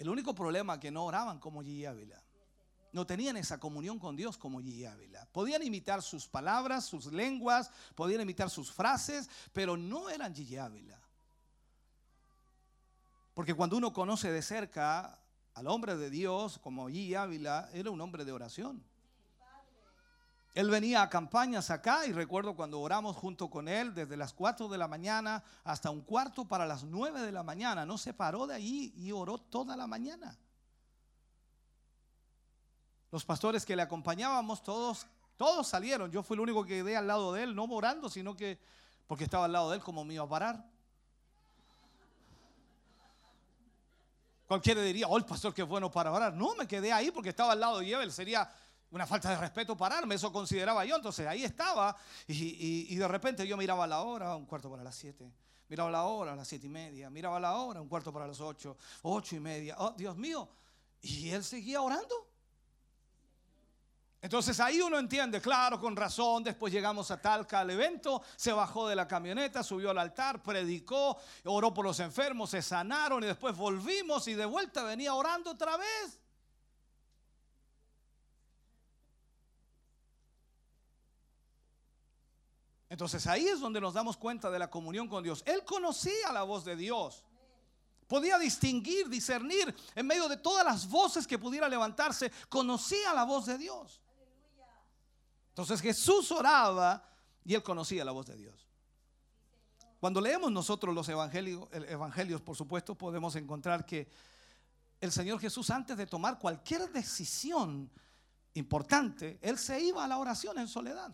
El 0.00 0.08
único 0.08 0.34
problema 0.34 0.74
es 0.74 0.80
que 0.80 0.90
no 0.90 1.04
oraban 1.04 1.38
como 1.38 1.62
Gigi 1.62 1.84
Ávila. 1.84 2.24
No 2.90 3.06
tenían 3.06 3.36
esa 3.36 3.60
comunión 3.60 3.98
con 3.98 4.16
Dios 4.16 4.38
como 4.38 4.58
Gigi 4.58 4.86
Ávila. 4.86 5.28
Podían 5.30 5.62
imitar 5.62 6.00
sus 6.00 6.26
palabras, 6.26 6.86
sus 6.86 7.12
lenguas, 7.12 7.70
podían 7.94 8.22
imitar 8.22 8.48
sus 8.48 8.72
frases, 8.72 9.28
pero 9.52 9.76
no 9.76 10.08
eran 10.08 10.34
Gigi 10.34 10.56
Ávila. 10.56 10.98
Porque 13.34 13.52
cuando 13.52 13.76
uno 13.76 13.92
conoce 13.92 14.32
de 14.32 14.40
cerca 14.40 15.20
al 15.52 15.66
hombre 15.66 15.94
de 15.98 16.08
Dios 16.08 16.58
como 16.60 16.88
Gigi 16.88 17.14
Ávila, 17.14 17.68
era 17.74 17.90
un 17.90 18.00
hombre 18.00 18.24
de 18.24 18.32
oración. 18.32 18.82
Él 20.52 20.68
venía 20.68 21.02
a 21.02 21.08
campañas 21.08 21.70
acá 21.70 22.06
y 22.06 22.12
recuerdo 22.12 22.56
cuando 22.56 22.80
oramos 22.80 23.16
junto 23.16 23.48
con 23.48 23.68
él 23.68 23.94
desde 23.94 24.16
las 24.16 24.32
4 24.32 24.68
de 24.68 24.78
la 24.78 24.88
mañana 24.88 25.44
hasta 25.62 25.90
un 25.90 26.00
cuarto 26.00 26.44
para 26.46 26.66
las 26.66 26.82
9 26.82 27.20
de 27.20 27.30
la 27.30 27.44
mañana. 27.44 27.86
No 27.86 27.96
se 27.96 28.12
paró 28.12 28.46
de 28.48 28.56
allí 28.56 28.92
y 28.96 29.12
oró 29.12 29.38
toda 29.38 29.76
la 29.76 29.86
mañana. 29.86 30.36
Los 33.12 33.24
pastores 33.24 33.64
que 33.64 33.76
le 33.76 33.82
acompañábamos, 33.82 34.62
todos, 34.62 35.06
todos 35.36 35.68
salieron. 35.68 36.10
Yo 36.10 36.22
fui 36.22 36.34
el 36.34 36.40
único 36.40 36.64
que 36.64 36.78
quedé 36.78 36.96
al 36.96 37.06
lado 37.06 37.32
de 37.32 37.44
él, 37.44 37.54
no 37.54 37.64
orando, 37.64 38.08
sino 38.08 38.34
que 38.36 38.58
porque 39.06 39.24
estaba 39.24 39.44
al 39.44 39.52
lado 39.52 39.70
de 39.70 39.76
él 39.76 39.82
como 39.82 40.04
me 40.04 40.14
iba 40.14 40.24
a 40.24 40.28
parar. 40.28 40.64
Cualquiera 44.46 44.82
diría, 44.82 45.06
oh, 45.06 45.16
el 45.16 45.24
pastor 45.24 45.54
que 45.54 45.62
bueno 45.62 45.92
para 45.92 46.10
orar. 46.10 46.34
No, 46.34 46.56
me 46.56 46.66
quedé 46.66 46.92
ahí 46.92 47.12
porque 47.12 47.28
estaba 47.28 47.52
al 47.52 47.60
lado 47.60 47.78
de 47.78 47.92
él. 47.92 48.10
Sería 48.10 48.50
una 48.90 49.06
falta 49.06 49.30
de 49.30 49.36
respeto 49.36 49.76
pararme, 49.76 50.14
eso 50.16 50.32
consideraba 50.32 50.84
yo. 50.84 50.96
Entonces 50.96 51.26
ahí 51.26 51.44
estaba 51.44 51.96
y, 52.26 52.32
y- 52.34 52.86
y 52.90 52.96
de 52.96 53.06
repente 53.08 53.46
yo 53.46 53.56
miraba 53.56 53.86
la 53.86 54.02
hora, 54.02 54.34
un 54.36 54.46
cuarto 54.46 54.70
para 54.70 54.82
las 54.82 54.94
siete. 54.96 55.32
Miraba 55.68 55.90
la 55.90 56.02
hora, 56.04 56.34
las 56.34 56.48
siete 56.48 56.66
y 56.66 56.70
media. 56.70 57.08
Miraba 57.10 57.38
la 57.38 57.54
hora, 57.54 57.80
un 57.80 57.88
cuarto 57.88 58.12
para 58.12 58.26
las 58.26 58.40
ocho, 58.40 58.76
ocho 59.02 59.36
y 59.36 59.40
media. 59.40 59.76
Oh, 59.78 59.92
Dios 59.96 60.16
mío. 60.16 60.48
Y 61.02 61.30
él 61.30 61.44
seguía 61.44 61.80
orando. 61.80 62.26
Entonces 64.22 64.60
ahí 64.60 64.82
uno 64.82 64.98
entiende, 64.98 65.40
claro, 65.40 65.80
con 65.80 65.96
razón, 65.96 66.44
después 66.44 66.70
llegamos 66.70 67.10
a 67.10 67.18
Talca 67.22 67.60
al 67.60 67.70
evento, 67.70 68.20
se 68.36 68.52
bajó 68.52 68.86
de 68.86 68.94
la 68.94 69.08
camioneta, 69.08 69.62
subió 69.62 69.90
al 69.90 69.98
altar, 69.98 70.42
predicó, 70.42 71.16
oró 71.46 71.72
por 71.72 71.86
los 71.86 72.00
enfermos, 72.00 72.50
se 72.50 72.60
sanaron 72.60 73.24
y 73.24 73.28
después 73.28 73.56
volvimos 73.56 74.28
y 74.28 74.34
de 74.34 74.44
vuelta 74.44 74.82
venía 74.84 75.14
orando 75.14 75.52
otra 75.52 75.78
vez. 75.78 76.19
Entonces 82.90 83.26
ahí 83.28 83.46
es 83.46 83.60
donde 83.60 83.80
nos 83.80 83.94
damos 83.94 84.16
cuenta 84.16 84.50
de 84.50 84.58
la 84.58 84.68
comunión 84.68 85.08
con 85.08 85.22
Dios. 85.22 85.42
Él 85.46 85.64
conocía 85.64 86.32
la 86.32 86.42
voz 86.42 86.64
de 86.64 86.74
Dios. 86.76 87.24
Podía 88.08 88.36
distinguir, 88.36 89.08
discernir 89.08 89.72
en 89.94 90.06
medio 90.06 90.28
de 90.28 90.36
todas 90.36 90.64
las 90.64 90.88
voces 90.88 91.24
que 91.26 91.38
pudiera 91.38 91.68
levantarse. 91.68 92.32
Conocía 92.48 93.14
la 93.14 93.22
voz 93.24 93.46
de 93.46 93.56
Dios. 93.56 94.00
Entonces 95.50 95.80
Jesús 95.80 96.32
oraba 96.32 97.02
y 97.44 97.54
él 97.54 97.62
conocía 97.62 98.04
la 98.04 98.10
voz 98.10 98.26
de 98.26 98.36
Dios. 98.36 98.66
Cuando 100.00 100.20
leemos 100.20 100.50
nosotros 100.50 100.92
los 100.92 101.08
evangelios, 101.08 101.68
el- 101.70 101.84
evangelios, 101.84 102.40
por 102.40 102.56
supuesto, 102.56 102.96
podemos 102.96 103.36
encontrar 103.36 103.86
que 103.86 104.08
el 105.00 105.12
Señor 105.12 105.38
Jesús, 105.38 105.70
antes 105.70 105.96
de 105.96 106.06
tomar 106.06 106.40
cualquier 106.40 106.90
decisión 106.90 107.88
importante, 108.54 109.38
Él 109.42 109.58
se 109.58 109.80
iba 109.80 110.02
a 110.04 110.08
la 110.08 110.18
oración 110.18 110.58
en 110.58 110.66
soledad. 110.66 111.12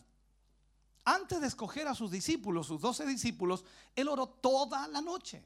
Antes 1.08 1.40
de 1.40 1.46
escoger 1.46 1.86
a 1.86 1.94
sus 1.94 2.10
discípulos, 2.10 2.66
sus 2.66 2.80
doce 2.80 3.06
discípulos, 3.06 3.64
Él 3.94 4.08
oró 4.08 4.26
toda 4.26 4.88
la 4.88 5.00
noche. 5.00 5.40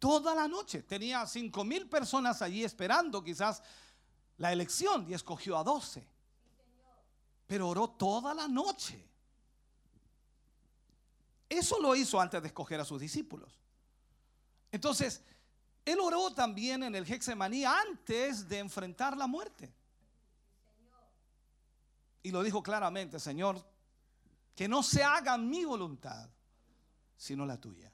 Toda 0.00 0.34
la 0.34 0.48
noche. 0.48 0.82
Tenía 0.82 1.24
cinco 1.24 1.62
mil 1.62 1.88
personas 1.88 2.42
allí 2.42 2.64
esperando 2.64 3.22
quizás 3.22 3.62
la 4.38 4.52
elección 4.52 5.08
y 5.08 5.14
escogió 5.14 5.56
a 5.56 5.62
doce. 5.62 6.04
Pero 7.46 7.68
oró 7.68 7.90
toda 7.90 8.34
la 8.34 8.48
noche. 8.48 9.08
Eso 11.48 11.80
lo 11.80 11.94
hizo 11.94 12.20
antes 12.20 12.42
de 12.42 12.48
escoger 12.48 12.80
a 12.80 12.84
sus 12.84 13.00
discípulos. 13.00 13.52
Entonces, 14.72 15.22
él 15.84 16.00
oró 16.00 16.32
también 16.32 16.82
en 16.82 16.96
el 16.96 17.04
Hexemaní 17.08 17.64
antes 17.64 18.48
de 18.48 18.58
enfrentar 18.58 19.16
la 19.16 19.28
muerte. 19.28 19.72
Y 22.24 22.32
lo 22.32 22.42
dijo 22.42 22.64
claramente, 22.64 23.20
Señor, 23.20 23.64
que 24.58 24.66
no 24.66 24.82
se 24.82 25.04
haga 25.04 25.38
mi 25.38 25.64
voluntad, 25.64 26.28
sino 27.16 27.46
la 27.46 27.60
tuya. 27.60 27.92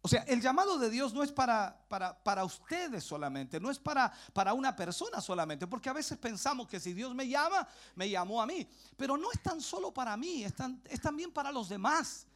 O 0.00 0.08
sea, 0.08 0.22
el 0.22 0.40
llamado 0.40 0.78
de 0.78 0.88
Dios 0.88 1.12
no 1.12 1.22
es 1.22 1.30
para, 1.30 1.78
para, 1.88 2.24
para 2.24 2.42
ustedes 2.42 3.04
solamente, 3.04 3.60
no 3.60 3.70
es 3.70 3.78
para, 3.78 4.10
para 4.32 4.54
una 4.54 4.74
persona 4.74 5.20
solamente, 5.20 5.66
porque 5.66 5.90
a 5.90 5.92
veces 5.92 6.16
pensamos 6.16 6.66
que 6.66 6.80
si 6.80 6.94
Dios 6.94 7.14
me 7.14 7.28
llama, 7.28 7.68
me 7.94 8.08
llamó 8.08 8.40
a 8.40 8.46
mí. 8.46 8.66
Pero 8.96 9.18
no 9.18 9.30
es 9.30 9.42
tan 9.42 9.60
solo 9.60 9.92
para 9.92 10.16
mí, 10.16 10.42
es, 10.42 10.54
tan- 10.54 10.80
es 10.86 11.02
también 11.02 11.30
para 11.30 11.52
los 11.52 11.68
demás. 11.68 12.26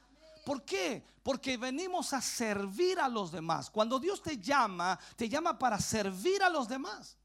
¿Por 0.44 0.62
qué? 0.62 1.02
Porque 1.22 1.56
venimos 1.56 2.12
a 2.12 2.20
servir 2.20 3.00
a 3.00 3.08
los 3.08 3.32
demás. 3.32 3.70
Cuando 3.70 3.98
Dios 3.98 4.20
te 4.22 4.36
llama, 4.36 4.98
te 5.16 5.26
llama 5.26 5.58
para 5.58 5.80
servir 5.80 6.42
a 6.42 6.50
los 6.50 6.68
demás. 6.68 7.16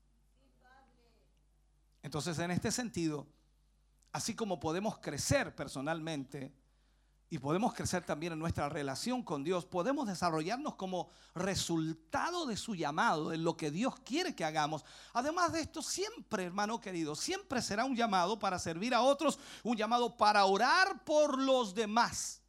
Entonces, 2.01 2.39
en 2.39 2.51
este 2.51 2.71
sentido, 2.71 3.27
así 4.13 4.35
como 4.35 4.59
podemos 4.59 4.99
crecer 4.99 5.53
personalmente 5.55 6.53
y 7.29 7.39
podemos 7.39 7.73
crecer 7.73 8.05
también 8.05 8.33
en 8.33 8.39
nuestra 8.39 8.69
relación 8.69 9.23
con 9.23 9.43
Dios, 9.43 9.65
podemos 9.65 10.07
desarrollarnos 10.07 10.75
como 10.75 11.09
resultado 11.33 12.45
de 12.45 12.55
su 12.55 12.75
llamado, 12.75 13.33
en 13.33 13.43
lo 13.43 13.57
que 13.57 13.71
Dios 13.71 13.95
quiere 14.01 14.35
que 14.35 14.45
hagamos. 14.45 14.85
Además 15.13 15.51
de 15.51 15.61
esto, 15.61 15.81
siempre, 15.81 16.43
hermano 16.43 16.79
querido, 16.79 17.15
siempre 17.15 17.63
será 17.63 17.85
un 17.85 17.95
llamado 17.95 18.37
para 18.37 18.59
servir 18.59 18.93
a 18.93 19.01
otros, 19.01 19.39
un 19.63 19.75
llamado 19.75 20.15
para 20.15 20.45
orar 20.45 21.03
por 21.03 21.39
los 21.39 21.73
demás. 21.73 22.39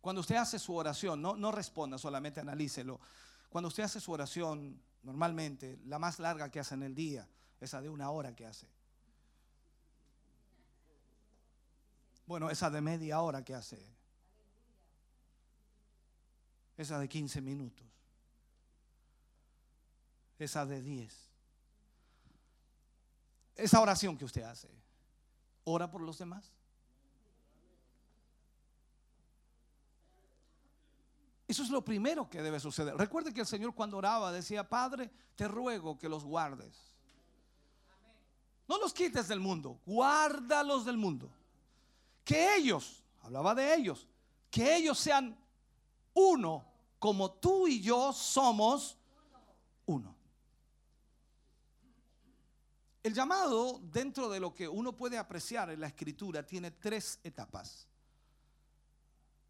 Cuando 0.00 0.22
usted 0.22 0.36
hace 0.36 0.58
su 0.58 0.74
oración, 0.74 1.22
no, 1.22 1.36
no 1.36 1.52
responda, 1.52 1.98
solamente 1.98 2.40
analícelo. 2.40 2.98
Cuando 3.48 3.68
usted 3.68 3.84
hace 3.84 4.00
su 4.00 4.10
oración, 4.10 4.82
normalmente, 5.04 5.78
la 5.84 6.00
más 6.00 6.18
larga 6.18 6.50
que 6.50 6.58
hace 6.58 6.74
en 6.74 6.82
el 6.82 6.96
día, 6.96 7.28
esa 7.60 7.80
de 7.80 7.90
una 7.90 8.10
hora 8.10 8.34
que 8.34 8.44
hace. 8.44 8.66
Bueno, 12.28 12.50
esa 12.50 12.68
de 12.68 12.82
media 12.82 13.22
hora 13.22 13.42
que 13.42 13.54
hace. 13.54 13.82
Esa 16.76 16.98
de 16.98 17.08
15 17.08 17.40
minutos. 17.40 17.86
Esa 20.38 20.66
de 20.66 20.82
10. 20.82 21.30
Esa 23.56 23.80
oración 23.80 24.18
que 24.18 24.26
usted 24.26 24.42
hace. 24.42 24.68
¿Ora 25.64 25.90
por 25.90 26.02
los 26.02 26.18
demás? 26.18 26.52
Eso 31.48 31.62
es 31.62 31.70
lo 31.70 31.82
primero 31.82 32.28
que 32.28 32.42
debe 32.42 32.60
suceder. 32.60 32.94
Recuerde 32.94 33.32
que 33.32 33.40
el 33.40 33.46
Señor 33.46 33.74
cuando 33.74 33.96
oraba 33.96 34.30
decía, 34.32 34.68
Padre, 34.68 35.10
te 35.34 35.48
ruego 35.48 35.98
que 35.98 36.10
los 36.10 36.24
guardes. 36.24 36.76
No 38.68 38.76
los 38.76 38.92
quites 38.92 39.28
del 39.28 39.40
mundo, 39.40 39.80
guárdalos 39.86 40.84
del 40.84 40.98
mundo. 40.98 41.32
Que 42.28 42.56
ellos, 42.56 43.02
hablaba 43.22 43.54
de 43.54 43.74
ellos, 43.74 44.06
que 44.50 44.76
ellos 44.76 44.98
sean 44.98 45.34
uno 46.12 46.62
como 46.98 47.32
tú 47.32 47.66
y 47.66 47.80
yo 47.80 48.12
somos 48.12 48.98
uno. 49.86 50.14
El 53.02 53.14
llamado 53.14 53.80
dentro 53.82 54.28
de 54.28 54.40
lo 54.40 54.52
que 54.52 54.68
uno 54.68 54.94
puede 54.94 55.16
apreciar 55.16 55.70
en 55.70 55.80
la 55.80 55.86
escritura 55.86 56.46
tiene 56.46 56.70
tres 56.70 57.18
etapas. 57.24 57.88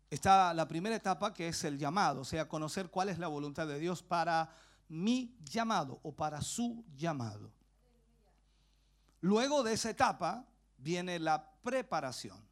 Está 0.09 0.55
la 0.55 0.69
primera 0.69 0.95
etapa 0.95 1.35
que 1.35 1.49
es 1.49 1.65
el 1.65 1.81
llamado, 1.81 2.21
o 2.21 2.25
sea, 2.25 2.49
conocer 2.49 2.91
cuál 2.91 3.09
es 3.09 3.19
la 3.19 3.27
voluntad 3.27 3.67
de 3.67 3.81
Dios 3.81 4.05
para 4.05 4.55
mi 4.87 5.37
llamado 5.43 5.99
o 6.05 6.13
para 6.13 6.41
su 6.43 6.85
llamado. 6.95 7.51
Luego 9.21 9.65
de 9.65 9.73
esa 9.73 9.91
etapa 9.91 10.47
viene 10.77 11.19
la 11.19 11.45
preparación. 11.65 12.48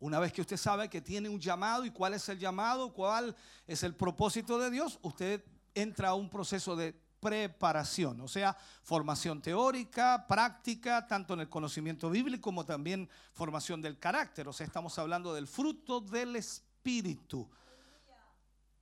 Una 0.00 0.20
vez 0.20 0.32
que 0.32 0.40
usted 0.40 0.56
sabe 0.56 0.88
que 0.88 1.00
tiene 1.00 1.28
un 1.28 1.40
llamado 1.40 1.84
y 1.84 1.90
cuál 1.90 2.14
es 2.14 2.28
el 2.28 2.38
llamado, 2.38 2.92
cuál 2.92 3.34
es 3.66 3.82
el 3.82 3.94
propósito 3.94 4.58
de 4.58 4.70
Dios, 4.70 4.98
usted 5.02 5.44
entra 5.74 6.10
a 6.10 6.14
un 6.14 6.30
proceso 6.30 6.76
de 6.76 6.94
preparación, 7.20 8.20
o 8.20 8.28
sea, 8.28 8.56
formación 8.82 9.42
teórica, 9.42 10.26
práctica, 10.28 11.06
tanto 11.06 11.34
en 11.34 11.40
el 11.40 11.48
conocimiento 11.48 12.10
bíblico 12.10 12.42
como 12.42 12.64
también 12.64 13.08
formación 13.32 13.82
del 13.82 13.98
carácter, 13.98 14.46
o 14.46 14.52
sea, 14.52 14.66
estamos 14.66 14.96
hablando 14.98 15.34
del 15.34 15.48
fruto 15.48 16.00
del 16.00 16.36
Espíritu. 16.36 17.48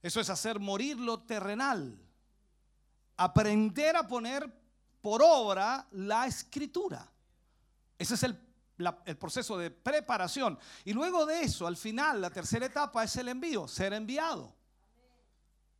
Eso 0.02 0.20
es 0.20 0.28
hacer 0.28 0.60
morir 0.60 0.98
lo 0.98 1.20
terrenal, 1.20 1.98
aprender 3.16 3.97
a 3.97 4.06
poner 4.06 4.52
por 5.01 5.22
obra 5.22 5.86
la 5.93 6.26
escritura. 6.26 7.10
Ese 7.98 8.14
es 8.14 8.22
el, 8.22 8.38
el 8.78 9.16
proceso 9.16 9.57
de 9.59 9.70
preparación. 9.70 10.59
Y 10.85 10.93
luego 10.93 11.27
de 11.27 11.43
eso, 11.43 11.66
al 11.66 11.77
final, 11.77 12.20
la 12.20 12.31
tercera 12.31 12.66
etapa 12.66 13.05
es 13.05 13.16
el 13.16 13.28
envío, 13.28 13.66
ser 13.69 13.93
enviado. 13.93 14.55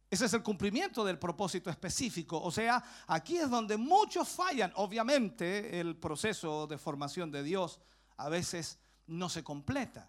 Ese 0.09 0.27
es 0.27 0.33
el 0.35 0.43
cumplimiento 0.43 1.05
del 1.05 1.19
propósito 1.19 1.69
específico. 1.69 2.41
O 2.41 2.51
sea, 2.51 2.83
aquí 3.09 3.37
es 3.37 3.51
donde 3.51 3.77
muchos 3.77 4.29
fallan. 4.29 4.73
Obviamente, 4.77 5.81
el 5.81 5.97
proceso 5.97 6.67
de 6.67 6.79
formación 6.79 7.31
de 7.31 7.43
Dios 7.43 7.81
a 8.17 8.29
veces 8.29 8.79
no 9.07 9.29
se 9.29 9.43
completa. 9.43 10.09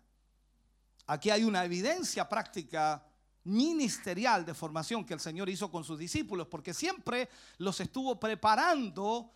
Aquí 1.07 1.29
hay 1.29 1.43
una 1.43 1.65
evidencia 1.65 2.29
práctica 2.29 3.03
ministerial 3.45 4.45
de 4.45 4.53
formación 4.53 5.05
que 5.05 5.13
el 5.13 5.19
Señor 5.19 5.49
hizo 5.49 5.71
con 5.71 5.83
sus 5.83 5.97
discípulos, 5.97 6.47
porque 6.47 6.73
siempre 6.73 7.29
los 7.57 7.79
estuvo 7.79 8.19
preparando 8.19 9.31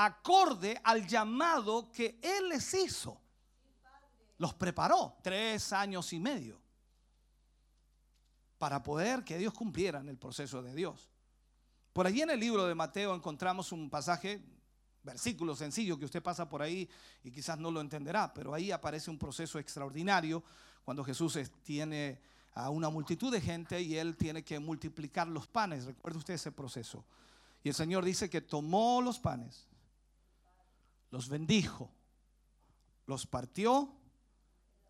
acorde 0.00 0.80
al 0.84 1.06
llamado 1.06 1.90
que 1.90 2.20
Él 2.22 2.50
les 2.50 2.72
hizo. 2.74 3.20
Los 4.38 4.54
preparó 4.54 5.16
tres 5.22 5.72
años 5.72 6.12
y 6.12 6.20
medio 6.20 6.60
para 8.58 8.82
poder 8.82 9.24
que 9.24 9.38
Dios 9.38 9.52
cumpliera 9.52 10.00
en 10.00 10.08
el 10.08 10.16
proceso 10.16 10.62
de 10.62 10.74
Dios. 10.74 11.10
Por 11.92 12.06
allí 12.06 12.22
en 12.22 12.30
el 12.30 12.38
libro 12.40 12.64
de 12.66 12.74
Mateo 12.74 13.14
encontramos 13.14 13.72
un 13.72 13.90
pasaje, 13.90 14.40
versículo 15.02 15.56
sencillo 15.56 15.98
que 15.98 16.04
usted 16.04 16.22
pasa 16.22 16.48
por 16.48 16.62
ahí 16.62 16.88
y 17.24 17.30
quizás 17.32 17.58
no 17.58 17.70
lo 17.70 17.80
entenderá, 17.80 18.32
pero 18.32 18.54
ahí 18.54 18.70
aparece 18.70 19.10
un 19.10 19.18
proceso 19.18 19.58
extraordinario 19.58 20.44
cuando 20.84 21.02
Jesús 21.04 21.34
es- 21.36 21.50
tiene 21.62 22.20
a 22.54 22.70
una 22.70 22.88
multitud 22.88 23.32
de 23.32 23.40
gente 23.40 23.80
y 23.80 23.96
él 23.96 24.16
tiene 24.16 24.44
que 24.44 24.58
multiplicar 24.58 25.26
los 25.28 25.46
panes. 25.46 25.84
Recuerde 25.84 26.18
usted 26.18 26.34
ese 26.34 26.52
proceso. 26.52 27.04
Y 27.62 27.68
el 27.68 27.74
Señor 27.74 28.04
dice 28.04 28.28
que 28.30 28.40
tomó 28.40 29.00
los 29.02 29.18
panes, 29.18 29.67
los 31.10 31.28
bendijo, 31.28 31.90
los 33.06 33.26
partió 33.26 33.88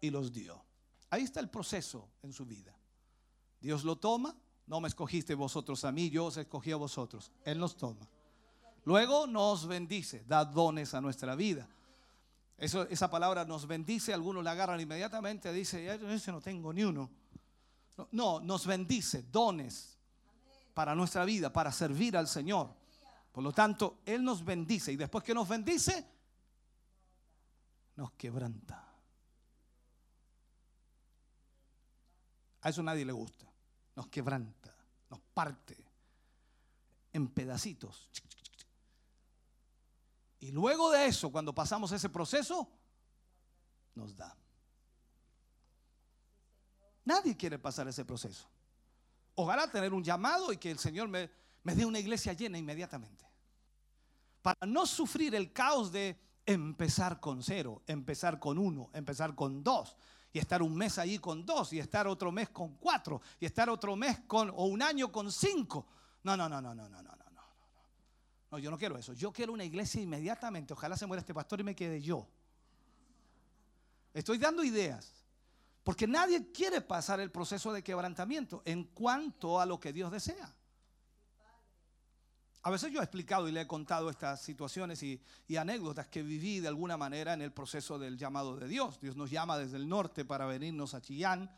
y 0.01 0.11
los 0.11 0.32
dio. 0.32 0.62
Ahí 1.11 1.23
está 1.23 1.40
el 1.40 1.49
proceso 1.49 2.09
en 2.23 2.32
su 2.32 2.45
vida. 2.45 2.74
Dios 3.61 3.85
lo 3.85 3.97
toma, 3.97 4.36
no 4.66 4.81
me 4.81 4.89
escogiste 4.89 5.35
vosotros 5.35 5.85
a 5.85 5.93
mí, 5.93 6.11
yo 6.11 6.27
os 6.27 6.36
escogí 6.36 6.73
a 6.73 6.77
vosotros. 6.77 7.32
Él 7.45 7.59
nos 7.59 7.77
toma. 7.77 8.09
Luego 8.85 9.27
nos 9.27 9.66
bendice, 9.66 10.24
da 10.27 10.45
dones 10.45 10.95
a 10.95 11.01
nuestra 11.01 11.35
vida. 11.35 11.69
Eso, 12.57 12.82
esa 12.89 13.11
palabra 13.11 13.45
nos 13.45 13.66
bendice, 13.66 14.12
algunos 14.12 14.43
la 14.43 14.53
agarran 14.53 14.81
inmediatamente, 14.81 15.53
dice, 15.53 15.85
"Ya, 15.85 15.97
yo 15.97 16.32
no 16.32 16.40
tengo 16.40 16.73
ni 16.73 16.82
uno. 16.82 17.11
No, 17.97 18.09
no, 18.12 18.40
nos 18.40 18.66
bendice, 18.66 19.23
dones 19.23 19.99
para 20.74 20.95
nuestra 20.95 21.24
vida, 21.24 21.53
para 21.53 21.73
servir 21.73 22.16
al 22.16 22.28
Señor. 22.28 22.73
Por 23.32 23.44
lo 23.44 23.52
tanto, 23.52 24.00
Él 24.05 24.24
nos 24.24 24.44
bendice 24.44 24.92
y 24.92 24.96
después 24.96 25.22
que 25.22 25.34
nos 25.34 25.48
bendice, 25.48 26.06
nos 27.96 28.12
quebranta. 28.12 28.88
A 32.60 32.68
eso 32.68 32.82
nadie 32.82 33.05
le 33.05 33.12
gusta. 33.12 33.46
Nos 33.94 34.09
quebranta, 34.09 34.74
nos 35.10 35.20
parte 35.20 35.76
en 37.12 37.28
pedacitos. 37.28 38.09
Y 40.40 40.52
luego 40.52 40.90
de 40.90 41.06
eso, 41.06 41.30
cuando 41.32 41.55
pasamos 41.55 41.90
ese 41.92 42.09
proceso, 42.09 42.68
nos 43.94 44.16
da. 44.16 44.36
Nadie 47.05 47.36
quiere 47.36 47.59
pasar 47.59 47.88
ese 47.88 48.05
proceso. 48.05 48.48
Ojalá 49.34 49.70
tener 49.70 49.92
un 49.92 50.05
llamado 50.05 50.52
y 50.52 50.59
que 50.59 50.70
el 50.70 50.78
Señor 50.78 51.09
me, 51.09 51.30
me 51.69 51.74
dé 51.74 51.85
una 51.85 51.99
iglesia 51.99 52.32
llena 52.32 52.57
inmediatamente. 52.57 53.27
Para 54.40 54.66
no 54.66 54.86
sufrir 54.86 55.35
el 55.35 55.53
caos 55.53 55.93
de 55.93 56.19
empezar 56.47 57.20
con 57.20 57.43
cero, 57.43 57.82
empezar 57.86 58.39
con 58.39 58.57
uno, 58.57 58.89
empezar 58.95 59.35
con 59.35 59.62
dos, 59.62 59.95
y 60.32 60.39
estar 60.39 60.62
un 60.62 60.74
mes 60.74 60.97
ahí 60.97 61.19
con 61.19 61.45
dos, 61.45 61.74
y 61.74 61.78
estar 61.78 62.07
otro 62.07 62.32
mes 62.32 62.49
con 62.49 62.77
cuatro, 62.77 63.20
y 63.39 63.45
estar 63.45 63.69
otro 63.69 63.97
mes 63.97 64.20
con, 64.20 64.49
o 64.49 64.65
un 64.65 64.81
año 64.81 65.12
con 65.12 65.31
cinco. 65.31 65.86
No, 66.23 66.39
no, 66.39 66.49
no, 66.49 66.62
no, 66.62 66.74
no, 66.74 66.89
no, 66.89 67.03
no, 67.03 67.03
no, 67.03 67.16
no. 67.16 67.31
no. 67.32 67.43
No, 68.51 68.59
yo 68.59 68.70
no 68.70 68.78
quiero 68.78 68.97
eso. 68.97 69.12
Yo 69.12 69.31
quiero 69.31 69.53
una 69.53 69.65
iglesia 69.65 70.01
inmediatamente. 70.01 70.73
Ojalá 70.73 70.97
se 70.97 71.05
muera 71.05 71.20
este 71.20 71.35
pastor 71.35 71.61
y 71.61 71.65
me 71.65 71.77
quede 71.77 72.01
yo. 72.01 72.27
Estoy 74.15 74.39
dando 74.39 74.65
ideas. 74.65 75.12
Porque 75.85 76.07
nadie 76.07 76.51
quiere 76.51 76.81
pasar 76.81 77.20
el 77.20 77.31
proceso 77.31 77.74
de 77.74 77.85
quebrantamiento 77.85 78.62
en 78.65 78.85
cuanto 78.85 79.61
a 79.61 79.66
lo 79.66 79.78
que 79.78 79.93
Dios 79.93 80.11
desea. 80.11 80.55
A 82.62 82.70
veces 82.70 82.93
yo 82.93 83.01
he 83.01 83.05
explicado 83.05 83.48
y 83.48 83.52
le 83.52 83.62
he 83.62 83.66
contado 83.66 84.10
estas 84.10 84.43
situaciones 84.43 85.02
y, 85.02 85.20
anécdotas 85.56 86.09
que 86.09 86.22
viví 86.22 86.60
de 86.60 86.68
alguna 86.68 86.97
manera 86.97 87.32
en 87.32 87.43
el 87.43 87.52
proceso 87.52 87.98
del 87.98 88.18
llamado 88.18 88.56
de 88.56 88.68
Dios. 88.68 89.01
Dios 89.01 89.16
nos 89.16 89.30
llama 89.30 89.56
desde 89.56 89.76
el 89.76 89.89
norte 89.89 90.24
para 90.24 90.47
venirnos 90.47 90.94
a 90.94 91.01
Chillán 91.01 91.51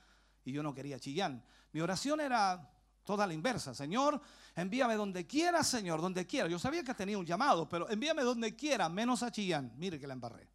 y 0.44 0.52
yo 0.52 0.62
no 0.62 0.74
quería 0.74 1.00
Chillán. 1.00 1.42
Mi 1.72 1.80
oración 1.80 2.20
era 2.20 2.70
toda 3.04 3.26
la 3.26 3.32
inversa. 3.32 3.74
Señor, 3.74 4.20
envíame 4.54 4.94
donde 4.94 5.26
quiera, 5.26 5.64
Señor, 5.64 6.00
donde 6.00 6.26
quiera. 6.26 6.48
Yo 6.48 6.58
sabía 6.58 6.84
que 6.84 6.94
tenía 6.94 7.18
un 7.18 7.26
llamado, 7.26 7.68
pero 7.68 7.88
envíame 7.88 8.22
donde 8.22 8.54
quiera, 8.54 8.88
menos 8.88 9.22
a 9.22 9.32
Chillán. 9.32 9.72
Mire 9.76 9.98
que 9.98 10.06
la 10.06 10.12
embarré. 10.12 10.48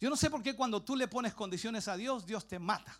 Yo 0.00 0.10
no 0.10 0.16
sé 0.16 0.30
por 0.30 0.42
qué 0.42 0.56
cuando 0.56 0.82
tú 0.82 0.96
le 0.96 1.06
pones 1.06 1.34
condiciones 1.34 1.86
a 1.86 1.96
Dios, 1.96 2.26
Dios 2.26 2.48
te 2.48 2.58
mata. 2.58 2.98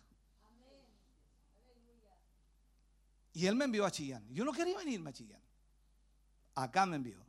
Y 3.33 3.47
Él 3.47 3.55
me 3.55 3.65
envió 3.65 3.85
a 3.85 3.91
Chillán. 3.91 4.25
Yo 4.31 4.45
no 4.45 4.53
quería 4.53 4.77
venirme 4.77 5.09
a 5.09 5.13
Chillán. 5.13 5.41
Acá 6.55 6.85
me 6.85 6.97
envió. 6.97 7.25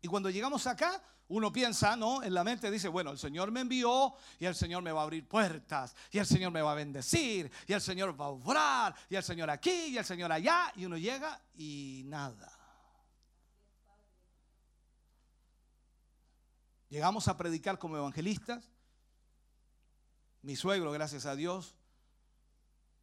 Y 0.00 0.08
cuando 0.08 0.30
llegamos 0.30 0.66
acá, 0.66 1.02
uno 1.28 1.52
piensa, 1.52 1.96
¿no? 1.96 2.22
En 2.22 2.34
la 2.34 2.44
mente 2.44 2.70
dice, 2.70 2.88
bueno, 2.88 3.10
el 3.10 3.18
Señor 3.18 3.50
me 3.50 3.60
envió 3.60 4.14
y 4.38 4.44
el 4.44 4.54
Señor 4.54 4.82
me 4.82 4.92
va 4.92 5.00
a 5.00 5.04
abrir 5.04 5.26
puertas 5.26 5.96
y 6.10 6.18
el 6.18 6.26
Señor 6.26 6.52
me 6.52 6.62
va 6.62 6.72
a 6.72 6.74
bendecir 6.74 7.50
y 7.66 7.72
el 7.72 7.80
Señor 7.80 8.20
va 8.20 8.26
a 8.26 8.28
obrar 8.28 8.94
y 9.08 9.16
el 9.16 9.22
Señor 9.22 9.50
aquí 9.50 9.86
y 9.88 9.98
el 9.98 10.04
Señor 10.04 10.30
allá. 10.30 10.72
Y 10.76 10.84
uno 10.84 10.96
llega 10.96 11.40
y 11.54 12.02
nada. 12.06 12.52
Llegamos 16.88 17.26
a 17.26 17.36
predicar 17.36 17.78
como 17.78 17.96
evangelistas. 17.96 18.70
Mi 20.42 20.56
suegro, 20.56 20.92
gracias 20.92 21.24
a 21.24 21.34
Dios, 21.34 21.74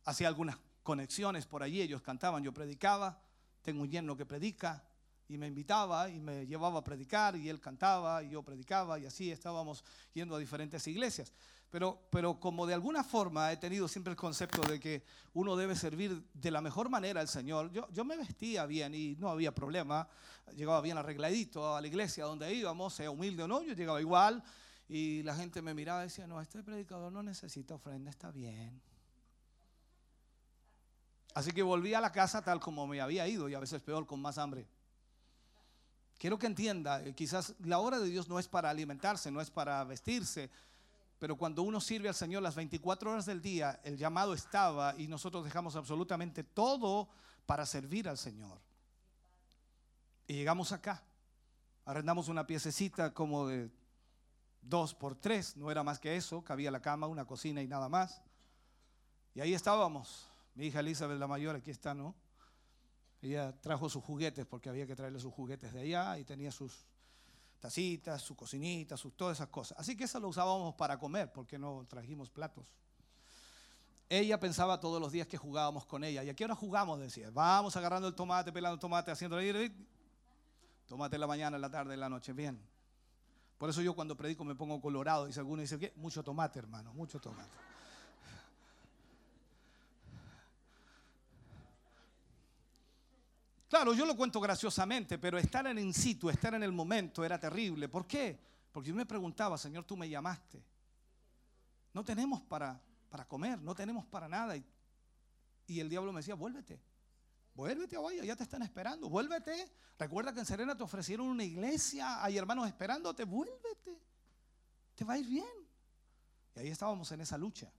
hacía 0.03 0.27
algunas 0.27 0.57
conexiones 0.89 1.45
por 1.45 1.61
allí. 1.61 1.81
Ellos 1.81 2.01
cantaban, 2.01 2.43
yo 2.43 2.51
predicaba. 2.51 3.21
Tengo 3.61 3.83
un 3.83 3.91
yerno 3.91 4.17
que 4.17 4.25
predica 4.25 4.83
y 5.27 5.37
me 5.37 5.45
invitaba 5.45 6.09
y 6.09 6.19
me 6.19 6.47
llevaba 6.47 6.79
a 6.79 6.83
predicar 6.83 7.35
y 7.35 7.47
él 7.47 7.59
cantaba 7.59 8.23
y 8.23 8.31
yo 8.31 8.41
predicaba 8.41 8.97
y 8.97 9.05
así 9.05 9.29
estábamos 9.31 9.83
yendo 10.15 10.35
a 10.35 10.39
diferentes 10.39 10.87
iglesias. 10.87 11.31
Pero, 11.69 12.07
pero 12.09 12.39
como 12.39 12.65
de 12.65 12.73
alguna 12.73 13.03
forma 13.03 13.51
he 13.51 13.57
tenido 13.57 13.87
siempre 13.87 14.09
el 14.09 14.17
concepto 14.17 14.63
de 14.63 14.79
que 14.79 15.03
uno 15.33 15.55
debe 15.55 15.75
servir 15.75 16.23
de 16.33 16.49
la 16.49 16.59
mejor 16.59 16.89
manera 16.89 17.21
al 17.21 17.27
Señor, 17.27 17.71
yo, 17.71 17.87
yo 17.91 18.03
me 18.03 18.17
vestía 18.17 18.65
bien 18.65 18.95
y 18.95 19.15
no 19.17 19.29
había 19.29 19.53
problema, 19.53 20.07
llegaba 20.55 20.81
bien 20.81 20.97
arregladito 20.97 21.75
a 21.75 21.81
la 21.81 21.85
iglesia 21.85 22.25
donde 22.25 22.51
íbamos, 22.51 22.95
sea 22.95 23.11
humilde 23.11 23.43
o 23.43 23.47
no, 23.47 23.61
yo 23.61 23.73
llegaba 23.73 24.01
igual 24.01 24.43
y 24.87 25.21
la 25.21 25.35
gente 25.35 25.61
me 25.61 25.75
miraba 25.75 26.01
y 26.01 26.05
decía, 26.05 26.25
no, 26.25 26.41
este 26.41 26.63
predicador 26.63 27.11
no 27.11 27.21
necesita 27.21 27.75
ofrenda, 27.75 28.09
está 28.09 28.31
bien. 28.31 28.81
Así 31.33 31.51
que 31.51 31.61
volví 31.61 31.93
a 31.93 32.01
la 32.01 32.11
casa 32.11 32.41
tal 32.41 32.59
como 32.59 32.87
me 32.87 33.01
había 33.01 33.27
ido 33.27 33.49
y 33.49 33.53
a 33.53 33.59
veces 33.59 33.81
peor, 33.81 34.05
con 34.05 34.21
más 34.21 34.37
hambre. 34.37 34.67
Quiero 36.17 36.37
que 36.37 36.47
entienda, 36.47 37.01
eh, 37.03 37.13
quizás 37.13 37.55
la 37.59 37.79
obra 37.79 37.99
de 37.99 38.09
Dios 38.09 38.27
no 38.27 38.39
es 38.39 38.47
para 38.47 38.69
alimentarse, 38.69 39.31
no 39.31 39.39
es 39.39 39.49
para 39.49 39.83
vestirse, 39.85 40.49
pero 41.17 41.37
cuando 41.37 41.63
uno 41.63 41.79
sirve 41.79 42.09
al 42.09 42.15
Señor 42.15 42.41
las 42.41 42.55
24 42.55 43.11
horas 43.11 43.25
del 43.25 43.41
día, 43.41 43.79
el 43.83 43.97
llamado 43.97 44.33
estaba 44.33 44.95
y 44.97 45.07
nosotros 45.07 45.45
dejamos 45.45 45.75
absolutamente 45.75 46.43
todo 46.43 47.09
para 47.45 47.65
servir 47.65 48.09
al 48.09 48.17
Señor. 48.17 48.59
Y 50.27 50.33
llegamos 50.33 50.71
acá, 50.71 51.03
arrendamos 51.85 52.27
una 52.27 52.45
piececita 52.45 53.13
como 53.13 53.47
de 53.47 53.69
dos 54.61 54.93
por 54.93 55.15
tres, 55.15 55.57
no 55.57 55.71
era 55.71 55.83
más 55.83 55.99
que 55.99 56.15
eso, 56.15 56.43
cabía 56.43 56.71
la 56.71 56.81
cama, 56.81 57.07
una 57.07 57.25
cocina 57.25 57.61
y 57.61 57.67
nada 57.67 57.89
más. 57.89 58.21
Y 59.33 59.41
ahí 59.41 59.53
estábamos, 59.53 60.28
mi 60.59 60.65
hija 60.67 60.81
Elizabeth 60.81 61.17
la 61.17 61.25
mayor, 61.25 61.55
aquí 61.55 61.71
está, 61.71 61.93
¿no? 61.93 62.13
Ella 63.21 63.57
trajo 63.61 63.87
sus 63.89 64.03
juguetes 64.03 64.45
porque 64.45 64.67
había 64.67 64.85
que 64.85 64.93
traerle 64.93 65.17
sus 65.17 65.33
juguetes 65.33 65.71
de 65.71 65.79
allá 65.79 66.19
y 66.19 66.25
tenía 66.25 66.51
sus 66.51 66.85
tacitas, 67.61 68.21
su 68.21 68.35
cocinita, 68.35 68.97
sus, 68.97 69.15
todas 69.15 69.37
esas 69.37 69.47
cosas. 69.47 69.79
Así 69.79 69.95
que 69.95 70.03
eso 70.03 70.19
lo 70.19 70.27
usábamos 70.27 70.75
para 70.75 70.99
comer 70.99 71.31
porque 71.31 71.57
no 71.57 71.85
trajimos 71.87 72.29
platos. 72.29 72.65
Ella 74.09 74.37
pensaba 74.37 74.81
todos 74.81 74.99
los 74.99 75.13
días 75.13 75.27
que 75.27 75.37
jugábamos 75.37 75.85
con 75.85 76.03
ella. 76.03 76.25
¿Y 76.25 76.29
a 76.29 76.33
qué 76.33 76.43
hora 76.43 76.55
jugamos? 76.55 76.99
Decía, 76.99 77.29
vamos 77.31 77.77
agarrando 77.77 78.09
el 78.09 78.15
tomate, 78.15 78.51
pelando 78.51 78.73
el 78.73 78.81
tomate, 78.81 79.11
haciendo 79.11 79.37
tomate 80.87 81.15
en 81.15 81.21
la 81.21 81.27
mañana, 81.27 81.55
en 81.55 81.61
la 81.61 81.71
tarde, 81.71 81.93
en 81.93 82.01
la 82.01 82.09
noche. 82.09 82.33
Bien. 82.33 82.61
Por 83.57 83.69
eso 83.69 83.81
yo 83.81 83.95
cuando 83.95 84.17
predico 84.17 84.43
me 84.43 84.55
pongo 84.55 84.81
colorado. 84.81 85.25
Dice 85.25 85.39
alguno, 85.39 85.61
dice, 85.61 85.79
¿qué? 85.79 85.93
Mucho 85.95 86.21
tomate, 86.21 86.59
hermano, 86.59 86.93
mucho 86.93 87.17
tomate. 87.17 87.68
Claro, 93.69 93.93
yo 93.93 94.03
lo 94.03 94.17
cuento 94.17 94.39
graciosamente, 94.41 95.19
pero 95.19 95.37
estar 95.37 95.67
en 95.67 95.77
in 95.77 95.93
situ, 95.93 96.27
estar 96.29 96.55
en 96.55 96.63
el 96.63 96.71
momento 96.71 97.23
era 97.23 97.39
terrible. 97.39 97.87
¿Por 97.87 98.07
qué? 98.07 98.37
Porque 98.71 98.89
yo 98.89 98.95
me 98.95 99.05
preguntaba, 99.05 99.59
Señor, 99.59 99.83
tú 99.83 99.95
me 99.95 100.09
llamaste. 100.09 100.63
No 101.93 102.03
tenemos 102.03 102.41
para, 102.41 102.81
para 103.09 103.27
comer, 103.27 103.61
no 103.61 103.75
tenemos 103.75 104.05
para 104.07 104.27
nada. 104.27 104.57
Y, 104.57 104.65
y 105.67 105.79
el 105.79 105.87
diablo 105.87 106.11
me 106.11 106.21
decía, 106.21 106.33
vuélvete. 106.33 106.81
Vuélvete, 107.53 107.95
vaya, 107.97 108.25
ya 108.25 108.35
te 108.35 108.41
están 108.41 108.63
esperando. 108.63 109.07
Vuélvete. 109.07 109.71
Recuerda 109.99 110.33
que 110.33 110.39
en 110.39 110.45
Serena 110.47 110.75
te 110.75 110.81
ofrecieron 110.81 111.27
una 111.27 111.43
iglesia, 111.43 112.23
hay 112.23 112.39
hermanos 112.39 112.67
esperándote. 112.67 113.23
Vuélvete. 113.23 114.01
Te 114.95 115.05
va 115.05 115.13
a 115.13 115.17
ir 115.19 115.27
bien. 115.27 115.45
Y 116.55 116.59
ahí 116.59 116.69
estábamos 116.69 117.11
en 117.11 117.21
esa 117.21 117.37
lucha. 117.37 117.71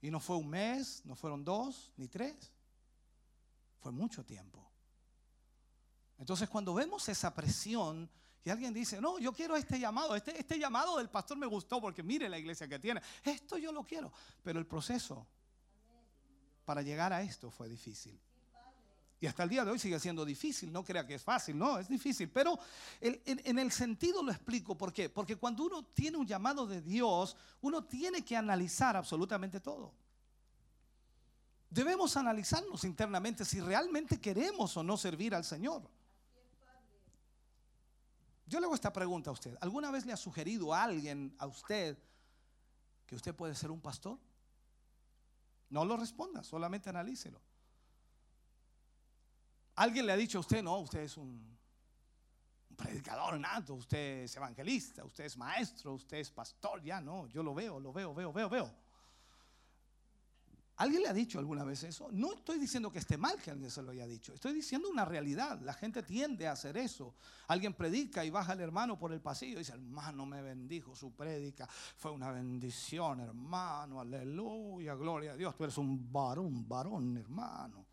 Y 0.00 0.10
no 0.10 0.18
fue 0.18 0.36
un 0.36 0.48
mes, 0.48 1.02
no 1.04 1.14
fueron 1.14 1.44
dos, 1.44 1.92
ni 1.96 2.08
tres. 2.08 2.52
Fue 3.86 3.92
mucho 3.92 4.24
tiempo. 4.24 4.68
Entonces 6.18 6.48
cuando 6.48 6.74
vemos 6.74 7.08
esa 7.08 7.32
presión 7.32 8.10
y 8.42 8.50
alguien 8.50 8.74
dice, 8.74 9.00
no, 9.00 9.20
yo 9.20 9.32
quiero 9.32 9.54
este 9.54 9.78
llamado, 9.78 10.16
este, 10.16 10.36
este 10.36 10.58
llamado 10.58 10.98
del 10.98 11.08
pastor 11.08 11.36
me 11.38 11.46
gustó 11.46 11.80
porque 11.80 12.02
mire 12.02 12.28
la 12.28 12.36
iglesia 12.36 12.66
que 12.66 12.80
tiene, 12.80 13.00
esto 13.22 13.56
yo 13.58 13.70
lo 13.70 13.84
quiero, 13.84 14.12
pero 14.42 14.58
el 14.58 14.66
proceso 14.66 15.24
para 16.64 16.82
llegar 16.82 17.12
a 17.12 17.22
esto 17.22 17.48
fue 17.48 17.68
difícil. 17.68 18.20
Y 19.20 19.28
hasta 19.28 19.44
el 19.44 19.50
día 19.50 19.64
de 19.64 19.70
hoy 19.70 19.78
sigue 19.78 20.00
siendo 20.00 20.24
difícil, 20.24 20.72
no 20.72 20.82
crea 20.82 21.06
que 21.06 21.14
es 21.14 21.22
fácil, 21.22 21.56
no, 21.56 21.78
es 21.78 21.88
difícil, 21.88 22.28
pero 22.28 22.58
en, 23.00 23.20
en 23.24 23.56
el 23.60 23.70
sentido 23.70 24.20
lo 24.20 24.32
explico, 24.32 24.76
¿por 24.76 24.92
qué? 24.92 25.10
Porque 25.10 25.36
cuando 25.36 25.62
uno 25.62 25.84
tiene 25.84 26.16
un 26.16 26.26
llamado 26.26 26.66
de 26.66 26.82
Dios, 26.82 27.36
uno 27.60 27.84
tiene 27.84 28.24
que 28.24 28.36
analizar 28.36 28.96
absolutamente 28.96 29.60
todo. 29.60 29.94
Debemos 31.76 32.16
analizarnos 32.16 32.84
internamente 32.84 33.44
si 33.44 33.60
realmente 33.60 34.18
queremos 34.18 34.74
o 34.78 34.82
no 34.82 34.96
servir 34.96 35.34
al 35.34 35.44
Señor. 35.44 35.82
Yo 38.46 38.58
le 38.58 38.64
hago 38.64 38.74
esta 38.74 38.94
pregunta 38.94 39.28
a 39.28 39.34
usted. 39.34 39.58
¿Alguna 39.60 39.90
vez 39.90 40.06
le 40.06 40.14
ha 40.14 40.16
sugerido 40.16 40.72
a 40.72 40.84
alguien, 40.84 41.36
a 41.38 41.46
usted, 41.46 41.98
que 43.04 43.14
usted 43.14 43.34
puede 43.34 43.54
ser 43.54 43.70
un 43.70 43.82
pastor? 43.82 44.18
No 45.68 45.84
lo 45.84 45.98
responda, 45.98 46.42
solamente 46.42 46.88
analícelo. 46.88 47.42
¿Alguien 49.74 50.06
le 50.06 50.12
ha 50.12 50.16
dicho 50.16 50.38
a 50.38 50.40
usted, 50.40 50.62
no, 50.62 50.78
usted 50.78 51.00
es 51.00 51.18
un, 51.18 51.58
predicador 52.74 53.38
nato, 53.38 53.74
usted 53.74 54.22
es 54.22 54.34
evangelista, 54.34 55.04
usted 55.04 55.24
es 55.26 55.36
maestro, 55.36 55.92
usted 55.92 56.16
es 56.16 56.30
pastor? 56.30 56.82
Ya 56.82 57.02
no, 57.02 57.26
yo 57.26 57.42
lo 57.42 57.54
veo, 57.54 57.78
lo 57.78 57.92
veo, 57.92 58.14
veo, 58.14 58.32
veo, 58.32 58.48
veo. 58.48 58.85
¿Alguien 60.78 61.02
le 61.02 61.08
ha 61.08 61.14
dicho 61.14 61.38
alguna 61.38 61.64
vez 61.64 61.84
eso? 61.84 62.10
No 62.12 62.34
estoy 62.34 62.58
diciendo 62.58 62.92
que 62.92 62.98
esté 62.98 63.16
mal 63.16 63.40
que 63.40 63.50
alguien 63.50 63.70
se 63.70 63.82
lo 63.82 63.92
haya 63.92 64.06
dicho. 64.06 64.34
Estoy 64.34 64.52
diciendo 64.52 64.90
una 64.90 65.06
realidad. 65.06 65.58
La 65.62 65.72
gente 65.72 66.02
tiende 66.02 66.46
a 66.46 66.52
hacer 66.52 66.76
eso. 66.76 67.14
Alguien 67.48 67.72
predica 67.72 68.22
y 68.26 68.30
baja 68.30 68.52
el 68.52 68.60
hermano 68.60 68.98
por 68.98 69.10
el 69.12 69.22
pasillo 69.22 69.54
y 69.54 69.60
dice, 69.60 69.72
hermano, 69.72 70.26
me 70.26 70.42
bendijo 70.42 70.94
su 70.94 71.14
prédica. 71.14 71.66
Fue 71.66 72.10
una 72.10 72.30
bendición, 72.30 73.20
hermano. 73.20 74.00
Aleluya, 74.00 74.94
gloria 74.94 75.32
a 75.32 75.36
Dios. 75.36 75.56
Tú 75.56 75.64
eres 75.64 75.78
un 75.78 76.12
varón, 76.12 76.68
varón, 76.68 77.16
hermano. 77.16 77.86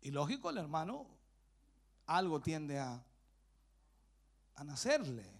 Y 0.00 0.10
lógico, 0.10 0.48
el 0.48 0.56
hermano 0.56 1.06
algo 2.06 2.40
tiende 2.40 2.78
a, 2.78 3.04
a 4.54 4.64
nacerle. 4.64 5.30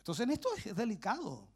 Entonces 0.00 0.24
en 0.24 0.32
esto 0.32 0.50
es 0.54 0.76
delicado. 0.76 1.53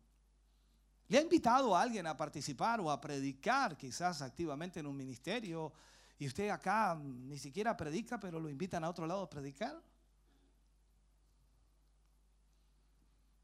¿Le 1.09 1.19
ha 1.19 1.23
invitado 1.23 1.75
a 1.75 1.81
alguien 1.81 2.07
a 2.07 2.17
participar 2.17 2.81
o 2.81 2.91
a 2.91 3.01
predicar 3.01 3.77
quizás 3.77 4.21
activamente 4.21 4.81
en 4.81 4.87
un 4.87 4.97
ministerio 4.97 5.73
y 6.19 6.27
usted 6.27 6.51
acá 6.51 6.95
ni 7.03 7.39
siquiera 7.39 7.77
predica, 7.77 8.21
pero 8.21 8.39
lo 8.39 8.49
invitan 8.49 8.85
a 8.85 8.91
otro 8.91 9.07
lado 9.07 9.23
a 9.23 9.31
predicar? 9.31 9.81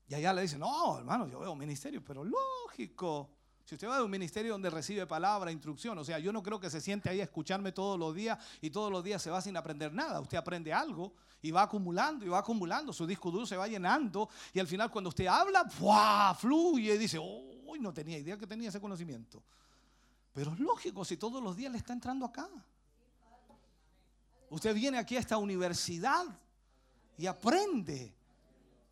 Y 0.08 0.14
allá 0.14 0.34
le 0.34 0.42
dicen, 0.42 0.60
no, 0.60 0.98
hermano, 0.98 1.26
yo 1.26 1.40
veo 1.40 1.54
ministerio, 1.54 2.04
pero 2.04 2.22
lógico. 2.22 3.33
Si 3.64 3.74
usted 3.74 3.88
va 3.88 3.96
de 3.96 4.04
un 4.04 4.10
ministerio 4.10 4.52
donde 4.52 4.68
recibe 4.68 5.06
palabra, 5.06 5.50
instrucción, 5.50 5.96
o 5.96 6.04
sea, 6.04 6.18
yo 6.18 6.32
no 6.32 6.42
creo 6.42 6.60
que 6.60 6.68
se 6.68 6.82
siente 6.82 7.08
ahí 7.08 7.20
a 7.20 7.24
escucharme 7.24 7.72
todos 7.72 7.98
los 7.98 8.14
días 8.14 8.38
y 8.60 8.68
todos 8.68 8.92
los 8.92 9.02
días 9.02 9.22
se 9.22 9.30
va 9.30 9.40
sin 9.40 9.56
aprender 9.56 9.92
nada. 9.92 10.20
Usted 10.20 10.36
aprende 10.36 10.70
algo 10.72 11.14
y 11.40 11.50
va 11.50 11.62
acumulando 11.62 12.26
y 12.26 12.28
va 12.28 12.38
acumulando, 12.38 12.92
su 12.92 13.06
disco 13.06 13.30
duro 13.30 13.46
se 13.46 13.56
va 13.56 13.66
llenando 13.66 14.28
y 14.52 14.60
al 14.60 14.66
final 14.66 14.90
cuando 14.90 15.08
usted 15.08 15.26
habla, 15.26 15.64
¡fua! 15.64 16.36
fluye 16.38 16.94
y 16.94 16.98
dice, 16.98 17.18
uy, 17.18 17.80
no 17.80 17.92
tenía 17.92 18.18
idea 18.18 18.36
que 18.36 18.46
tenía 18.46 18.68
ese 18.68 18.80
conocimiento. 18.80 19.42
Pero 20.34 20.52
es 20.52 20.58
lógico 20.58 21.04
si 21.04 21.16
todos 21.16 21.42
los 21.42 21.56
días 21.56 21.72
le 21.72 21.78
está 21.78 21.94
entrando 21.94 22.26
acá. 22.26 22.48
Usted 24.50 24.74
viene 24.74 24.98
aquí 24.98 25.16
a 25.16 25.20
esta 25.20 25.38
universidad 25.38 26.26
y 27.16 27.26
aprende 27.26 28.14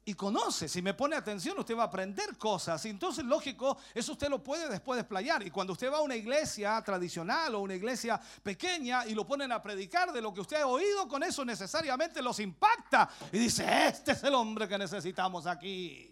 y 0.04 0.14
conoce. 0.14 0.68
Si 0.68 0.82
me 0.82 0.94
pone 0.94 1.14
atención, 1.14 1.58
usted 1.58 1.76
va 1.76 1.82
a 1.84 1.86
aprender 1.86 2.36
cosas. 2.36 2.84
Entonces, 2.86 3.24
lógico, 3.24 3.76
eso 3.94 4.12
usted 4.12 4.28
lo 4.28 4.42
puede 4.42 4.68
después 4.68 4.96
desplayar. 4.96 5.46
Y 5.46 5.50
cuando 5.50 5.74
usted 5.74 5.92
va 5.92 5.98
a 5.98 6.02
una 6.02 6.16
iglesia 6.16 6.82
tradicional 6.82 7.54
o 7.54 7.60
una 7.60 7.74
iglesia 7.74 8.20
pequeña 8.42 9.06
y 9.06 9.14
lo 9.14 9.26
ponen 9.26 9.52
a 9.52 9.62
predicar 9.62 10.12
de 10.12 10.20
lo 10.20 10.32
que 10.32 10.40
usted 10.40 10.60
ha 10.60 10.66
oído, 10.66 11.06
con 11.06 11.22
eso 11.22 11.44
necesariamente 11.44 12.20
los 12.20 12.40
impacta. 12.40 13.08
Y 13.30 13.38
dice, 13.38 13.64
este 13.86 14.12
es 14.12 14.24
el 14.24 14.34
hombre 14.34 14.66
que 14.66 14.76
necesitamos 14.76 15.46
aquí. 15.46 16.08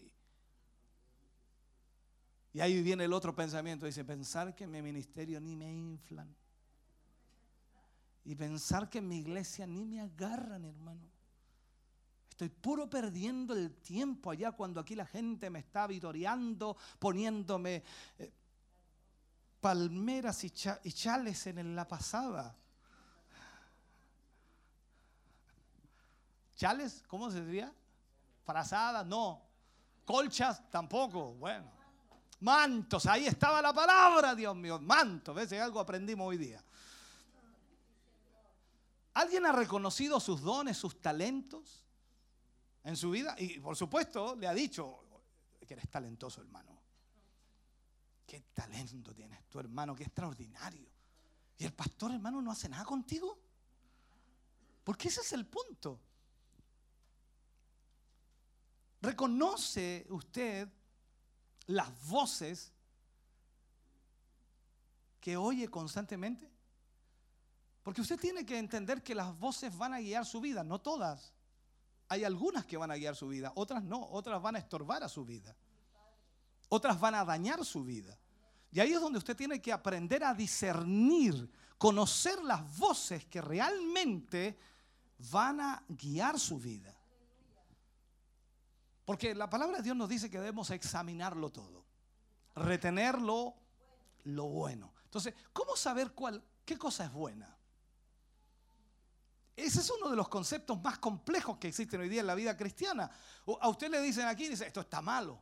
Y 2.53 2.61
ahí 2.61 2.83
viene 2.83 3.05
el 3.05 3.13
otro 3.13 3.35
pensamiento. 3.35 3.87
Dice, 3.87 4.05
pensar 4.05 4.55
que 4.55 4.67
mi 4.67 4.83
ministerio 4.83 5.41
ni 5.41 5.57
me 5.57 5.71
inflan. 5.71 6.33
Y 8.25 8.37
pensar 8.37 8.89
que 8.89 9.01
mi 9.01 9.19
iglesia 9.19 9.67
ni 9.67 9.85
me 9.85 10.01
agarran, 10.01 10.65
hermano. 10.65 11.10
Estoy 12.43 12.59
puro 12.59 12.89
perdiendo 12.89 13.53
el 13.53 13.71
tiempo 13.83 14.31
allá 14.31 14.53
cuando 14.53 14.81
aquí 14.81 14.95
la 14.95 15.05
gente 15.05 15.51
me 15.51 15.59
está 15.59 15.87
vitoreando, 15.87 16.75
poniéndome 16.99 17.83
eh, 18.19 18.33
palmeras 19.61 20.43
y, 20.45 20.49
cha- 20.49 20.81
y 20.83 20.91
chales 20.91 21.47
en 21.49 21.77
la 21.77 21.87
pasada. 21.87 22.57
¿Chales? 26.57 27.05
¿Cómo 27.09 27.31
se 27.31 27.45
diría? 27.45 27.71
Frazadas, 28.47 29.05
no. 29.05 29.43
Colchas, 30.07 30.63
tampoco. 30.71 31.35
Bueno. 31.35 31.71
Mantos, 32.41 33.05
ahí 33.05 33.27
estaba 33.27 33.61
la 33.61 33.75
palabra, 33.75 34.35
Dios 34.35 34.57
mío. 34.57 34.81
Mantos, 34.81 35.35
¿ves? 35.35 35.53
Algo 35.61 35.79
aprendimos 35.79 36.27
hoy 36.27 36.39
día. 36.39 36.65
¿Alguien 39.13 39.45
ha 39.45 39.53
reconocido 39.53 40.19
sus 40.21 40.41
dones, 40.41 40.79
sus 40.79 41.03
talentos 41.03 41.85
en 42.85 42.97
su 42.97 43.11
vida? 43.11 43.35
Y 43.39 43.59
por 43.61 43.77
supuesto 43.77 44.37
le 44.37 44.47
ha 44.47 44.55
dicho 44.55 45.05
que 45.67 45.75
eres 45.75 45.89
talentoso, 45.89 46.41
hermano. 46.41 46.81
Qué 48.27 48.41
talento 48.55 49.15
tienes 49.15 49.45
tu 49.49 49.59
hermano, 49.59 49.95
qué 49.95 50.05
extraordinario. 50.05 50.89
Y 51.59 51.65
el 51.65 51.73
pastor, 51.73 52.13
hermano, 52.13 52.41
no 52.41 52.51
hace 52.51 52.69
nada 52.69 52.85
contigo. 52.85 53.39
Porque 54.85 55.09
ese 55.09 55.21
es 55.21 55.33
el 55.33 55.47
punto. 55.47 56.01
¿Reconoce 59.03 60.07
usted 60.11 60.69
las 61.67 62.07
voces 62.07 62.73
que 65.21 65.37
oye 65.37 65.69
constantemente? 65.69 66.51
Porque 67.83 68.01
usted 68.01 68.19
tiene 68.19 68.45
que 68.45 68.59
entender 68.59 69.03
que 69.03 69.15
las 69.15 69.39
voces 69.39 69.77
van 69.77 69.95
a 69.95 70.01
guiar 70.01 70.27
su 70.27 70.41
vida, 70.41 70.63
no 70.63 70.81
todas. 70.81 71.33
Hay 72.11 72.25
algunas 72.25 72.67
que 72.67 72.77
van 72.77 72.91
a 72.91 72.97
guiar 72.97 73.15
su 73.15 73.29
vida, 73.29 73.53
otras 73.55 73.85
no, 73.85 74.03
otras 74.11 74.43
van 74.43 74.57
a 74.57 74.59
estorbar 74.59 75.05
a 75.05 75.09
su 75.09 75.25
vida. 75.25 75.57
Otras 76.69 76.99
van 76.99 77.15
a 77.15 77.25
dañar 77.25 77.65
su 77.65 77.85
vida. 77.85 78.19
Y 78.73 78.81
ahí 78.81 78.93
es 78.93 79.01
donde 79.01 79.19
usted 79.19 79.37
tiene 79.37 79.63
que 79.63 79.73
aprender 79.73 80.25
a 80.25 80.35
discernir, 80.35 81.49
conocer 81.79 82.43
las 82.43 82.77
voces 82.77 83.27
que 83.27 83.41
realmente 83.41 84.59
van 85.31 85.61
a 85.61 85.85
guiar 85.89 86.41
su 86.41 86.59
vida. 86.59 86.93
Porque 89.05 89.33
la 89.33 89.49
palabra 89.49 89.77
de 89.77 89.85
Dios 89.85 89.97
nos 89.97 90.09
dice 90.09 90.29
que 90.29 90.39
debemos 90.39 90.71
examinarlo 90.71 91.51
todo, 91.51 91.87
retenerlo 92.57 93.55
lo 94.25 94.47
bueno. 94.47 94.93
Entonces, 95.05 95.33
¿cómo 95.53 95.77
saber 95.77 96.11
cuál, 96.11 96.43
qué 96.65 96.77
cosa 96.77 97.05
es 97.05 97.13
buena? 97.13 97.57
Ese 99.61 99.81
es 99.81 99.91
uno 99.91 100.09
de 100.09 100.17
los 100.17 100.29
conceptos 100.29 100.81
más 100.83 100.99
complejos 100.99 101.59
que 101.59 101.69
existen 101.69 102.01
hoy 102.01 102.09
día 102.09 102.21
en 102.21 102.27
la 102.27 102.35
vida 102.35 102.57
cristiana. 102.57 103.11
A 103.61 103.69
usted 103.69 103.91
le 103.91 104.01
dicen 104.01 104.27
aquí, 104.27 104.49
dice, 104.49 104.67
esto 104.67 104.81
está 104.81 105.03
malo. 105.03 105.41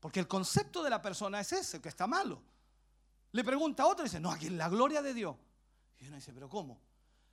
Porque 0.00 0.20
el 0.20 0.26
concepto 0.26 0.82
de 0.82 0.90
la 0.90 1.02
persona 1.02 1.40
es 1.40 1.52
ese, 1.52 1.80
que 1.80 1.90
está 1.90 2.06
malo. 2.06 2.42
Le 3.32 3.44
pregunta 3.44 3.82
a 3.82 3.86
otro 3.86 4.04
dice, 4.04 4.18
no, 4.18 4.30
aquí 4.30 4.46
es 4.46 4.52
la 4.52 4.68
gloria 4.68 5.02
de 5.02 5.12
Dios. 5.12 5.36
Y 5.98 6.06
uno 6.06 6.16
dice, 6.16 6.32
pero 6.32 6.48
¿cómo? 6.48 6.80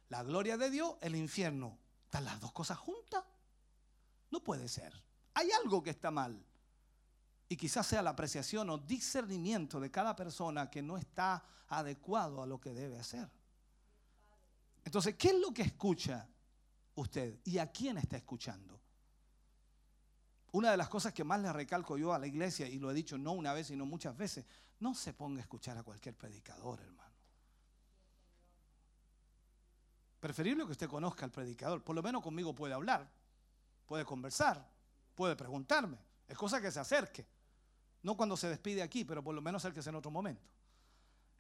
La 0.10 0.22
gloria 0.24 0.58
de 0.58 0.70
Dios, 0.70 0.96
el 1.02 1.16
infierno. 1.16 1.78
¿Están 2.04 2.26
las 2.26 2.40
dos 2.40 2.52
cosas 2.52 2.78
juntas? 2.78 3.24
No 4.30 4.44
puede 4.44 4.68
ser. 4.68 4.94
Hay 5.34 5.50
algo 5.52 5.82
que 5.82 5.92
está 5.92 6.12
mal. 6.12 6.44
Y 7.50 7.56
quizás 7.56 7.88
sea 7.88 8.02
la 8.02 8.10
apreciación 8.10 8.70
o 8.70 8.78
discernimiento 8.78 9.80
de 9.80 9.90
cada 9.90 10.16
persona 10.16 10.70
que 10.70 10.82
no 10.82 10.98
está 10.98 11.44
adecuado 11.70 12.42
a 12.42 12.46
lo 12.46 12.60
que 12.60 12.74
debe 12.74 13.00
hacer. 13.00 13.30
Entonces, 14.88 15.16
¿qué 15.16 15.32
es 15.32 15.36
lo 15.42 15.54
que 15.54 15.64
escucha 15.64 16.26
usted? 16.96 17.42
¿Y 17.44 17.58
a 17.58 17.70
quién 17.70 17.98
está 17.98 18.16
escuchando? 18.16 18.80
Una 20.54 20.72
de 20.72 20.78
las 20.78 20.88
cosas 20.88 21.12
que 21.12 21.26
más 21.26 21.42
le 21.42 21.52
recalco 21.52 21.98
yo 21.98 22.14
a 22.14 22.18
la 22.18 22.26
iglesia, 22.26 22.70
y 22.70 22.80
lo 22.80 22.90
he 22.90 22.94
dicho 22.94 23.18
no 23.18 23.34
una 23.34 23.52
vez, 23.52 23.68
sino 23.68 23.86
muchas 23.86 24.16
veces, 24.16 24.46
no 24.80 24.96
se 24.96 25.12
ponga 25.12 25.40
a 25.40 25.42
escuchar 25.42 25.78
a 25.78 25.84
cualquier 25.84 26.16
predicador, 26.16 26.80
hermano. 26.80 27.14
Preferible 30.22 30.64
que 30.64 30.72
usted 30.72 30.88
conozca 30.88 31.26
al 31.26 31.32
predicador, 31.32 31.84
por 31.84 31.94
lo 31.94 32.02
menos 32.02 32.24
conmigo 32.24 32.56
puede 32.56 32.74
hablar, 32.74 33.12
puede 33.86 34.06
conversar, 34.06 34.72
puede 35.16 35.36
preguntarme, 35.36 35.98
es 36.30 36.38
cosa 36.38 36.62
que 36.62 36.72
se 36.72 36.80
acerque. 36.80 37.28
No 38.04 38.16
cuando 38.16 38.38
se 38.38 38.48
despide 38.48 38.82
aquí, 38.82 39.04
pero 39.04 39.22
por 39.22 39.36
lo 39.36 39.42
menos 39.42 39.66
acérquese 39.66 39.90
en 39.90 39.98
otro 39.98 40.12
momento. 40.12 40.48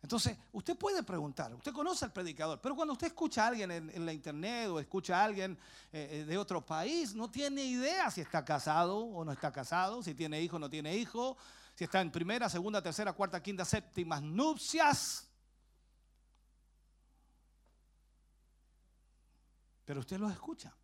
Entonces, 0.01 0.37
usted 0.51 0.77
puede 0.77 1.01
preguntar, 1.03 1.53
usted 1.55 1.73
conoce 1.73 2.05
al 2.05 2.13
predicador, 2.13 2.61
pero 2.61 2.75
cuando 2.75 2.93
usted 2.93 3.07
escucha 3.07 3.43
a 3.43 3.47
alguien 3.47 3.71
en, 3.71 4.05
la 4.05 4.13
internet 4.13 4.69
o 4.69 4.79
escucha 4.79 5.19
a 5.19 5.23
alguien 5.25 5.57
eh, 5.91 6.09
eh, 6.11 6.25
de 6.25 6.37
otro 6.37 6.65
país, 6.65 7.15
no 7.15 7.29
tiene 7.29 7.63
idea 7.63 8.09
si 8.11 8.21
está 8.21 8.45
casado 8.45 8.99
o 8.99 9.25
no 9.25 9.31
está 9.31 9.51
casado, 9.51 10.03
si 10.03 10.13
tiene 10.13 10.41
hijo 10.41 10.57
o 10.57 10.59
no 10.59 10.69
tiene 10.69 10.95
hijo, 10.95 11.35
si 11.75 11.83
está 11.83 12.01
en 12.01 12.11
primera, 12.11 12.47
segunda, 12.47 12.81
tercera, 12.81 13.13
cuarta, 13.13 13.41
quinta, 13.41 13.65
séptimas 13.65 14.21
nupcias. 14.21 15.27
Pero 19.83 20.01
usted 20.01 20.19
los 20.19 20.31
escucha. 20.31 20.75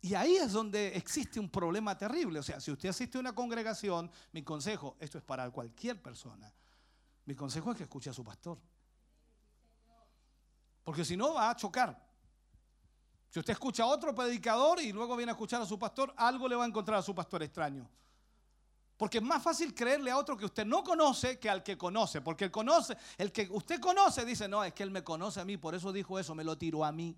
Y 0.00 0.14
ahí 0.14 0.36
es 0.36 0.52
donde 0.52 0.88
existe 0.96 1.40
un 1.40 1.48
problema 1.48 1.96
terrible. 1.96 2.38
O 2.38 2.42
sea, 2.42 2.60
si 2.60 2.70
usted 2.70 2.90
asiste 2.90 3.16
a 3.16 3.22
una 3.22 3.34
congregación, 3.34 4.10
mi 4.32 4.42
consejo, 4.42 4.96
esto 5.00 5.16
es 5.16 5.24
para 5.24 5.50
cualquier 5.50 6.02
persona, 6.02 6.52
mi 7.26 7.34
consejo 7.34 7.70
es 7.70 7.76
que 7.76 7.84
escuche 7.84 8.10
a 8.10 8.12
su 8.12 8.22
pastor. 8.22 8.58
Porque 10.82 11.04
si 11.04 11.16
no 11.16 11.34
va 11.34 11.50
a 11.50 11.56
chocar. 11.56 12.02
Si 13.30 13.40
usted 13.40 13.54
escucha 13.54 13.82
a 13.82 13.86
otro 13.86 14.14
predicador 14.14 14.80
y 14.80 14.92
luego 14.92 15.16
viene 15.16 15.32
a 15.32 15.34
escuchar 15.34 15.60
a 15.60 15.66
su 15.66 15.78
pastor, 15.78 16.14
algo 16.16 16.46
le 16.46 16.54
va 16.54 16.64
a 16.64 16.68
encontrar 16.68 16.98
a 16.98 17.02
su 17.02 17.14
pastor 17.14 17.42
extraño. 17.42 17.90
Porque 18.96 19.18
es 19.18 19.24
más 19.24 19.42
fácil 19.42 19.74
creerle 19.74 20.10
a 20.10 20.18
otro 20.18 20.36
que 20.36 20.44
usted 20.44 20.64
no 20.64 20.84
conoce 20.84 21.38
que 21.40 21.50
al 21.50 21.64
que 21.64 21.76
conoce. 21.76 22.20
Porque 22.20 22.44
el, 22.44 22.52
conoce, 22.52 22.96
el 23.18 23.32
que 23.32 23.48
usted 23.50 23.80
conoce 23.80 24.24
dice, 24.24 24.46
no, 24.46 24.62
es 24.62 24.72
que 24.72 24.84
él 24.84 24.90
me 24.90 25.02
conoce 25.02 25.40
a 25.40 25.44
mí, 25.44 25.56
por 25.56 25.74
eso 25.74 25.92
dijo 25.92 26.18
eso, 26.18 26.34
me 26.34 26.44
lo 26.44 26.56
tiró 26.56 26.84
a 26.84 26.92
mí. 26.92 27.16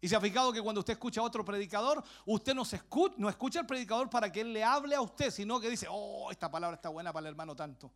Y 0.00 0.08
se 0.08 0.16
ha 0.16 0.20
fijado 0.20 0.52
que 0.52 0.62
cuando 0.62 0.80
usted 0.80 0.94
escucha 0.94 1.20
a 1.20 1.24
otro 1.24 1.44
predicador, 1.44 2.02
usted 2.24 2.54
no, 2.54 2.62
escucha, 2.62 3.14
no 3.18 3.28
escucha 3.28 3.60
al 3.60 3.66
predicador 3.66 4.08
para 4.08 4.32
que 4.32 4.40
él 4.40 4.52
le 4.52 4.64
hable 4.64 4.94
a 4.94 5.00
usted, 5.02 5.30
sino 5.30 5.60
que 5.60 5.68
dice, 5.68 5.86
oh, 5.90 6.30
esta 6.30 6.50
palabra 6.50 6.76
está 6.76 6.88
buena 6.88 7.12
para 7.12 7.26
el 7.26 7.32
hermano 7.32 7.54
tanto. 7.54 7.92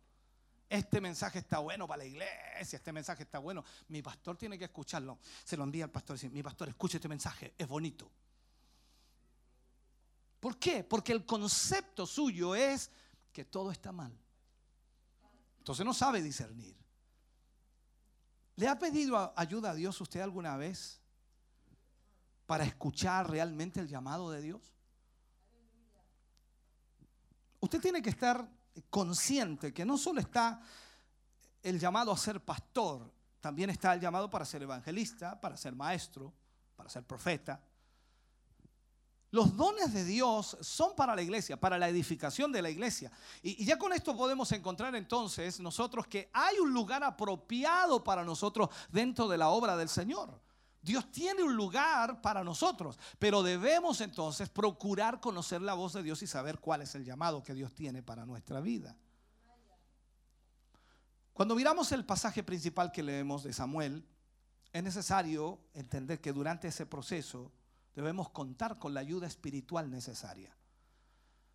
Este 0.69 1.01
mensaje 1.01 1.39
está 1.39 1.59
bueno 1.59 1.87
para 1.87 1.99
la 1.99 2.05
iglesia, 2.05 2.77
este 2.77 2.91
mensaje 2.91 3.23
está 3.23 3.39
bueno. 3.39 3.63
Mi 3.87 4.01
pastor 4.01 4.37
tiene 4.37 4.57
que 4.57 4.65
escucharlo. 4.65 5.17
Se 5.43 5.57
lo 5.57 5.63
envía 5.63 5.85
al 5.85 5.91
pastor 5.91 6.15
y 6.15 6.19
dice, 6.19 6.29
mi 6.29 6.43
pastor, 6.43 6.69
escuche 6.69 6.97
este 6.97 7.07
mensaje, 7.07 7.55
es 7.57 7.67
bonito. 7.67 8.11
¿Por 10.39 10.57
qué? 10.57 10.83
Porque 10.83 11.11
el 11.11 11.25
concepto 11.25 12.05
suyo 12.05 12.53
es 12.53 12.91
que 13.31 13.45
todo 13.45 13.71
está 13.71 13.91
mal. 13.91 14.15
Entonces 15.57 15.83
no 15.83 15.93
sabe 15.93 16.21
discernir. 16.21 16.75
¿Le 18.55 18.67
ha 18.67 18.77
pedido 18.77 19.33
ayuda 19.35 19.71
a 19.71 19.73
Dios 19.73 19.99
usted 19.99 20.19
alguna 20.19 20.55
vez 20.55 21.01
para 22.45 22.63
escuchar 22.63 23.29
realmente 23.29 23.79
el 23.79 23.87
llamado 23.87 24.31
de 24.31 24.41
Dios? 24.41 24.75
usted 27.65 27.81
tiene 27.81 28.01
que 28.01 28.11
estar 28.11 28.47
consciente 28.89 29.73
que 29.73 29.85
no 29.85 29.97
solo 29.97 30.19
está 30.19 30.61
el 31.63 31.79
llamado 31.79 32.11
a 32.11 32.17
ser 32.17 32.39
pastor, 32.41 33.11
también 33.41 33.69
está 33.69 33.93
el 33.93 33.99
llamado 33.99 34.29
para 34.29 34.45
ser 34.45 34.61
evangelista, 34.61 35.39
para 35.39 35.57
ser 35.57 35.75
maestro, 35.75 36.31
para 36.75 36.89
ser 36.89 37.03
profeta. 37.03 37.59
Los 39.31 39.57
dones 39.57 39.93
de 39.93 40.05
Dios 40.05 40.57
son 40.61 40.95
para 40.95 41.15
la 41.15 41.21
iglesia, 41.21 41.59
para 41.59 41.77
la 41.77 41.89
edificación 41.89 42.51
de 42.51 42.61
la 42.61 42.69
iglesia. 42.69 43.11
Y, 43.41 43.63
y 43.63 43.65
ya 43.65 43.77
con 43.77 43.91
esto 43.91 44.15
podemos 44.15 44.51
encontrar 44.51 44.95
entonces 44.95 45.59
nosotros 45.59 46.07
que 46.07 46.29
hay 46.31 46.59
un 46.59 46.71
lugar 46.71 47.03
apropiado 47.03 48.03
para 48.03 48.23
nosotros 48.23 48.69
dentro 48.91 49.27
de 49.27 49.37
la 49.37 49.49
obra 49.49 49.75
del 49.75 49.89
Señor. 49.89 50.39
Dios 50.85 51.11
tiene 51.11 51.41
un 51.41 51.55
lugar 51.55 52.21
para 52.21 52.43
nosotros, 52.43 52.99
pero 53.17 53.41
debemos 53.41 54.01
entonces 54.01 54.49
procurar 54.49 55.19
conocer 55.19 55.59
la 55.59 55.73
voz 55.73 55.93
de 55.93 56.03
Dios 56.03 56.21
y 56.21 56.27
saber 56.27 56.59
cuál 56.59 56.83
es 56.83 56.93
el 56.93 57.03
llamado 57.03 57.41
que 57.41 57.55
Dios 57.55 57.73
tiene 57.73 58.03
para 58.03 58.23
nuestra 58.23 58.61
vida. 58.61 58.95
Cuando 61.33 61.55
miramos 61.55 61.91
el 61.91 62.05
pasaje 62.05 62.43
principal 62.43 62.91
que 62.91 63.01
leemos 63.01 63.41
de 63.41 63.51
Samuel, 63.51 64.05
es 64.71 64.83
necesario 64.83 65.59
entender 65.73 66.21
que 66.21 66.31
durante 66.31 66.67
ese 66.67 66.85
proceso 66.85 67.51
debemos 67.95 68.29
contar 68.29 68.77
con 68.77 68.93
la 68.93 68.99
ayuda 68.99 69.25
espiritual 69.25 69.89
necesaria. 69.89 70.55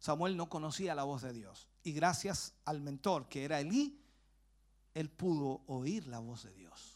Samuel 0.01 0.36
no 0.36 0.48
conocía 0.48 0.97
la 0.97 1.05
voz 1.05 1.23
de 1.23 1.32
Dios 1.32 1.69
y 1.85 1.93
gracias 1.93 2.55
al 2.65 2.81
mentor 2.81 3.28
que 3.28 3.44
era 3.44 3.61
Elí, 3.61 4.02
él 4.93 5.09
pudo 5.09 5.62
oír 5.69 6.09
la 6.09 6.19
voz 6.19 6.43
de 6.43 6.52
Dios. 6.52 6.89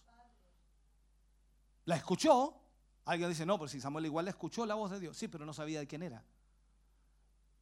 La 1.86 1.96
escuchó. 1.96 2.60
Alguien 3.06 3.28
dice, 3.28 3.44
no, 3.44 3.58
pero 3.58 3.68
si 3.68 3.80
Samuel 3.80 4.06
igual 4.06 4.24
la 4.24 4.30
escuchó 4.30 4.64
la 4.64 4.74
voz 4.74 4.90
de 4.90 5.00
Dios. 5.00 5.16
Sí, 5.16 5.28
pero 5.28 5.44
no 5.44 5.52
sabía 5.52 5.78
de 5.80 5.86
quién 5.86 6.02
era. 6.02 6.24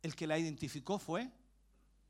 El 0.02 0.14
que 0.14 0.26
la 0.26 0.38
identificó 0.38 0.98
fue 0.98 1.30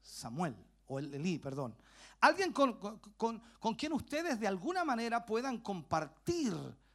Samuel, 0.03 0.55
o 0.87 0.99
el- 0.99 1.15
Elí, 1.15 1.39
perdón. 1.39 1.75
Alguien 2.21 2.53
con, 2.53 2.75
con- 2.79 2.99
con- 2.99 3.43
con 3.59 3.75
quien 3.75 3.93
ustedes 3.93 4.39
de 4.39 4.47
alguna 4.47 4.85
manera 4.85 5.25
puedan 5.27 5.59
compartir, 5.59 6.55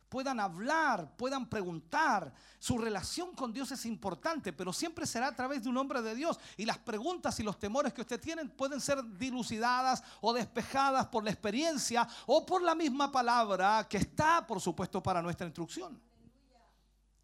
puedan 0.10 0.40
hablar, 0.40 1.16
puedan 1.16 1.48
preguntar. 1.48 2.34
Su 2.60 2.78
relación 2.78 3.34
con 3.34 3.54
Dios 3.54 3.72
es 3.72 3.86
importante, 3.86 4.54
pero 4.54 4.74
siempre 4.74 5.06
será 5.06 5.28
a 5.28 5.36
través 5.36 5.64
de 5.64 5.70
un 5.70 5.78
hombre 5.78 6.02
de 6.02 6.16
Dios. 6.16 6.40
Y 6.56 6.66
las 6.66 6.78
preguntas 6.78 7.40
y 7.40 7.44
los 7.44 7.60
temores 7.60 7.94
que 7.94 8.02
usted 8.02 8.20
tiene 8.20 8.46
pueden 8.46 8.82
ser 8.82 9.04
dilucidadas 9.18 10.04
o 10.22 10.34
despejadas 10.34 11.08
por 11.08 11.24
la 11.24 11.32
experiencia 11.32 12.08
o 12.26 12.46
por 12.46 12.62
la 12.62 12.76
misma 12.76 13.12
palabra 13.12 13.88
que 13.90 13.98
está, 13.98 14.46
por 14.46 14.62
supuesto, 14.62 15.02
para 15.02 15.22
nuestra 15.22 15.46
instrucción. 15.46 16.02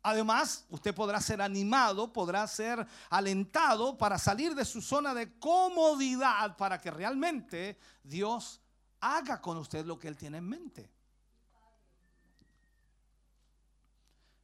Además, 0.05 0.65
usted 0.69 0.93
podrá 0.93 1.21
ser 1.21 1.41
animado, 1.41 2.11
podrá 2.11 2.45
ser 2.45 2.85
alentado 3.09 3.97
para 3.97 4.19
salir 4.19 4.53
de 4.53 4.65
su 4.65 4.81
zona 4.81 5.13
de 5.13 5.39
comodidad 5.39 6.57
para 6.57 6.77
que 6.77 6.91
realmente 6.91 7.79
Dios 8.03 8.59
haga 8.99 9.39
con 9.39 9.57
usted 9.57 9.85
lo 9.85 9.97
que 9.97 10.09
Él 10.09 10.17
tiene 10.17 10.39
en 10.39 10.49
mente. 10.49 10.92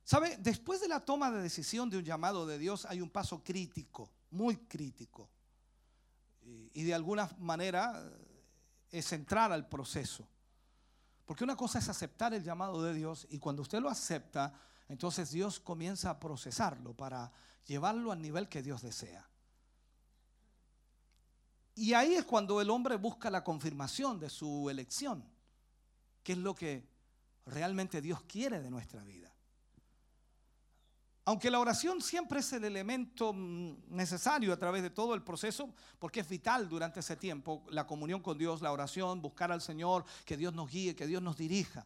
¿Sabe? 0.10 0.38
Después 0.38 0.82
de 0.82 0.88
la 0.88 1.06
toma 1.06 1.30
de 1.30 1.40
decisión 1.40 1.88
de 1.88 2.00
un 2.00 2.04
llamado 2.04 2.48
de 2.48 2.58
Dios 2.58 2.84
hay 2.86 3.00
un 3.00 3.12
paso 3.12 3.44
crítico, 3.44 4.10
muy 4.32 4.58
crítico. 4.58 5.30
Y, 6.42 6.82
de 6.82 6.96
alguna 6.96 7.30
manera 7.38 7.94
eh, 8.04 8.98
es 8.98 9.14
entrar 9.14 9.52
al 9.52 9.70
proceso. 9.70 10.28
Porque 11.28 11.44
una 11.44 11.56
cosa 11.56 11.78
es 11.78 11.90
aceptar 11.90 12.34
el 12.34 12.44
llamado 12.44 12.82
de 12.82 12.96
Dios 12.96 13.28
y 13.30 13.38
cuando 13.38 13.62
usted 13.62 13.82
lo 13.82 13.88
acepta, 13.88 14.52
entonces 14.88 15.30
Dios 15.30 15.60
comienza 15.60 16.10
a 16.10 16.20
procesarlo 16.20 16.96
para 16.96 17.32
llevarlo 17.68 18.12
al 18.12 18.20
nivel 18.20 18.50
que 18.50 18.64
Dios 18.64 18.82
desea. 18.82 19.30
Y 21.76 21.94
ahí 21.94 22.16
es 22.16 22.26
cuando 22.26 22.62
el 22.62 22.72
hombre 22.72 22.96
busca 22.96 23.30
la 23.30 23.44
confirmación 23.44 24.20
de 24.20 24.32
su 24.32 24.72
elección, 24.72 25.24
que 26.24 26.32
es 26.32 26.40
lo 26.40 26.56
que 26.56 26.90
realmente 27.46 28.02
Dios 28.02 28.24
quiere 28.24 28.60
de 28.60 28.72
nuestra 28.72 29.04
vida. 29.04 29.32
Aunque 31.30 31.52
la 31.52 31.60
oración 31.60 32.02
siempre 32.02 32.40
es 32.40 32.52
el 32.54 32.64
elemento 32.64 33.34
mm, 33.34 33.96
necesario 33.96 34.52
a 34.52 34.58
través 34.58 34.82
de 34.82 34.90
todo 34.90 35.14
el 35.14 35.22
proceso, 35.22 35.70
porque 36.00 36.22
es 36.22 36.28
vital 36.28 36.68
durante 36.68 37.02
ese 37.02 37.18
tiempo, 37.18 37.64
la 37.70 37.86
comunión 37.86 38.20
con 38.20 38.36
Dios, 38.36 38.64
la 38.64 38.72
oración, 38.72 39.22
buscar 39.22 39.52
al 39.52 39.62
Señor, 39.62 40.06
que 40.26 40.36
Dios 40.38 40.56
nos 40.56 40.72
guíe, 40.72 40.96
que 40.96 41.06
Dios 41.06 41.22
nos 41.22 41.38
dirija. 41.38 41.86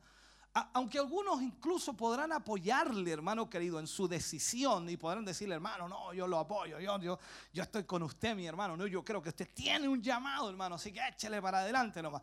Aunque 0.72 0.98
algunos 0.98 1.42
incluso 1.42 1.92
podrán 1.92 2.32
apoyarle, 2.32 3.12
hermano 3.12 3.50
querido, 3.50 3.82
en 3.82 3.88
su 3.88 4.08
decisión 4.08 4.90
y 4.90 4.96
podrán 4.96 5.26
decirle, 5.26 5.56
hermano, 5.56 5.90
no, 5.90 6.14
yo 6.14 6.26
lo 6.26 6.40
apoyo, 6.40 6.80
yo, 6.80 6.98
yo, 7.02 7.20
yo 7.52 7.64
estoy 7.64 7.84
con 7.84 8.02
usted, 8.04 8.38
mi 8.38 8.48
hermano, 8.48 8.78
no, 8.78 8.88
yo 8.88 9.04
creo 9.04 9.22
que 9.22 9.28
usted 9.28 9.50
tiene 9.54 9.90
un 9.90 10.02
llamado, 10.02 10.50
hermano, 10.50 10.76
así 10.76 10.94
que 10.94 11.06
échele 11.06 11.42
para 11.42 11.60
adelante 11.60 12.02
nomás. 12.02 12.22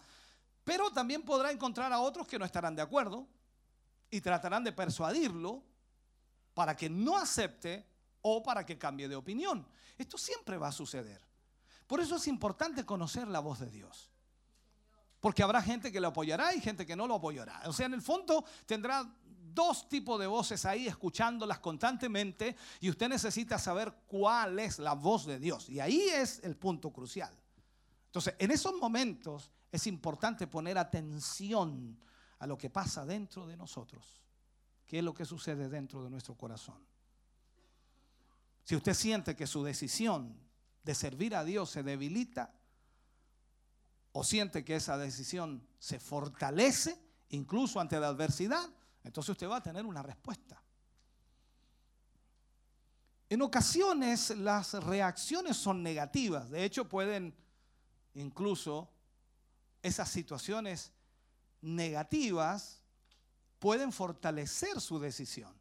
Pero 0.64 0.90
también 0.90 1.20
podrá 1.20 1.50
encontrar 1.50 1.92
a 1.92 2.00
otros 2.00 2.26
que 2.26 2.38
no 2.38 2.46
estarán 2.46 2.74
de 2.74 2.80
acuerdo 2.80 3.26
y 4.10 4.22
tratarán 4.22 4.64
de 4.64 4.72
persuadirlo 4.72 5.68
para 6.54 6.76
que 6.76 6.88
no 6.88 7.16
acepte 7.16 7.86
o 8.22 8.42
para 8.42 8.64
que 8.64 8.78
cambie 8.78 9.08
de 9.08 9.16
opinión. 9.16 9.66
Esto 9.96 10.18
siempre 10.18 10.58
va 10.58 10.68
a 10.68 10.72
suceder. 10.72 11.20
Por 11.86 12.00
eso 12.00 12.16
es 12.16 12.28
importante 12.28 12.84
conocer 12.84 13.26
la 13.28 13.40
voz 13.40 13.60
de 13.60 13.70
Dios. 13.70 14.10
Porque 15.20 15.42
habrá 15.42 15.60
gente 15.60 15.92
que 15.92 16.00
lo 16.00 16.08
apoyará 16.08 16.54
y 16.54 16.60
gente 16.60 16.86
que 16.86 16.96
no 16.96 17.06
lo 17.06 17.16
apoyará. 17.16 17.62
O 17.66 17.72
sea, 17.72 17.86
en 17.86 17.94
el 17.94 18.02
fondo 18.02 18.44
tendrá 18.64 19.04
dos 19.52 19.88
tipos 19.88 20.18
de 20.18 20.26
voces 20.26 20.64
ahí 20.64 20.86
escuchándolas 20.86 21.58
constantemente 21.58 22.56
y 22.80 22.88
usted 22.88 23.08
necesita 23.08 23.58
saber 23.58 23.92
cuál 24.06 24.58
es 24.58 24.78
la 24.78 24.94
voz 24.94 25.26
de 25.26 25.38
Dios. 25.38 25.68
Y 25.68 25.80
ahí 25.80 26.00
es 26.00 26.40
el 26.42 26.56
punto 26.56 26.90
crucial. 26.90 27.36
Entonces, 28.06 28.34
en 28.38 28.50
esos 28.50 28.74
momentos 28.74 29.50
es 29.70 29.86
importante 29.86 30.46
poner 30.46 30.78
atención 30.78 31.98
a 32.38 32.46
lo 32.46 32.56
que 32.56 32.70
pasa 32.70 33.04
dentro 33.04 33.46
de 33.46 33.56
nosotros. 33.56 34.20
¿Qué 34.90 34.98
es 34.98 35.04
lo 35.04 35.14
que 35.14 35.24
sucede 35.24 35.68
dentro 35.68 36.02
de 36.02 36.10
nuestro 36.10 36.34
corazón? 36.34 36.84
Si 38.64 38.74
usted 38.74 38.92
siente 38.92 39.36
que 39.36 39.46
su 39.46 39.62
decisión 39.62 40.36
de 40.82 40.96
servir 40.96 41.36
a 41.36 41.44
Dios 41.44 41.70
se 41.70 41.84
debilita, 41.84 42.52
o 44.10 44.24
siente 44.24 44.64
que 44.64 44.74
esa 44.74 44.98
decisión 44.98 45.64
se 45.78 46.00
fortalece, 46.00 47.00
incluso 47.28 47.78
ante 47.78 48.00
la 48.00 48.08
adversidad, 48.08 48.68
entonces 49.04 49.30
usted 49.30 49.48
va 49.48 49.58
a 49.58 49.62
tener 49.62 49.86
una 49.86 50.02
respuesta. 50.02 50.60
En 53.28 53.42
ocasiones 53.42 54.30
las 54.38 54.72
reacciones 54.72 55.56
son 55.56 55.84
negativas, 55.84 56.50
de 56.50 56.64
hecho 56.64 56.88
pueden 56.88 57.32
incluso 58.14 58.90
esas 59.82 60.08
situaciones 60.08 60.92
negativas 61.60 62.79
pueden 63.60 63.92
fortalecer 63.92 64.80
su 64.80 64.98
decisión. 64.98 65.54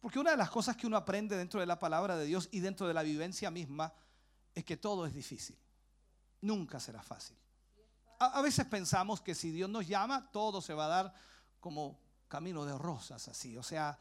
Porque 0.00 0.18
una 0.18 0.30
de 0.30 0.38
las 0.38 0.48
cosas 0.48 0.76
que 0.76 0.86
uno 0.86 0.96
aprende 0.96 1.36
dentro 1.36 1.60
de 1.60 1.66
la 1.66 1.78
palabra 1.78 2.16
de 2.16 2.24
Dios 2.24 2.48
y 2.52 2.60
dentro 2.60 2.88
de 2.88 2.94
la 2.94 3.02
vivencia 3.02 3.50
misma 3.50 3.92
es 4.54 4.64
que 4.64 4.78
todo 4.78 5.04
es 5.04 5.12
difícil. 5.12 5.58
Nunca 6.40 6.80
será 6.80 7.02
fácil. 7.02 7.36
A, 8.18 8.40
veces 8.40 8.64
pensamos 8.66 9.20
que 9.20 9.34
si 9.34 9.50
Dios 9.50 9.68
nos 9.68 9.86
llama, 9.86 10.30
todo 10.30 10.60
se 10.62 10.72
va 10.72 10.86
a 10.86 10.88
dar 10.88 11.14
como 11.58 11.98
camino 12.28 12.64
de 12.64 12.76
rosas, 12.78 13.28
así. 13.28 13.56
O 13.56 13.62
sea, 13.62 13.98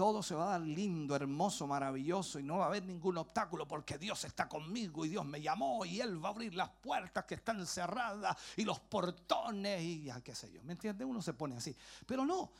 todo 0.00 0.22
se 0.22 0.34
va 0.34 0.44
a 0.44 0.50
dar 0.52 0.62
lindo, 0.62 1.14
hermoso, 1.14 1.66
maravilloso 1.66 2.38
y 2.38 2.42
no 2.42 2.56
va 2.56 2.64
a 2.64 2.68
haber 2.68 2.86
ningún 2.86 3.18
obstáculo 3.18 3.68
porque 3.68 3.98
Dios 3.98 4.24
está 4.24 4.48
conmigo 4.48 5.04
y 5.04 5.10
Dios 5.10 5.26
me 5.26 5.42
llamó 5.42 5.84
y 5.84 6.00
Él 6.00 6.24
va 6.24 6.30
a 6.30 6.32
abrir 6.32 6.54
las 6.54 6.70
puertas 6.70 7.26
que 7.26 7.34
están 7.34 7.66
cerradas 7.66 8.34
y 8.56 8.64
los 8.64 8.80
portones 8.80 9.82
y 9.82 10.04
ya 10.04 10.22
qué 10.22 10.34
sé 10.34 10.50
yo. 10.50 10.62
¿Me 10.62 10.72
entiende? 10.72 11.04
Uno 11.04 11.20
se 11.20 11.34
pone 11.34 11.58
así. 11.58 11.76
Pero 12.06 12.24
no, 12.24 12.50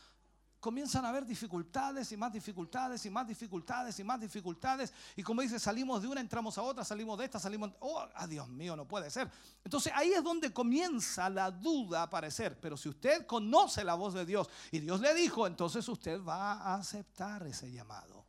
comienzan 0.61 1.05
a 1.05 1.09
haber 1.09 1.25
dificultades 1.25 2.13
y 2.13 2.17
más 2.17 2.33
dificultades 2.33 3.05
y 3.07 3.11
más 3.11 3.27
dificultades 3.27 3.99
y 3.99 4.05
más 4.05 4.21
dificultades. 4.21 4.93
Y 5.17 5.23
como 5.23 5.41
dice, 5.41 5.59
salimos 5.59 6.03
de 6.03 6.09
una, 6.09 6.21
entramos 6.21 6.57
a 6.59 6.63
otra, 6.63 6.85
salimos 6.85 7.19
de 7.19 7.25
esta, 7.25 7.39
salimos... 7.39 7.73
Oh, 7.81 8.05
ah, 8.15 8.27
Dios 8.27 8.49
mío, 8.49 8.77
no 8.77 8.87
puede 8.87 9.11
ser. 9.11 9.31
Entonces 9.65 9.93
ahí 9.97 10.13
es 10.13 10.23
donde 10.23 10.53
comienza 10.53 11.29
la 11.31 11.51
duda 11.51 12.01
a 12.01 12.05
aparecer. 12.05 12.61
Pero 12.61 12.77
si 12.77 12.89
usted 12.91 13.27
conoce 13.27 13.83
la 13.83 13.95
voz 13.95 14.15
de 14.15 14.27
Dios 14.27 14.49
y 14.71 14.81
Dios 14.81 15.01
le 15.01 15.15
dijo, 15.15 15.47
entonces 15.47 15.89
usted 15.89 16.23
va 16.23 16.53
a 16.53 16.75
aceptar 16.75 17.47
ese 17.47 17.71
llamado. 17.73 18.27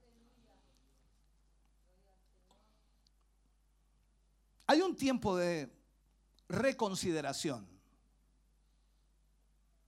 Hay 4.68 4.82
un 4.82 4.95
tiempo 4.95 5.35
de 5.35 5.69
reconsideración. 6.48 7.70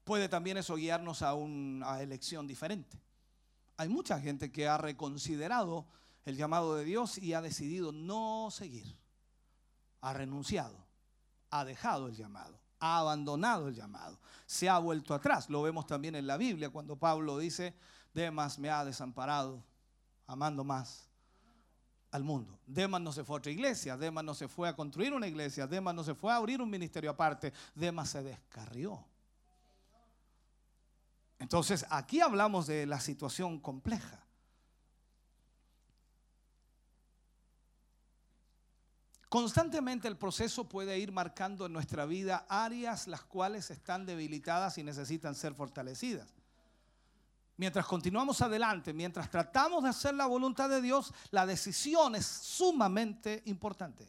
Puede 0.03 0.27
también 0.27 0.57
eso 0.57 0.75
guiarnos 0.75 1.21
a 1.21 1.33
una 1.33 2.01
elección 2.01 2.47
diferente. 2.47 3.01
Hay 3.77 3.89
mucha 3.89 4.19
gente 4.19 4.51
que 4.51 4.67
ha 4.67 4.77
reconsiderado 4.77 5.85
el 6.25 6.35
llamado 6.35 6.75
de 6.75 6.83
Dios 6.83 7.17
y 7.17 7.33
ha 7.33 7.41
decidido 7.41 7.91
no 7.91 8.49
seguir. 8.51 8.97
Ha 10.01 10.13
renunciado, 10.13 10.85
ha 11.49 11.63
dejado 11.63 12.07
el 12.07 12.15
llamado, 12.15 12.59
ha 12.79 12.99
abandonado 12.99 13.69
el 13.69 13.75
llamado, 13.75 14.19
se 14.45 14.67
ha 14.67 14.77
vuelto 14.77 15.13
atrás. 15.13 15.49
Lo 15.49 15.61
vemos 15.61 15.85
también 15.85 16.15
en 16.15 16.27
la 16.27 16.37
Biblia 16.37 16.69
cuando 16.69 16.97
Pablo 16.97 17.37
dice, 17.37 17.73
Demas 18.13 18.59
me 18.59 18.69
ha 18.69 18.83
desamparado, 18.83 19.63
amando 20.27 20.63
más 20.63 21.09
al 22.11 22.23
mundo. 22.23 22.59
Demas 22.67 23.01
no 23.01 23.11
se 23.11 23.23
fue 23.23 23.37
a 23.37 23.39
otra 23.39 23.51
iglesia, 23.51 23.97
Demas 23.97 24.23
no 24.23 24.33
se 24.33 24.47
fue 24.47 24.67
a 24.67 24.75
construir 24.75 25.13
una 25.13 25.27
iglesia, 25.27 25.65
Demas 25.65 25.95
no 25.95 26.03
se 26.03 26.13
fue 26.13 26.31
a 26.31 26.35
abrir 26.35 26.61
un 26.61 26.69
ministerio 26.69 27.09
aparte, 27.09 27.53
Demas 27.73 28.09
se 28.09 28.21
descarrió. 28.21 29.03
Entonces, 31.43 31.85
aquí 31.89 32.21
hablamos 32.21 32.67
de 32.67 32.85
la 32.85 33.01
situación 33.01 33.59
compleja. 33.59 34.23
Constantemente 39.27 40.07
el 40.07 40.15
proceso 40.15 40.69
puede 40.69 40.97
ir 40.99 41.11
marcando 41.11 41.65
en 41.65 41.73
nuestra 41.73 42.05
vida 42.05 42.45
áreas 42.47 43.07
las 43.07 43.23
cuales 43.23 43.71
están 43.71 44.05
debilitadas 44.05 44.77
y 44.77 44.83
necesitan 44.83 45.35
ser 45.35 45.53
fortalecidas. 45.53 46.33
Mientras 47.57 47.85
continuamos 47.87 48.41
adelante, 48.41 48.93
mientras 48.93 49.29
tratamos 49.29 49.83
de 49.83 49.89
hacer 49.89 50.15
la 50.15 50.27
voluntad 50.27 50.69
de 50.69 50.81
Dios, 50.81 51.13
la 51.31 51.45
decisión 51.45 52.15
es 52.15 52.25
sumamente 52.25 53.43
importante. 53.47 54.07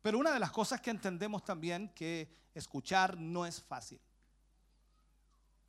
Pero 0.00 0.18
una 0.18 0.32
de 0.32 0.40
las 0.40 0.50
cosas 0.50 0.80
que 0.80 0.88
entendemos 0.88 1.44
también 1.44 1.90
que 1.90 2.34
escuchar 2.54 3.18
no 3.18 3.44
es 3.44 3.60
fácil. 3.60 4.00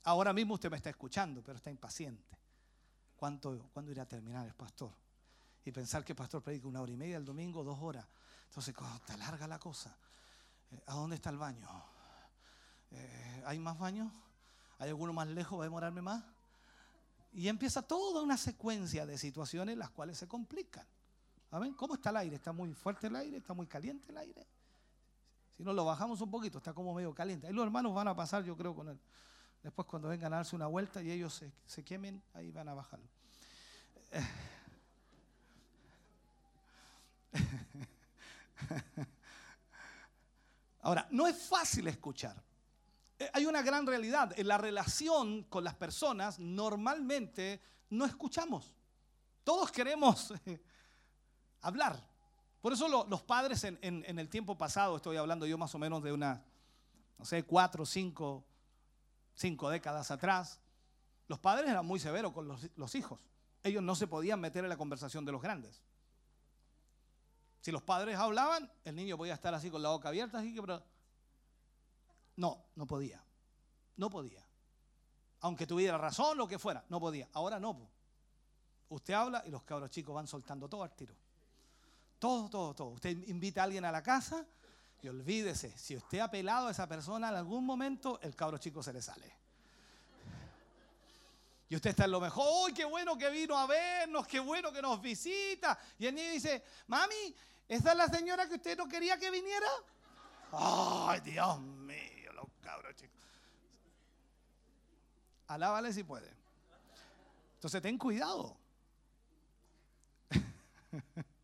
Ahora 0.05 0.33
mismo 0.33 0.53
usted 0.53 0.69
me 0.69 0.77
está 0.77 0.89
escuchando, 0.89 1.41
pero 1.43 1.57
está 1.57 1.71
impaciente. 1.71 2.37
¿Cuánto, 3.15 3.69
¿Cuándo 3.73 3.91
irá 3.91 4.03
a 4.03 4.07
terminar 4.07 4.45
el 4.45 4.53
pastor? 4.53 4.91
Y 5.63 5.71
pensar 5.71 6.05
que 6.05 6.11
el 6.11 6.15
pastor 6.15 6.43
predica 6.43 6.67
una 6.67 6.81
hora 6.81 6.91
y 6.91 6.95
media 6.97 7.17
el 7.17 7.25
domingo, 7.25 7.63
dos 7.63 7.79
horas. 7.81 8.05
Entonces, 8.45 8.73
¿cómo 8.75 8.93
está 8.95 9.17
larga 9.17 9.47
la 9.47 9.57
cosa? 9.57 9.97
Eh, 10.71 10.83
¿A 10.85 10.93
dónde 10.93 11.15
está 11.15 11.31
el 11.31 11.37
baño? 11.37 11.67
Eh, 12.91 13.43
¿Hay 13.47 13.57
más 13.57 13.79
baños? 13.79 14.11
¿Hay 14.77 14.89
alguno 14.89 15.11
más 15.11 15.27
lejos? 15.27 15.57
¿Va 15.57 15.63
a 15.63 15.65
demorarme 15.65 16.03
más? 16.03 16.23
Y 17.33 17.47
empieza 17.47 17.81
toda 17.81 18.21
una 18.21 18.37
secuencia 18.37 19.07
de 19.07 19.17
situaciones 19.17 19.75
las 19.75 19.89
cuales 19.89 20.19
se 20.19 20.27
complican. 20.27 20.85
¿Saben? 21.49 21.73
¿Cómo 21.73 21.95
está 21.95 22.11
el 22.11 22.17
aire? 22.17 22.35
¿Está 22.35 22.51
muy 22.51 22.73
fuerte 22.73 23.07
el 23.07 23.15
aire? 23.15 23.37
¿Está 23.37 23.53
muy 23.55 23.65
caliente 23.65 24.11
el 24.11 24.17
aire? 24.17 24.45
Si 25.57 25.63
no 25.63 25.73
lo 25.73 25.83
bajamos 25.83 26.21
un 26.21 26.29
poquito, 26.29 26.59
está 26.59 26.73
como 26.73 26.93
medio 26.93 27.13
caliente. 27.15 27.47
Ahí 27.47 27.53
los 27.53 27.65
hermanos 27.65 27.93
van 27.93 28.07
a 28.07 28.15
pasar, 28.15 28.43
yo 28.43 28.55
creo, 28.55 28.75
con 28.75 28.89
él. 28.89 28.99
Después 29.65 29.87
cuando 29.87 30.09
vengan 30.09 30.31
a 30.31 30.35
darse 30.37 30.55
una 30.55 30.67
vuelta 30.67 31.01
y 31.01 31.09
ellos 31.09 31.33
se, 31.33 31.51
se 31.65 31.83
quemen, 31.83 32.21
ahí 32.35 32.51
van 32.51 32.69
a 32.69 32.75
bajarlo. 32.75 33.07
Ahora, 40.81 41.07
no 41.09 41.27
es 41.27 41.41
fácil 41.47 41.87
escuchar. 41.87 42.41
Eh, 43.17 43.29
Hay 43.33 43.45
una 43.45 43.61
gran 43.61 43.87
realidad. 43.87 44.37
En 44.37 44.47
la 44.47 44.57
relación 44.57 45.43
con 45.43 45.63
las 45.63 45.73
personas, 45.73 46.37
normalmente 46.39 47.59
no 47.89 48.05
escuchamos. 48.05 48.73
Todos 49.43 49.71
queremos 49.71 50.31
eh, 50.45 50.61
hablar. 51.61 51.99
Por 52.61 52.73
eso 52.73 52.87
lo- 52.87 53.05
los 53.07 53.21
padres 53.23 53.63
en, 53.63 53.79
en- 53.81 54.03
en 54.07 54.19
el 54.19 54.29
tiempo 54.29 54.57
pasado, 54.57 54.95
estoy 54.97 55.17
hablando 55.17 55.45
yo 55.47 55.57
más 55.57 55.73
o 55.73 55.79
menos 55.79 56.03
de 56.03 56.11
una, 56.11 56.43
no 57.17 57.25
sé, 57.25 57.43
cuatro, 57.43 57.85
cinco, 57.85 58.45
cinco 59.35 59.69
décadas 59.69 60.09
atrás, 60.11 60.59
los 61.27 61.39
padres 61.39 61.69
eran 61.69 61.85
muy 61.85 61.99
severos 61.99 62.31
con 62.33 62.47
los, 62.47 62.95
hijos. 62.95 63.19
Ellos 63.63 63.83
no 63.83 63.95
se 63.95 64.07
podían 64.07 64.39
meter 64.39 64.63
en 64.63 64.69
la 64.69 64.77
conversación 64.77 65.25
de 65.25 65.31
los 65.31 65.41
grandes. 65.41 65.81
Si 67.61 67.71
los 67.71 67.81
padres 67.81 68.17
hablaban, 68.17 68.71
el 68.83 68.95
niño 68.95 69.17
podía 69.17 69.33
estar 69.33 69.53
así 69.53 69.69
con 69.69 69.81
la 69.81 69.89
boca 69.89 70.09
abierta, 70.09 70.39
así 70.39 70.53
que... 70.53 70.61
pero- 70.61 70.83
No, 72.35 72.65
no 72.75 72.85
podía. 72.85 73.23
No 73.97 74.09
podía. 74.09 74.45
Aunque 75.41 75.65
tuviera 75.65 75.97
razón, 75.97 76.37
lo 76.37 76.47
que 76.47 76.59
fuera, 76.59 76.85
no 76.89 76.99
podía. 76.99 77.27
Ahora 77.33 77.59
no. 77.59 77.89
Usted 78.89 79.13
habla 79.13 79.43
y 79.45 79.49
los 79.49 79.63
cabros 79.63 79.89
chicos 79.89 80.13
van 80.13 80.27
soltando 80.27 80.69
todo 80.69 80.83
al 80.83 80.95
tiro. 80.95 81.15
Todo, 82.19 82.49
todo, 82.49 82.73
todo. 82.75 82.87
Usted 82.89 83.27
invita 83.27 83.61
a 83.61 83.63
alguien 83.63 83.83
a 83.85 83.91
la 83.91 84.03
casa 84.03 84.45
y 85.05 85.07
olvídese, 85.07 85.71
si 85.77 85.95
usted 85.95 86.17
ha 86.17 86.31
pelado 86.31 86.67
a 86.67 86.71
esa 86.71 86.87
persona 86.87 87.29
en 87.29 87.35
algún 87.35 87.63
momento, 87.63 88.19
el 88.23 88.35
cabro 88.35 88.57
chico 88.57 88.81
se 88.81 88.91
le 88.91 89.03
sale. 89.03 89.31
Y 91.69 91.75
usted 91.75 91.91
está 91.91 92.05
en 92.05 92.11
lo 92.11 92.19
mejor, 92.19 92.47
¡ay, 92.67 92.73
qué 92.73 92.85
bueno 92.85 93.15
que 93.15 93.29
vino 93.29 93.55
a 93.55 93.67
vernos! 93.67 94.25
¡Qué 94.25 94.39
bueno 94.39 94.71
que 94.71 94.81
nos 94.81 94.99
visita! 94.99 95.77
Y 95.99 96.07
el 96.07 96.15
niño 96.15 96.31
dice, 96.31 96.63
mami, 96.87 97.35
¿esa 97.67 97.91
es 97.91 97.97
la 97.97 98.07
señora 98.07 98.47
que 98.47 98.55
usted 98.55 98.75
no 98.75 98.87
quería 98.87 99.15
que 99.19 99.29
viniera? 99.29 99.67
¡Ay, 100.51 101.19
Dios 101.19 101.59
mío, 101.59 102.33
los 102.33 102.47
cabros 102.63 102.95
chicos! 102.95 103.21
Alábale 105.45 105.93
si 105.93 106.03
puede. 106.03 106.33
Entonces 107.53 107.79
ten 107.79 107.99
cuidado. 107.99 108.57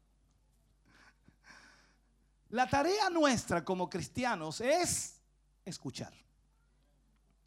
La 2.51 2.67
tarea 2.67 3.09
nuestra 3.09 3.63
como 3.63 3.89
cristianos 3.89 4.61
es 4.61 5.21
escuchar. 5.65 6.13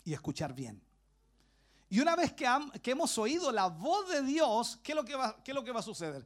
Y 0.05 0.13
escuchar 0.13 0.55
bien. 0.55 0.83
Y 1.91 2.01
una 2.01 2.17
vez 2.17 2.33
que, 2.33 2.91
hemos 2.91 3.17
oído 3.19 3.53
la 3.53 3.67
voz 3.67 4.09
de 4.09 4.23
Dios, 4.23 4.81
¿qué 4.83 4.93
es 4.93 4.97
lo 4.97 5.05
que 5.05 5.15
va, 5.15 5.79
a 5.79 5.83
suceder? 5.83 6.25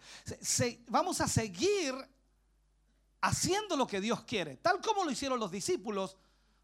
Vamos 0.88 1.20
a 1.20 1.28
seguir 1.28 1.94
haciendo 3.20 3.76
lo 3.76 3.86
que 3.86 4.00
Dios 4.00 4.22
quiere, 4.22 4.56
tal 4.56 4.80
como 4.80 5.04
lo 5.04 5.10
hicieron 5.10 5.38
los 5.38 5.50
discípulos. 5.50 6.16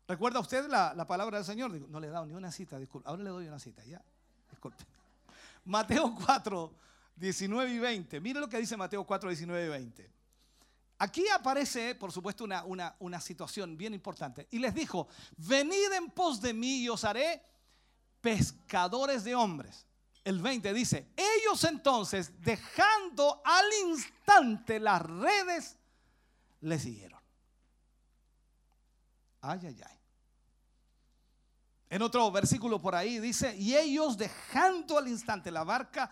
¿Recuerda 0.07 0.39
usted 0.39 0.69
la, 0.69 0.95
la 0.95 1.07
palabra 1.07 1.39
del 1.39 1.45
Señor? 1.45 1.71
No 1.73 1.99
le 1.99 2.07
he 2.07 2.11
dado 2.11 2.27
ni 2.27 2.35
una 2.35 2.53
cita, 2.53 2.79
disculpe. 2.79 3.09
Ahora 3.09 3.25
le 3.25 3.31
doy 3.31 3.49
una 3.49 3.59
cita, 3.59 3.85
ya. 3.85 4.03
Disculpe. 4.51 4.85
Mateo 5.65 6.15
4, 6.15 6.73
19 7.17 7.73
y 7.73 7.79
20. 7.79 8.21
Mire 8.21 8.41
lo 8.41 8.49
que 8.49 8.59
dice 8.59 8.77
Mateo 8.77 9.05
4, 9.05 9.29
19 9.29 9.67
y 9.67 9.69
20. 9.69 10.14
Aquí 11.05 11.29
aparece, 11.29 11.95
por 11.95 12.11
supuesto, 12.13 12.45
una, 12.45 12.97
una, 12.99 13.21
situación 13.21 13.77
bien 13.77 13.93
importante. 13.93 14.49
Y 14.51 14.59
les 14.59 14.75
dijo, 14.75 15.07
venid 15.37 15.93
en 15.93 16.11
pos 16.11 16.41
de 16.41 16.55
mí 16.55 16.79
y 16.79 16.89
os 16.89 17.05
haré 17.05 17.43
pescadores 18.23 19.23
de 19.23 19.35
hombres. 19.35 19.87
El 20.25 20.41
20 20.41 20.73
dice, 20.73 21.13
ellos 21.15 21.63
entonces, 21.65 22.41
dejando 22.41 23.43
al 23.45 23.67
instante 23.87 24.81
las 24.81 25.03
redes, 25.03 25.77
le 26.63 26.79
siguieron. 26.79 27.21
Ay, 29.43 29.61
ay, 29.63 29.83
ay. 29.87 29.99
En 31.91 32.01
otro 32.01 32.31
versículo 32.33 32.81
por 32.81 32.95
ahí 32.95 33.19
dice, 33.19 33.55
y 33.59 33.77
ellos 33.77 34.17
dejando 34.17 34.97
al 34.97 35.09
instante 35.09 35.51
la 35.51 35.65
barca 35.65 36.11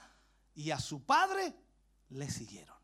y 0.54 0.70
a 0.70 0.78
su 0.78 1.02
padre, 1.02 1.54
le 2.10 2.30
siguieron. 2.30 2.81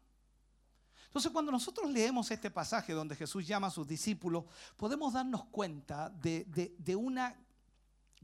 Entonces, 1.08 1.32
cuando 1.32 1.50
nosotros 1.50 1.90
leemos 1.90 2.30
este 2.30 2.50
pasaje 2.50 2.92
donde 2.92 3.16
Jesús 3.16 3.46
llama 3.46 3.68
a 3.68 3.70
sus 3.70 3.88
discípulos, 3.88 4.44
podemos 4.76 5.14
darnos 5.14 5.46
cuenta 5.46 6.10
de, 6.10 6.96
una 6.96 7.34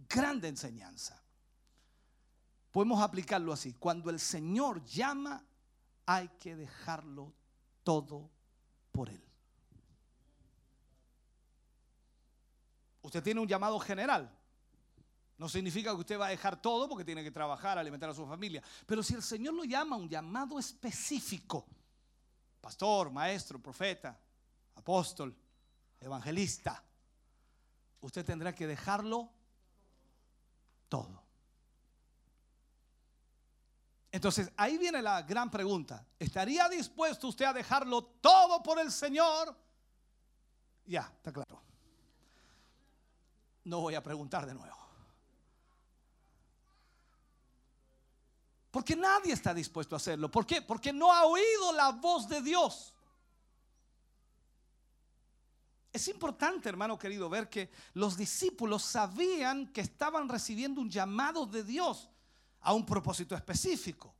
grande 0.06 0.48
enseñanza. 0.48 1.20
Podemos 2.70 3.00
aplicarlo 3.00 3.54
así. 3.54 3.72
Cuando 3.72 4.10
el 4.10 4.20
Señor 4.20 4.84
llama, 4.84 5.42
hay 6.04 6.28
que 6.38 6.56
dejarlo 6.56 7.32
todo 7.82 8.30
por 8.92 9.08
Él. 9.08 9.24
Usted 13.00 13.22
tiene 13.22 13.40
un 13.40 13.48
llamado 13.48 13.80
general. 13.80 14.30
No 15.38 15.48
significa 15.48 15.90
que 15.92 16.00
usted 16.00 16.20
va 16.20 16.26
a 16.26 16.30
dejar 16.30 16.60
todo 16.60 16.86
porque 16.86 17.04
tiene 17.04 17.24
que 17.24 17.30
trabajar, 17.30 17.78
alimentar 17.78 18.10
a 18.10 18.14
su 18.14 18.26
familia. 18.26 18.62
Pero 18.84 19.02
si 19.02 19.14
el 19.14 19.22
Señor 19.22 19.54
lo 19.54 19.64
llama 19.64 19.96
un 19.96 20.08
llamado 20.08 20.58
específico, 20.58 21.66
pastor, 22.64 23.10
maestro, 23.10 23.60
profeta, 23.60 24.18
apóstol, 24.76 25.36
evangelista, 26.00 26.82
usted 28.00 28.24
tendrá 28.24 28.54
que 28.54 28.66
dejarlo 28.66 29.28
todo. 30.88 31.22
Entonces, 34.10 34.50
ahí 34.56 34.78
viene 34.78 35.02
la 35.02 35.20
gran 35.20 35.50
pregunta. 35.50 36.06
¿Estaría 36.18 36.66
dispuesto 36.70 37.28
usted 37.28 37.44
a 37.44 37.52
dejarlo 37.52 38.02
todo 38.02 38.62
por 38.62 38.78
el 38.78 38.90
Señor? 38.90 39.54
Ya, 40.86 41.02
está 41.02 41.34
claro. 41.34 41.60
No 43.64 43.82
voy 43.82 43.94
a 43.94 44.02
preguntar 44.02 44.46
de 44.46 44.54
nuevo. 44.54 44.83
Porque 48.74 48.96
nadie 48.96 49.32
está 49.32 49.54
dispuesto 49.54 49.94
a 49.94 49.98
hacerlo. 49.98 50.28
¿Por 50.28 50.44
qué? 50.44 50.60
Porque 50.60 50.92
no 50.92 51.12
ha 51.12 51.26
oído 51.26 51.72
la 51.74 51.92
voz 51.92 52.28
de 52.28 52.42
Dios. 52.42 52.92
Es 55.92 56.08
importante, 56.08 56.70
hermano 56.70 56.98
querido, 56.98 57.28
ver 57.28 57.48
que 57.48 57.70
los 57.92 58.16
discípulos 58.16 58.82
sabían 58.82 59.68
que 59.68 59.80
estaban 59.80 60.28
recibiendo 60.28 60.80
un 60.80 60.90
llamado 60.90 61.46
de 61.46 61.62
Dios 61.62 62.08
a 62.62 62.72
un 62.72 62.84
propósito 62.84 63.36
específico. 63.36 64.12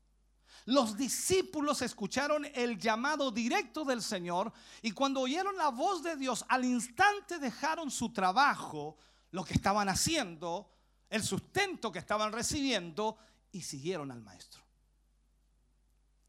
Los 0.67 0.97
discípulos 0.97 1.83
escucharon 1.83 2.47
el 2.55 2.79
llamado 2.79 3.33
directo 3.33 3.85
del 3.85 4.03
Señor 4.03 4.53
y 4.83 4.93
cuando 4.93 5.23
oyeron 5.23 5.57
la 5.57 5.71
voz 5.71 6.05
de 6.05 6.15
Dios, 6.15 6.45
al 6.49 6.65
instante 6.65 7.41
dejaron 7.41 7.91
su 7.91 8.13
trabajo, 8.13 8.99
lo 9.33 9.43
que 9.43 9.55
estaban 9.55 9.89
haciendo, 9.89 10.71
el 11.11 11.25
sustento 11.25 11.91
que 11.91 11.99
estaban 11.99 12.31
recibiendo 12.31 13.19
y 13.55 13.63
siguieron 13.63 14.11
al 14.11 14.21
maestro. 14.21 14.61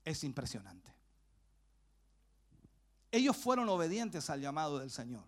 Es 0.06 0.24
impresionante. 0.24 0.94
ellos 3.12 3.36
fueron 3.36 3.68
obedientes 3.70 4.30
al 4.30 4.42
llamado 4.42 4.78
del 4.78 4.92
Señor. 4.92 5.24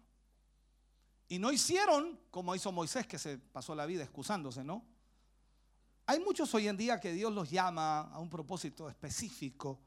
Y 1.27 1.39
no 1.39 1.51
hicieron 1.51 2.19
como 2.29 2.53
hizo 2.53 2.71
Moisés, 2.71 3.07
que 3.07 3.17
se 3.17 3.39
pasó 3.39 3.73
la 3.73 3.85
vida 3.85 4.03
excusándose, 4.03 4.63
¿no? 4.63 4.85
Hay 6.05 6.19
muchos 6.19 6.53
hoy 6.53 6.67
en 6.67 6.77
día 6.77 6.99
que 6.99 7.13
Dios 7.13 7.33
los 7.33 7.49
llama 7.49 8.01
a 8.01 8.19
un 8.19 8.29
propósito 8.29 8.89
específico, 8.89 9.81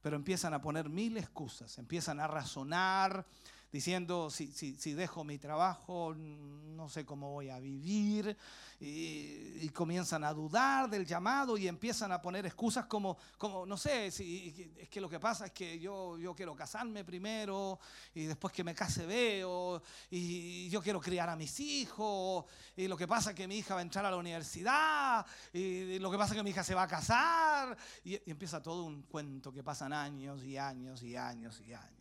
pero 0.00 0.16
empiezan 0.16 0.52
a 0.54 0.60
poner 0.60 0.88
mil 0.88 1.16
excusas, 1.16 1.78
empiezan 1.78 2.18
a 2.18 2.26
razonar 2.26 3.24
diciendo, 3.72 4.30
si, 4.30 4.48
si- 4.52 4.76
si 4.76 4.92
dejo 4.94 5.24
mi 5.24 5.38
trabajo, 5.38 6.14
no 6.16 6.88
sé 6.88 7.04
cómo 7.04 7.30
voy 7.32 7.50
a 7.50 7.58
vivir, 7.58 8.36
y, 8.80 9.68
comienzan 9.70 10.24
a 10.24 10.32
dudar 10.32 10.90
del 10.90 11.06
llamado 11.06 11.56
y 11.56 11.68
empiezan 11.68 12.10
a 12.12 12.20
poner 12.20 12.44
excusas 12.46 12.86
como, 12.86 13.16
como 13.38 13.64
no 13.64 13.76
sé, 13.76 14.10
si, 14.10 14.72
es 14.78 14.88
que 14.88 15.00
lo 15.00 15.08
que 15.08 15.20
pasa 15.20 15.46
es 15.46 15.52
que 15.52 15.78
yo, 15.78 16.18
yo 16.18 16.34
quiero 16.34 16.54
casarme 16.56 17.04
primero, 17.04 17.78
y 18.14 18.24
después 18.24 18.52
que 18.52 18.64
me 18.64 18.74
case 18.74 19.06
veo, 19.06 19.82
y 20.10 20.68
yo 20.70 20.82
quiero 20.82 21.00
criar 21.00 21.28
a 21.28 21.36
mis 21.36 21.60
hijos, 21.60 22.44
y 22.76 22.88
lo 22.88 22.96
que 22.96 23.06
pasa 23.06 23.30
es 23.30 23.36
que 23.36 23.46
mi 23.46 23.58
hija 23.58 23.74
va 23.74 23.80
a 23.80 23.82
entrar 23.82 24.04
a 24.04 24.10
la 24.10 24.16
universidad, 24.16 25.24
y 25.52 25.98
lo 25.98 26.10
que 26.10 26.18
pasa 26.18 26.34
es 26.34 26.38
que 26.38 26.42
mi 26.44 26.50
hija 26.50 26.64
se 26.64 26.74
va 26.74 26.82
a 26.82 26.88
casar, 26.88 27.76
y 28.04 28.18
empieza 28.30 28.62
todo 28.62 28.84
un 28.84 29.02
cuento 29.02 29.52
que 29.52 29.62
pasan 29.62 29.92
años 29.92 30.42
y 30.44 30.56
años 30.56 31.02
y 31.02 31.16
años 31.16 31.60
y 31.66 31.72
años. 31.72 31.99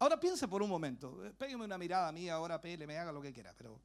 Ahora 0.00 0.18
piense 0.18 0.46
por 0.46 0.62
un 0.62 0.70
momento, 0.70 1.24
eh, 1.24 1.32
pégueme 1.32 1.64
una 1.64 1.76
mirada 1.76 2.08
a 2.08 2.12
mí, 2.12 2.28
ahora 2.28 2.60
pele, 2.60 2.86
me 2.86 2.96
haga 2.96 3.10
lo 3.10 3.20
que 3.20 3.32
quiera, 3.32 3.52
pero 3.56 3.80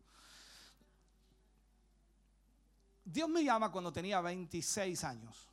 Dios 3.03 3.27
me 3.27 3.43
llama 3.43 3.71
cuando 3.71 3.91
tenía 3.91 4.21
26 4.21 5.03
años. 5.03 5.49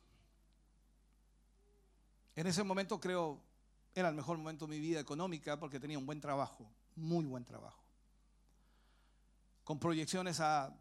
En 2.35 2.47
ese 2.47 2.63
momento 2.63 2.99
creo 2.99 3.41
era 3.93 4.09
el 4.09 4.15
mejor 4.15 4.37
momento 4.37 4.65
de 4.65 4.71
mi 4.71 4.79
vida 4.79 4.99
económica 4.99 5.59
porque 5.59 5.79
tenía 5.79 5.97
un 5.97 6.05
buen 6.05 6.21
trabajo, 6.21 6.71
muy 6.95 7.25
buen 7.25 7.43
trabajo. 7.43 7.83
Con 9.63 9.79
proyecciones 9.79 10.39
a 10.39 10.73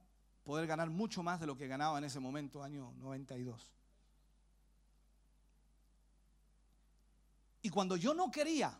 poder 0.45 0.67
ganar 0.67 0.91
mucho 0.91 1.23
más 1.23 1.41
de 1.41 1.47
lo 1.47 1.57
que 1.57 1.67
ganaba 1.67 1.99
en 1.99 2.05
ese 2.05 2.21
momento, 2.21 2.63
año 2.63 2.93
92. 2.99 3.73
Y 7.63 7.69
cuando 7.69 7.97
yo 7.97 8.15
no 8.15 8.31
quería, 8.31 8.79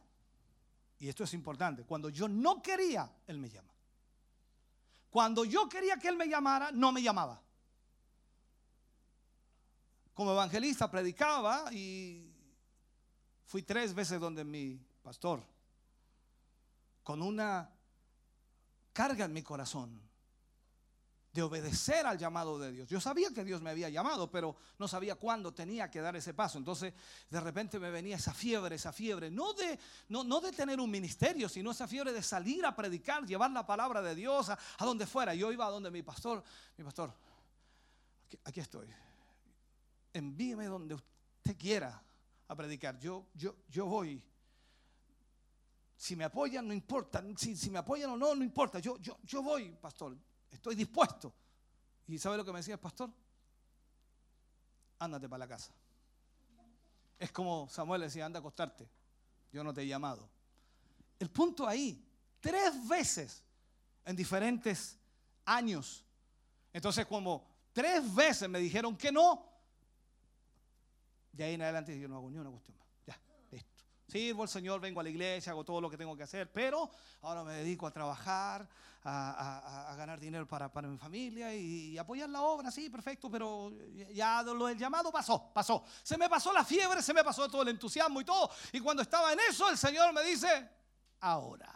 y 1.01 1.09
esto 1.09 1.25
es 1.25 1.33
importante, 1.33 1.83
cuando 1.85 2.11
yo 2.11 2.29
no 2.29 2.63
quería, 2.63 3.11
Él 3.27 3.39
me 3.39 3.49
llama. 3.49 3.73
Cuando 5.09 5.47
yo 5.47 5.67
quería 5.67 5.97
que 5.97 6.09
Él 6.09 6.17
me 6.17 6.29
llamara, 6.29 6.71
no 6.71 6.93
me 6.93 7.03
llamaba. 7.03 7.41
Como 10.13 10.33
evangelista 10.33 10.91
predicaba 10.91 11.73
y 11.73 12.31
fui 13.47 13.63
tres 13.63 13.95
veces 13.95 14.21
donde 14.21 14.45
mi 14.45 14.79
pastor, 15.03 15.43
con 17.03 17.23
una 17.23 17.75
carga 18.93 19.25
en 19.25 19.33
mi 19.33 19.43
corazón 19.43 20.10
de 21.33 21.43
obedecer 21.43 22.07
al 22.07 22.19
llamado 22.19 22.59
de 22.59 22.73
Dios. 22.73 22.89
Yo 22.89 23.01
sabía 23.01 23.31
que 23.33 23.45
Dios 23.45 23.63
me 23.63 23.71
había 23.71 23.89
llamado, 23.89 24.31
pero 24.31 24.57
no 24.79 24.89
sabía 24.89 25.15
cuándo 25.15 25.55
tenía 25.55 25.91
que 25.91 26.01
dar 26.01 26.17
ese 26.17 26.35
paso. 26.35 26.59
Entonces, 26.59 26.93
de 27.29 27.41
repente 27.41 27.79
me 27.79 27.91
venía 27.91 28.17
esa 28.17 28.35
fiebre, 28.35 28.75
esa 28.75 28.93
fiebre, 28.93 29.31
no 29.31 29.53
de, 29.53 29.79
no, 30.09 30.25
no 30.25 30.41
de 30.41 30.51
tener 30.51 30.81
un 30.81 30.91
ministerio, 30.91 31.49
sino 31.49 31.71
esa 31.71 31.87
fiebre 31.87 32.13
de 32.13 32.23
salir 32.23 32.67
a 32.67 32.75
predicar, 32.75 33.25
llevar 33.25 33.53
la 33.53 33.65
palabra 33.65 34.03
de 34.03 34.15
Dios 34.15 34.49
a, 34.49 34.59
a 34.79 34.85
donde 34.85 35.07
fuera. 35.07 35.35
Yo 35.35 35.53
iba 35.53 35.67
a 35.67 35.71
donde 35.71 35.91
mi 35.91 36.03
pastor, 36.03 36.43
mi 36.77 36.85
pastor, 36.85 37.15
aquí, 38.45 38.61
estoy. 38.61 38.89
Envíeme 40.13 40.67
donde 40.67 40.95
usted 40.95 41.57
quiera 41.57 42.03
a 42.49 42.57
predicar. 42.57 42.99
Yo, 42.99 43.27
yo, 43.35 43.55
yo 43.69 43.87
voy. 43.87 44.21
Si 45.97 46.17
me 46.17 46.25
apoyan, 46.25 46.67
no 46.67 46.75
importa. 46.75 47.23
Si, 47.37 47.57
si 47.57 47.71
me 47.71 47.79
apoyan 47.79 48.11
o 48.11 48.17
no, 48.17 48.35
no 48.35 48.43
importa. 48.43 48.81
Yo, 48.81 48.97
yo, 48.99 49.19
yo 49.23 49.43
voy, 49.43 49.71
pastor. 49.71 50.17
Estoy 50.51 50.75
dispuesto. 50.75 51.33
¿Y 52.07 52.19
sabe 52.19 52.37
lo 52.37 52.45
que 52.45 52.53
me 52.53 52.59
decía 52.59 52.75
el 52.75 52.81
pastor? 52.81 53.11
Ándate 54.99 55.29
para 55.29 55.39
la 55.39 55.49
casa. 55.49 55.73
Es 57.19 57.31
como 57.33 57.69
Samuel 57.69 58.01
decía, 58.03 58.27
anda 58.27 58.39
a 58.39 58.41
acostarte. 58.41 58.89
Yo 59.53 59.63
no 59.63 59.73
te 59.73 59.83
he 59.83 59.87
llamado. 59.87 60.29
El 61.19 61.31
punto 61.31 61.67
ahí, 61.67 62.05
tres 62.41 62.87
veces 62.89 63.45
en 64.05 64.17
diferentes 64.17 64.99
años. 65.45 66.05
Entonces, 66.73 67.07
como 67.07 67.47
tres 67.73 68.15
veces 68.15 68.49
me 68.49 68.59
dijeron 68.59 68.97
que 68.97 69.13
no, 69.13 69.47
de 71.33 71.45
ahí 71.45 71.55
en 71.55 71.63
adelante 71.63 71.99
yo 71.99 72.09
no 72.09 72.17
hago 72.17 72.31
ni 72.31 72.39
una 72.39 72.51
cuestión. 72.51 72.80
Sirvo 74.11 74.43
al 74.43 74.49
Señor, 74.49 74.81
vengo 74.81 74.99
a 74.99 75.03
la 75.05 75.09
iglesia, 75.09 75.53
hago 75.53 75.65
todo 75.65 75.81
lo 75.81 75.89
que 75.89 75.97
tengo 75.97 76.17
que 76.17 76.25
hacer, 76.25 76.51
pero 76.51 76.91
ahora 77.23 77.45
me 77.45 77.55
dedico 77.55 77.87
a 77.87 77.93
trabajar, 77.93 78.69
a, 79.05 79.95
ganar 79.97 80.19
dinero 80.19 80.49
para 80.49 80.69
mi 80.83 80.99
familia 80.99 81.55
y, 81.55 81.97
apoyar 81.97 82.29
la 82.29 82.43
obra, 82.43 82.73
sí, 82.73 82.91
perfecto, 82.91 83.31
pero 83.31 83.73
ya 84.13 84.43
lo 84.43 84.67
del 84.67 84.77
llamado 84.77 85.13
pasó, 85.13 85.53
pasó. 85.53 85.85
Se 86.03 86.19
me 86.19 86.29
pasó 86.29 86.53
la 86.53 86.65
fiebre, 86.65 87.03
se 87.03 87.15
me 87.15 87.23
pasó 87.23 87.49
todo 87.49 87.63
el 87.63 87.69
entusiasmo 87.69 88.21
y 88.21 88.25
todo. 88.25 88.51
Y 88.73 88.81
cuando 88.81 89.03
estaba 89.03 89.33
en 89.33 89.39
eso, 89.49 89.69
el 89.71 89.79
Señor 89.79 90.13
me 90.13 90.25
dice, 90.25 90.69
ahora. 91.21 91.73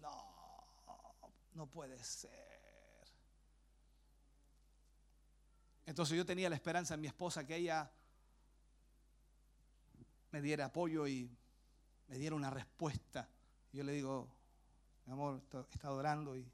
No, 0.00 1.30
no 1.52 1.66
puede 1.66 2.02
ser. 2.02 2.44
Entonces 5.86 6.16
yo 6.16 6.26
tenía 6.26 6.48
la 6.48 6.56
esperanza 6.56 6.94
en 6.94 7.00
mi 7.02 7.06
esposa 7.06 7.46
que 7.46 7.54
ella 7.54 7.88
me 10.34 10.42
diera 10.42 10.64
apoyo 10.64 11.06
y 11.06 11.30
me 12.08 12.18
diera 12.18 12.34
una 12.34 12.50
respuesta. 12.50 13.28
Yo 13.72 13.84
le 13.84 13.92
digo, 13.92 14.28
mi 15.06 15.12
amor, 15.12 15.40
he 15.52 15.74
estado 15.74 15.94
orando 15.94 16.36
y 16.36 16.44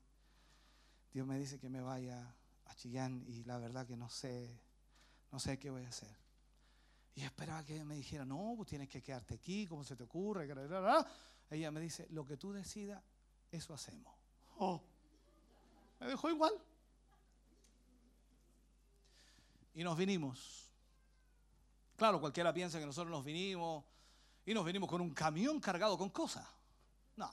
Dios 1.10 1.26
me 1.26 1.38
dice 1.38 1.58
que 1.58 1.70
me 1.70 1.80
vaya 1.80 2.36
a 2.66 2.74
Chillán 2.74 3.24
y 3.26 3.42
la 3.44 3.56
verdad 3.56 3.86
que 3.86 3.96
no 3.96 4.10
sé, 4.10 4.60
no 5.32 5.40
sé 5.40 5.58
qué 5.58 5.70
voy 5.70 5.84
a 5.84 5.88
hacer. 5.88 6.14
Y 7.14 7.22
esperaba 7.22 7.64
que 7.64 7.82
me 7.82 7.94
dijera, 7.94 8.26
no, 8.26 8.52
pues 8.54 8.68
tienes 8.68 8.90
que 8.90 9.02
quedarte 9.02 9.36
aquí, 9.36 9.66
¿cómo 9.66 9.82
se 9.82 9.96
te 9.96 10.02
ocurre? 10.02 10.46
Ella 11.48 11.70
me 11.70 11.80
dice, 11.80 12.06
lo 12.10 12.26
que 12.26 12.36
tú 12.36 12.52
decidas, 12.52 13.02
eso 13.50 13.72
hacemos. 13.72 14.14
Oh, 14.58 14.82
me 16.00 16.06
dejó 16.06 16.28
igual. 16.28 16.52
Y 19.72 19.82
nos 19.82 19.96
vinimos. 19.96 20.69
Claro, 22.00 22.18
cualquiera 22.18 22.50
piensa 22.50 22.78
que 22.78 22.86
nosotros 22.86 23.10
nos 23.10 23.22
vinimos 23.22 23.84
y 24.46 24.54
nos 24.54 24.64
vinimos 24.64 24.88
con 24.88 25.02
un 25.02 25.12
camión 25.12 25.60
cargado 25.60 25.98
con 25.98 26.08
cosas. 26.08 26.48
No, 27.14 27.30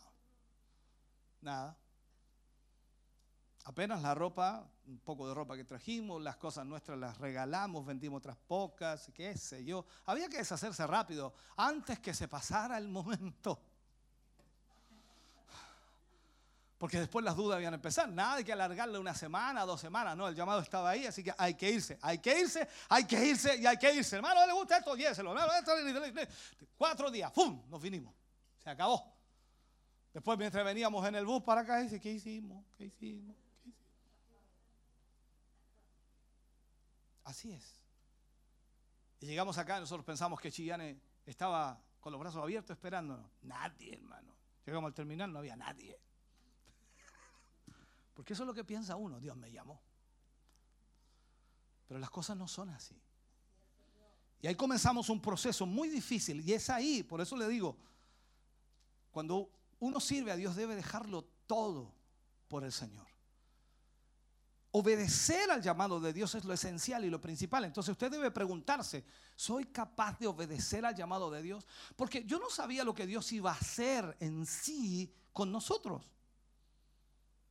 nada. 1.40 1.78
Apenas 3.64 4.02
la 4.02 4.14
ropa, 4.14 4.70
un 4.88 5.00
poco 5.00 5.26
de 5.26 5.34
ropa 5.34 5.56
que 5.56 5.64
trajimos, 5.64 6.22
las 6.22 6.36
cosas 6.36 6.66
nuestras 6.66 7.00
las 7.00 7.18
regalamos, 7.18 7.86
vendimos 7.86 8.18
otras 8.18 8.36
pocas, 8.36 9.10
qué 9.16 9.38
sé 9.38 9.64
yo. 9.64 9.86
Había 10.06 10.28
que 10.28 10.40
deshacerse 10.40 10.86
rápido 10.86 11.34
antes 11.56 12.00
que 12.00 12.14
se 12.14 12.28
pasara 12.28 12.78
el 12.78 12.90
momento. 12.90 13.62
Porque 16.78 17.00
después 17.00 17.26
las 17.26 17.36
dudas 17.36 17.60
iban 17.60 17.74
a 17.74 17.76
empezar. 17.76 18.08
Nada 18.10 18.38
de 18.38 18.44
que 18.44 18.54
alargarle 18.54 19.00
una 19.00 19.16
semana, 19.16 19.66
dos 19.66 19.82
semanas. 19.82 20.16
No, 20.16 20.28
el 20.28 20.36
llamado 20.36 20.60
estaba 20.62 20.92
ahí, 20.92 21.08
así 21.08 21.24
que 21.24 21.34
hay 21.38 21.56
que 21.56 21.72
irse. 21.72 21.98
Hay 22.02 22.20
que 22.20 22.40
irse, 22.40 22.68
hay 22.90 23.06
que 23.06 23.26
irse 23.26 23.58
y 23.58 23.66
hay 23.66 23.78
que 23.78 23.94
irse. 23.94 24.18
Hermano, 24.18 24.46
¿le 24.46 24.54
gusta 24.54 24.78
esto? 24.78 24.96
Esto, 24.96 25.24
Cuatro 26.78 27.10
días, 27.10 27.32
¡pum! 27.32 27.64
Nos 27.70 27.82
vinimos. 27.82 28.14
Se 28.64 28.70
acabó. 28.70 29.18
Después, 30.14 30.38
mientras 30.38 30.64
veníamos 30.64 31.06
en 31.08 31.16
el 31.16 31.26
bus 31.26 31.42
para 31.44 31.62
acá, 31.62 31.80
dice, 31.80 32.00
¿qué 32.00 32.12
hicimos? 32.12 32.64
¿Qué 32.78 32.86
hicimos? 32.86 33.36
¿Qué 33.64 33.70
hicimos? 33.70 34.42
Así 37.24 37.52
es. 37.52 37.82
Y 39.20 39.26
llegamos 39.26 39.58
acá, 39.58 39.80
nosotros 39.80 40.06
pensamos 40.06 40.40
que 40.40 40.52
Chillane 40.52 41.00
estaba 41.26 41.82
con 42.00 42.12
los 42.12 42.22
brazos 42.22 42.42
abiertos 42.44 42.76
esperándonos. 42.76 43.32
Nadie, 43.42 43.96
hermano. 43.96 44.36
Llegamos 44.66 44.90
al 44.90 44.94
terminal, 44.94 45.32
no 45.32 45.40
había 45.40 45.56
nadie. 45.56 46.00
Porque 48.18 48.34
eso 48.34 48.42
es 48.42 48.48
lo 48.48 48.54
que 48.56 48.64
piensa 48.64 48.96
uno, 48.96 49.20
Dios 49.20 49.38
me 49.38 49.52
llamó. 49.52 49.80
Pero 51.88 52.00
las 52.00 52.10
cosas 52.10 52.36
no 52.36 52.48
son 52.48 52.72
así. 52.72 53.00
Y 54.42 54.48
ahí 54.48 54.56
comenzamos 54.56 55.10
un 55.10 55.22
proceso 55.22 55.68
muy 55.68 55.88
difícil. 55.88 56.42
Y 56.42 56.54
es 56.54 56.68
ahí, 56.72 57.04
por 57.04 57.22
eso 57.22 57.38
le 57.38 57.48
digo, 57.48 57.78
cuando 59.12 59.52
uno 59.78 60.00
sirve 60.00 60.32
a 60.32 60.36
Dios 60.36 60.56
debe 60.56 60.76
dejarlo 60.76 61.26
todo 61.46 61.94
por 62.48 62.64
el 62.64 62.72
Señor. 62.72 63.06
Obedecer 64.72 65.52
al 65.52 65.62
llamado 65.62 66.00
de 66.00 66.12
Dios 66.12 66.34
es 66.34 66.44
lo 66.44 66.54
esencial 66.54 67.06
y 67.06 67.12
lo 67.12 67.22
principal. 67.22 67.66
Entonces 67.66 67.92
usted 67.92 68.10
debe 68.10 68.32
preguntarse, 68.32 69.06
¿soy 69.36 69.66
capaz 69.66 70.18
de 70.18 70.26
obedecer 70.26 70.88
al 70.88 70.96
llamado 70.96 71.30
de 71.30 71.44
Dios? 71.44 71.68
Porque 71.96 72.24
yo 72.26 72.40
no 72.40 72.50
sabía 72.50 72.84
lo 72.84 72.96
que 72.96 73.06
Dios 73.06 73.32
iba 73.32 73.52
a 73.52 73.58
hacer 73.58 74.18
en 74.20 74.48
sí 74.48 75.14
con 75.32 75.52
nosotros. 75.52 76.17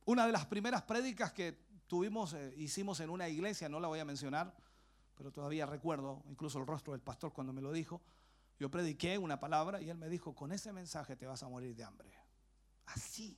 Una 0.07 0.25
de 0.25 0.31
las 0.31 0.45
primeras 0.45 0.83
prédicas 0.83 1.33
que 1.33 1.51
tuvimos, 1.85 2.33
eh, 2.33 2.53
hicimos 2.55 3.01
en 3.01 3.09
una 3.09 3.27
iglesia, 3.27 3.67
no 3.67 3.81
la 3.81 3.89
voy 3.89 3.99
a 3.99 4.05
mencionar, 4.05 4.55
pero 5.13 5.33
todavía 5.33 5.65
recuerdo 5.65 6.23
incluso 6.29 6.59
el 6.59 6.65
rostro 6.65 6.93
del 6.93 7.01
pastor 7.01 7.33
cuando 7.33 7.51
me 7.51 7.61
lo 7.61 7.73
dijo. 7.73 8.01
Yo 8.57 8.71
prediqué 8.71 9.17
una 9.17 9.37
palabra 9.37 9.81
y 9.81 9.89
él 9.89 9.97
me 9.97 10.07
dijo, 10.07 10.33
con 10.33 10.53
ese 10.53 10.71
mensaje 10.71 11.17
te 11.17 11.27
vas 11.27 11.43
a 11.43 11.49
morir 11.49 11.75
de 11.75 11.83
hambre. 11.83 12.09
Así. 12.85 13.37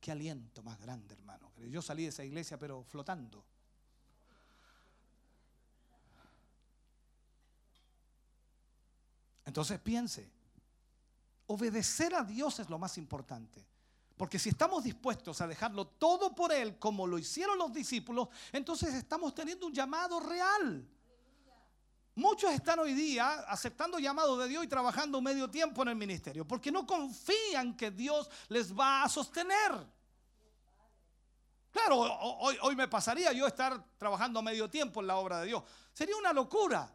Qué 0.00 0.10
aliento 0.10 0.64
más 0.64 0.80
grande, 0.80 1.14
hermano. 1.14 1.52
Yo 1.58 1.80
salí 1.80 2.02
de 2.02 2.08
esa 2.08 2.24
iglesia, 2.24 2.58
pero 2.58 2.82
flotando. 2.82 3.44
Entonces 9.44 9.78
piense, 9.78 10.28
obedecer 11.46 12.16
a 12.16 12.24
Dios 12.24 12.58
es 12.58 12.68
lo 12.68 12.80
más 12.80 12.98
importante. 12.98 13.64
Porque 14.18 14.38
si 14.38 14.48
estamos 14.48 14.82
dispuestos 14.82 15.40
a 15.40 15.46
dejarlo 15.46 15.86
todo 15.86 16.34
por 16.34 16.52
Él, 16.52 16.76
como 16.78 17.06
lo 17.06 17.18
hicieron 17.18 17.56
los 17.56 17.72
discípulos, 17.72 18.28
entonces 18.52 18.92
estamos 18.92 19.32
teniendo 19.32 19.66
un 19.66 19.72
llamado 19.72 20.18
real. 20.18 20.86
Muchos 22.16 22.50
están 22.50 22.80
hoy 22.80 22.94
día 22.94 23.44
aceptando 23.46 24.00
llamado 24.00 24.36
de 24.36 24.48
Dios 24.48 24.64
y 24.64 24.66
trabajando 24.66 25.20
medio 25.20 25.48
tiempo 25.48 25.82
en 25.82 25.88
el 25.88 25.94
ministerio, 25.94 26.44
porque 26.44 26.72
no 26.72 26.84
confían 26.84 27.76
que 27.76 27.92
Dios 27.92 28.28
les 28.48 28.76
va 28.76 29.04
a 29.04 29.08
sostener. 29.08 29.86
Claro, 31.70 32.00
hoy, 32.00 32.58
hoy 32.62 32.74
me 32.74 32.88
pasaría 32.88 33.32
yo 33.32 33.46
estar 33.46 33.80
trabajando 33.98 34.42
medio 34.42 34.68
tiempo 34.68 35.00
en 35.00 35.06
la 35.06 35.16
obra 35.16 35.40
de 35.40 35.46
Dios. 35.46 35.62
Sería 35.92 36.16
una 36.16 36.32
locura. 36.32 36.92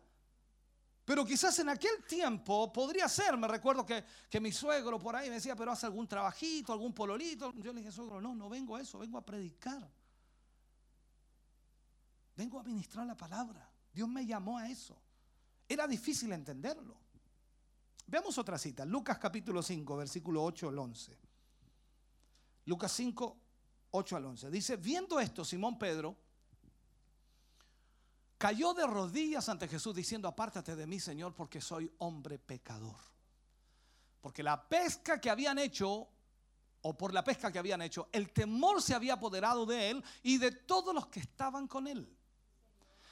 Pero 1.06 1.26
quizás 1.26 1.58
en 1.60 1.70
aquel 1.70 2.04
tiempo 2.08 2.72
podría 2.72 3.10
ser. 3.10 3.36
Me 3.36 3.48
recuerdo 3.48 3.86
que, 3.86 4.06
que, 4.30 4.40
mi 4.40 4.52
suegro 4.52 4.98
por 4.98 5.16
ahí 5.16 5.28
me 5.30 5.36
decía, 5.36 5.56
pero 5.56 5.72
haz 5.72 5.84
algún 5.84 6.08
trabajito, 6.08 6.72
algún 6.72 6.94
pololito. 6.94 7.54
Yo 7.56 7.74
le 7.74 7.82
dije, 7.82 7.92
suegro, 7.92 8.22
no, 8.22 8.34
no 8.34 8.48
vengo 8.50 8.76
a 8.76 8.82
eso, 8.82 9.00
vengo 9.00 9.18
a 9.18 9.26
predicar. 9.26 9.90
Vengo 12.36 12.60
a 12.60 12.64
ministrar 12.64 13.06
la 13.06 13.16
palabra. 13.16 13.70
Dios 13.92 14.08
me 14.08 14.26
llamó 14.26 14.58
a 14.58 14.70
eso. 14.70 14.98
Era 15.68 15.88
difícil 15.88 16.32
entenderlo. 16.32 16.98
Veamos 18.08 18.38
otra 18.38 18.58
cita, 18.58 18.86
Lucas 18.86 19.18
capítulo 19.18 19.62
5, 19.62 19.98
versículo 19.98 20.44
8 20.44 20.70
al 20.70 20.78
11. 20.78 21.18
Lucas 22.66 22.92
5, 22.94 23.38
8 23.92 24.16
al 24.16 24.26
11. 24.26 24.52
Dice, 24.52 24.78
viendo 24.78 25.20
esto, 25.20 25.44
Simón 25.44 25.78
Pedro 25.78 26.18
cayó 28.44 28.74
de 28.74 28.86
rodillas 28.86 29.48
ante 29.48 29.70
Jesús 29.70 29.96
diciendo, 29.96 30.28
apártate 30.28 30.76
de 30.76 30.86
mí, 30.86 31.00
Señor, 31.00 31.34
porque 31.34 31.62
soy 31.62 31.90
hombre 32.00 32.38
pecador. 32.38 32.98
Porque 34.20 34.44
la 34.44 34.68
pesca 34.68 35.22
que 35.22 35.30
habían 35.30 35.58
hecho, 35.60 36.10
o 36.82 36.98
por 36.98 37.14
la 37.14 37.24
pesca 37.24 37.54
que 37.54 37.60
habían 37.60 37.82
hecho, 37.82 38.10
el 38.12 38.34
temor 38.34 38.82
se 38.82 38.96
había 38.96 39.14
apoderado 39.14 39.66
de 39.66 39.92
él 39.92 40.04
y 40.24 40.40
de 40.40 40.52
todos 40.52 40.94
los 40.94 41.08
que 41.08 41.22
estaban 41.22 41.70
con 41.70 41.88
él. 41.88 42.06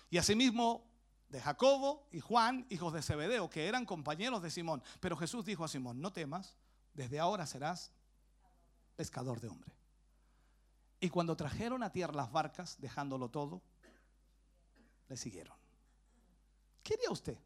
Y 0.10 0.18
asimismo 0.18 0.84
de 1.30 1.40
Jacobo 1.40 2.10
y 2.12 2.20
Juan, 2.20 2.66
hijos 2.70 2.92
de 2.92 3.02
Zebedeo, 3.02 3.50
que 3.50 3.70
eran 3.70 3.86
compañeros 3.86 4.42
de 4.42 4.52
Simón. 4.52 4.84
Pero 5.00 5.16
Jesús 5.16 5.46
dijo 5.46 5.64
a 5.64 5.70
Simón, 5.70 6.02
no 6.02 6.12
temas, 6.12 6.58
desde 6.94 7.22
ahora 7.22 7.46
serás 7.46 7.94
pescador 8.98 9.40
de 9.40 9.48
hombre. 9.48 9.74
Y 11.00 11.08
cuando 11.08 11.38
trajeron 11.38 11.84
a 11.84 11.94
tierra 11.94 12.16
las 12.16 12.34
barcas, 12.34 12.76
dejándolo 12.82 13.30
todo, 13.30 13.62
le 15.12 15.18
siguieron. 15.18 15.56
¿Qué 16.82 16.94
haría 16.94 17.12
usted? 17.12 17.38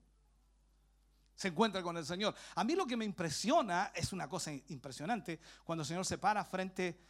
Se 1.36 1.48
encuentra 1.48 1.82
con 1.82 1.98
el 1.98 2.06
Señor. 2.06 2.36
A 2.54 2.64
mí 2.64 2.76
lo 2.76 2.86
que 2.86 2.96
me 2.96 3.06
impresiona 3.06 3.92
es 3.96 4.14
una 4.14 4.30
cosa 4.30 4.54
impresionante 4.54 5.40
cuando 5.64 5.82
el 5.82 5.88
Señor 5.88 6.06
se 6.06 6.20
para 6.20 6.46
frente 6.46 7.02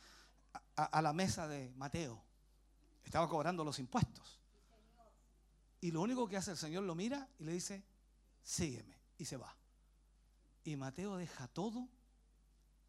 a, 0.78 1.02
la 1.02 1.12
mesa 1.12 1.46
de 1.48 1.74
Mateo. 1.76 2.24
Estaba 3.04 3.28
cobrando 3.28 3.66
los 3.66 3.78
impuestos. 3.80 4.40
Y 5.82 5.92
lo 5.92 6.02
único 6.02 6.28
que 6.28 6.38
hace 6.38 6.52
el 6.52 6.58
Señor 6.58 6.84
lo 6.84 6.96
mira 6.96 7.28
y 7.38 7.44
le 7.44 7.52
dice, 7.52 7.84
sígueme. 8.42 8.98
Y 9.18 9.26
se 9.26 9.36
va. 9.36 9.56
Y 10.64 10.78
Mateo 10.78 11.18
deja 11.18 11.50
todo 11.50 11.90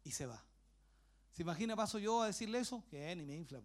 y 0.05 0.11
se 0.11 0.25
va. 0.25 0.41
¿Se 1.33 1.41
imagina, 1.41 1.75
paso 1.75 1.99
yo 1.99 2.21
a 2.21 2.27
decirle 2.27 2.59
eso? 2.59 2.83
Que 2.89 3.13
ni 3.15 3.25
me 3.25 3.35
infla. 3.35 3.61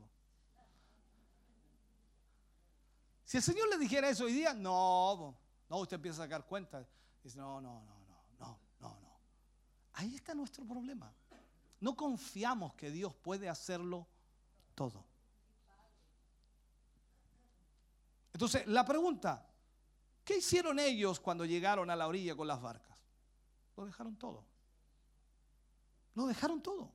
Si 3.25 3.37
el 3.37 3.43
Señor 3.43 3.69
le 3.69 3.79
dijera 3.79 4.09
eso 4.09 4.25
hoy 4.25 4.33
día, 4.33 4.53
no, 4.55 5.37
no, 5.69 5.79
usted 5.79 5.97
empieza 5.97 6.23
a 6.23 6.27
sacar 6.27 6.47
cuenta. 6.47 6.87
Dice, 7.23 7.39
no, 7.39 7.61
no, 7.61 7.83
no, 7.85 7.99
no, 7.99 8.17
no, 8.39 8.59
no, 8.81 9.01
no. 9.01 9.21
Ahí 9.95 10.15
está 10.15 10.35
nuestro 10.35 10.65
problema. 10.65 11.13
No 11.81 11.97
confiamos 11.97 12.75
que 12.75 12.91
Dios 12.91 13.15
puede 13.15 13.49
hacerlo 13.49 14.07
todo. 14.75 15.05
Entonces, 18.33 18.67
la 18.67 18.85
pregunta, 18.85 19.47
¿qué 20.25 20.39
hicieron 20.39 20.79
ellos 20.79 21.21
cuando 21.21 21.45
llegaron 21.45 21.91
a 21.91 21.97
la 21.97 22.07
orilla 22.07 22.35
con 22.35 22.49
las 22.49 22.61
barcas? 22.61 22.99
Lo 23.77 23.87
dejaron 23.87 24.17
todo. 24.17 24.45
Lo 26.15 26.27
dejaron 26.27 26.63
todo. 26.63 26.93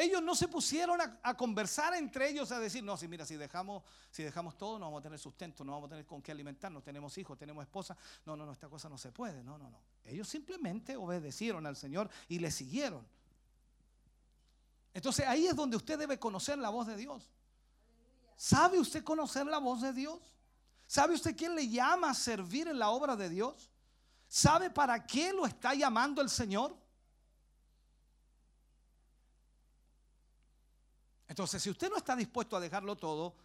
Ellos 0.00 0.22
no 0.22 0.34
se 0.34 0.48
pusieron 0.48 0.98
a, 1.22 1.36
conversar 1.36 1.92
entre 1.92 2.30
ellos 2.30 2.50
a 2.52 2.58
decir, 2.58 2.82
no, 2.82 2.96
si 2.96 3.06
mira, 3.06 3.26
si 3.26 3.36
dejamos, 3.36 3.82
si 4.10 4.22
dejamos 4.22 4.56
todo, 4.56 4.78
no 4.78 4.86
vamos 4.86 5.00
a 5.00 5.02
tener 5.02 5.18
sustento, 5.18 5.62
no 5.62 5.72
vamos 5.72 5.88
a 5.88 5.90
tener 5.90 6.06
con 6.06 6.22
qué 6.22 6.32
alimentarnos, 6.32 6.82
tenemos 6.82 7.18
hijos, 7.18 7.36
tenemos 7.36 7.62
esposa. 7.62 7.94
No, 8.24 8.34
no, 8.34 8.46
no, 8.46 8.52
esta 8.52 8.66
cosa 8.70 8.88
no 8.88 8.96
se 8.96 9.12
puede. 9.12 9.42
No, 9.42 9.58
no, 9.58 9.68
no. 9.68 9.78
Ellos 10.04 10.26
simplemente 10.26 10.96
obedecieron 10.96 11.66
al 11.66 11.76
Señor 11.76 12.08
y 12.28 12.38
le 12.38 12.50
siguieron. 12.50 13.06
Entonces 14.94 15.26
ahí 15.26 15.46
es 15.46 15.54
donde 15.54 15.76
usted 15.76 15.98
debe 15.98 16.18
conocer 16.18 16.56
la 16.56 16.70
voz 16.70 16.86
de 16.86 16.96
Dios. 16.96 17.30
¿Sabe 18.36 18.80
usted 18.80 19.04
conocer 19.04 19.44
la 19.44 19.58
voz 19.58 19.82
de 19.82 19.92
Dios? 19.92 20.18
¿Sabe 20.86 21.12
usted 21.12 21.36
quién 21.36 21.54
le 21.54 21.68
llama 21.68 22.08
a 22.08 22.14
servir 22.14 22.68
en 22.68 22.78
la 22.78 22.88
obra 22.88 23.16
de 23.16 23.28
Dios? 23.28 23.70
¿Sabe 24.28 24.70
para 24.70 25.06
qué 25.06 25.34
lo 25.34 25.44
está 25.44 25.74
llamando 25.74 26.22
el 26.22 26.30
Señor? 26.30 26.74
Entonces, 31.30 31.62
si 31.62 31.70
usted 31.70 31.88
no 31.88 31.96
está 31.96 32.16
dispuesto 32.16 32.56
a 32.56 32.60
dejarlo 32.60 32.96
todo, 32.96 33.36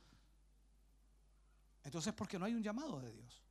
entonces 1.84 2.08
es 2.08 2.16
porque 2.16 2.40
no 2.40 2.46
hay 2.46 2.56
un 2.56 2.64
llamado 2.64 3.00
de 3.00 3.12
Dios. 3.12 3.44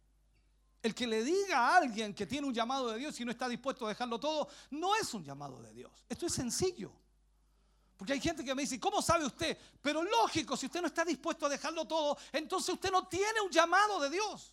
El 0.82 0.92
que 0.92 1.06
le 1.06 1.22
diga 1.22 1.60
a 1.60 1.76
alguien 1.76 2.12
que 2.12 2.26
tiene 2.26 2.44
un 2.44 2.52
llamado 2.52 2.90
de 2.90 2.98
Dios 2.98 3.18
y 3.20 3.24
no 3.24 3.30
está 3.30 3.48
dispuesto 3.48 3.86
a 3.86 3.90
dejarlo 3.90 4.18
todo, 4.18 4.48
no 4.72 4.96
es 4.96 5.14
un 5.14 5.22
llamado 5.22 5.62
de 5.62 5.72
Dios. 5.72 6.04
Esto 6.08 6.26
es 6.26 6.32
sencillo. 6.32 6.90
Porque 7.96 8.12
hay 8.12 8.20
gente 8.20 8.44
que 8.44 8.52
me 8.56 8.62
dice, 8.62 8.80
¿cómo 8.80 9.00
sabe 9.00 9.24
usted? 9.24 9.56
Pero 9.80 10.02
lógico, 10.02 10.56
si 10.56 10.66
usted 10.66 10.80
no 10.80 10.88
está 10.88 11.04
dispuesto 11.04 11.46
a 11.46 11.48
dejarlo 11.48 11.84
todo, 11.84 12.18
entonces 12.32 12.74
usted 12.74 12.90
no 12.90 13.06
tiene 13.06 13.40
un 13.40 13.52
llamado 13.52 14.00
de 14.00 14.10
Dios. 14.10 14.52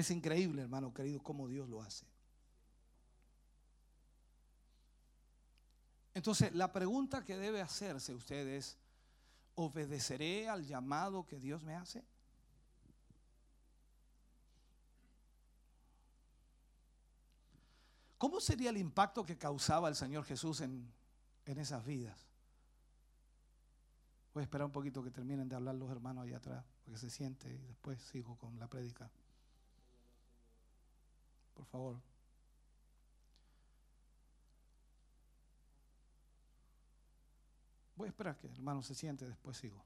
Es 0.00 0.10
increíble, 0.10 0.62
hermano 0.62 0.94
querido, 0.94 1.22
cómo 1.22 1.46
Dios 1.46 1.68
lo 1.68 1.82
hace. 1.82 2.06
Entonces, 6.14 6.54
la 6.54 6.72
pregunta 6.72 7.22
que 7.22 7.36
debe 7.36 7.60
hacerse 7.60 8.14
usted 8.14 8.48
es, 8.48 8.78
¿obedeceré 9.56 10.48
al 10.48 10.64
llamado 10.64 11.26
que 11.26 11.38
Dios 11.38 11.62
me 11.62 11.74
hace? 11.74 12.02
¿Cómo 18.16 18.40
sería 18.40 18.70
el 18.70 18.78
impacto 18.78 19.26
que 19.26 19.36
causaba 19.36 19.90
el 19.90 19.96
Señor 19.96 20.24
Jesús 20.24 20.62
en, 20.62 20.90
en 21.44 21.58
esas 21.58 21.84
vidas? 21.84 22.26
Voy 24.32 24.40
a 24.40 24.44
esperar 24.44 24.64
un 24.64 24.72
poquito 24.72 25.02
que 25.02 25.10
terminen 25.10 25.46
de 25.46 25.56
hablar 25.56 25.74
los 25.74 25.90
hermanos 25.90 26.24
allá 26.24 26.38
atrás, 26.38 26.64
para 26.84 26.94
que 26.94 26.98
se 26.98 27.10
siente 27.10 27.52
y 27.52 27.58
después 27.66 28.00
sigo 28.00 28.38
con 28.38 28.58
la 28.58 28.66
prédica. 28.66 29.10
Por 31.54 31.66
favor. 31.66 32.00
Voy 37.96 38.06
a 38.06 38.08
esperar 38.10 38.38
que 38.38 38.46
el 38.46 38.54
hermano 38.54 38.82
se 38.82 38.94
siente, 38.94 39.26
después 39.26 39.58
sigo. 39.58 39.84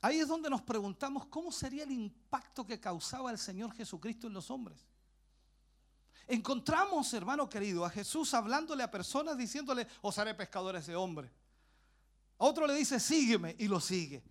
Ahí 0.00 0.20
es 0.20 0.28
donde 0.28 0.48
nos 0.48 0.62
preguntamos 0.62 1.26
cómo 1.26 1.50
sería 1.50 1.82
el 1.82 1.90
impacto 1.90 2.64
que 2.64 2.80
causaba 2.80 3.30
el 3.30 3.38
Señor 3.38 3.72
Jesucristo 3.72 4.26
en 4.26 4.32
los 4.32 4.50
hombres. 4.50 4.86
Encontramos, 6.26 7.12
hermano 7.14 7.48
querido, 7.48 7.84
a 7.84 7.90
Jesús 7.90 8.34
hablándole 8.34 8.82
a 8.82 8.90
personas 8.90 9.36
diciéndole, 9.36 9.86
os 10.02 10.18
haré 10.18 10.34
pescadores 10.34 10.86
de 10.86 10.94
hombres. 10.94 11.30
A 12.38 12.44
otro 12.44 12.66
le 12.66 12.74
dice, 12.74 13.00
sígueme, 13.00 13.56
y 13.58 13.68
lo 13.68 13.80
sigue. 13.80 14.22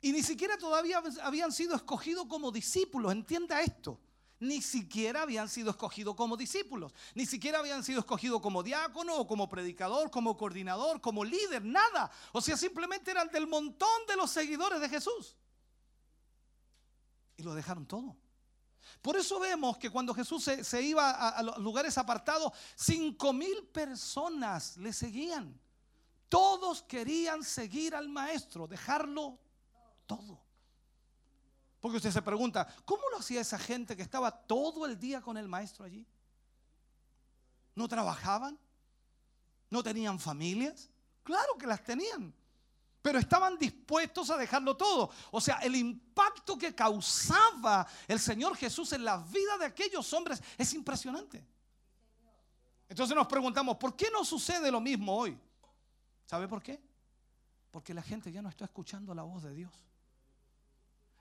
Y 0.00 0.12
ni 0.12 0.22
siquiera 0.22 0.56
todavía 0.56 1.02
habían 1.22 1.52
sido 1.52 1.74
escogidos 1.74 2.26
como 2.26 2.50
discípulos, 2.50 3.12
entienda 3.12 3.60
esto. 3.60 4.00
Ni 4.38 4.60
siquiera 4.60 5.22
habían 5.22 5.48
sido 5.48 5.70
escogidos 5.70 6.14
como 6.14 6.36
discípulos, 6.36 6.92
ni 7.14 7.24
siquiera 7.24 7.58
habían 7.58 7.82
sido 7.82 8.00
escogidos 8.00 8.42
como 8.42 8.62
diácono 8.62 9.16
o 9.16 9.26
como 9.26 9.48
predicador, 9.48 10.10
como 10.10 10.36
coordinador, 10.36 11.00
como 11.00 11.24
líder, 11.24 11.64
nada. 11.64 12.10
O 12.32 12.42
sea, 12.42 12.56
simplemente 12.56 13.10
eran 13.10 13.28
del 13.28 13.46
montón 13.46 14.06
de 14.06 14.16
los 14.16 14.30
seguidores 14.30 14.80
de 14.80 14.90
Jesús. 14.90 15.36
Y 17.38 17.42
lo 17.42 17.54
dejaron 17.54 17.86
todo. 17.86 18.16
Por 19.00 19.16
eso 19.16 19.40
vemos 19.40 19.78
que 19.78 19.90
cuando 19.90 20.12
Jesús 20.12 20.44
se, 20.44 20.64
se 20.64 20.82
iba 20.82 21.10
a, 21.10 21.42
lugares 21.58 21.96
apartados, 21.96 22.52
cinco 22.74 23.32
mil 23.32 23.64
personas 23.68 24.76
le 24.76 24.92
seguían. 24.92 25.58
Todos 26.28 26.82
querían 26.82 27.44
seguir 27.44 27.94
al 27.94 28.08
maestro, 28.08 28.66
dejarlo 28.66 29.38
todo. 30.06 30.40
Porque 31.80 31.98
usted 31.98 32.10
se 32.10 32.22
pregunta, 32.22 32.66
¿cómo 32.84 33.02
lo 33.10 33.18
hacía 33.18 33.40
esa 33.40 33.58
gente 33.58 33.96
que 33.96 34.02
estaba 34.02 34.30
todo 34.30 34.86
el 34.86 34.98
día 34.98 35.20
con 35.20 35.36
el 35.36 35.46
maestro 35.46 35.84
allí? 35.84 36.06
¿No 37.74 37.86
trabajaban? 37.86 38.58
¿No 39.70 39.82
tenían 39.82 40.18
familias? 40.18 40.90
Claro 41.22 41.56
que 41.58 41.66
las 41.66 41.84
tenían. 41.84 42.34
Pero 43.02 43.20
estaban 43.20 43.56
dispuestos 43.56 44.30
a 44.30 44.36
dejarlo 44.36 44.76
todo. 44.76 45.10
O 45.30 45.40
sea, 45.40 45.58
el 45.58 45.76
impacto 45.76 46.58
que 46.58 46.74
causaba 46.74 47.86
el 48.08 48.18
Señor 48.18 48.56
Jesús 48.56 48.92
en 48.92 49.04
la 49.04 49.18
vida 49.18 49.56
de 49.58 49.66
aquellos 49.66 50.12
hombres 50.12 50.42
es 50.58 50.74
impresionante. 50.74 51.46
Entonces 52.88 53.14
nos 53.14 53.28
preguntamos, 53.28 53.76
¿por 53.76 53.94
qué 53.94 54.10
no 54.10 54.24
sucede 54.24 54.72
lo 54.72 54.80
mismo 54.80 55.16
hoy? 55.16 55.38
¿Sabe 56.26 56.48
por 56.48 56.62
qué? 56.62 56.80
Porque 57.70 57.94
la 57.94 58.02
gente 58.02 58.30
ya 58.30 58.42
no 58.42 58.48
está 58.48 58.64
escuchando 58.64 59.14
la 59.14 59.22
voz 59.22 59.44
de 59.44 59.54
Dios. 59.54 59.72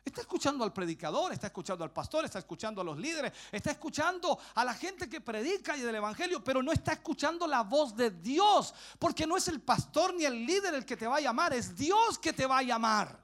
Está 0.04 0.22
escuchando 0.22 0.64
al 0.64 0.72
predicador, 0.72 1.34
está 1.34 1.48
escuchando 1.48 1.84
al 1.84 1.92
pastor, 1.92 2.26
está 2.26 2.38
escuchando 2.38 2.80
a 2.82 2.84
los 2.84 2.98
líderes, 2.98 3.34
está 3.52 3.72
escuchando 3.72 4.38
a 4.54 4.64
la 4.64 4.76
gente 4.76 5.10
que 5.10 5.20
predica 5.20 5.76
y 5.76 5.82
del 5.82 5.96
evangelio, 5.96 6.44
pero 6.44 6.62
no 6.62 6.72
está 6.72 6.94
escuchando 6.94 7.48
la 7.48 7.64
voz 7.64 7.96
de 7.96 8.12
Dios, 8.12 8.74
porque 9.00 9.26
no 9.26 9.36
es 9.36 9.48
el 9.48 9.62
pastor 9.62 10.14
ni 10.14 10.26
el 10.26 10.46
líder 10.46 10.76
el 10.76 10.86
que 10.86 10.96
te 10.96 11.08
va 11.08 11.18
a 11.18 11.22
llamar, 11.22 11.54
es 11.54 11.76
Dios 11.76 12.20
que 12.20 12.34
te 12.34 12.46
va 12.46 12.60
a 12.60 12.64
llamar. 12.64 13.20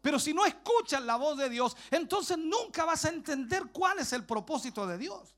Pero 0.00 0.18
si 0.18 0.32
no 0.32 0.44
escuchas 0.46 1.02
la 1.02 1.16
voz 1.16 1.36
de 1.36 1.50
Dios, 1.50 1.76
entonces 1.90 2.38
nunca 2.38 2.84
vas 2.84 3.04
a 3.04 3.10
entender 3.10 3.66
cuál 3.72 3.98
es 3.98 4.12
el 4.14 4.24
propósito 4.24 4.86
de 4.86 4.98
Dios. 4.98 5.36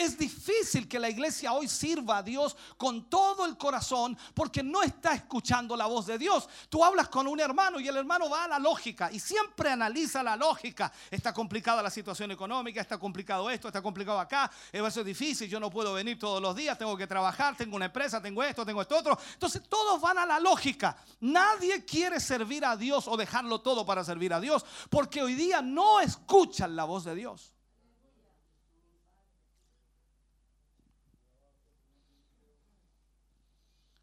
Es 0.00 0.16
difícil 0.16 0.88
que 0.88 0.98
la 0.98 1.10
iglesia 1.10 1.52
hoy 1.52 1.68
sirva 1.68 2.16
a 2.16 2.22
Dios 2.22 2.56
con 2.78 3.10
todo 3.10 3.44
el 3.44 3.58
corazón 3.58 4.16
porque 4.32 4.62
no 4.62 4.82
está 4.82 5.12
escuchando 5.12 5.76
la 5.76 5.84
voz 5.84 6.06
de 6.06 6.16
Dios. 6.16 6.48
Tú 6.70 6.82
hablas 6.82 7.10
con 7.10 7.26
un 7.26 7.38
hermano 7.38 7.78
y 7.78 7.86
el 7.86 7.98
hermano 7.98 8.30
va 8.30 8.44
a 8.44 8.48
la 8.48 8.58
lógica 8.58 9.12
y 9.12 9.20
siempre 9.20 9.68
analiza 9.68 10.22
la 10.22 10.36
lógica. 10.36 10.90
Está 11.10 11.34
complicada 11.34 11.82
la 11.82 11.90
situación 11.90 12.30
económica, 12.30 12.80
está 12.80 12.96
complicado 12.96 13.50
esto, 13.50 13.68
está 13.68 13.82
complicado 13.82 14.18
acá, 14.18 14.50
eh, 14.72 14.80
a 14.80 14.90
ser 14.90 15.04
difícil, 15.04 15.50
yo 15.50 15.60
no 15.60 15.68
puedo 15.68 15.92
venir 15.92 16.18
todos 16.18 16.40
los 16.40 16.56
días, 16.56 16.78
tengo 16.78 16.96
que 16.96 17.06
trabajar, 17.06 17.54
tengo 17.54 17.76
una 17.76 17.84
empresa, 17.84 18.22
tengo 18.22 18.42
esto, 18.42 18.64
tengo 18.64 18.80
esto 18.80 18.96
otro. 18.96 19.18
Entonces 19.34 19.60
todos 19.68 20.00
van 20.00 20.16
a 20.16 20.24
la 20.24 20.40
lógica. 20.40 20.96
Nadie 21.20 21.84
quiere 21.84 22.20
servir 22.20 22.64
a 22.64 22.74
Dios 22.74 23.06
o 23.06 23.18
dejarlo 23.18 23.60
todo 23.60 23.84
para 23.84 24.02
servir 24.02 24.32
a 24.32 24.40
Dios 24.40 24.64
porque 24.88 25.20
hoy 25.22 25.34
día 25.34 25.60
no 25.60 26.00
escuchan 26.00 26.74
la 26.74 26.84
voz 26.84 27.04
de 27.04 27.14
Dios. 27.14 27.52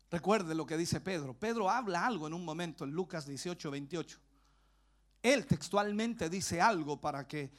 Recuerde 0.10 0.56
lo 0.56 0.66
que 0.66 0.78
dice 0.78 1.02
Pedro. 1.02 1.34
Pedro 1.38 1.70
habla 1.70 2.06
algo 2.06 2.28
en 2.28 2.34
un 2.34 2.46
momento 2.46 2.86
en 2.86 2.92
Lucas 2.92 3.26
18, 3.26 3.70
28. 3.72 4.20
Él 5.22 5.46
textualmente 5.46 6.30
dice 6.30 6.62
algo 6.62 7.02
para 7.02 7.28
que 7.28 7.52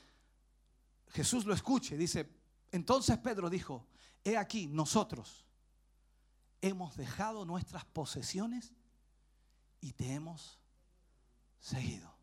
Jesús 1.09 1.45
lo 1.45 1.53
escuche. 1.53 1.97
Dice, 1.97 2.29
entonces 2.73 3.19
Pedro 3.19 3.51
dijo, 3.51 3.87
he 4.25 4.37
aquí, 4.37 4.67
nosotros 4.67 5.47
hemos 6.61 6.97
dejado 6.97 7.45
nuestras 7.45 7.85
posesiones 7.85 8.73
y 9.81 9.93
te 9.93 10.13
hemos 10.13 10.59
seguido. 11.61 12.15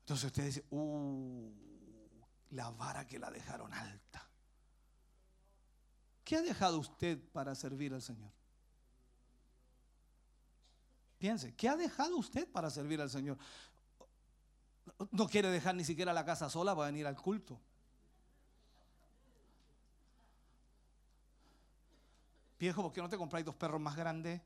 Entonces 0.00 0.24
usted 0.26 0.44
dice, 0.44 0.64
uh, 0.70 1.52
la 2.50 2.70
vara 2.70 3.06
que 3.06 3.18
la 3.18 3.30
dejaron 3.30 3.72
alta. 3.72 4.29
¿Qué 6.30 6.36
ha 6.36 6.42
dejado 6.42 6.78
usted 6.78 7.18
para 7.32 7.56
servir 7.56 7.92
al 7.92 8.02
Señor? 8.02 8.30
Piense, 11.18 11.56
¿qué 11.56 11.68
ha 11.68 11.74
dejado 11.74 12.16
usted 12.18 12.46
para 12.52 12.70
servir 12.70 13.00
al 13.00 13.10
Señor? 13.10 13.36
No 15.10 15.26
quiere 15.26 15.48
dejar 15.48 15.74
ni 15.74 15.82
siquiera 15.82 16.12
la 16.12 16.24
casa 16.24 16.48
sola 16.48 16.76
para 16.76 16.86
venir 16.86 17.04
al 17.08 17.20
culto. 17.20 17.60
Viejo, 22.60 22.80
¿por 22.80 22.92
qué 22.92 23.02
no 23.02 23.08
te 23.08 23.18
compráis 23.18 23.44
dos 23.44 23.56
perros 23.56 23.80
más 23.80 23.96
grandes? 23.96 24.40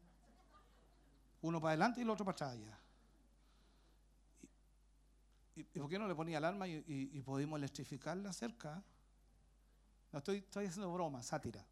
Uno 1.43 1.61
para 1.61 1.73
adelante 1.73 2.01
y 2.01 2.05
el 2.05 2.09
otro 2.09 2.25
para 2.25 2.35
atrás 2.35 2.53
allá. 2.53 2.79
¿Y, 5.55 5.65
por 5.65 5.91
qué 5.91 5.99
no 5.99 6.09
le 6.09 6.15
ponía 6.15 6.39
alarma 6.39 6.67
y, 6.67 6.77
y, 6.77 7.11
y 7.13 7.21
pudimos 7.21 7.59
electrificarla 7.59 8.33
cerca? 8.33 8.83
No 10.13 10.21
estoy 10.21 10.47
haciendo 10.67 10.91
broma, 10.91 11.23
sátira. 11.23 11.63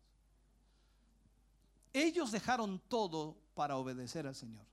Ellos 1.93 2.31
dejaron 2.31 2.81
todo 2.89 3.37
para 3.55 3.77
obedecer 3.77 4.27
al 4.27 4.35
Señor. 4.35 4.67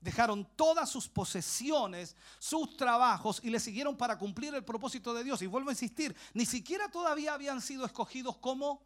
Dejaron 0.00 0.44
todas 0.56 0.90
sus 0.90 1.08
posesiones, 1.08 2.16
sus 2.38 2.76
trabajos 2.76 3.40
y 3.44 3.50
le 3.50 3.60
siguieron 3.60 3.96
para 3.96 4.18
cumplir 4.18 4.52
el 4.54 4.64
propósito 4.64 5.14
de 5.14 5.22
Dios. 5.22 5.42
Y 5.42 5.46
vuelvo 5.46 5.70
a 5.70 5.72
insistir, 5.72 6.14
ni 6.34 6.44
siquiera 6.44 6.90
todavía 6.90 7.34
habían 7.34 7.60
sido 7.60 7.84
escogidos 7.84 8.36
como 8.38 8.82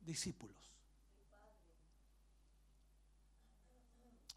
discípulos. 0.00 0.56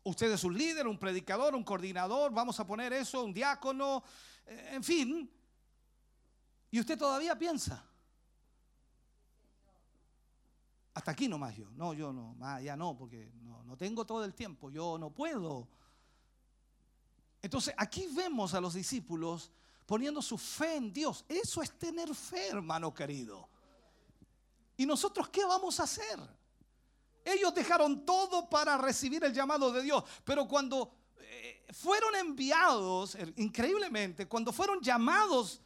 Usted 0.04 0.32
es 0.32 0.44
un 0.44 0.58
líder, 0.58 0.88
un 0.88 0.98
predicador, 0.98 1.56
un 1.56 1.64
coordinador, 1.64 2.32
vamos 2.32 2.60
a 2.60 2.66
poner 2.66 2.92
eso, 2.94 3.24
un 3.24 3.34
diácono, 3.34 4.04
eh, 4.46 4.72
en 4.74 4.84
fin. 4.84 5.32
Y 6.72 6.80
usted 6.80 6.98
todavía 6.98 7.38
piensa, 7.38 7.86
hasta 10.94 11.12
aquí 11.12 11.28
nomás 11.28 11.56
yo. 11.56 11.70
No, 11.72 11.94
yo 11.94 12.12
no, 12.12 12.34
más 12.36 12.62
ya 12.62 12.76
no, 12.76 12.98
porque 12.98 13.32
no, 13.44 13.64
no 13.64 13.78
tengo 13.78 14.06
todo 14.06 14.24
el 14.26 14.34
tiempo, 14.34 14.70
yo 14.70 14.98
no 14.98 15.10
puedo. 15.10 15.68
Entonces 17.42 17.74
aquí 17.78 18.08
vemos 18.14 18.54
a 18.54 18.62
los 18.62 18.74
discípulos 18.74 19.52
poniendo 19.86 20.22
su 20.22 20.38
fe 20.38 20.76
en 20.76 20.94
Dios. 20.94 21.26
Eso 21.28 21.62
es 21.62 21.72
tener 21.78 22.14
fe, 22.14 22.50
hermano 22.50 22.94
querido. 22.94 23.48
¿Y 24.78 24.86
nosotros 24.86 25.30
qué 25.30 25.46
vamos 25.46 25.80
a 25.80 25.84
hacer? 25.84 26.20
Ellos 27.24 27.54
dejaron 27.54 28.06
todo 28.06 28.50
para 28.50 28.78
recibir 28.78 29.24
el 29.24 29.34
llamado 29.34 29.72
de 29.72 29.84
Dios, 29.84 30.04
pero 30.24 30.48
cuando 30.48 30.92
eh, 31.20 31.66
fueron 31.72 32.16
enviados, 32.16 33.16
eh, 33.16 33.34
increíblemente, 33.38 34.28
cuando 34.28 34.52
fueron 34.52 34.82
llamados 34.82 35.62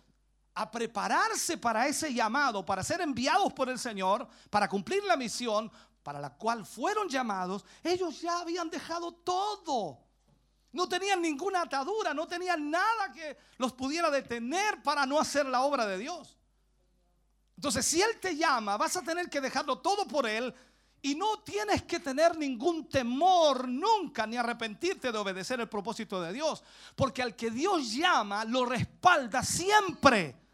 a 0.56 0.72
prepararse 0.72 1.58
para 1.58 1.86
ese 1.88 2.14
llamado, 2.14 2.66
para 2.66 2.84
ser 2.84 3.02
enviados 3.02 3.54
por 3.54 3.70
el 3.70 3.78
Señor, 3.78 4.28
para 4.50 4.70
cumplir 4.70 5.04
la 5.04 5.18
misión 5.18 5.70
para 6.06 6.20
la 6.20 6.30
cual 6.30 6.66
fueron 6.66 7.10
llamados, 7.10 7.66
ellos 7.84 8.22
ya 8.22 8.40
habían 8.40 8.70
dejado 8.70 9.12
todo. 9.12 10.00
No 10.72 10.88
tenían 10.88 11.20
ninguna 11.20 11.64
atadura, 11.64 12.14
no 12.14 12.28
tenían 12.28 12.70
nada 12.70 13.12
que 13.12 13.36
los 13.58 13.74
pudiera 13.74 14.12
detener 14.12 14.84
para 14.84 15.08
no 15.08 15.20
hacer 15.20 15.48
la 15.48 15.64
obra 15.64 15.88
de 15.88 15.98
Dios. 15.98 16.38
Entonces, 17.56 17.86
si 17.88 18.04
Él 18.04 18.20
te 18.22 18.36
llama, 18.36 18.78
vas 18.78 18.96
a 18.98 19.02
tener 19.02 19.32
que 19.32 19.42
dejarlo 19.42 19.80
todo 19.80 20.08
por 20.08 20.28
Él 20.28 20.54
y 21.02 21.16
no 21.16 21.40
tienes 21.40 21.82
que 21.84 22.00
tener 22.00 22.38
ningún 22.38 22.88
temor 22.88 23.68
nunca 23.68 24.28
ni 24.28 24.38
arrepentirte 24.38 25.12
de 25.12 25.18
obedecer 25.18 25.60
el 25.60 25.70
propósito 25.70 26.22
de 26.22 26.34
Dios. 26.34 26.64
Porque 26.96 27.24
al 27.24 27.36
que 27.36 27.50
Dios 27.50 27.94
llama, 27.94 28.46
lo 28.46 28.64
respalda 28.66 29.42
siempre. 29.42 30.45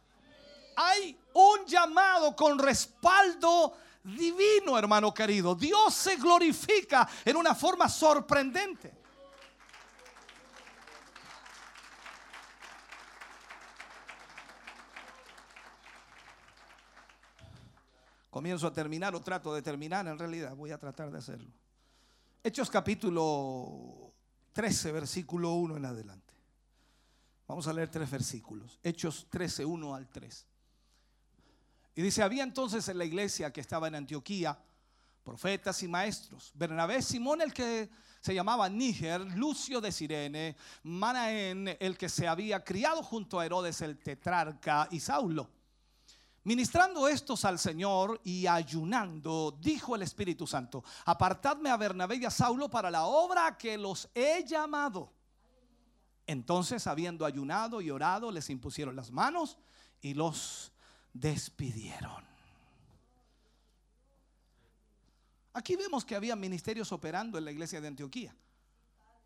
Hay 0.84 1.16
un 1.34 1.66
llamado 1.68 2.36
con 2.36 2.58
respaldo 2.58 3.78
divino, 4.04 4.78
hermano 4.78 5.14
querido. 5.14 5.54
Dios 5.54 5.94
se 5.94 6.16
glorifica 6.16 7.08
en 7.24 7.36
una 7.36 7.54
forma 7.54 7.88
sorprendente. 7.88 9.00
Comienzo 18.32 18.66
a 18.66 18.74
terminar 18.74 19.14
o 19.14 19.22
trato 19.22 19.54
de 19.54 19.62
terminar, 19.62 20.08
en 20.08 20.18
realidad 20.18 20.56
voy 20.56 20.72
a 20.72 20.80
tratar 20.80 21.12
de 21.12 21.20
hacerlo. 21.20 21.52
Hechos 22.44 22.72
capítulo 22.72 24.14
13, 24.54 24.92
versículo 24.94 25.54
1 25.54 25.78
en 25.78 25.86
adelante. 25.86 26.34
Vamos 27.46 27.68
a 27.68 27.74
leer 27.74 27.90
tres 27.90 28.10
versículos. 28.10 28.80
Hechos 28.82 29.28
13, 29.30 29.66
1 29.66 29.94
al 29.94 30.08
3. 30.08 30.48
Y 31.96 32.02
dice, 32.02 32.24
había 32.24 32.44
entonces 32.44 32.88
en 32.88 32.98
la 32.98 33.06
iglesia 33.06 33.52
que 33.52 33.62
estaba 33.62 33.88
en 33.88 33.96
Antioquía 33.96 34.58
profetas 35.24 35.82
y 35.84 35.88
maestros. 35.88 36.52
Bernabé, 36.56 37.02
Simón 37.02 37.42
el 37.42 37.54
que 37.54 37.90
se 38.22 38.34
llamaba 38.34 38.70
Níger, 38.70 39.22
Lucio 39.36 39.82
de 39.82 39.92
Sirene, 39.92 40.56
Manaén 40.84 41.78
el 41.80 41.98
que 41.98 42.10
se 42.10 42.28
había 42.28 42.64
criado 42.64 43.04
junto 43.04 43.40
a 43.40 43.46
Herodes 43.46 43.82
el 43.82 43.98
tetrarca 44.00 44.88
y 44.92 45.00
Saulo. 45.00 45.50
Ministrando 46.44 47.08
estos 47.08 47.46
al 47.46 47.60
Señor 47.60 48.20
y 48.24 48.48
ayunando, 48.48 49.56
dijo 49.60 49.96
el 49.96 50.02
Espíritu 50.02 50.48
Santo, 50.48 50.84
apartadme 51.06 51.70
a 51.70 51.78
Bernabé 51.78 52.16
y 52.16 52.26
a 52.26 52.32
Saulo 52.32 52.68
para 52.68 52.90
la 52.90 53.06
obra 53.06 53.58
que 53.58 53.78
los 53.78 54.10
he 54.16 54.44
llamado. 54.44 55.14
Entonces, 56.26 56.88
habiendo 56.88 57.26
ayunado 57.26 57.80
y 57.82 57.92
orado, 57.92 58.32
les 58.32 58.50
impusieron 58.50 58.96
las 58.96 59.12
manos 59.12 59.58
y 60.02 60.16
los 60.16 60.71
despidieron. 61.14 62.24
Aquí 65.54 65.76
vemos 65.76 66.06
que 66.06 66.16
había 66.16 66.36
ministerios 66.36 66.92
operando 66.92 67.38
en 67.38 67.46
la 67.46 67.52
iglesia 67.52 67.82
de 67.82 67.88
Antioquía. 67.88 68.34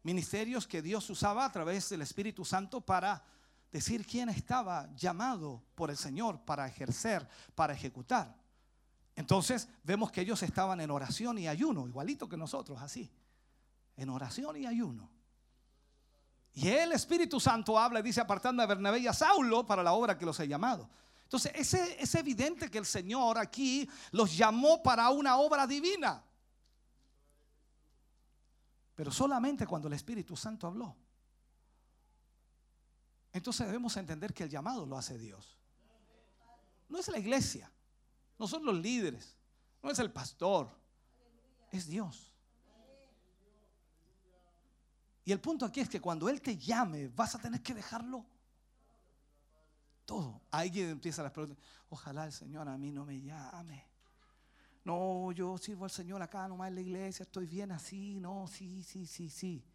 Ministerios 0.04 0.68
que 0.68 0.82
Dios 0.82 1.10
usaba 1.10 1.46
a 1.46 1.52
través 1.52 1.90
del 1.90 2.02
Espíritu 2.02 2.46
Santo 2.46 2.82
para 2.82 3.24
decir 3.72 4.06
quién 4.06 4.30
estaba 4.30 4.90
llamado 4.96 5.64
por 5.76 5.90
el 5.90 5.98
Señor 5.98 6.40
para 6.42 6.68
ejercer, 6.68 7.28
para 7.54 7.74
ejecutar. 7.74 8.36
Entonces 9.16 9.68
vemos 9.84 10.12
que 10.12 10.22
ellos 10.22 10.42
estaban 10.44 10.82
en 10.82 10.92
oración 10.92 11.38
y 11.38 11.48
ayuno, 11.48 11.88
igualito 11.88 12.28
que 12.28 12.38
nosotros, 12.38 12.82
así. 12.82 13.12
En 13.96 14.10
oración 14.10 14.58
y 14.58 14.66
ayuno. 14.66 15.10
Y 16.54 16.70
el 16.70 16.94
Espíritu 16.94 17.40
Santo 17.40 17.78
habla 17.78 18.00
y 18.00 18.04
dice, 18.04 18.22
apartando 18.22 18.64
a 18.64 18.66
Bernabé 18.66 19.00
y 19.00 19.08
a 19.08 19.14
Saulo 19.14 19.66
para 19.66 19.84
la 19.84 19.94
obra 19.94 20.18
que 20.18 20.26
los 20.26 20.40
he 20.40 20.48
llamado. 20.48 20.90
Entonces 21.26 21.52
es, 21.56 22.16
evidente 22.16 22.70
que 22.70 22.78
el 22.78 22.86
Señor 22.86 23.38
aquí 23.38 23.90
los 24.12 24.38
llamó 24.38 24.82
para 24.82 25.10
una 25.10 25.38
obra 25.38 25.66
divina. 25.66 26.24
Pero 28.94 29.12
solamente 29.12 29.66
cuando 29.66 29.88
el 29.88 29.96
Espíritu 29.96 30.38
Santo 30.38 30.68
habló. 30.68 30.96
Entonces 33.34 33.66
debemos 33.66 33.98
entender 33.98 34.34
que 34.34 34.44
el 34.44 34.50
llamado 34.50 34.86
lo 34.86 34.98
hace 34.98 35.18
Dios. 35.18 35.58
No 36.88 37.00
es 37.00 37.08
la 37.08 37.18
iglesia, 37.18 37.70
no 38.38 38.48
son 38.48 38.64
los 38.64 38.76
líderes, 38.76 39.36
no 39.82 39.90
es 39.90 39.98
el 39.98 40.12
pastor, 40.12 40.70
es 41.72 41.88
Dios. 41.88 42.32
Y 45.26 45.32
el 45.32 45.42
punto 45.42 45.66
aquí 45.66 45.82
es 45.82 45.90
que 45.90 46.00
cuando 46.00 46.30
Él 46.30 46.40
te 46.40 46.56
llame, 46.56 47.08
vas 47.08 47.34
a 47.34 47.40
tener 47.40 47.62
que 47.64 47.74
dejarlo 47.74 48.26
todo. 50.06 50.42
Ahí 50.52 50.72
empieza 50.80 51.24
las 51.24 51.32
preguntas. 51.32 51.58
Ojalá 51.90 52.26
el 52.26 52.32
Señor 52.32 52.68
a 52.70 52.78
mí 52.78 52.92
no 52.92 53.06
me 53.06 53.22
llame. 53.22 53.86
No, 54.84 55.32
yo 55.32 55.58
sirvo 55.58 55.86
al 55.86 55.92
Señor 55.92 56.22
acá 56.22 56.48
nomás 56.48 56.70
en 56.70 56.76
la 56.76 56.82
iglesia, 56.82 57.24
estoy 57.24 57.48
bien 57.48 57.72
así. 57.72 58.20
No, 58.20 58.48
sí, 58.48 58.84
sí, 58.84 59.08
sí, 59.08 59.30
sí. 59.30 59.66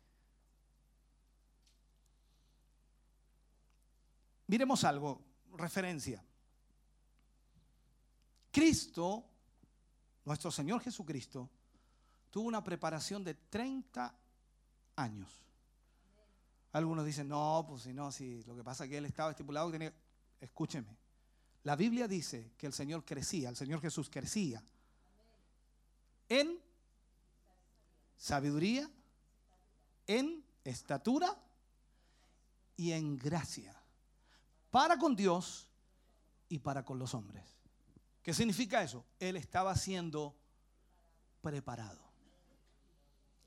Miremos 4.46 4.82
algo, 4.84 5.20
referencia. 5.56 6.24
Cristo, 8.50 9.24
nuestro 10.24 10.50
Señor 10.50 10.80
Jesucristo, 10.80 11.48
tuvo 12.30 12.48
una 12.48 12.62
preparación 12.62 13.22
de 13.22 13.34
30 13.34 14.14
años. 14.96 15.46
Algunos 16.72 17.04
dicen, 17.04 17.28
no, 17.28 17.64
pues 17.68 17.82
si 17.82 17.92
no, 17.92 18.12
si 18.12 18.42
lo 18.44 18.54
que 18.54 18.62
pasa 18.62 18.84
es 18.84 18.90
que 18.90 18.98
él 18.98 19.06
estaba 19.06 19.30
estipulado 19.30 19.70
que 19.70 19.78
tenía. 19.78 19.94
Escúcheme. 20.40 20.96
La 21.64 21.76
Biblia 21.76 22.08
dice 22.08 22.52
que 22.56 22.66
el 22.66 22.72
Señor 22.72 23.04
crecía, 23.04 23.50
el 23.50 23.56
Señor 23.56 23.80
Jesús 23.80 24.08
crecía 24.08 24.62
en 26.28 26.58
sabiduría, 28.16 28.88
en 30.06 30.44
estatura 30.64 31.36
y 32.76 32.92
en 32.92 33.16
gracia 33.18 33.76
para 34.70 34.96
con 34.96 35.16
Dios 35.16 35.68
y 36.48 36.60
para 36.60 36.84
con 36.84 36.98
los 36.98 37.14
hombres. 37.14 37.44
¿Qué 38.22 38.32
significa 38.32 38.82
eso? 38.82 39.04
Él 39.18 39.36
estaba 39.36 39.74
siendo 39.74 40.36
preparado. 41.42 42.00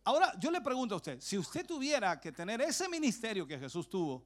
Ahora, 0.04 0.38
yo 0.40 0.52
le 0.52 0.60
pregunto 0.60 0.96
a 0.96 0.98
usted, 0.98 1.22
si 1.22 1.38
usted 1.38 1.66
tuviera 1.66 2.20
que 2.20 2.32
tener 2.32 2.60
ese 2.62 2.90
ministerio 2.90 3.48
que 3.48 3.58
Jesús 3.58 3.90
tuvo 3.90 4.26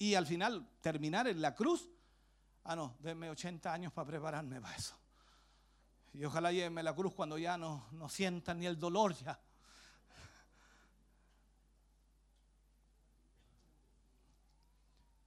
y 0.00 0.14
al 0.14 0.26
final 0.26 0.66
terminar 0.80 1.28
en 1.28 1.42
la 1.42 1.54
cruz, 1.54 1.86
ah, 2.64 2.74
no, 2.74 2.96
denme 3.00 3.28
80 3.28 3.70
años 3.70 3.92
para 3.92 4.06
prepararme 4.08 4.58
para 4.58 4.74
eso. 4.74 4.98
Y 6.14 6.24
ojalá 6.24 6.50
llévenme 6.50 6.82
la 6.82 6.94
cruz 6.94 7.12
cuando 7.14 7.36
ya 7.36 7.58
no, 7.58 7.86
no 7.92 8.08
sientan 8.08 8.58
ni 8.58 8.66
el 8.66 8.78
dolor 8.78 9.14
ya. 9.14 9.38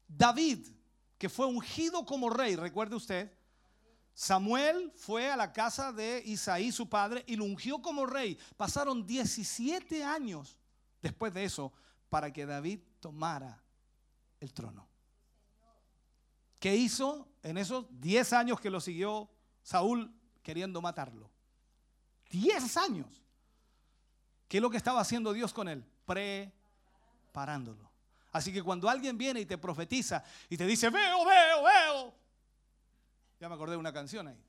David 0.07 0.67
que 1.19 1.29
fue 1.29 1.45
ungido 1.45 2.03
como 2.03 2.31
rey, 2.31 2.55
recuerde 2.55 2.95
usted, 2.95 3.31
Samuel 4.15 4.91
fue 4.95 5.31
a 5.31 5.37
la 5.37 5.53
casa 5.53 5.91
de 5.91 6.21
Isaí, 6.25 6.71
su 6.71 6.89
padre, 6.89 7.23
y 7.27 7.35
lo 7.35 7.45
ungió 7.45 7.81
como 7.81 8.07
rey. 8.07 8.37
Pasaron 8.57 9.05
17 9.05 10.03
años 10.03 10.57
después 10.99 11.31
de 11.33 11.43
eso 11.43 11.71
para 12.09 12.33
que 12.33 12.45
David 12.45 12.79
tomara 12.99 13.62
el 14.43 14.53
trono. 14.53 14.87
¿Qué 16.59 16.75
hizo 16.75 17.27
en 17.41 17.57
esos 17.57 17.85
10 17.99 18.33
años 18.33 18.59
que 18.59 18.69
lo 18.69 18.79
siguió 18.81 19.29
Saúl 19.61 20.13
queriendo 20.41 20.81
matarlo? 20.81 21.31
10 22.29 22.77
años. 22.77 23.07
¿Qué 24.47 24.57
es 24.57 24.61
lo 24.61 24.69
que 24.69 24.77
estaba 24.77 25.01
haciendo 25.01 25.33
Dios 25.33 25.53
con 25.53 25.67
él? 25.67 25.85
Preparándolo. 26.05 27.89
Así 28.31 28.51
que 28.51 28.61
cuando 28.61 28.89
alguien 28.89 29.17
viene 29.17 29.39
y 29.39 29.45
te 29.45 29.57
profetiza 29.57 30.23
y 30.49 30.57
te 30.57 30.65
dice, 30.65 30.89
veo, 30.89 31.25
veo, 31.25 31.63
veo. 31.63 32.13
Ya 33.39 33.47
me 33.47 33.55
acordé 33.55 33.71
de 33.73 33.77
una 33.77 33.93
canción 33.93 34.27
ahí. 34.27 34.43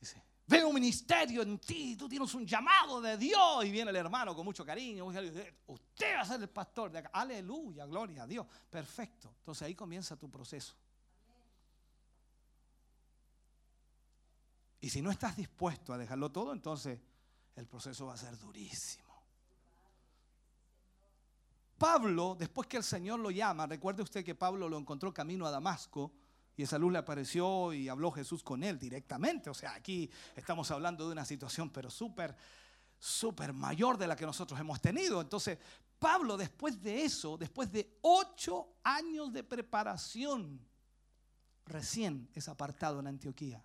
Dice, 0.00 0.22
veo 0.52 0.68
un 0.68 0.74
ministerio 0.74 1.42
en 1.42 1.58
ti, 1.58 1.96
tú 1.96 2.08
tienes 2.08 2.32
un 2.34 2.46
llamado 2.46 3.00
de 3.00 3.16
Dios. 3.16 3.64
Y 3.64 3.70
viene 3.70 3.90
el 3.90 3.96
hermano 3.96 4.36
con 4.36 4.44
mucho 4.44 4.64
cariño. 4.64 5.06
Usted 5.06 6.16
va 6.16 6.20
a 6.20 6.24
ser 6.24 6.40
el 6.42 6.50
pastor 6.50 6.92
de 6.92 6.98
acá. 6.98 7.10
Aleluya, 7.12 7.86
gloria 7.86 8.24
a 8.24 8.26
Dios. 8.26 8.46
Perfecto. 8.70 9.34
Entonces 9.38 9.62
ahí 9.62 9.74
comienza 9.74 10.16
tu 10.16 10.30
proceso. 10.30 10.74
Y 14.80 14.90
si 14.90 15.00
no 15.00 15.10
estás 15.10 15.36
dispuesto 15.36 15.92
a 15.92 15.98
dejarlo 15.98 16.30
todo, 16.30 16.52
entonces 16.52 17.00
el 17.56 17.66
proceso 17.66 18.06
va 18.06 18.14
a 18.14 18.16
ser 18.16 18.36
durísimo. 18.38 19.12
Pablo, 21.78 22.36
después 22.38 22.68
que 22.68 22.76
el 22.76 22.84
Señor 22.84 23.20
lo 23.20 23.30
llama, 23.30 23.66
recuerde 23.66 24.02
usted 24.02 24.24
que 24.24 24.34
Pablo 24.34 24.68
lo 24.68 24.78
encontró 24.78 25.12
camino 25.12 25.46
a 25.46 25.50
Damasco 25.50 26.12
y 26.56 26.62
esa 26.62 26.78
luz 26.78 26.92
le 26.92 26.98
apareció 26.98 27.72
y 27.72 27.88
habló 27.88 28.10
Jesús 28.10 28.42
con 28.42 28.62
él 28.62 28.78
directamente. 28.78 29.50
O 29.50 29.54
sea, 29.54 29.74
aquí 29.74 30.10
estamos 30.36 30.70
hablando 30.70 31.06
de 31.06 31.12
una 31.12 31.24
situación 31.24 31.70
pero 31.70 31.90
súper, 31.90 32.36
súper 32.98 33.52
mayor 33.52 33.96
de 33.98 34.06
la 34.06 34.16
que 34.16 34.26
nosotros 34.26 34.58
hemos 34.60 34.80
tenido. 34.80 35.20
Entonces, 35.20 35.58
Pablo 35.98 36.36
después 36.36 36.82
de 36.82 37.04
eso, 37.04 37.36
después 37.36 37.70
de 37.72 37.98
ocho 38.02 38.74
años 38.82 39.32
de 39.32 39.44
preparación, 39.44 40.60
recién 41.64 42.28
es 42.34 42.48
apartado 42.48 43.00
en 43.00 43.06
Antioquía. 43.06 43.64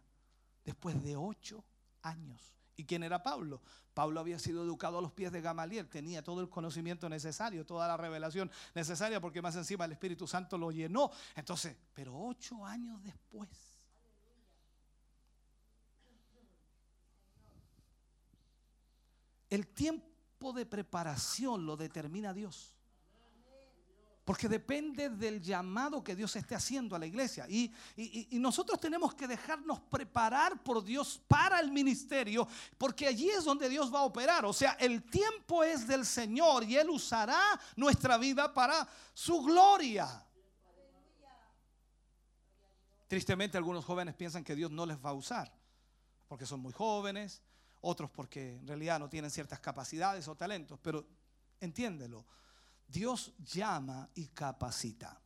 Después 0.63 1.01
de 1.01 1.15
ocho 1.15 1.63
años. 2.01 2.56
¿Y 2.77 2.85
quién 2.85 3.01
era 3.03 3.23
Pablo? 3.23 3.59
Pablo 3.95 4.19
había 4.19 4.37
sido 4.37 4.63
educado 4.63 4.99
a 4.99 5.01
los 5.01 5.11
pies 5.11 5.31
de 5.31 5.41
Gamaliel, 5.41 5.89
tenía 5.89 6.23
todo 6.23 6.39
el 6.41 6.49
conocimiento 6.49 7.09
necesario, 7.09 7.65
toda 7.65 7.87
la 7.87 7.97
revelación 7.97 8.51
necesaria, 8.75 9.19
porque 9.19 9.41
más 9.41 9.55
encima 9.55 9.85
el 9.85 9.93
Espíritu 9.93 10.27
Santo 10.27 10.55
lo 10.59 10.71
llenó. 10.71 11.09
Entonces, 11.35 11.75
pero 11.95 12.15
ocho 12.15 12.63
años 12.63 13.03
después. 13.03 13.49
El 19.49 19.67
tiempo 19.67 20.53
de 20.53 20.67
preparación 20.67 21.65
lo 21.65 21.75
determina 21.75 22.33
Dios. 22.33 22.76
Porque 24.27 24.49
depende 24.49 25.09
del 25.09 25.41
llamado 25.41 26.03
que 26.03 26.13
Dios 26.13 26.35
esté 26.35 26.53
haciendo 26.53 26.97
a 26.97 26.99
la 26.99 27.05
iglesia. 27.05 27.47
Y, 27.47 27.71
nosotros 28.31 28.77
tenemos 28.77 29.15
que 29.15 29.25
dejarnos 29.25 29.79
preparar 29.79 30.61
por 30.63 30.83
Dios 30.83 31.21
para 31.29 31.61
el 31.61 31.71
ministerio, 31.71 32.45
porque 32.77 33.07
allí 33.07 33.29
es 33.29 33.45
donde 33.45 33.69
Dios 33.69 33.89
va 33.91 33.99
a 33.99 34.03
operar. 34.03 34.43
O 34.43 34.51
sea, 34.51 34.73
el 34.81 35.09
tiempo 35.09 35.63
es 35.63 35.87
del 35.87 36.05
Señor 36.05 36.65
y 36.65 36.75
Él 36.75 36.89
usará 36.89 37.41
nuestra 37.77 38.17
vida 38.17 38.53
para 38.53 38.85
su 39.13 39.41
gloria. 39.43 40.21
Tristemente 43.07 43.57
algunos 43.57 43.85
jóvenes 43.85 44.13
piensan 44.13 44.43
que 44.43 44.57
Dios 44.57 44.71
no 44.71 44.85
les 44.85 44.97
va 44.97 45.11
a 45.11 45.13
usar, 45.13 45.49
porque 46.27 46.45
son 46.45 46.59
muy 46.59 46.73
jóvenes, 46.73 47.41
otros 47.79 48.11
porque 48.11 48.57
en 48.57 48.67
realidad 48.67 48.99
no 48.99 49.07
tienen 49.07 49.31
ciertas 49.31 49.61
capacidades 49.61 50.27
o 50.27 50.35
talentos, 50.35 50.77
pero 50.81 51.07
entiéndelo. 51.61 52.25
Dios 52.87 53.33
llama 53.39 54.09
y 54.15 54.27
capacita. 54.27 55.19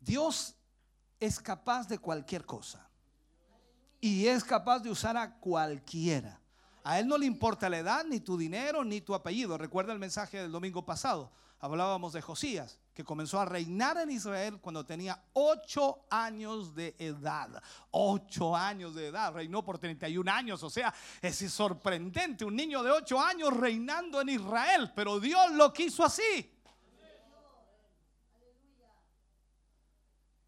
Dios 0.00 0.54
es 1.18 1.40
capaz 1.40 1.88
de 1.88 1.98
cualquier 1.98 2.44
cosa. 2.44 2.88
Y 4.00 4.26
es 4.26 4.44
capaz 4.44 4.80
de 4.80 4.90
usar 4.90 5.16
a 5.16 5.34
cualquiera. 5.38 6.38
A 6.82 6.98
Él 6.98 7.08
no 7.08 7.16
le 7.16 7.24
importa 7.24 7.70
la 7.70 7.78
edad, 7.78 8.04
ni 8.04 8.20
tu 8.20 8.36
dinero, 8.36 8.84
ni 8.84 9.00
tu 9.00 9.14
apellido. 9.14 9.56
Recuerda 9.56 9.94
el 9.94 9.98
mensaje 9.98 10.36
del 10.36 10.52
domingo 10.52 10.84
pasado. 10.84 11.32
Hablábamos 11.58 12.12
de 12.12 12.20
Josías, 12.20 12.78
que 12.94 13.04
comenzó 13.04 13.40
a 13.40 13.44
reinar 13.44 13.96
en 13.98 14.10
Israel 14.10 14.58
cuando 14.60 14.86
tenía 14.86 15.20
ocho 15.32 16.06
años 16.08 16.74
de 16.74 16.94
edad. 16.98 17.60
Ocho 17.90 18.54
años 18.56 18.94
de 18.94 19.08
edad. 19.08 19.32
Reinó 19.32 19.64
por 19.64 19.78
31 19.78 20.30
años. 20.30 20.62
O 20.62 20.70
sea, 20.70 20.94
es 21.20 21.36
sorprendente. 21.52 22.44
Un 22.44 22.54
niño 22.54 22.82
de 22.82 22.92
ocho 22.92 23.20
años 23.20 23.52
reinando 23.54 24.20
en 24.20 24.28
Israel. 24.28 24.92
Pero 24.94 25.18
Dios 25.18 25.52
lo 25.52 25.72
quiso 25.72 26.04
así. 26.04 26.53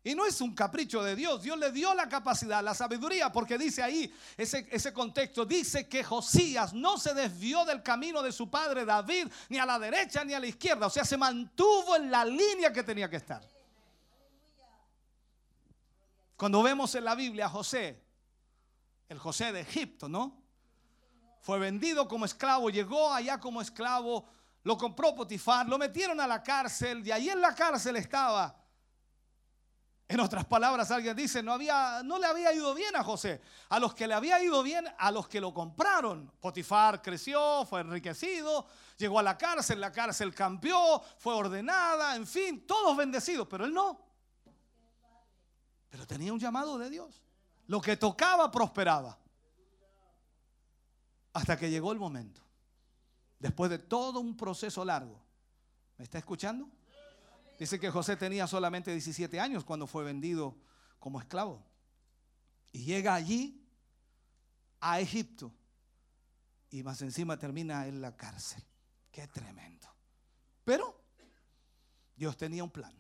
Y 0.07 0.15
no 0.15 0.25
es 0.25 0.41
un 0.41 0.55
capricho 0.55 1.03
de 1.03 1.17
Dios. 1.17 1.43
Dios 1.43 1.59
le 1.59 1.73
dio 1.73 1.93
la 1.93 2.09
capacidad, 2.09 2.63
la 2.63 2.75
sabiduría, 2.75 3.33
porque 3.33 3.59
dice 3.59 3.83
ahí, 3.83 4.15
ese, 4.37 4.69
ese 4.71 4.93
contexto, 4.93 5.45
dice 5.45 5.89
que 5.89 6.05
Josías 6.05 6.73
no 6.73 6.97
se 6.97 7.13
desvió 7.13 7.65
del 7.65 7.83
camino 7.83 8.23
de 8.23 8.31
su 8.31 8.49
padre 8.49 8.85
David, 8.85 9.27
ni 9.49 9.59
a 9.59 9.67
la 9.67 9.81
derecha 9.81 10.23
ni 10.23 10.33
a 10.33 10.39
la 10.39 10.47
izquierda. 10.47 10.87
O 10.87 10.91
sea, 10.91 11.05
se 11.05 11.17
mantuvo 11.17 11.97
en 11.97 12.09
la 12.09 12.25
línea 12.25 12.73
que 12.73 12.85
tenía 12.85 13.11
que 13.11 13.17
estar. 13.17 13.43
Cuando 16.37 16.63
vemos 16.63 16.95
en 16.95 17.05
la 17.05 17.17
Biblia 17.17 17.47
a 17.47 17.49
José, 17.49 18.01
el 19.09 19.19
José 19.19 19.51
de 19.51 19.63
Egipto, 19.63 20.09
¿no? 20.09 20.41
Fue 21.41 21.59
vendido 21.59 22.07
como 22.07 22.27
esclavo, 22.27 22.71
llegó 22.71 23.13
allá 23.13 23.41
como 23.41 23.61
esclavo, 23.61 24.29
lo 24.63 24.79
compró 24.79 25.17
Potifar, 25.17 25.69
lo 25.69 25.79
metieron 25.79 26.21
a 26.21 26.29
la 26.29 26.45
cárcel, 26.45 27.05
y 27.05 27.11
ahí 27.11 27.29
en 27.29 27.41
la 27.41 27.57
cárcel 27.57 27.97
estaba 27.97 28.66
en 30.09 30.21
otras 30.21 30.45
palabras, 30.45 30.91
alguien 30.93 31.17
dice, 31.17 31.43
no, 31.43 31.53
había, 31.53 32.01
no 32.05 32.19
le 32.19 32.27
había 32.27 32.53
ido 32.53 32.73
bien 32.75 32.95
a 32.95 33.03
José. 33.03 33.41
A 33.69 33.81
los 33.81 33.93
que 33.93 34.07
le 34.07 34.15
había 34.15 34.41
ido 34.41 34.63
bien, 34.63 34.87
a 34.99 35.11
los 35.11 35.27
que 35.27 35.41
lo 35.41 35.53
compraron. 35.53 36.33
Potifar 36.41 37.03
creció, 37.03 37.65
fue 37.67 37.81
enriquecido, 37.81 38.67
llegó 38.97 39.19
a 39.19 39.25
la 39.25 39.37
cárcel, 39.37 39.81
la 39.81 39.91
cárcel 39.91 40.33
cambió, 40.33 41.03
fue 41.19 41.35
ordenada, 41.35 42.15
en 42.15 42.25
fin, 42.25 42.65
todos 42.67 42.97
bendecidos, 42.97 43.49
pero 43.49 43.65
él 43.65 43.75
no. 43.75 44.01
Pero 45.89 46.07
tenía 46.07 46.33
un 46.33 46.39
llamado 46.39 46.79
de 46.79 46.89
Dios. 46.89 47.25
Lo 47.67 47.81
que 47.81 47.97
tocaba 47.97 48.49
prosperaba. 48.49 49.19
Hasta 51.33 51.59
que 51.59 51.69
llegó 51.69 51.91
el 51.91 51.99
momento. 51.99 52.43
Después 53.41 53.71
de 53.71 53.79
todo 53.79 54.21
un 54.21 54.37
proceso 54.37 54.85
largo. 54.85 55.21
¿Me 55.99 56.05
está 56.05 56.19
escuchando? 56.19 56.69
Dice 57.59 57.81
que 57.81 57.91
José 57.91 58.17
tenía 58.17 58.47
solamente 58.47 58.91
17 58.91 59.41
años 59.41 59.65
cuando 59.65 59.87
fue 59.87 60.05
vendido 60.05 60.57
como 60.99 61.21
esclavo. 61.21 61.65
Y 62.73 62.85
llega 62.85 63.15
allí 63.15 63.67
a 64.81 65.01
Egipto. 65.01 65.53
Y 66.71 66.83
más 66.83 67.01
encima 67.01 67.39
termina 67.39 67.87
en 67.87 68.01
la 68.01 68.17
cárcel. 68.17 68.63
Qué 69.11 69.27
tremendo. 69.29 69.89
Pero 70.65 71.01
Dios 72.15 72.37
tenía 72.37 72.63
un 72.63 72.71
plan. 72.71 72.95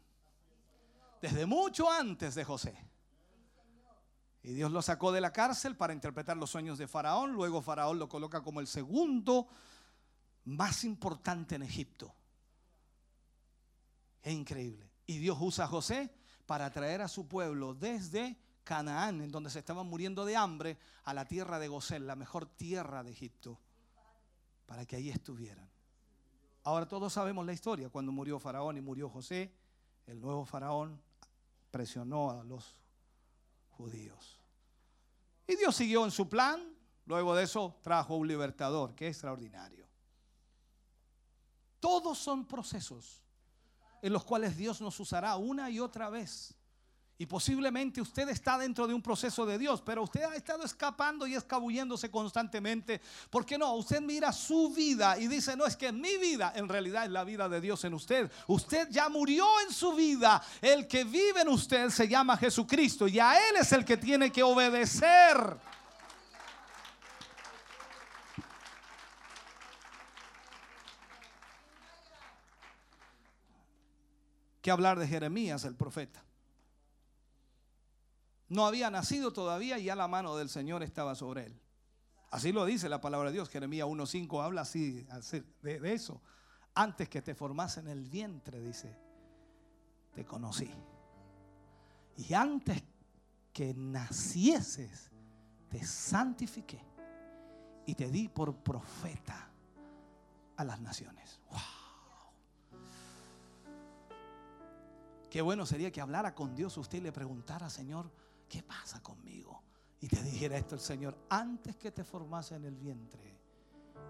Desde 1.21 1.45
mucho 1.45 1.91
antes 1.91 2.35
de 2.35 2.45
José. 2.45 2.79
Y 4.43 4.55
Dios 4.55 4.71
lo 4.71 4.81
sacó 4.81 5.13
de 5.13 5.21
la 5.21 5.33
cárcel 5.33 5.77
para 5.77 5.93
interpretar 5.93 6.37
los 6.37 6.51
sueños 6.51 6.79
de 6.79 6.87
Faraón. 6.87 7.33
Luego 7.33 7.61
Faraón 7.61 7.99
lo 7.99 8.09
coloca 8.09 8.43
como 8.43 8.61
el 8.61 8.67
segundo 8.67 9.49
más 10.45 10.85
importante 10.85 11.57
en 11.57 11.65
Egipto. 11.65 12.15
Es 14.27 14.35
increíble. 14.35 14.91
Y 15.07 15.19
Dios 15.19 15.39
usa 15.41 15.67
a 15.67 15.69
José 15.69 16.13
para 16.47 16.69
traer 16.73 17.01
a 17.01 17.07
su 17.07 17.29
pueblo 17.29 17.75
desde 17.75 18.37
Canaán, 18.65 19.21
en 19.21 19.31
donde 19.31 19.51
se 19.51 19.61
estaban 19.61 19.87
muriendo 19.87 20.25
de 20.25 20.35
hambre, 20.35 20.79
a 21.05 21.15
la 21.15 21.29
tierra 21.29 21.61
de 21.61 21.69
Gosén, 21.69 22.09
la 22.09 22.17
mejor 22.17 22.45
tierra 22.45 23.05
de 23.05 23.13
Egipto, 23.13 23.61
para 24.67 24.85
que 24.85 24.97
ahí 24.97 25.11
estuvieran. 25.11 25.71
Ahora 26.65 26.89
todos 26.89 27.13
sabemos 27.13 27.47
la 27.47 27.53
historia, 27.53 27.89
cuando 27.89 28.11
murió 28.11 28.41
Faraón 28.41 28.77
y 28.77 28.81
murió 28.81 29.09
José, 29.09 29.55
el 30.09 30.21
nuevo 30.21 30.45
Faraón 30.45 31.01
presionó 31.71 32.33
a 32.33 32.43
los 32.43 32.75
judíos. 33.69 34.41
Y 35.47 35.55
Dios 35.55 35.77
siguió 35.77 36.05
en 36.05 36.11
su 36.11 36.29
plan, 36.29 36.69
luego 37.05 37.33
de 37.37 37.45
eso 37.45 37.79
trajo 37.81 38.17
un 38.17 38.27
libertador, 38.27 38.93
que 38.97 39.07
es 39.07 39.15
extraordinario. 39.15 39.87
Todos 41.79 42.19
son 42.19 42.45
procesos 42.45 43.23
en 44.07 44.13
los 44.13 44.25
cuales 44.25 44.57
Dios 44.57 44.81
nos 44.81 45.01
usará 45.01 45.35
una 45.35 45.69
y 45.69 45.81
otra 45.81 46.09
vez. 46.09 46.55
Y 47.19 47.27
posiblemente 47.27 48.01
usted 48.01 48.29
está 48.29 48.57
dentro 48.57 48.87
de 48.87 48.95
un 48.95 49.03
proceso 49.03 49.45
de 49.45 49.59
Dios, 49.59 49.83
pero 49.85 50.05
usted 50.05 50.23
ha 50.23 50.37
estado 50.37 50.65
escapando 50.65 51.27
y 51.27 51.35
escabulléndose 51.35 52.09
constantemente. 52.09 53.01
¿Por 53.31 53.45
qué 53.45 53.59
no? 53.59 53.75
Usted 53.75 54.01
mira 54.01 54.33
su 54.33 54.73
vida 54.73 55.19
y 55.19 55.27
dice, 55.27 55.57
no 55.57 55.67
es 55.67 55.77
que 55.77 55.91
mi 55.91 56.19
vida 56.19 56.53
en 56.55 56.69
realidad 56.69 57.05
es 57.05 57.11
la 57.11 57.25
vida 57.25 57.49
de 57.49 57.61
Dios 57.61 57.83
en 57.85 57.95
usted. 57.95 58.31
Usted 58.47 58.89
ya 58.91 59.09
murió 59.09 59.45
en 59.67 59.75
su 59.75 59.93
vida. 59.95 60.41
El 60.61 60.87
que 60.87 61.03
vive 61.03 61.41
en 61.41 61.49
usted 61.49 61.89
se 61.89 62.07
llama 62.07 62.37
Jesucristo 62.37 63.09
y 63.09 63.19
a 63.19 63.35
Él 63.49 63.57
es 63.59 63.73
el 63.73 63.85
que 63.85 63.97
tiene 63.97 64.31
que 64.31 64.45
obedecer. 64.45 65.59
Que 74.67 74.73
hablar 74.73 74.99
de 74.99 75.07
Jeremías, 75.07 75.65
el 75.65 75.77
profeta. 75.77 76.25
No 78.49 78.67
había 78.67 78.91
nacido 78.91 79.33
todavía 79.33 79.79
y 79.79 79.85
ya 79.85 79.95
la 79.95 80.09
mano 80.09 80.37
del 80.37 80.49
Señor 80.49 80.83
estaba 80.83 81.15
sobre 81.15 81.47
él. 81.47 81.61
Así 82.33 82.51
lo 82.51 82.65
dice 82.65 82.89
la 82.89 83.01
palabra 83.01 83.29
de 83.29 83.35
Dios. 83.35 83.49
Jeremías 83.49 83.87
1.5 83.87 84.43
habla 84.43 84.63
así, 84.63 85.07
de 85.63 85.95
eso. 85.95 86.21
Antes 86.75 87.09
que 87.09 87.23
te 87.23 87.37
formase 87.37 87.79
en 87.79 87.87
el 87.87 88.09
vientre, 88.09 88.61
dice, 88.61 88.93
te 90.13 90.25
conocí. 90.25 90.69
Y 92.17 92.35
antes 92.35 92.83
que 93.53 93.73
nacieses, 93.73 95.13
te 95.71 95.85
santifiqué 95.87 96.81
y 97.87 97.95
te 97.95 98.11
di 98.11 98.27
por 98.27 98.53
profeta 98.57 99.49
a 100.57 100.65
las 100.65 100.81
naciones. 100.81 101.39
¡Wow! 101.53 101.76
Qué 105.37 105.43
bueno 105.43 105.67
sería 105.67 105.91
que 105.91 106.01
hablara 106.01 106.35
con 106.35 106.55
Dios 106.55 106.79
usted 106.79 106.97
y 106.97 107.03
le 107.03 107.13
preguntara, 107.13 107.69
Señor, 107.69 108.11
¿qué 108.49 108.63
pasa 108.63 109.03
conmigo? 109.03 109.63
Y 110.01 110.09
te 110.09 110.23
dijera 110.23 110.57
esto 110.57 110.77
el 110.77 110.81
Señor, 110.81 111.15
antes 111.29 111.77
que 111.77 111.93
te 111.93 112.05
formase 112.05 112.55
en 112.55 112.65
el 112.65 112.75
vientre, 112.75 113.39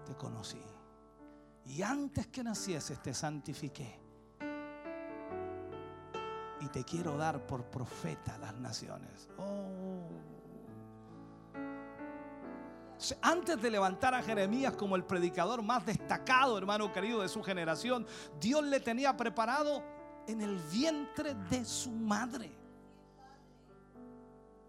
te 0.05 0.15
conocí. 0.15 0.61
Y 1.65 1.81
antes 1.81 2.27
que 2.27 2.45
nacieses, 2.45 3.03
te 3.03 3.13
santifiqué. 3.13 3.99
Y 6.61 6.67
te 6.69 6.85
quiero 6.85 7.17
dar 7.17 7.45
por 7.45 7.65
profeta 7.65 8.35
a 8.35 8.37
las 8.37 8.53
naciones. 8.53 9.27
Oh. 9.37 10.07
Antes 13.21 13.61
de 13.61 13.69
levantar 13.69 14.13
a 14.13 14.23
Jeremías 14.23 14.77
como 14.77 14.95
el 14.95 15.03
predicador 15.03 15.61
más 15.61 15.85
destacado, 15.85 16.57
hermano 16.57 16.93
querido, 16.93 17.21
de 17.21 17.27
su 17.27 17.43
generación, 17.43 18.07
Dios 18.39 18.63
le 18.63 18.79
tenía 18.79 19.17
preparado 19.17 19.96
en 20.27 20.41
el 20.41 20.57
vientre 20.71 21.33
de 21.49 21.65
su 21.65 21.89
madre. 21.89 22.51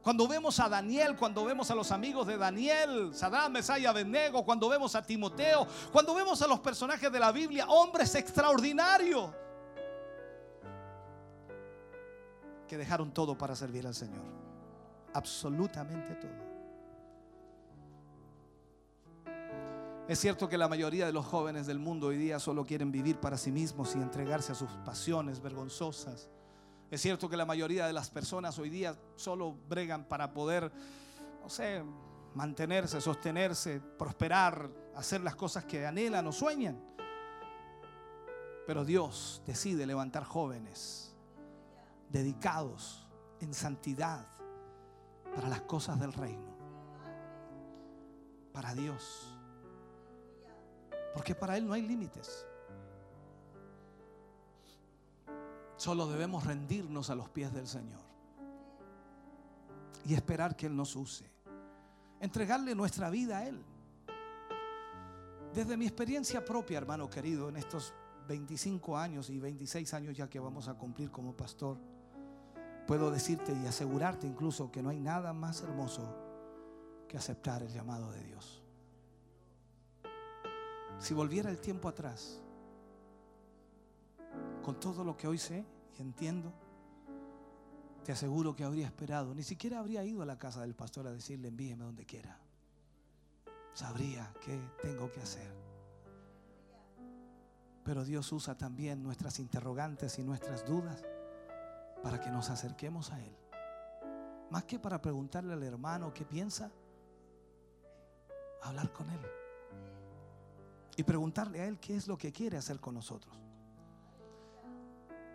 Cuando 0.02 0.26
vemos 0.26 0.58
a 0.60 0.68
Daniel, 0.68 1.16
cuando 1.16 1.44
vemos 1.44 1.70
a 1.70 1.74
los 1.74 1.90
amigos 1.92 2.26
de 2.26 2.38
Daniel, 2.38 3.10
Saddam, 3.14 3.52
Mesaya, 3.52 3.90
Abednego, 3.90 4.44
cuando 4.44 4.68
vemos 4.68 4.94
a 4.94 5.02
Timoteo, 5.02 5.66
cuando 5.92 6.14
vemos 6.14 6.40
a 6.40 6.46
los 6.46 6.60
personajes 6.60 7.12
de 7.12 7.18
la 7.18 7.30
Biblia, 7.30 7.66
hombres 7.68 8.14
extraordinarios 8.14 9.30
que 12.66 12.78
dejaron 12.78 13.12
todo 13.12 13.36
para 13.36 13.54
servir 13.54 13.86
al 13.86 13.94
Señor. 13.94 14.24
Absolutamente 15.12 16.14
todo. 16.14 16.47
Es 20.08 20.20
cierto 20.20 20.48
que 20.48 20.56
la 20.56 20.68
mayoría 20.68 21.04
de 21.04 21.12
los 21.12 21.26
jóvenes 21.26 21.66
del 21.66 21.78
mundo 21.78 22.06
hoy 22.06 22.16
día 22.16 22.38
solo 22.38 22.64
quieren 22.64 22.90
vivir 22.90 23.20
para 23.20 23.36
sí 23.36 23.52
mismos 23.52 23.94
y 23.94 23.98
entregarse 23.98 24.52
a 24.52 24.54
sus 24.54 24.70
pasiones 24.78 25.42
vergonzosas. 25.42 26.30
Es 26.90 27.02
cierto 27.02 27.28
que 27.28 27.36
la 27.36 27.44
mayoría 27.44 27.86
de 27.86 27.92
las 27.92 28.08
personas 28.08 28.58
hoy 28.58 28.70
día 28.70 28.98
solo 29.16 29.54
bregan 29.68 30.04
para 30.04 30.32
poder, 30.32 30.72
no 31.42 31.50
sé, 31.50 31.84
mantenerse, 32.34 33.02
sostenerse, 33.02 33.82
prosperar, 33.98 34.70
hacer 34.96 35.20
las 35.20 35.36
cosas 35.36 35.66
que 35.66 35.86
anhelan 35.86 36.26
o 36.26 36.32
sueñan. 36.32 36.82
Pero 38.66 38.86
Dios 38.86 39.42
decide 39.44 39.84
levantar 39.84 40.24
jóvenes 40.24 41.14
dedicados 42.08 43.06
en 43.40 43.52
santidad 43.52 44.26
para 45.34 45.50
las 45.50 45.60
cosas 45.60 46.00
del 46.00 46.14
reino. 46.14 46.56
Para 48.54 48.74
Dios. 48.74 49.37
Porque 51.14 51.34
para 51.34 51.56
Él 51.56 51.66
no 51.66 51.72
hay 51.72 51.82
límites. 51.82 52.46
Solo 55.76 56.06
debemos 56.08 56.44
rendirnos 56.44 57.08
a 57.10 57.14
los 57.14 57.28
pies 57.28 57.52
del 57.52 57.66
Señor 57.66 58.00
y 60.04 60.14
esperar 60.14 60.56
que 60.56 60.66
Él 60.66 60.74
nos 60.74 60.96
use. 60.96 61.30
Entregarle 62.20 62.74
nuestra 62.74 63.10
vida 63.10 63.38
a 63.38 63.46
Él. 63.46 63.64
Desde 65.54 65.76
mi 65.76 65.86
experiencia 65.86 66.44
propia, 66.44 66.78
hermano 66.78 67.08
querido, 67.08 67.48
en 67.48 67.56
estos 67.56 67.94
25 68.26 68.96
años 68.98 69.30
y 69.30 69.38
26 69.38 69.94
años 69.94 70.16
ya 70.16 70.28
que 70.28 70.38
vamos 70.38 70.68
a 70.68 70.74
cumplir 70.74 71.10
como 71.10 71.36
pastor, 71.36 71.78
puedo 72.86 73.10
decirte 73.10 73.52
y 73.52 73.66
asegurarte 73.66 74.26
incluso 74.26 74.70
que 74.70 74.82
no 74.82 74.90
hay 74.90 74.98
nada 74.98 75.32
más 75.32 75.62
hermoso 75.62 76.16
que 77.08 77.16
aceptar 77.16 77.62
el 77.62 77.68
llamado 77.68 78.10
de 78.10 78.22
Dios. 78.24 78.62
Si 80.98 81.14
volviera 81.14 81.48
el 81.50 81.60
tiempo 81.60 81.88
atrás, 81.88 82.40
con 84.62 84.80
todo 84.80 85.04
lo 85.04 85.16
que 85.16 85.28
hoy 85.28 85.38
sé 85.38 85.64
y 85.96 86.02
entiendo, 86.02 86.52
te 88.04 88.12
aseguro 88.12 88.56
que 88.56 88.64
habría 88.64 88.86
esperado, 88.86 89.34
ni 89.34 89.42
siquiera 89.42 89.78
habría 89.78 90.02
ido 90.04 90.22
a 90.22 90.26
la 90.26 90.38
casa 90.38 90.62
del 90.62 90.74
pastor 90.74 91.06
a 91.06 91.12
decirle 91.12 91.48
envíeme 91.48 91.84
donde 91.84 92.04
quiera. 92.04 92.38
Sabría 93.74 94.34
qué 94.40 94.60
tengo 94.82 95.10
que 95.12 95.20
hacer. 95.20 95.54
Pero 97.84 98.04
Dios 98.04 98.30
usa 98.32 98.56
también 98.56 99.02
nuestras 99.02 99.38
interrogantes 99.38 100.18
y 100.18 100.24
nuestras 100.24 100.66
dudas 100.66 101.04
para 102.02 102.20
que 102.20 102.30
nos 102.30 102.50
acerquemos 102.50 103.12
a 103.12 103.22
Él. 103.22 103.36
Más 104.50 104.64
que 104.64 104.78
para 104.78 105.00
preguntarle 105.00 105.52
al 105.52 105.62
hermano 105.62 106.12
qué 106.12 106.24
piensa, 106.24 106.72
hablar 108.62 108.92
con 108.92 109.08
Él. 109.10 109.37
Y 110.98 111.04
preguntarle 111.04 111.60
a 111.60 111.66
Él 111.66 111.78
qué 111.78 111.94
es 111.94 112.08
lo 112.08 112.18
que 112.18 112.32
quiere 112.32 112.56
hacer 112.56 112.80
con 112.80 112.92
nosotros. 112.92 113.32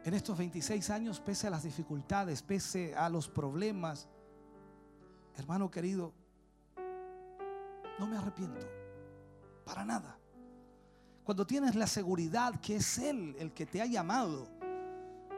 En 0.03 0.13
estos 0.13 0.37
26 0.37 0.89
años, 0.89 1.21
pese 1.21 1.47
a 1.47 1.49
las 1.49 1.63
dificultades, 1.63 2.41
pese 2.41 2.93
a 2.93 3.07
los 3.07 3.29
problemas, 3.29 4.09
hermano 5.37 5.71
querido, 5.71 6.13
no 7.97 8.05
me 8.05 8.17
arrepiento. 8.17 8.67
Para 9.63 9.85
nada. 9.85 10.19
Cuando 11.23 11.47
tienes 11.47 11.75
la 11.75 11.87
seguridad 11.87 12.59
que 12.59 12.75
es 12.75 12.97
Él 12.97 13.33
el 13.39 13.53
que 13.53 13.65
te 13.65 13.81
ha 13.81 13.85
llamado, 13.85 14.49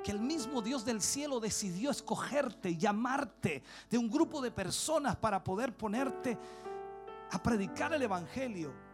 que 0.04 0.12
el 0.12 0.20
mismo 0.20 0.64
Dios 0.64 0.84
del 0.86 1.04
cielo 1.04 1.40
decidió 1.40 1.92
escogerte, 1.92 2.76
llamarte 2.76 3.62
de 3.92 4.00
un 4.00 4.10
grupo 4.10 4.42
de 4.42 4.50
personas 4.50 5.16
para 5.18 5.44
poder 5.44 5.78
ponerte 5.78 6.36
a 7.30 7.44
predicar 7.44 7.94
el 7.94 8.02
Evangelio. 8.02 8.85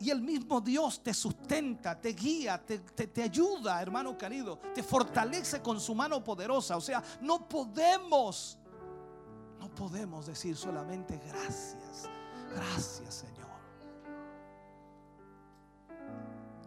Y 0.00 0.10
el 0.10 0.20
mismo 0.22 0.60
Dios 0.60 1.02
te 1.02 1.12
sustenta, 1.12 2.00
te 2.00 2.10
guía, 2.12 2.64
te, 2.64 2.78
te- 2.78 3.08
te 3.08 3.22
ayuda, 3.22 3.82
hermano 3.82 4.16
querido, 4.16 4.58
te 4.74 4.82
fortalece 4.82 5.60
con 5.60 5.80
su 5.80 5.94
mano 5.94 6.22
poderosa. 6.22 6.76
O 6.76 6.80
sea, 6.80 7.02
no 7.20 7.48
podemos, 7.48 8.56
no 9.58 9.68
podemos 9.74 10.26
decir 10.26 10.56
solamente 10.56 11.18
gracias, 11.26 12.08
gracias 12.54 13.12
Señor. 13.14 13.48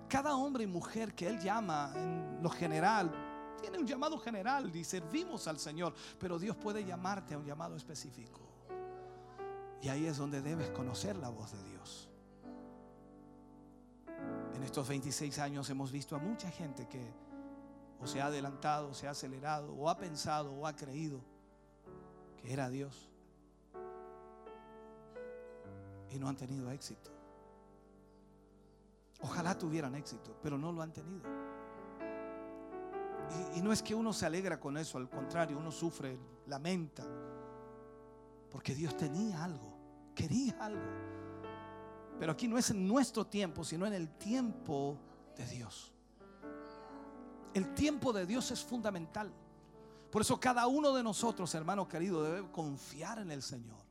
Cada 0.10 0.36
hombre 0.36 0.66
y 0.66 0.68
mujer 0.68 1.16
que 1.16 1.26
Él 1.28 1.40
llama 1.40 1.94
en 1.96 2.40
lo 2.44 2.50
general, 2.50 3.10
tiene 3.62 3.78
un 3.78 3.88
llamado 3.88 4.18
general 4.18 4.76
y 4.76 4.84
servimos 4.84 5.48
al 5.48 5.58
Señor, 5.58 5.94
pero 6.20 6.38
Dios 6.38 6.58
puede 6.58 6.84
llamarte 6.84 7.34
a 7.34 7.38
un 7.38 7.46
llamado 7.46 7.78
específico. 7.78 8.42
Y 9.82 9.88
ahí 9.88 10.06
es 10.06 10.18
donde 10.18 10.42
debes 10.42 10.70
conocer 10.72 11.16
la 11.16 11.30
voz 11.30 11.54
de 11.54 11.64
Dios. 11.64 12.10
En 14.56 14.64
estos 14.64 14.88
26 14.88 15.40
años 15.40 15.70
hemos 15.70 15.92
visto 15.92 16.16
a 16.16 16.20
mucha 16.20 16.50
gente 16.50 16.88
que 16.88 17.14
o 18.02 18.08
se 18.08 18.20
ha 18.20 18.26
adelantado, 18.26 18.90
o 18.90 18.94
se 18.94 19.08
ha 19.08 19.12
acelerado, 19.12 19.74
o 19.74 19.90
ha 19.90 19.98
pensado, 19.98 20.52
o 20.54 20.66
ha 20.66 20.76
creído 20.76 21.22
que 22.42 22.52
era 22.52 22.70
Dios. 22.70 23.10
Y 26.10 26.18
no 26.18 26.28
han 26.28 26.36
tenido 26.36 26.72
éxito. 26.72 27.12
Ojalá 29.22 29.56
tuvieran 29.58 29.94
éxito, 29.96 30.36
pero 30.42 30.58
no 30.58 30.72
lo 30.72 30.82
han 30.82 30.92
tenido. 30.92 31.30
Y, 33.54 33.60
y 33.60 33.62
no 33.62 33.72
es 33.72 33.84
que 33.84 33.94
uno 33.94 34.12
se 34.12 34.26
alegra 34.26 34.60
con 34.60 34.78
eso, 34.78 34.98
al 34.98 35.08
contrario, 35.08 35.58
uno 35.58 35.72
sufre, 35.72 36.18
lamenta, 36.48 37.04
porque 38.50 38.74
Dios 38.74 38.98
tenía 38.98 39.44
algo, 39.44 39.78
quería 40.16 40.58
algo. 40.60 41.21
Pero 42.22 42.34
aquí 42.34 42.48
no 42.48 42.60
es 42.60 42.70
en 42.70 42.88
nuestro 42.88 43.26
tiempo, 43.26 43.64
sino 43.64 43.88
en 43.88 43.94
el 43.94 44.08
tiempo 44.08 44.96
de 45.36 45.44
Dios. 45.48 45.92
El 47.52 47.74
tiempo 47.74 48.14
de 48.14 48.28
Dios 48.28 48.52
es 48.52 48.64
fundamental. 48.64 49.34
Por 50.12 50.22
eso 50.22 50.40
cada 50.40 50.68
uno 50.68 50.94
de 50.94 51.02
nosotros, 51.02 51.56
hermano 51.56 51.88
querido, 51.88 52.22
debe 52.22 52.52
confiar 52.52 53.18
en 53.18 53.32
el 53.32 53.42
Señor. 53.42 53.84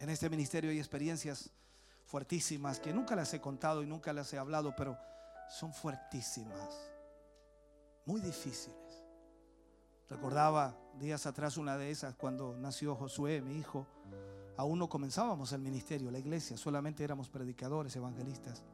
En 0.00 0.10
este 0.10 0.28
ministerio 0.28 0.72
hay 0.72 0.78
experiencias 0.78 1.52
fuertísimas 2.04 2.80
que 2.80 2.92
nunca 2.92 3.14
las 3.14 3.32
he 3.32 3.40
contado 3.40 3.84
y 3.84 3.86
nunca 3.86 4.12
las 4.12 4.32
he 4.32 4.38
hablado, 4.38 4.74
pero 4.74 4.98
son 5.48 5.72
fuertísimas, 5.72 6.90
muy 8.06 8.20
difíciles. 8.20 9.04
Recordaba 10.10 10.76
días 10.98 11.26
atrás 11.26 11.56
una 11.56 11.78
de 11.78 11.92
esas 11.92 12.16
cuando 12.16 12.56
nació 12.56 12.96
Josué, 12.96 13.40
mi 13.40 13.56
hijo. 13.56 13.86
Aún 14.58 14.80
no 14.80 14.88
comenzábamos 14.88 15.52
el 15.52 15.60
ministerio, 15.60 16.10
la 16.10 16.18
iglesia, 16.18 16.56
solamente 16.56 17.04
éramos 17.04 17.28
predicadores, 17.28 17.94
evangelistas. 17.94 18.64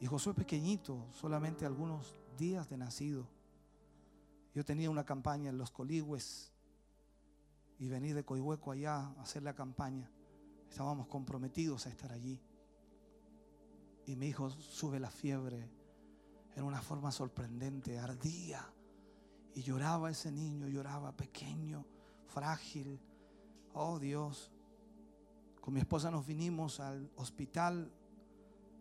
Y 0.00 0.06
Josué 0.06 0.34
pequeñito, 0.34 1.06
solamente 1.12 1.64
algunos 1.64 2.18
días 2.36 2.68
de 2.68 2.78
nacido. 2.78 3.28
Yo 4.56 4.64
tenía 4.64 4.90
una 4.90 5.04
campaña 5.04 5.50
en 5.50 5.56
los 5.56 5.70
Coligües 5.70 6.50
y 7.78 7.86
vení 7.86 8.12
de 8.12 8.24
Coihueco 8.24 8.72
allá 8.72 8.96
a 8.96 9.22
hacer 9.22 9.44
la 9.44 9.54
campaña. 9.54 10.10
Estábamos 10.68 11.06
comprometidos 11.06 11.86
a 11.86 11.90
estar 11.90 12.10
allí. 12.10 12.42
Y 14.04 14.16
mi 14.16 14.26
hijo 14.26 14.50
sube 14.50 14.98
la 14.98 15.12
fiebre 15.12 15.70
en 16.56 16.64
una 16.64 16.82
forma 16.82 17.12
sorprendente, 17.12 18.00
ardía. 18.00 18.68
Y 19.54 19.62
lloraba 19.62 20.10
ese 20.10 20.32
niño, 20.32 20.66
lloraba 20.66 21.16
pequeño, 21.16 21.86
frágil. 22.26 23.00
Oh 23.74 23.98
Dios, 23.98 24.50
con 25.60 25.74
mi 25.74 25.80
esposa 25.80 26.10
nos 26.10 26.26
vinimos 26.26 26.80
al 26.80 27.10
hospital, 27.16 27.90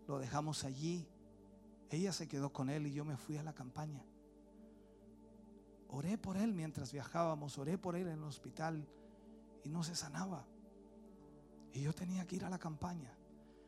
lo 0.08 0.20
dejamos 0.20 0.64
allí. 0.64 1.08
Ella 1.90 2.11
se 2.11 2.28
quedó 2.28 2.52
con 2.52 2.70
él 2.70 2.88
y 2.88 2.94
yo 2.94 3.06
me 3.06 3.18
fui 3.18 3.38
a 3.38 3.44
la 3.44 3.53
campaña. 3.53 4.03
Oré 5.90 6.18
por 6.18 6.38
él 6.38 6.53
mientras 6.53 6.92
viajábamos, 6.92 7.58
oré 7.58 7.78
por 7.78 7.95
él 7.95 8.08
en 8.08 8.20
el 8.20 8.24
hospital 8.24 8.88
y 9.64 9.70
no 9.70 9.84
se 9.84 9.95
sanaba. 9.95 10.45
Y 11.74 11.82
yo 11.82 11.94
tenía 11.94 12.26
que 12.26 12.38
ir 12.38 12.45
a 12.45 12.50
la 12.50 12.60
campaña. 12.60 13.14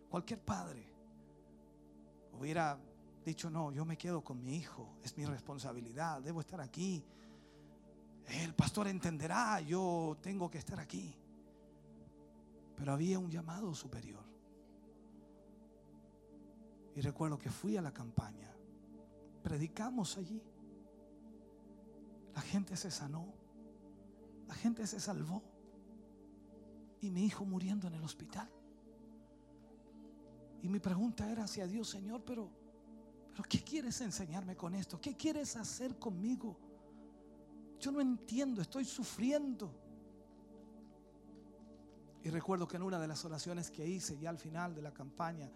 Cualquier 0.10 0.40
padre 0.40 0.85
hubiera 2.34 2.80
dicho, 3.26 3.50
no, 3.50 3.72
yo 3.72 3.85
me 3.85 3.98
quedo 3.98 4.24
con 4.24 4.43
mi 4.43 4.56
hijo, 4.56 4.98
es 5.03 5.18
mi 5.18 5.26
responsabilidad, 5.26 6.22
debo 6.22 6.42
estar 6.42 6.60
aquí. 6.60 7.06
El 8.27 8.53
pastor 8.53 8.88
entenderá, 8.88 9.60
yo 9.61 10.18
tengo 10.22 10.50
que 10.50 10.58
estar 10.58 10.80
aquí. 10.80 11.16
Pero 12.76 12.93
había 12.93 13.19
un 13.19 13.30
llamado 13.30 13.74
superior. 13.76 14.24
Y 16.95 17.02
recuerdo 17.02 17.38
que 17.38 17.50
fui 17.50 17.76
a 17.77 17.82
la 17.82 17.92
campaña, 17.92 18.52
predicamos 19.42 20.18
allí. 20.18 20.42
La 22.34 22.42
gente 22.42 22.76
se 22.76 22.92
sanó, 22.92 23.34
la 24.48 24.53
gente 24.56 24.85
se 24.88 25.00
salvó. 25.00 25.43
Y 27.02 27.10
mi 27.10 27.26
hijo 27.26 27.45
muriendo 27.45 27.88
en 27.88 27.95
el 27.95 28.03
hospital. 28.03 28.50
Y 30.61 30.69
mi 30.69 30.80
pregunta 30.80 31.30
era 31.30 31.43
hacia 31.43 31.68
Dios, 31.68 31.90
Señor, 31.90 32.24
pero, 32.24 32.50
pero 33.32 33.43
¿qué 33.43 33.61
quieres 33.61 34.00
enseñarme 34.00 34.56
con 34.56 34.74
esto? 34.74 35.02
¿Qué 35.02 35.18
quieres 35.18 35.58
hacer 35.58 36.00
conmigo? 36.00 36.58
Yo 37.84 37.92
no 37.92 38.00
entiendo, 38.00 38.62
estoy 38.62 38.86
sufriendo. 38.86 39.70
Y 42.24 42.30
recuerdo 42.30 42.66
que 42.66 42.78
en 42.78 42.84
una 42.84 42.98
de 42.98 43.10
las 43.10 43.26
oraciones 43.26 43.70
que 43.70 43.86
hice 43.86 44.18
ya 44.18 44.30
al 44.30 44.38
final 44.38 44.74
de 44.74 44.82
la 44.82 44.94
campaña 44.94 45.52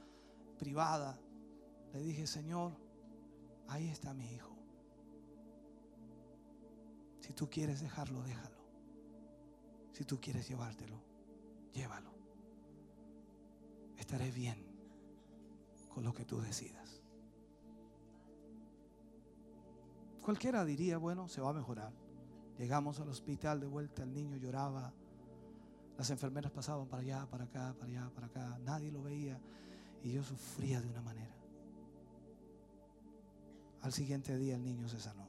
privada, 0.60 1.18
le 1.94 2.02
dije, 2.02 2.28
Señor, 2.28 2.74
ahí 3.70 3.88
está 3.88 4.14
mi 4.14 4.30
hijo. 4.34 4.54
Si 7.22 7.32
tú 7.32 7.50
quieres 7.50 7.80
dejarlo, 7.80 8.22
déjalo. 8.24 8.58
Si 9.94 10.04
tú 10.04 10.20
quieres 10.20 10.50
llevártelo, 10.50 11.02
llévalo. 11.72 12.12
Estaré 13.96 14.32
bien 14.32 14.66
con 15.88 16.04
lo 16.04 16.14
que 16.14 16.26
tú 16.26 16.42
decidas. 16.42 17.02
Cualquiera 20.22 20.66
diría, 20.66 20.98
bueno, 20.98 21.30
se 21.30 21.40
va 21.40 21.52
a 21.52 21.54
mejorar. 21.54 22.07
Llegamos 22.58 23.00
al 23.00 23.10
hospital 23.10 23.60
de 23.60 23.68
vuelta, 23.68 24.04
el 24.04 24.14
niño 24.14 24.36
lloraba, 24.38 24.94
las 25.98 26.10
enfermeras 26.10 26.52
pasaban 26.52 26.88
para 26.88 27.02
allá, 27.02 27.26
para 27.30 27.46
acá, 27.46 27.76
para 27.80 27.92
allá, 27.92 28.12
para 28.14 28.28
acá, 28.28 28.60
nadie 28.64 28.92
lo 28.92 29.04
veía 29.04 29.40
y 30.04 30.12
yo 30.12 30.24
sufría 30.24 30.82
de 30.82 30.88
una 30.88 31.02
manera. 31.02 31.36
Al 33.82 33.94
siguiente 33.94 34.38
día 34.38 34.56
el 34.56 34.64
niño 34.64 34.88
se 34.90 35.00
sanó. 35.00 35.28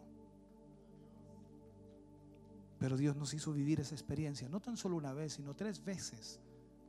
Pero 2.78 2.96
Dios 2.96 3.16
nos 3.16 3.34
hizo 3.34 3.52
vivir 3.52 3.80
esa 3.80 3.94
experiencia, 3.94 4.48
no 4.48 4.60
tan 4.60 4.76
solo 4.76 4.96
una 4.96 5.12
vez, 5.12 5.34
sino 5.34 5.54
tres 5.54 5.84
veces 5.84 6.40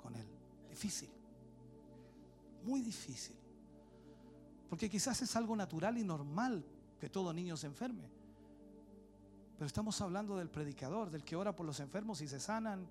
con 0.01 0.15
Él. 0.15 0.27
difícil. 0.69 1.09
Muy 2.63 2.81
difícil. 2.81 3.35
Porque 4.69 4.89
quizás 4.89 5.21
es 5.21 5.35
algo 5.35 5.55
natural 5.55 5.97
y 5.97 6.03
normal 6.03 6.63
que 6.99 7.09
todo 7.09 7.33
niño 7.33 7.57
se 7.57 7.67
enferme. 7.67 8.18
Pero 9.59 9.67
estamos 9.67 9.99
hablando 9.99 10.37
del 10.37 10.49
predicador, 10.49 11.09
del 11.09 11.25
que 11.25 11.35
ora 11.35 11.53
por 11.53 11.65
los 11.65 11.81
enfermos 11.81 12.21
y 12.21 12.29
se 12.29 12.39
sanan 12.39 12.87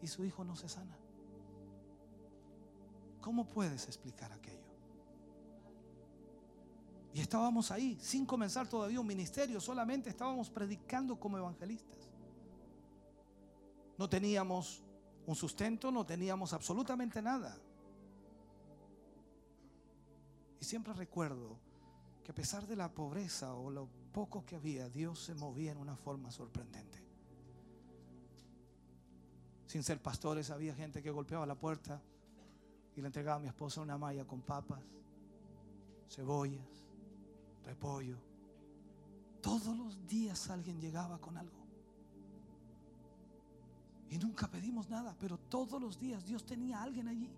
y 0.00 0.06
su 0.06 0.24
hijo 0.24 0.44
no 0.44 0.54
se 0.54 0.68
sana. 0.68 0.96
¿Cómo 3.20 3.50
puedes 3.50 3.86
explicar 3.86 4.32
aquello? 4.32 4.62
Y 7.12 7.18
estábamos 7.20 7.72
ahí, 7.72 7.98
sin 8.00 8.24
comenzar 8.24 8.68
todavía 8.68 9.00
un 9.00 9.08
ministerio, 9.08 9.60
solamente 9.60 10.08
estábamos 10.08 10.50
predicando 10.50 11.18
como 11.18 11.36
evangelistas. 11.36 12.12
No 13.98 14.08
teníamos 14.08 14.84
un 15.26 15.34
sustento, 15.34 15.90
no 15.90 16.06
teníamos 16.06 16.52
absolutamente 16.52 17.20
nada. 17.20 17.58
Y 20.60 20.64
siempre 20.64 20.92
recuerdo 20.92 21.58
que 22.22 22.30
a 22.30 22.34
pesar 22.36 22.68
de 22.68 22.76
la 22.76 22.94
pobreza 22.94 23.52
o 23.54 23.68
lo 23.68 23.88
poco 24.18 24.44
que 24.44 24.56
había, 24.56 24.88
Dios 24.88 25.20
se 25.20 25.32
movía 25.36 25.70
en 25.70 25.78
una 25.78 25.94
forma 25.94 26.32
sorprendente. 26.32 27.00
Sin 29.64 29.84
ser 29.84 30.02
pastores, 30.02 30.50
había 30.50 30.74
gente 30.74 31.00
que 31.00 31.12
golpeaba 31.12 31.46
la 31.46 31.54
puerta 31.54 32.02
y 32.96 33.00
le 33.00 33.06
entregaba 33.06 33.36
a 33.36 33.38
mi 33.38 33.46
esposa 33.46 33.80
una 33.80 33.96
malla 33.96 34.24
con 34.24 34.40
papas, 34.40 34.82
cebollas, 36.10 36.66
repollo. 37.64 38.16
Todos 39.40 39.78
los 39.78 40.04
días 40.08 40.50
alguien 40.50 40.80
llegaba 40.80 41.20
con 41.20 41.36
algo. 41.36 41.64
Y 44.10 44.18
nunca 44.18 44.48
pedimos 44.48 44.90
nada, 44.90 45.14
pero 45.20 45.38
todos 45.38 45.80
los 45.80 45.96
días 45.96 46.24
Dios 46.24 46.44
tenía 46.44 46.80
a 46.80 46.82
alguien 46.82 47.06
allí. 47.06 47.30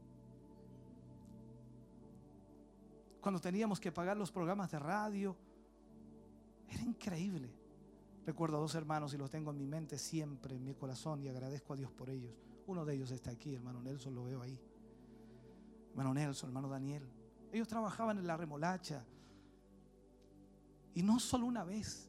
Cuando 3.20 3.39
teníamos 3.39 3.78
que 3.78 3.92
pagar 3.92 4.17
los 4.17 4.33
programas 4.33 4.70
de 4.70 4.78
radio, 4.78 5.36
era 6.70 6.82
increíble. 6.82 7.50
Recuerdo 8.24 8.58
a 8.58 8.60
dos 8.60 8.74
hermanos 8.74 9.12
y 9.15 9.18
los 9.18 9.31
tengo 9.31 9.50
en 9.50 9.58
mi 9.58 9.66
mente 9.66 9.99
siempre, 9.99 10.55
en 10.55 10.65
mi 10.65 10.74
corazón, 10.74 11.23
y 11.23 11.28
agradezco 11.28 11.73
a 11.73 11.76
Dios 11.76 11.90
por 11.90 12.10
ellos. 12.10 12.32
Uno 12.66 12.84
de 12.84 12.94
ellos 12.94 13.10
está 13.10 13.31
aquí, 13.31 13.55
hermano 13.55 13.82
Nelson, 13.82 14.15
lo 14.15 14.24
veo 14.24 14.42
ahí. 14.42 14.60
Hermano 15.90 16.15
Nelson, 16.15 16.50
hermano 16.50 16.68
Daniel. 16.68 17.02
Ellos 17.52 17.66
trabajaban 17.66 18.18
en 18.18 18.26
la 18.26 18.36
remolacha. 18.36 19.05
Y 20.94 21.02
no 21.02 21.18
solo 21.18 21.47
una 21.47 21.65
vez, 21.65 22.08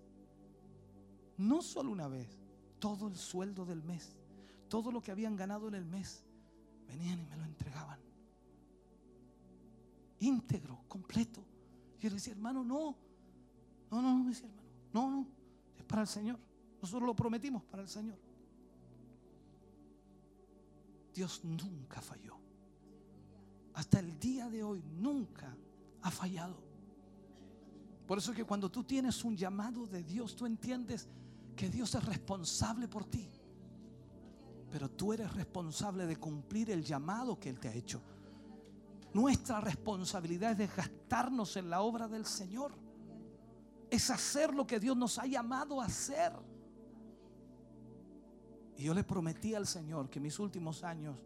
no 1.38 1.61
solo 1.61 1.91
una 1.91 2.07
vez, 2.07 2.40
todo 2.80 3.07
el 3.07 3.15
sueldo 3.15 3.65
del 3.65 3.83
mes, 3.83 4.15
todo 4.67 4.91
lo 4.91 5.01
que 5.01 5.11
habían 5.11 5.35
ganado 5.35 5.67
en 5.67 5.75
el 5.75 5.85
mes, 5.85 6.23
venían 6.88 7.19
y 7.19 7.25
me 7.25 7.38
lo 7.38 7.43
entregaban. 7.45 7.99
Íntegro, 10.19 10.83
completo. 10.88 11.43
Y 11.98 12.03
yo 12.03 12.09
le 12.09 12.15
decía, 12.15 12.33
hermano, 12.33 12.64
no, 12.64 12.95
no, 13.91 14.01
no, 14.01 14.19
no, 14.19 14.29
decía 14.29 14.47
hermano, 14.47 14.69
no, 14.93 15.09
no, 15.09 15.27
es 15.77 15.83
para 15.83 16.03
el 16.03 16.07
Señor. 16.07 16.39
Nosotros 16.81 17.05
lo 17.05 17.15
prometimos 17.15 17.63
para 17.63 17.83
el 17.83 17.89
Señor. 17.89 18.17
Dios 21.13 21.43
nunca 21.43 22.01
falló. 22.01 22.37
Hasta 23.73 23.99
el 23.99 24.17
día 24.19 24.49
de 24.49 24.63
hoy 24.63 24.81
nunca 24.99 25.55
ha 26.01 26.11
fallado. 26.11 26.57
Por 28.07 28.17
eso 28.17 28.31
es 28.31 28.37
que 28.37 28.45
cuando 28.45 28.69
tú 28.69 28.83
tienes 28.83 29.23
un 29.23 29.37
llamado 29.37 29.85
de 29.85 30.03
Dios, 30.03 30.35
tú 30.35 30.45
entiendes 30.45 31.07
que 31.55 31.69
Dios 31.69 31.93
es 31.95 32.03
responsable 32.05 32.87
por 32.87 33.05
ti. 33.05 33.29
Pero 34.71 34.89
tú 34.89 35.13
eres 35.13 35.31
responsable 35.33 36.05
de 36.05 36.15
cumplir 36.15 36.71
el 36.71 36.83
llamado 36.83 37.39
que 37.39 37.49
Él 37.49 37.59
te 37.59 37.67
ha 37.67 37.73
hecho. 37.73 38.01
Nuestra 39.13 39.59
responsabilidad 39.59 40.51
es 40.51 40.57
desgastarnos 40.57 41.57
en 41.57 41.69
la 41.69 41.81
obra 41.81 42.07
del 42.07 42.25
Señor. 42.25 42.73
Es 43.91 44.09
hacer 44.09 44.55
lo 44.55 44.65
que 44.65 44.79
Dios 44.79 44.97
nos 44.97 45.19
ha 45.19 45.27
llamado 45.27 45.79
a 45.79 45.85
hacer. 45.85 46.33
Y 48.77 48.85
yo 48.85 48.95
le 48.95 49.03
prometí 49.03 49.53
al 49.53 49.67
Señor 49.67 50.09
que 50.09 50.19
mis 50.19 50.39
últimos 50.39 50.83
años 50.83 51.19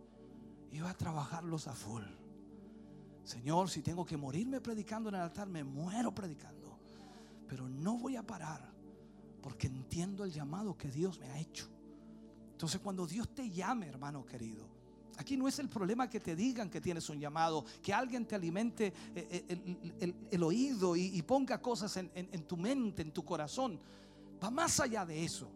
iba 0.71 0.89
a 0.89 0.97
trabajarlos 0.97 1.69
a 1.69 1.73
full. 1.73 2.03
Señor, 3.23 3.69
si 3.69 3.81
tengo 3.81 4.05
que 4.05 4.17
morirme 4.17 4.59
predicando 4.59 5.07
en 5.07 5.15
el 5.15 5.21
altar, 5.21 5.47
me 5.47 5.63
muero 5.63 6.13
predicando. 6.13 6.77
Pero 7.47 7.69
no 7.69 7.97
voy 7.97 8.17
a 8.17 8.27
parar 8.27 8.75
porque 9.41 9.67
entiendo 9.67 10.23
el 10.23 10.31
llamado 10.31 10.75
que 10.75 10.89
Dios 10.89 11.19
me 11.19 11.29
ha 11.29 11.39
hecho. 11.39 11.69
Entonces 12.51 12.81
cuando 12.81 13.05
Dios 13.05 13.33
te 13.33 13.49
llame, 13.49 13.87
hermano 13.87 14.25
querido, 14.25 14.67
aquí 15.17 15.37
no 15.37 15.47
es 15.47 15.59
el 15.59 15.69
problema 15.69 16.09
que 16.09 16.19
te 16.19 16.35
digan 16.35 16.69
que 16.69 16.81
tienes 16.81 17.09
un 17.09 17.19
llamado, 17.19 17.65
que 17.81 17.93
alguien 17.93 18.25
te 18.25 18.35
alimente 18.35 18.93
eh, 19.15 19.45
el, 19.99 20.15
el- 20.31 20.43
oído 20.43 20.95
y, 20.95 21.21
ponga 21.23 21.61
cosas 21.61 21.97
en, 21.97 22.43
tu 22.47 22.57
mente, 22.57 23.01
en 23.01 23.11
tu 23.11 23.23
corazón. 23.25 23.79
Va 24.43 24.49
más 24.51 24.79
allá 24.79 25.05
de 25.05 25.23
eso. 25.23 25.49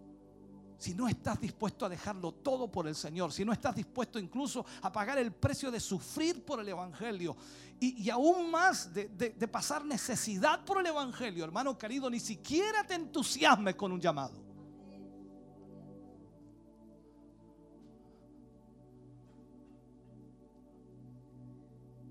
Si 0.78 0.94
no 0.94 1.08
estás 1.10 1.42
dispuesto 1.42 1.86
a 1.86 1.90
dejarlo 1.90 2.32
todo 2.32 2.72
por 2.72 2.88
el 2.88 2.96
Señor, 2.96 3.34
si 3.34 3.44
no 3.44 3.52
estás 3.52 3.76
dispuesto 3.76 4.18
incluso 4.18 4.66
a 4.82 4.90
pagar 4.92 5.18
el 5.20 5.32
precio 5.34 5.70
de 5.72 5.80
sufrir 5.82 6.46
por 6.46 6.62
el 6.62 6.70
Evangelio 6.70 7.36
y, 7.82 8.10
aún 8.10 8.50
más 8.50 8.94
de, 8.94 9.10
de- 9.10 9.32
de 9.32 9.48
pasar 9.50 9.84
necesidad 9.86 10.64
por 10.64 10.80
el 10.80 10.86
Evangelio, 10.86 11.44
hermano 11.44 11.78
querido, 11.78 12.10
ni 12.10 12.20
siquiera 12.22 12.86
te 12.88 12.94
entusiasmes 12.96 13.76
con 13.76 13.92
un 13.92 14.00
llamado. 14.00 14.49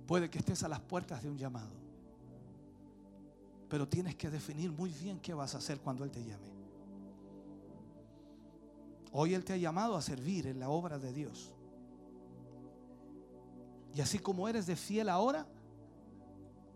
Puede 0.09 0.31
que 0.31 0.39
estés 0.39 0.63
a 0.63 0.69
las 0.69 0.81
puertas 0.81 1.23
de 1.23 1.29
un 1.29 1.37
llamado, 1.37 1.69
pero 3.69 3.87
tienes 3.87 4.17
que 4.17 4.31
definir 4.31 4.73
muy 4.73 4.89
bien 4.89 5.21
qué 5.21 5.35
vas 5.35 5.55
a 5.55 5.59
hacer 5.59 5.81
cuando 5.81 6.03
Él 6.03 6.11
te 6.11 6.25
llame. 6.25 6.49
Hoy 9.13 9.35
Él 9.35 9.45
te 9.45 9.53
ha 9.53 9.59
llamado 9.59 9.99
a 9.99 10.01
servir 10.01 10.47
en 10.47 10.61
la 10.61 10.71
obra 10.71 10.99
de 10.99 11.13
Dios. 11.13 11.53
Y 13.95 14.01
así 14.01 14.19
como 14.19 14.49
eres 14.49 14.65
de 14.65 14.77
fiel 14.77 15.11
ahora, 15.11 15.47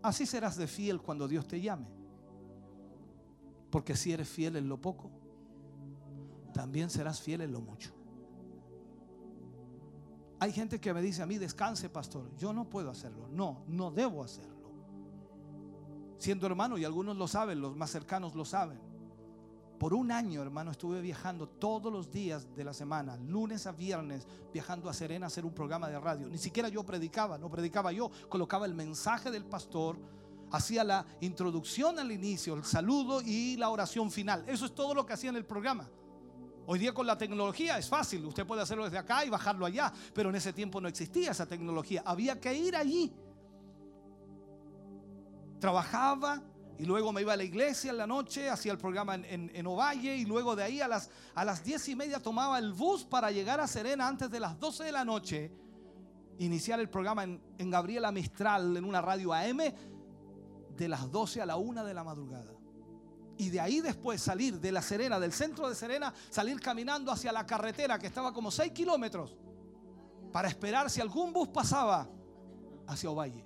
así 0.03 0.27
serás 0.27 0.55
de 0.55 0.67
fiel 0.67 1.01
cuando 1.01 1.27
Dios 1.27 1.47
te 1.47 1.59
llame. 1.59 1.87
Porque 3.71 3.95
si 3.95 4.13
eres 4.13 4.29
fiel 4.29 4.57
en 4.57 4.69
lo 4.69 4.79
poco, 4.79 5.09
también 6.53 6.91
serás 6.91 7.19
fiel 7.19 7.41
en 7.41 7.51
lo 7.51 7.61
mucho. 7.61 7.95
Hay 10.39 10.51
gente 10.51 10.79
que 10.79 10.93
me 10.93 11.01
dice 11.01 11.21
a 11.21 11.25
mí, 11.25 11.37
descanse, 11.37 11.89
pastor. 11.89 12.29
Yo 12.37 12.53
no 12.53 12.69
puedo 12.69 12.89
hacerlo. 12.89 13.27
No, 13.31 13.63
no 13.67 13.91
debo 13.91 14.23
hacerlo. 14.23 14.53
Siendo 16.17 16.47
hermano, 16.47 16.77
y 16.77 16.85
algunos 16.85 17.17
lo 17.17 17.27
saben, 17.27 17.61
los 17.61 17.75
más 17.75 17.91
cercanos 17.91 18.35
lo 18.35 18.45
saben. 18.45 18.79
Por 19.77 19.93
un 19.93 20.11
año, 20.11 20.41
hermano, 20.41 20.71
estuve 20.71 21.01
viajando 21.01 21.47
todos 21.47 21.91
los 21.91 22.09
días 22.09 22.55
de 22.55 22.63
la 22.63 22.73
semana, 22.73 23.17
lunes 23.17 23.67
a 23.67 23.73
viernes, 23.73 24.25
viajando 24.53 24.89
a 24.89 24.93
Serena 24.93 25.25
a 25.25 25.27
hacer 25.27 25.45
un 25.45 25.53
programa 25.53 25.89
de 25.89 25.99
radio. 25.99 26.29
Ni 26.29 26.37
siquiera 26.37 26.69
yo 26.69 26.85
predicaba, 26.85 27.37
no 27.37 27.49
predicaba 27.49 27.91
yo, 27.91 28.09
colocaba 28.29 28.65
el 28.65 28.73
mensaje 28.73 29.29
del 29.29 29.43
pastor, 29.43 29.97
hacía 30.51 30.85
la 30.85 31.05
introducción 31.19 31.99
al 31.99 32.11
inicio, 32.11 32.53
el 32.53 32.63
saludo 32.63 33.21
y 33.21 33.57
la 33.57 33.69
oración 33.69 34.09
final. 34.09 34.45
Eso 34.47 34.65
es 34.65 34.73
todo 34.73 34.93
lo 34.93 35.05
que 35.05 35.13
hacía 35.13 35.31
en 35.31 35.35
el 35.35 35.45
programa. 35.45 35.89
Hoy 36.65 36.79
día 36.79 36.93
con 36.93 37.05
la 37.05 37.17
tecnología 37.17 37.77
es 37.77 37.89
fácil, 37.89 38.25
usted 38.25 38.45
puede 38.45 38.61
hacerlo 38.61 38.85
desde 38.85 38.97
acá 38.97 39.25
y 39.25 39.29
bajarlo 39.29 39.65
allá, 39.65 39.91
pero 40.13 40.29
en 40.29 40.35
ese 40.35 40.53
tiempo 40.53 40.79
no 40.79 40.87
existía 40.87 41.31
esa 41.31 41.45
tecnología, 41.45 42.03
había 42.05 42.39
que 42.39 42.53
ir 42.53 42.75
allí. 42.75 43.11
Trabajaba 45.59 46.41
y 46.77 46.85
luego 46.85 47.11
me 47.11 47.21
iba 47.21 47.33
a 47.33 47.37
la 47.37 47.43
iglesia 47.43 47.91
en 47.91 47.97
la 47.97 48.07
noche, 48.07 48.49
hacía 48.49 48.71
el 48.71 48.77
programa 48.77 49.15
en, 49.15 49.67
Ovalle 49.67 50.15
y 50.15 50.25
luego 50.25 50.55
de 50.55 50.63
ahí 50.63 50.79
a 50.79 50.87
las, 50.87 51.09
a 51.35 51.43
las 51.43 51.65
diez 51.65 51.87
y 51.89 51.95
media 51.95 52.21
tomaba 52.21 52.57
el 52.59 52.71
bus 52.71 53.03
para 53.03 53.29
llegar 53.29 53.59
a 53.59 53.67
Serena 53.67 54.07
antes 54.07 54.31
de 54.31 54.39
las 54.39 54.57
12 54.57 54.85
de 54.85 54.91
la 54.93 55.03
noche, 55.03 55.51
iniciar 56.39 56.79
el 56.79 56.89
programa 56.89 57.25
en, 57.25 57.41
en 57.57 57.69
Gabriela 57.69 58.11
Mistral 58.13 58.77
en 58.77 58.85
una 58.85 59.01
radio 59.01 59.33
AM 59.33 59.59
de 60.77 60.87
las 60.87 61.11
12 61.11 61.41
a 61.41 61.45
la 61.45 61.57
1 61.57 61.83
de 61.83 61.93
la 61.93 62.05
madrugada. 62.05 62.62
Y 63.37 63.49
de 63.49 63.59
ahí 63.59 63.81
después 63.81 64.21
salir 64.21 64.59
de 64.59 64.71
la 64.71 64.81
Serena, 64.81 65.19
del 65.19 65.33
centro 65.33 65.67
de 65.67 65.75
Serena, 65.75 66.13
salir 66.29 66.59
caminando 66.59 67.11
hacia 67.11 67.31
la 67.31 67.45
carretera 67.45 67.97
que 67.97 68.07
estaba 68.07 68.31
como 68.33 68.51
6 68.51 68.71
kilómetros 68.71 69.35
para 70.31 70.47
esperar 70.47 70.89
si 70.89 71.01
algún 71.01 71.33
bus 71.33 71.47
pasaba 71.47 72.07
hacia 72.87 73.09
Ovalle. 73.09 73.45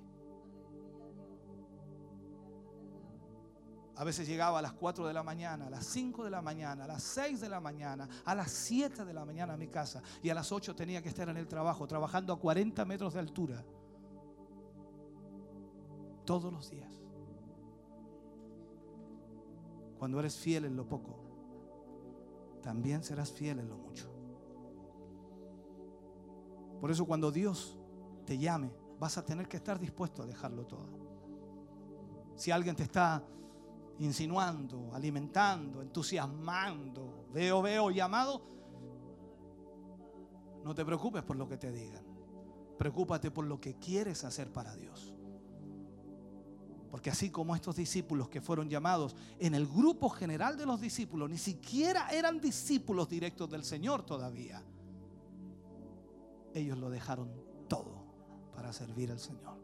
A 3.98 4.04
veces 4.04 4.28
llegaba 4.28 4.60
a 4.60 4.62
las 4.62 4.74
4 4.74 5.08
de 5.08 5.12
la 5.12 5.24
mañana, 5.24 5.66
a 5.66 5.70
las 5.70 5.84
5 5.86 6.22
de 6.22 6.30
la 6.30 6.40
mañana, 6.40 6.84
a 6.84 6.86
las 6.86 7.02
6 7.02 7.40
de 7.40 7.48
la 7.48 7.60
mañana, 7.60 8.08
a 8.24 8.34
las 8.34 8.52
7 8.52 9.04
de 9.04 9.12
la 9.12 9.24
mañana 9.24 9.54
a 9.54 9.56
mi 9.56 9.66
casa 9.66 10.00
y 10.22 10.30
a 10.30 10.34
las 10.34 10.52
8 10.52 10.76
tenía 10.76 11.02
que 11.02 11.08
estar 11.08 11.28
en 11.28 11.36
el 11.36 11.48
trabajo, 11.48 11.84
trabajando 11.88 12.32
a 12.32 12.38
40 12.38 12.84
metros 12.84 13.14
de 13.14 13.20
altura. 13.20 13.64
Todos 16.24 16.52
los 16.52 16.70
días. 16.70 16.97
Cuando 19.98 20.20
eres 20.20 20.36
fiel 20.36 20.64
en 20.64 20.76
lo 20.76 20.86
poco, 20.86 21.16
también 22.62 23.02
serás 23.02 23.32
fiel 23.32 23.58
en 23.58 23.68
lo 23.68 23.76
mucho. 23.76 24.10
Por 26.80 26.90
eso 26.90 27.04
cuando 27.04 27.32
Dios 27.32 27.76
te 28.24 28.38
llame, 28.38 28.70
vas 28.98 29.18
a 29.18 29.24
tener 29.24 29.48
que 29.48 29.56
estar 29.56 29.78
dispuesto 29.78 30.22
a 30.22 30.26
dejarlo 30.26 30.66
todo. 30.66 30.86
Si 32.36 32.50
alguien 32.50 32.76
te 32.76 32.84
está 32.84 33.24
insinuando, 33.98 34.90
alimentando, 34.94 35.82
entusiasmando, 35.82 37.26
veo, 37.32 37.62
veo, 37.62 37.90
llamado, 37.90 38.42
no 40.62 40.74
te 40.74 40.84
preocupes 40.84 41.22
por 41.22 41.36
lo 41.36 41.48
que 41.48 41.56
te 41.56 41.72
digan. 41.72 42.04
Preocúpate 42.78 43.32
por 43.32 43.44
lo 43.44 43.60
que 43.60 43.74
quieres 43.74 44.22
hacer 44.24 44.52
para 44.52 44.76
Dios. 44.76 45.17
Porque 46.90 47.10
así 47.10 47.30
como 47.30 47.54
estos 47.54 47.76
discípulos 47.76 48.28
que 48.28 48.40
fueron 48.40 48.68
llamados 48.68 49.14
en 49.38 49.54
el 49.54 49.66
grupo 49.66 50.08
general 50.08 50.56
de 50.56 50.66
los 50.66 50.80
discípulos, 50.80 51.28
ni 51.28 51.38
siquiera 51.38 52.08
eran 52.10 52.40
discípulos 52.40 53.08
directos 53.08 53.50
del 53.50 53.64
Señor 53.64 54.04
todavía. 54.04 54.62
Ellos 56.54 56.78
lo 56.78 56.88
dejaron 56.88 57.30
todo 57.68 58.04
para 58.54 58.72
servir 58.72 59.10
al 59.10 59.20
Señor. 59.20 59.58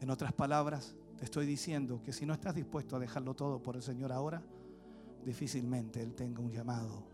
En 0.00 0.10
otras 0.10 0.32
palabras, 0.32 0.96
te 1.16 1.24
estoy 1.24 1.46
diciendo 1.46 2.00
que 2.02 2.12
si 2.12 2.26
no 2.26 2.32
estás 2.32 2.54
dispuesto 2.54 2.96
a 2.96 2.98
dejarlo 2.98 3.34
todo 3.34 3.62
por 3.62 3.76
el 3.76 3.82
Señor 3.82 4.12
ahora, 4.12 4.42
difícilmente 5.24 6.02
Él 6.02 6.14
tenga 6.14 6.40
un 6.40 6.50
llamado 6.50 7.04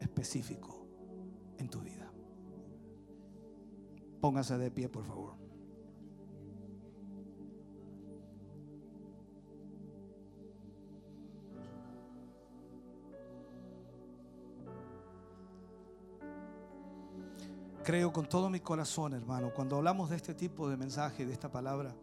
específico 0.00 0.86
en 1.58 1.68
tu 1.68 1.80
vida. 1.80 2.10
Póngase 4.20 4.58
de 4.58 4.70
pie, 4.70 4.88
por 4.88 5.04
favor. 5.04 5.47
Creo 17.88 18.12
con 18.12 18.28
todo 18.28 18.50
mi 18.50 18.60
corazón, 18.60 19.14
hermano, 19.14 19.50
cuando 19.54 19.76
hablamos 19.76 20.10
de 20.10 20.16
este 20.16 20.34
tipo 20.34 20.68
de 20.68 20.76
mensaje, 20.76 21.24
de 21.24 21.32
esta 21.32 21.50
palabra, 21.50 21.96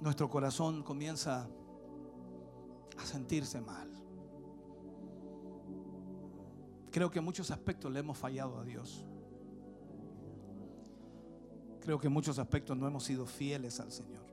nuestro 0.00 0.30
corazón 0.30 0.82
comienza 0.82 1.46
a 2.96 3.04
sentirse 3.04 3.60
mal. 3.60 3.90
Creo 6.90 7.10
que 7.10 7.18
en 7.18 7.24
muchos 7.26 7.50
aspectos 7.50 7.92
le 7.92 8.00
hemos 8.00 8.16
fallado 8.16 8.58
a 8.58 8.64
Dios. 8.64 9.04
Creo 11.82 11.98
que 11.98 12.06
en 12.06 12.14
muchos 12.14 12.38
aspectos 12.38 12.74
no 12.74 12.86
hemos 12.86 13.04
sido 13.04 13.26
fieles 13.26 13.78
al 13.78 13.92
Señor. 13.92 14.24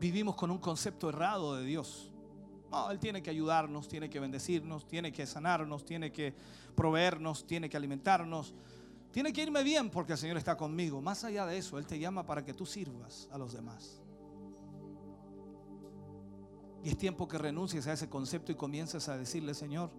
Vivimos 0.00 0.34
con 0.34 0.50
un 0.50 0.58
concepto 0.58 1.10
errado 1.10 1.54
de 1.54 1.64
Dios. 1.64 2.09
No, 2.70 2.90
Él 2.90 2.98
tiene 2.98 3.22
que 3.22 3.30
ayudarnos, 3.30 3.88
tiene 3.88 4.08
que 4.08 4.20
bendecirnos, 4.20 4.86
tiene 4.86 5.12
que 5.12 5.26
sanarnos, 5.26 5.84
tiene 5.84 6.12
que 6.12 6.34
proveernos, 6.74 7.46
tiene 7.46 7.68
que 7.68 7.76
alimentarnos. 7.76 8.54
Tiene 9.10 9.32
que 9.32 9.42
irme 9.42 9.64
bien 9.64 9.90
porque 9.90 10.12
el 10.12 10.18
Señor 10.18 10.36
está 10.36 10.56
conmigo. 10.56 11.00
Más 11.00 11.24
allá 11.24 11.44
de 11.46 11.58
eso, 11.58 11.78
Él 11.78 11.86
te 11.86 11.98
llama 11.98 12.24
para 12.24 12.44
que 12.44 12.54
tú 12.54 12.64
sirvas 12.64 13.28
a 13.32 13.38
los 13.38 13.52
demás. 13.52 14.00
Y 16.84 16.90
es 16.90 16.96
tiempo 16.96 17.26
que 17.26 17.36
renuncies 17.36 17.86
a 17.88 17.92
ese 17.92 18.08
concepto 18.08 18.52
y 18.52 18.54
comiences 18.54 19.08
a 19.08 19.18
decirle, 19.18 19.52
Señor, 19.54 19.90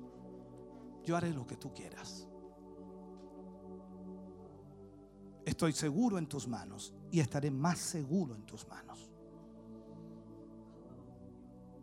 yo 1.04 1.18
haré 1.18 1.32
lo 1.32 1.46
que 1.46 1.58
tú 1.58 1.74
quieras. 1.74 2.28
Estoy 5.46 5.74
seguro 5.74 6.18
en 6.18 6.28
tus 6.28 6.48
manos 6.48 6.94
y 7.12 7.20
estaré 7.20 7.52
más 7.52 7.80
seguro 7.80 8.34
en 8.34 8.46
tus 8.46 8.68
manos. 8.68 9.11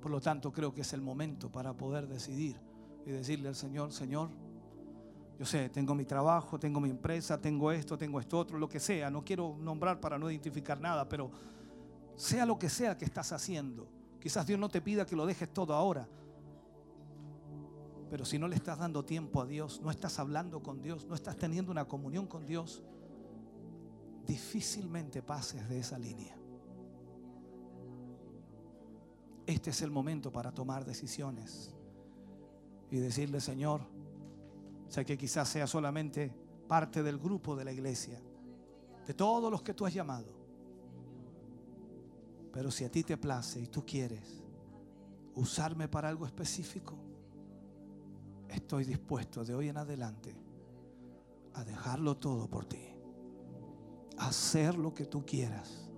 Por 0.01 0.11
lo 0.11 0.21
tanto, 0.21 0.53
creo 0.53 0.73
que 0.73 0.83
es 0.83 0.93
el 0.93 1.01
momento 1.01 1.51
para 1.51 1.75
poder 1.75 2.07
decidir 2.07 2.61
y 3.05 3.11
decirle 3.11 3.49
al 3.49 3.57
Señor, 3.57 3.93
Señor, 3.93 4.31
yo 5.39 5.47
sé, 5.47 5.69
tengo 5.69 5.95
mi 5.95 6.05
trabajo, 6.05 6.59
tengo 6.59 6.81
mi 6.81 6.91
empresa, 6.91 7.41
tengo 7.41 7.71
esto, 7.71 7.97
tengo 7.97 8.19
esto 8.19 8.39
otro, 8.39 8.59
lo 8.59 8.69
que 8.69 8.81
sea. 8.81 9.11
No 9.11 9.25
quiero 9.25 9.57
nombrar 9.61 10.01
para 10.01 10.19
no 10.19 10.31
identificar 10.31 10.81
nada, 10.81 11.09
pero 11.09 11.31
sea 12.17 12.45
lo 12.45 12.59
que 12.59 12.69
sea 12.69 12.99
que 12.99 13.05
estás 13.05 13.31
haciendo, 13.33 13.89
quizás 14.21 14.47
Dios 14.47 14.59
no 14.59 14.69
te 14.69 14.81
pida 14.81 15.07
que 15.07 15.15
lo 15.15 15.27
dejes 15.27 15.53
todo 15.53 15.75
ahora. 15.75 16.09
Pero 18.11 18.25
si 18.25 18.39
no 18.39 18.49
le 18.49 18.57
estás 18.57 18.79
dando 18.79 19.05
tiempo 19.05 19.43
a 19.43 19.47
Dios, 19.47 19.81
no 19.81 19.91
estás 19.91 20.19
hablando 20.19 20.63
con 20.63 20.81
Dios, 20.81 21.07
no 21.07 21.15
estás 21.15 21.37
teniendo 21.37 21.71
una 21.71 21.85
comunión 21.85 22.27
con 22.27 22.47
Dios, 22.47 22.83
difícilmente 24.27 25.23
pases 25.23 25.69
de 25.69 25.79
esa 25.79 25.99
línea. 25.99 26.38
Este 29.49 29.71
es 29.71 29.81
el 29.81 29.91
momento 29.91 30.31
para 30.31 30.53
tomar 30.53 30.85
decisiones 30.85 31.75
y 32.91 32.99
decirle, 32.99 33.41
Señor, 33.41 33.81
sé 34.91 35.07
que 35.07 35.17
quizás 35.17 35.49
sea 35.49 35.67
solamente 35.67 36.31
parte 36.69 37.03
del 37.03 37.17
grupo 37.17 37.57
de 37.57 37.65
la 37.65 37.73
iglesia, 37.73 38.21
de 39.07 39.15
todos 39.15 39.51
los 39.51 39.63
que 39.63 39.73
tú 39.73 39.87
has 39.87 39.95
llamado. 39.95 40.27
Pero 42.53 42.71
si 42.71 42.85
a 42.85 42.91
ti 42.91 43.03
te 43.05 43.17
place 43.17 43.59
y 43.59 43.69
tú 43.69 43.87
quieres 43.87 44.45
usarme 45.35 45.89
para 45.89 46.11
algo 46.11 46.27
específico, 46.27 46.99
estoy 48.51 48.85
dispuesto 48.85 49.47
de 49.47 49.55
hoy 49.55 49.71
en 49.71 49.79
adelante 49.79 50.37
a 51.55 51.65
dejarlo 51.65 52.19
todo 52.19 52.51
por 52.51 52.67
ti. 52.67 52.87
A 54.19 54.29
hacer 54.29 54.77
lo 54.77 54.93
que 54.93 55.07
tú 55.07 55.25
quieras 55.25 55.89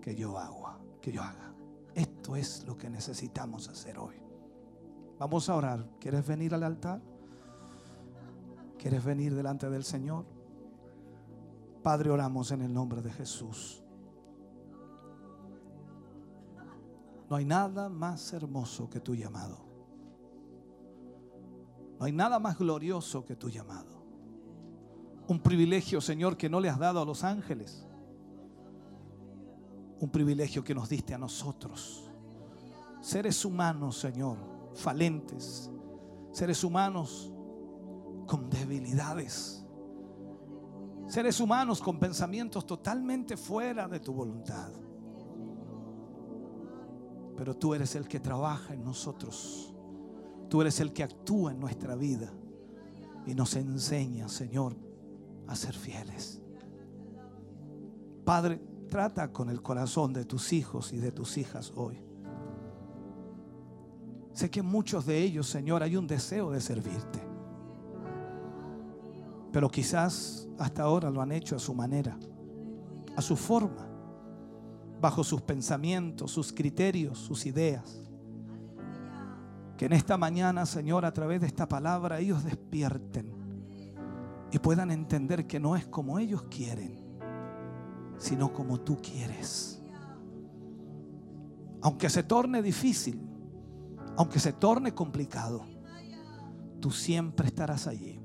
que 0.00 0.14
yo 0.14 0.38
haga, 0.38 0.78
que 1.02 1.12
yo 1.12 1.22
haga. 1.22 1.51
Esto 1.94 2.36
es 2.36 2.64
lo 2.66 2.76
que 2.76 2.88
necesitamos 2.88 3.68
hacer 3.68 3.98
hoy. 3.98 4.16
Vamos 5.18 5.48
a 5.48 5.54
orar. 5.54 5.86
¿Quieres 6.00 6.26
venir 6.26 6.54
al 6.54 6.62
altar? 6.62 7.00
¿Quieres 8.78 9.04
venir 9.04 9.34
delante 9.34 9.68
del 9.70 9.84
Señor? 9.84 10.24
Padre, 11.82 12.10
oramos 12.10 12.50
en 12.50 12.62
el 12.62 12.72
nombre 12.72 13.02
de 13.02 13.10
Jesús. 13.12 13.82
No 17.28 17.36
hay 17.36 17.44
nada 17.44 17.88
más 17.88 18.32
hermoso 18.32 18.90
que 18.90 19.00
tu 19.00 19.14
llamado. 19.14 19.58
No 21.98 22.06
hay 22.06 22.12
nada 22.12 22.38
más 22.38 22.58
glorioso 22.58 23.24
que 23.24 23.36
tu 23.36 23.48
llamado. 23.48 24.02
Un 25.28 25.40
privilegio, 25.40 26.00
Señor, 26.00 26.36
que 26.36 26.50
no 26.50 26.60
le 26.60 26.68
has 26.68 26.78
dado 26.78 27.00
a 27.00 27.04
los 27.04 27.22
ángeles. 27.22 27.86
Un 30.02 30.10
privilegio 30.10 30.64
que 30.64 30.74
nos 30.74 30.88
diste 30.88 31.14
a 31.14 31.18
nosotros. 31.18 32.10
Seres 33.00 33.44
humanos, 33.44 34.00
Señor, 34.00 34.36
falentes. 34.74 35.70
Seres 36.32 36.64
humanos 36.64 37.32
con 38.26 38.50
debilidades. 38.50 39.64
Seres 41.06 41.38
humanos 41.38 41.80
con 41.80 42.00
pensamientos 42.00 42.66
totalmente 42.66 43.36
fuera 43.36 43.86
de 43.86 44.00
tu 44.00 44.12
voluntad. 44.12 44.72
Pero 47.36 47.56
tú 47.56 47.72
eres 47.72 47.94
el 47.94 48.08
que 48.08 48.18
trabaja 48.18 48.74
en 48.74 48.82
nosotros. 48.82 49.72
Tú 50.48 50.62
eres 50.62 50.80
el 50.80 50.92
que 50.92 51.04
actúa 51.04 51.52
en 51.52 51.60
nuestra 51.60 51.94
vida 51.94 52.32
y 53.24 53.36
nos 53.36 53.54
enseña, 53.54 54.28
Señor, 54.28 54.74
a 55.46 55.54
ser 55.54 55.74
fieles. 55.74 56.42
Padre, 58.24 58.71
trata 58.92 59.32
con 59.32 59.48
el 59.48 59.62
corazón 59.62 60.12
de 60.12 60.26
tus 60.26 60.52
hijos 60.52 60.92
y 60.92 60.98
de 60.98 61.12
tus 61.12 61.38
hijas 61.38 61.72
hoy. 61.76 61.98
Sé 64.34 64.50
que 64.50 64.60
muchos 64.60 65.06
de 65.06 65.16
ellos, 65.16 65.46
Señor, 65.48 65.82
hay 65.82 65.96
un 65.96 66.06
deseo 66.06 66.50
de 66.50 66.60
servirte. 66.60 67.18
Pero 69.50 69.70
quizás 69.70 70.46
hasta 70.58 70.82
ahora 70.82 71.08
lo 71.08 71.22
han 71.22 71.32
hecho 71.32 71.56
a 71.56 71.58
su 71.58 71.72
manera, 71.72 72.18
a 73.16 73.22
su 73.22 73.34
forma, 73.34 73.88
bajo 75.00 75.24
sus 75.24 75.40
pensamientos, 75.40 76.30
sus 76.30 76.52
criterios, 76.52 77.16
sus 77.16 77.46
ideas. 77.46 77.98
Que 79.78 79.86
en 79.86 79.94
esta 79.94 80.18
mañana, 80.18 80.66
Señor, 80.66 81.06
a 81.06 81.14
través 81.14 81.40
de 81.40 81.46
esta 81.46 81.66
palabra, 81.66 82.20
ellos 82.20 82.44
despierten 82.44 83.32
y 84.50 84.58
puedan 84.58 84.90
entender 84.90 85.46
que 85.46 85.58
no 85.58 85.76
es 85.76 85.86
como 85.86 86.18
ellos 86.18 86.42
quieren, 86.50 87.01
sino 88.22 88.52
como 88.52 88.78
tú 88.78 88.96
quieres. 89.02 89.82
Aunque 91.82 92.08
se 92.08 92.22
torne 92.22 92.62
difícil, 92.62 93.20
aunque 94.16 94.38
se 94.38 94.52
torne 94.52 94.94
complicado, 94.94 95.64
tú 96.78 96.92
siempre 96.92 97.48
estarás 97.48 97.88
allí. 97.88 98.20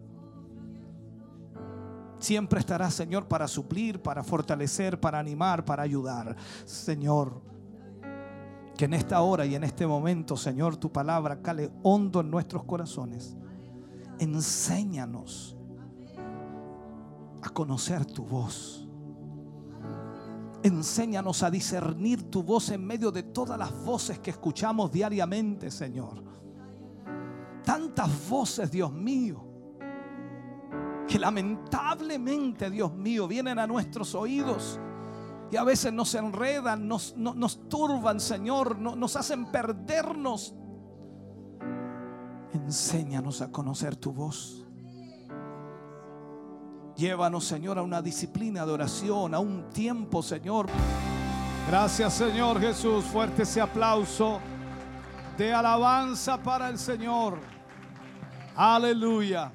Siempre 2.20 2.60
estarás, 2.60 2.94
Señor, 2.94 3.28
para 3.28 3.48
suplir, 3.48 4.00
para 4.00 4.24
fortalecer, 4.24 5.00
para 5.00 5.18
animar, 5.18 5.66
para 5.66 5.82
ayudar. 5.82 6.36
Señor, 6.66 7.42
que 8.78 8.86
en 8.86 8.94
esta 8.94 9.22
hora 9.22 9.48
y 9.48 9.56
en 9.56 9.64
este 9.64 9.88
momento, 9.88 10.38
Señor, 10.38 10.78
tu 10.78 10.92
palabra 10.92 11.42
cale 11.42 11.72
hondo 11.82 12.22
en 12.22 12.30
nuestros 12.30 12.64
corazones. 12.66 13.36
Enséñanos 14.20 15.58
a 17.42 17.50
conocer 17.50 18.06
tu 18.06 18.24
voz. 18.24 18.87
Enséñanos 20.68 21.44
a 21.44 21.50
discernir 21.50 22.30
tu 22.30 22.44
voz 22.44 22.70
en 22.72 22.86
medio 22.86 23.10
de 23.12 23.24
todas 23.24 23.58
las 23.58 23.72
voces 23.86 24.20
que 24.20 24.32
escuchamos 24.32 24.92
diariamente, 24.92 25.72
Señor. 25.72 26.24
tantas 27.64 28.30
voces, 28.30 28.72
Dios 28.72 28.92
mío, 28.94 29.44
que 31.08 31.20
lamentablemente, 31.20 32.70
Dios 32.70 32.94
mío, 32.94 33.28
vienen 33.28 33.60
a 33.60 33.68
nuestros 33.68 34.16
oídos 34.16 34.80
y 35.52 35.56
a 35.58 35.64
veces 35.66 35.92
nos 35.92 36.14
enredan, 36.16 36.88
nos, 36.88 37.16
no- 37.18 37.34
nos 37.34 37.68
turban, 37.70 38.20
Señor, 38.22 38.78
no- 38.80 38.96
nos 38.96 39.16
hacen 39.18 39.46
perdernos. 39.52 40.54
Enséñanos 42.54 43.42
a 43.42 43.52
conocer 43.52 43.96
tu 43.96 44.12
voz. 44.14 44.67
Llévanos, 46.98 47.46
Señor, 47.46 47.78
a 47.78 47.84
una 47.84 48.02
disciplina 48.02 48.66
de 48.66 48.72
oración, 48.72 49.36
a 49.36 49.40
un 49.40 49.70
tiempo, 49.70 50.24
Señor. 50.24 50.66
Gracias, 51.70 52.16
Señor 52.16 52.60
Jesús. 52.60 53.06
Fuerte 53.06 53.44
ese 53.44 53.62
aplauso 53.62 54.40
de 55.38 55.54
alabanza 55.54 56.42
para 56.42 56.70
el 56.70 56.80
Señor. 56.80 57.38
Aleluya. 58.56 59.52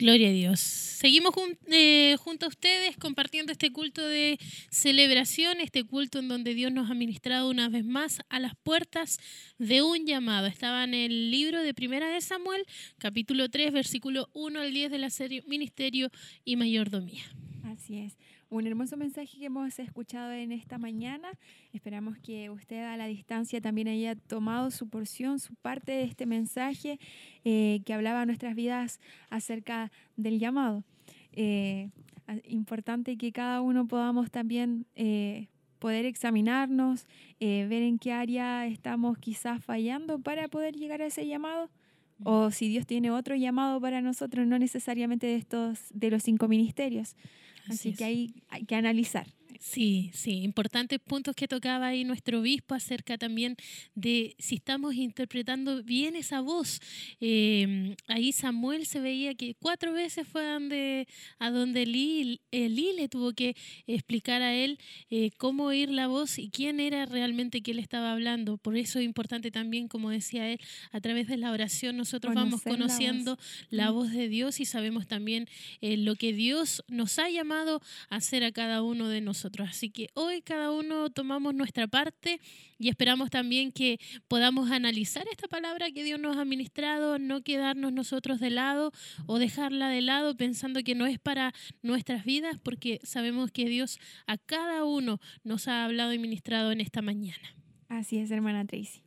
Gloria 0.00 0.28
a 0.28 0.32
Dios. 0.32 0.60
Seguimos 0.60 1.34
eh, 1.70 2.16
junto 2.20 2.46
a 2.46 2.48
ustedes 2.48 2.96
compartiendo 2.96 3.52
este 3.52 3.70
culto 3.70 4.00
de 4.00 4.38
celebración, 4.70 5.60
este 5.60 5.84
culto 5.84 6.20
en 6.20 6.28
donde 6.28 6.54
Dios 6.54 6.72
nos 6.72 6.90
ha 6.90 6.94
ministrado 6.94 7.50
una 7.50 7.68
vez 7.68 7.84
más 7.84 8.22
a 8.30 8.40
las 8.40 8.56
puertas 8.56 9.18
de 9.58 9.82
un 9.82 10.06
llamado. 10.06 10.46
Estaba 10.46 10.84
en 10.84 10.94
el 10.94 11.30
libro 11.30 11.62
de 11.62 11.74
Primera 11.74 12.08
de 12.08 12.22
Samuel, 12.22 12.64
capítulo 12.96 13.50
3, 13.50 13.72
versículo 13.72 14.30
1 14.32 14.60
al 14.62 14.72
10 14.72 14.90
de 14.90 14.98
la 14.98 15.10
serie 15.10 15.42
Ministerio 15.46 16.10
y 16.46 16.56
Mayordomía. 16.56 17.24
Así 17.64 17.98
es. 17.98 18.16
Un 18.50 18.66
hermoso 18.66 18.96
mensaje 18.96 19.38
que 19.38 19.44
hemos 19.44 19.78
escuchado 19.78 20.32
en 20.32 20.50
esta 20.50 20.76
mañana. 20.76 21.28
Esperamos 21.72 22.18
que 22.18 22.50
usted 22.50 22.82
a 22.82 22.96
la 22.96 23.06
distancia 23.06 23.60
también 23.60 23.86
haya 23.86 24.16
tomado 24.16 24.72
su 24.72 24.88
porción, 24.88 25.38
su 25.38 25.54
parte 25.54 25.92
de 25.92 26.02
este 26.02 26.26
mensaje 26.26 26.98
eh, 27.44 27.80
que 27.86 27.94
hablaba 27.94 28.26
nuestras 28.26 28.56
vidas 28.56 28.98
acerca 29.30 29.92
del 30.16 30.40
llamado. 30.40 30.82
Eh, 31.32 31.90
importante 32.48 33.16
que 33.16 33.30
cada 33.30 33.60
uno 33.60 33.86
podamos 33.86 34.32
también 34.32 34.84
eh, 34.96 35.46
poder 35.78 36.04
examinarnos, 36.04 37.06
ver 37.38 37.82
en 37.82 38.00
qué 38.00 38.12
área 38.12 38.66
estamos 38.66 39.16
quizás 39.18 39.64
fallando 39.64 40.18
para 40.18 40.48
poder 40.48 40.74
llegar 40.74 41.02
a 41.02 41.06
ese 41.06 41.24
llamado. 41.24 41.70
O 42.24 42.50
si 42.50 42.68
Dios 42.68 42.86
tiene 42.86 43.10
otro 43.10 43.34
llamado 43.34 43.80
para 43.80 44.00
nosotros, 44.00 44.46
no 44.46 44.58
necesariamente 44.58 45.26
de 45.26 45.36
estos, 45.36 45.78
de 45.92 46.10
los 46.10 46.22
cinco 46.22 46.48
ministerios. 46.48 47.16
Así, 47.68 47.90
es. 47.90 47.98
que 47.98 48.04
hay, 48.04 48.34
hay 48.48 48.64
que 48.64 48.74
analizar. 48.74 49.26
Sí, 49.58 50.10
sí, 50.14 50.42
importantes 50.42 50.98
puntos 51.00 51.34
que 51.34 51.48
tocaba 51.48 51.88
ahí 51.88 52.04
nuestro 52.04 52.40
obispo 52.40 52.74
acerca 52.74 53.18
también 53.18 53.56
de 53.94 54.34
si 54.38 54.56
estamos 54.56 54.94
interpretando 54.94 55.82
bien 55.82 56.16
esa 56.16 56.40
voz. 56.40 56.80
Eh, 57.20 57.96
ahí 58.06 58.32
Samuel 58.32 58.86
se 58.86 59.00
veía 59.00 59.34
que 59.34 59.54
cuatro 59.54 59.92
veces 59.92 60.26
fue 60.26 60.46
a 60.46 60.54
donde, 60.54 61.08
a 61.38 61.50
donde 61.50 61.82
Elí, 61.82 62.40
Elí 62.50 62.92
le 62.96 63.08
tuvo 63.08 63.32
que 63.32 63.56
explicar 63.86 64.42
a 64.42 64.54
él 64.54 64.78
eh, 65.10 65.30
cómo 65.36 65.64
oír 65.64 65.90
la 65.90 66.06
voz 66.06 66.38
y 66.38 66.48
quién 66.50 66.78
era 66.80 67.04
realmente 67.06 67.60
que 67.62 67.72
él 67.72 67.78
estaba 67.78 68.12
hablando. 68.12 68.56
Por 68.56 68.76
eso 68.76 68.98
es 68.98 69.04
importante 69.04 69.50
también, 69.50 69.88
como 69.88 70.10
decía 70.10 70.48
él, 70.48 70.60
a 70.92 71.00
través 71.00 71.26
de 71.26 71.36
la 71.36 71.50
oración 71.52 71.96
nosotros 71.96 72.34
vamos 72.34 72.62
Conocer 72.62 72.72
la 72.72 72.78
voz. 72.78 72.88
conociendo 72.92 73.38
la 73.70 73.90
Mm. 73.90 73.94
voz 73.94 74.10
de 74.12 74.28
Dios 74.28 74.60
y 74.60 74.64
sabemos 74.64 75.06
también 75.06 75.48
eh, 75.80 75.96
lo 75.96 76.14
que 76.14 76.32
Dios 76.32 76.82
nos 76.88 77.18
ha 77.18 77.28
llamado 77.30 77.80
a 78.08 78.16
hacer 78.16 78.44
a 78.44 78.52
cada 78.52 78.82
uno 78.82 79.08
de 79.08 79.20
nosotros. 79.20 79.39
Así 79.68 79.90
que 79.90 80.08
hoy 80.14 80.42
cada 80.42 80.70
uno 80.70 81.10
tomamos 81.10 81.54
nuestra 81.54 81.86
parte 81.86 82.40
y 82.78 82.88
esperamos 82.88 83.30
también 83.30 83.72
que 83.72 83.98
podamos 84.28 84.70
analizar 84.70 85.26
esta 85.30 85.48
palabra 85.48 85.90
que 85.90 86.04
Dios 86.04 86.20
nos 86.20 86.36
ha 86.36 86.44
ministrado, 86.44 87.18
no 87.18 87.42
quedarnos 87.42 87.92
nosotros 87.92 88.40
de 88.40 88.50
lado 88.50 88.92
o 89.26 89.38
dejarla 89.38 89.88
de 89.88 90.02
lado 90.02 90.36
pensando 90.36 90.82
que 90.82 90.94
no 90.94 91.06
es 91.06 91.18
para 91.18 91.54
nuestras 91.82 92.24
vidas, 92.24 92.58
porque 92.62 93.00
sabemos 93.02 93.50
que 93.50 93.66
Dios 93.66 93.98
a 94.26 94.36
cada 94.36 94.84
uno 94.84 95.20
nos 95.44 95.68
ha 95.68 95.84
hablado 95.84 96.12
y 96.12 96.18
ministrado 96.18 96.72
en 96.72 96.80
esta 96.80 97.02
mañana. 97.02 97.56
Así 97.88 98.18
es, 98.18 98.30
hermana 98.30 98.64
Tracy. 98.66 99.02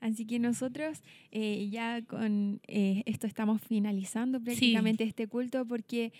Así 0.00 0.26
que 0.26 0.38
nosotros 0.38 1.02
eh, 1.30 1.68
ya 1.70 2.02
con 2.02 2.60
eh, 2.66 3.02
esto 3.06 3.26
estamos 3.26 3.62
finalizando 3.62 4.40
prácticamente 4.40 5.04
este 5.04 5.26
culto 5.26 5.66
porque 5.66 6.12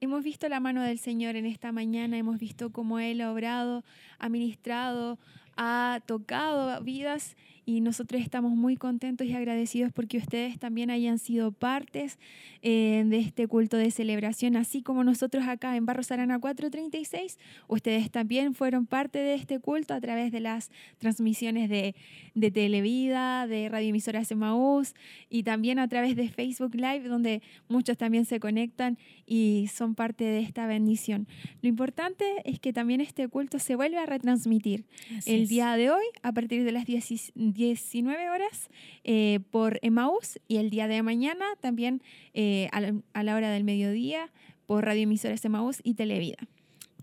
hemos 0.00 0.22
visto 0.22 0.48
la 0.48 0.60
mano 0.60 0.82
del 0.82 0.98
Señor 0.98 1.36
en 1.36 1.46
esta 1.46 1.72
mañana, 1.72 2.18
hemos 2.18 2.38
visto 2.38 2.70
cómo 2.70 2.98
Él 2.98 3.20
ha 3.20 3.32
obrado, 3.32 3.84
ha 4.18 4.28
ministrado, 4.28 5.18
ha 5.56 6.00
tocado 6.06 6.82
vidas 6.82 7.36
y 7.68 7.80
nosotros 7.80 8.22
estamos 8.22 8.52
muy 8.52 8.76
contentos 8.76 9.26
y 9.26 9.34
agradecidos 9.34 9.92
porque 9.92 10.18
ustedes 10.18 10.56
también 10.58 10.88
hayan 10.88 11.18
sido 11.18 11.50
partes 11.50 12.16
eh, 12.62 13.02
de 13.06 13.18
este 13.18 13.48
culto 13.48 13.76
de 13.76 13.90
celebración, 13.90 14.56
así 14.56 14.82
como 14.82 15.02
nosotros 15.02 15.46
acá 15.48 15.76
en 15.76 15.84
Barros 15.84 16.12
Arana 16.12 16.38
436, 16.38 17.38
ustedes 17.66 18.10
también 18.12 18.54
fueron 18.54 18.86
parte 18.86 19.18
de 19.18 19.34
este 19.34 19.58
culto 19.58 19.94
a 19.94 20.00
través 20.00 20.30
de 20.30 20.38
las 20.38 20.70
transmisiones 20.98 21.68
de, 21.68 21.96
de 22.34 22.50
Televida, 22.52 23.48
de 23.48 23.68
Radio 23.68 23.88
Emisoras 23.88 24.30
Emaús 24.30 24.94
y 25.28 25.42
también 25.42 25.80
a 25.80 25.88
través 25.88 26.14
de 26.14 26.28
Facebook 26.28 26.76
Live, 26.76 27.08
donde 27.08 27.42
muchos 27.68 27.98
también 27.98 28.26
se 28.26 28.38
conectan 28.38 28.96
y 29.26 29.68
son 29.74 29.96
parte 29.96 30.22
de 30.22 30.38
esta 30.38 30.68
bendición. 30.68 31.26
Lo 31.62 31.68
importante 31.68 32.24
es 32.44 32.60
que 32.60 32.72
también 32.72 33.00
este 33.00 33.26
culto 33.26 33.58
se 33.58 33.74
vuelve 33.74 33.98
a 33.98 34.06
retransmitir 34.06 34.84
Así 35.18 35.34
el 35.34 35.42
es. 35.42 35.48
día 35.48 35.76
de 35.76 35.90
hoy 35.90 36.04
a 36.22 36.30
partir 36.30 36.62
de 36.62 36.70
las 36.70 36.86
10 36.86 37.32
19 37.56 38.30
horas 38.30 38.68
eh, 39.04 39.40
por 39.50 39.78
Emaús 39.82 40.38
y 40.46 40.56
el 40.58 40.70
día 40.70 40.86
de 40.88 41.02
mañana 41.02 41.46
también 41.60 42.02
eh, 42.34 42.68
a, 42.72 42.80
la, 42.80 42.94
a 43.14 43.22
la 43.22 43.34
hora 43.34 43.50
del 43.50 43.64
mediodía 43.64 44.30
por 44.66 44.84
Radio 44.84 45.02
Emisoras 45.02 45.44
Emaús 45.44 45.80
y 45.82 45.94
Televida. 45.94 46.38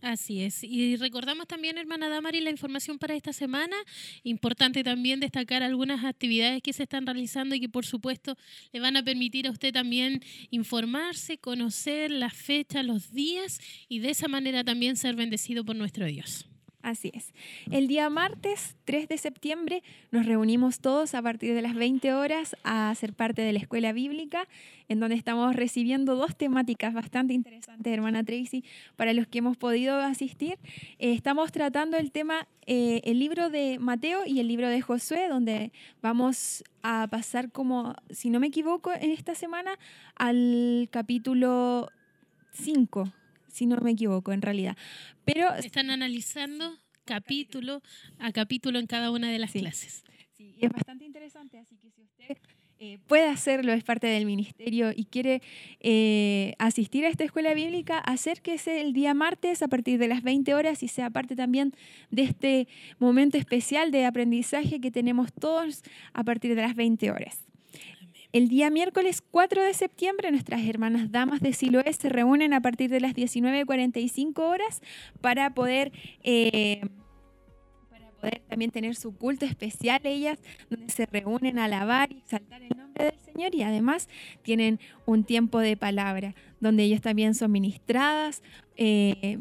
Así 0.04 0.42
es. 0.42 0.66
Y 0.66 0.98
recordamos 0.98 1.48
también, 1.48 1.78
hermana 1.78 2.10
Damari, 2.10 2.42
la 2.42 2.50
información 2.50 3.00
para 3.00 3.16
esta 3.16 3.32
semana. 3.32 3.78
Importante 4.24 4.84
también 4.84 5.22
destacar 5.22 5.64
algunas 5.64 6.04
actividades 6.04 6.62
que 6.62 6.74
se 6.74 6.84
están 6.84 7.06
realizando 7.06 7.56
y 7.56 7.62
que, 7.62 7.70
por 7.70 7.86
supuesto, 7.86 8.36
le 8.74 8.82
van 8.82 8.98
a 8.98 9.04
permitir 9.04 9.48
a 9.48 9.52
usted 9.52 9.72
también 9.72 10.22
informarse, 10.52 11.38
conocer 11.38 12.12
las 12.12 12.34
fechas, 12.34 12.86
los 12.86 13.14
días 13.14 13.62
y 13.88 14.00
de 14.00 14.10
esa 14.10 14.28
manera 14.28 14.66
también 14.66 14.98
ser 14.98 15.16
bendecido 15.16 15.64
por 15.64 15.78
nuestro 15.78 16.06
Dios. 16.06 16.50
Así 16.84 17.12
es. 17.14 17.34
El 17.72 17.88
día 17.88 18.10
martes 18.10 18.76
3 18.84 19.08
de 19.08 19.18
septiembre 19.18 19.84
nos 20.12 20.26
reunimos 20.26 20.82
todos 20.82 21.16
a 21.16 21.22
partir 21.22 21.56
de 21.56 21.62
las 21.62 21.76
20 21.76 22.14
horas 22.14 22.58
a 22.66 22.94
ser 22.94 23.14
parte 23.14 23.42
de 23.42 23.54
la 23.54 23.60
escuela 23.60 23.94
bíblica, 23.94 24.50
en 24.90 25.00
donde 25.00 25.16
estamos 25.16 25.56
recibiendo 25.56 26.18
dos 26.18 26.36
temáticas 26.36 26.94
bastante 26.94 27.34
interesantes, 27.34 27.94
hermana 27.94 28.26
Tracy, 28.26 28.66
para 28.98 29.14
los 29.14 29.28
que 29.28 29.38
hemos 29.38 29.56
podido 29.56 29.96
asistir. 29.96 30.60
Eh, 31.00 31.14
estamos 31.14 31.54
tratando 31.54 31.96
el 31.96 32.12
tema, 32.12 32.50
eh, 32.66 33.00
el 33.06 33.18
libro 33.18 33.50
de 33.50 33.80
Mateo 33.80 34.26
y 34.26 34.42
el 34.42 34.50
libro 34.50 34.68
de 34.68 34.82
Josué, 34.82 35.30
donde 35.30 35.72
vamos 36.02 36.66
a 36.82 37.08
pasar 37.10 37.50
como, 37.50 37.96
si 38.10 38.30
no 38.30 38.42
me 38.42 38.48
equivoco, 38.48 38.92
en 38.92 39.12
esta 39.12 39.36
semana 39.36 39.80
al 40.16 40.90
capítulo 40.92 41.90
5, 42.52 43.10
si 43.54 43.66
no 43.66 43.78
me 43.78 43.92
equivoco, 43.92 44.34
en 44.34 44.42
realidad. 44.42 44.76
Pero 45.26 45.54
Están 45.56 45.90
analizando 45.90 46.78
capítulo 47.06 47.82
a 48.20 48.32
capítulo 48.32 48.80
en 48.80 48.88
cada 48.88 49.12
una 49.12 49.30
de 49.32 49.40
las 49.40 49.52
Sí. 49.52 49.60
clases. 49.60 50.04
Sí, 50.36 50.56
es 50.60 50.72
bastante 50.72 51.06
interesante, 51.06 51.60
así 51.60 51.78
que 51.78 51.92
si 51.92 52.02
usted 52.02 52.38
eh, 52.80 52.98
puede 53.08 53.28
hacerlo, 53.30 53.72
es 53.72 53.84
parte 53.84 54.08
del 54.08 54.26
ministerio 54.26 54.92
y 54.94 55.06
quiere 55.06 55.42
eh, 55.80 56.54
asistir 56.58 57.06
a 57.06 57.10
esta 57.10 57.24
escuela 57.24 57.54
bíblica, 57.54 58.00
acérquese 58.00 58.82
el 58.82 58.92
día 58.94 59.14
martes 59.14 59.62
a 59.62 59.68
partir 59.68 60.00
de 60.00 60.08
las 60.08 60.22
20 60.24 60.54
horas 60.54 60.82
y 60.84 60.88
sea 60.90 61.10
parte 61.10 61.36
también 61.36 61.74
de 62.10 62.24
este 62.24 62.68
momento 63.00 63.38
especial 63.38 63.92
de 63.92 64.06
aprendizaje 64.06 64.82
que 64.82 64.92
tenemos 64.92 65.32
todos 65.32 65.84
a 66.14 66.24
partir 66.24 66.56
de 66.56 66.62
las 66.62 66.76
20 66.76 67.12
horas. 67.12 67.43
El 68.34 68.48
día 68.48 68.72
miércoles 68.72 69.22
4 69.30 69.62
de 69.62 69.76
septiembre, 69.76 70.32
nuestras 70.32 70.66
hermanas 70.66 71.12
damas 71.12 71.40
de 71.40 71.54
Siloé 71.54 71.94
se 71.94 72.10
reúnen 72.10 72.54
a 72.54 72.62
partir 72.62 72.90
de 72.90 73.00
las 73.00 73.14
19.45 73.14 74.40
horas 74.40 74.82
para 75.22 75.54
poder, 75.54 75.92
eh, 76.24 76.82
para 77.92 78.10
poder 78.10 78.42
también 78.50 78.72
tener 78.72 78.96
su 78.96 79.16
culto 79.16 79.46
especial 79.46 80.02
ellas, 80.04 80.40
donde 80.72 80.92
se 80.92 81.06
reúnen 81.06 81.60
a 81.60 81.66
alabar 81.66 82.12
y 82.12 82.18
exaltar 82.18 82.64
el 82.64 82.76
nombre 82.76 83.06
del 83.06 83.20
Señor 83.20 83.54
y 83.54 83.62
además 83.62 84.10
tienen 84.42 84.80
un 85.06 85.26
tiempo 85.26 85.60
de 85.60 85.78
palabra, 85.78 86.34
donde 86.60 86.82
ellas 86.82 87.02
también 87.02 87.36
son 87.36 87.52
ministradas. 87.52 88.42
eh, 88.78 89.38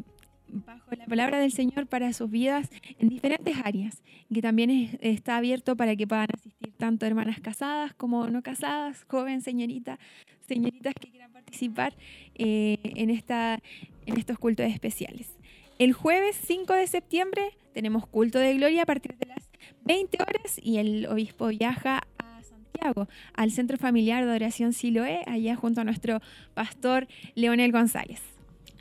bajo 0.52 0.90
la 0.96 1.06
palabra 1.06 1.38
del 1.38 1.50
Señor 1.52 1.86
para 1.86 2.12
sus 2.12 2.30
vidas 2.30 2.68
en 2.98 3.08
diferentes 3.08 3.56
áreas, 3.64 4.02
que 4.32 4.42
también 4.42 4.70
es- 4.70 4.96
está 5.00 5.36
abierto 5.38 5.76
para 5.76 5.96
que 5.96 6.06
puedan 6.06 6.28
asistir 6.34 6.72
tanto 6.76 7.06
hermanas 7.06 7.40
casadas 7.40 7.94
como 7.94 8.28
no 8.28 8.42
casadas, 8.42 9.04
joven, 9.08 9.40
señorita, 9.40 9.98
señoritas 10.46 10.94
que 11.00 11.10
quieran 11.10 11.32
participar 11.32 11.94
eh, 12.34 12.78
en, 12.82 13.10
esta, 13.10 13.58
en 14.06 14.18
estos 14.18 14.38
cultos 14.38 14.66
especiales. 14.66 15.36
El 15.78 15.92
jueves 15.94 16.38
5 16.46 16.74
de 16.74 16.86
septiembre 16.86 17.42
tenemos 17.72 18.06
culto 18.06 18.38
de 18.38 18.54
gloria 18.54 18.82
a 18.82 18.86
partir 18.86 19.16
de 19.16 19.26
las 19.26 19.50
20 19.84 20.18
horas 20.22 20.60
y 20.62 20.76
el 20.78 21.06
obispo 21.06 21.48
viaja 21.48 22.02
a 22.18 22.42
Santiago, 22.42 23.08
al 23.34 23.50
Centro 23.50 23.78
Familiar 23.78 24.22
de 24.24 24.30
Adoración 24.30 24.72
Siloé, 24.74 25.22
allá 25.26 25.56
junto 25.56 25.80
a 25.80 25.84
nuestro 25.84 26.20
pastor 26.54 27.08
Leonel 27.34 27.72
González. 27.72 28.20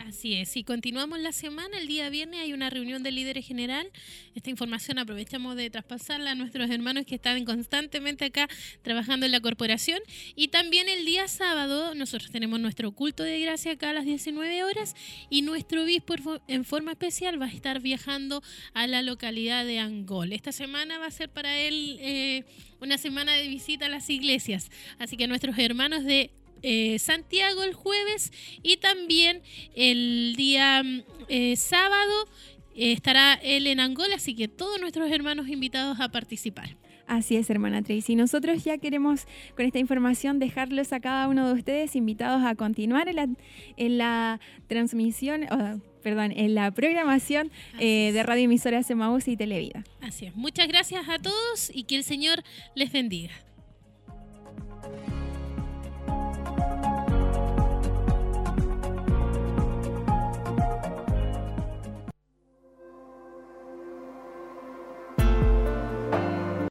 Así 0.07 0.33
es, 0.35 0.57
y 0.57 0.63
continuamos 0.63 1.19
la 1.19 1.31
semana, 1.31 1.77
el 1.77 1.87
día 1.87 2.09
viernes 2.09 2.39
hay 2.41 2.53
una 2.53 2.69
reunión 2.69 3.03
del 3.03 3.15
líder 3.15 3.41
general. 3.41 3.87
Esta 4.35 4.49
información 4.49 4.97
aprovechamos 4.97 5.55
de 5.55 5.69
traspasarla 5.69 6.31
a 6.31 6.35
nuestros 6.35 6.69
hermanos 6.69 7.05
que 7.05 7.15
están 7.15 7.45
constantemente 7.45 8.25
acá 8.25 8.47
trabajando 8.81 9.25
en 9.25 9.31
la 9.31 9.39
corporación. 9.41 9.99
Y 10.35 10.47
también 10.47 10.89
el 10.89 11.05
día 11.05 11.27
sábado 11.27 11.93
nosotros 11.95 12.31
tenemos 12.31 12.59
nuestro 12.59 12.91
culto 12.91 13.23
de 13.23 13.39
gracia 13.41 13.73
acá 13.73 13.91
a 13.91 13.93
las 13.93 14.05
19 14.05 14.63
horas 14.63 14.95
y 15.29 15.43
nuestro 15.43 15.83
obispo 15.83 16.15
en 16.47 16.65
forma 16.65 16.91
especial 16.91 17.41
va 17.41 17.45
a 17.45 17.51
estar 17.51 17.79
viajando 17.79 18.41
a 18.73 18.87
la 18.87 19.01
localidad 19.01 19.65
de 19.65 19.79
Angol. 19.79 20.33
Esta 20.33 20.51
semana 20.51 20.97
va 20.97 21.07
a 21.07 21.11
ser 21.11 21.29
para 21.29 21.57
él 21.59 21.97
eh, 22.01 22.43
una 22.79 22.97
semana 22.97 23.33
de 23.33 23.47
visita 23.47 23.85
a 23.85 23.89
las 23.89 24.09
iglesias. 24.09 24.71
Así 24.97 25.17
que 25.17 25.27
nuestros 25.27 25.57
hermanos 25.57 26.03
de 26.03 26.31
eh, 26.61 26.99
Santiago 26.99 27.63
el 27.63 27.73
jueves 27.73 28.31
y 28.63 28.77
también 28.77 29.41
el 29.75 30.35
día 30.35 30.83
eh, 31.27 31.55
sábado 31.55 32.27
eh, 32.75 32.93
estará 32.93 33.33
él 33.35 33.67
en 33.67 33.79
Angola, 33.79 34.15
así 34.15 34.35
que 34.35 34.47
todos 34.47 34.79
nuestros 34.79 35.11
hermanos 35.11 35.47
invitados 35.47 35.99
a 35.99 36.09
participar. 36.09 36.77
Así 37.07 37.35
es, 37.35 37.49
hermana 37.49 37.81
Tracy. 37.81 38.15
Nosotros 38.15 38.63
ya 38.63 38.77
queremos 38.77 39.27
con 39.57 39.65
esta 39.65 39.79
información 39.79 40.39
dejarlos 40.39 40.93
a 40.93 41.01
cada 41.01 41.27
uno 41.27 41.47
de 41.47 41.53
ustedes 41.55 41.97
invitados 41.97 42.41
a 42.45 42.55
continuar 42.55 43.09
en 43.09 43.15
la, 43.17 43.27
en 43.75 43.97
la 43.97 44.39
transmisión, 44.67 45.43
o, 45.51 45.81
perdón, 46.01 46.31
en 46.31 46.55
la 46.55 46.71
programación 46.71 47.51
eh, 47.79 48.11
de 48.13 48.23
Radio 48.23 48.45
Emisoras 48.45 48.89
Emaús 48.89 49.27
y 49.27 49.35
Televida. 49.35 49.83
Así 49.99 50.27
es. 50.27 50.35
Muchas 50.35 50.69
gracias 50.69 51.09
a 51.09 51.19
todos 51.19 51.69
y 51.73 51.83
que 51.83 51.97
el 51.97 52.05
Señor 52.05 52.43
les 52.75 52.93
bendiga. 52.93 53.33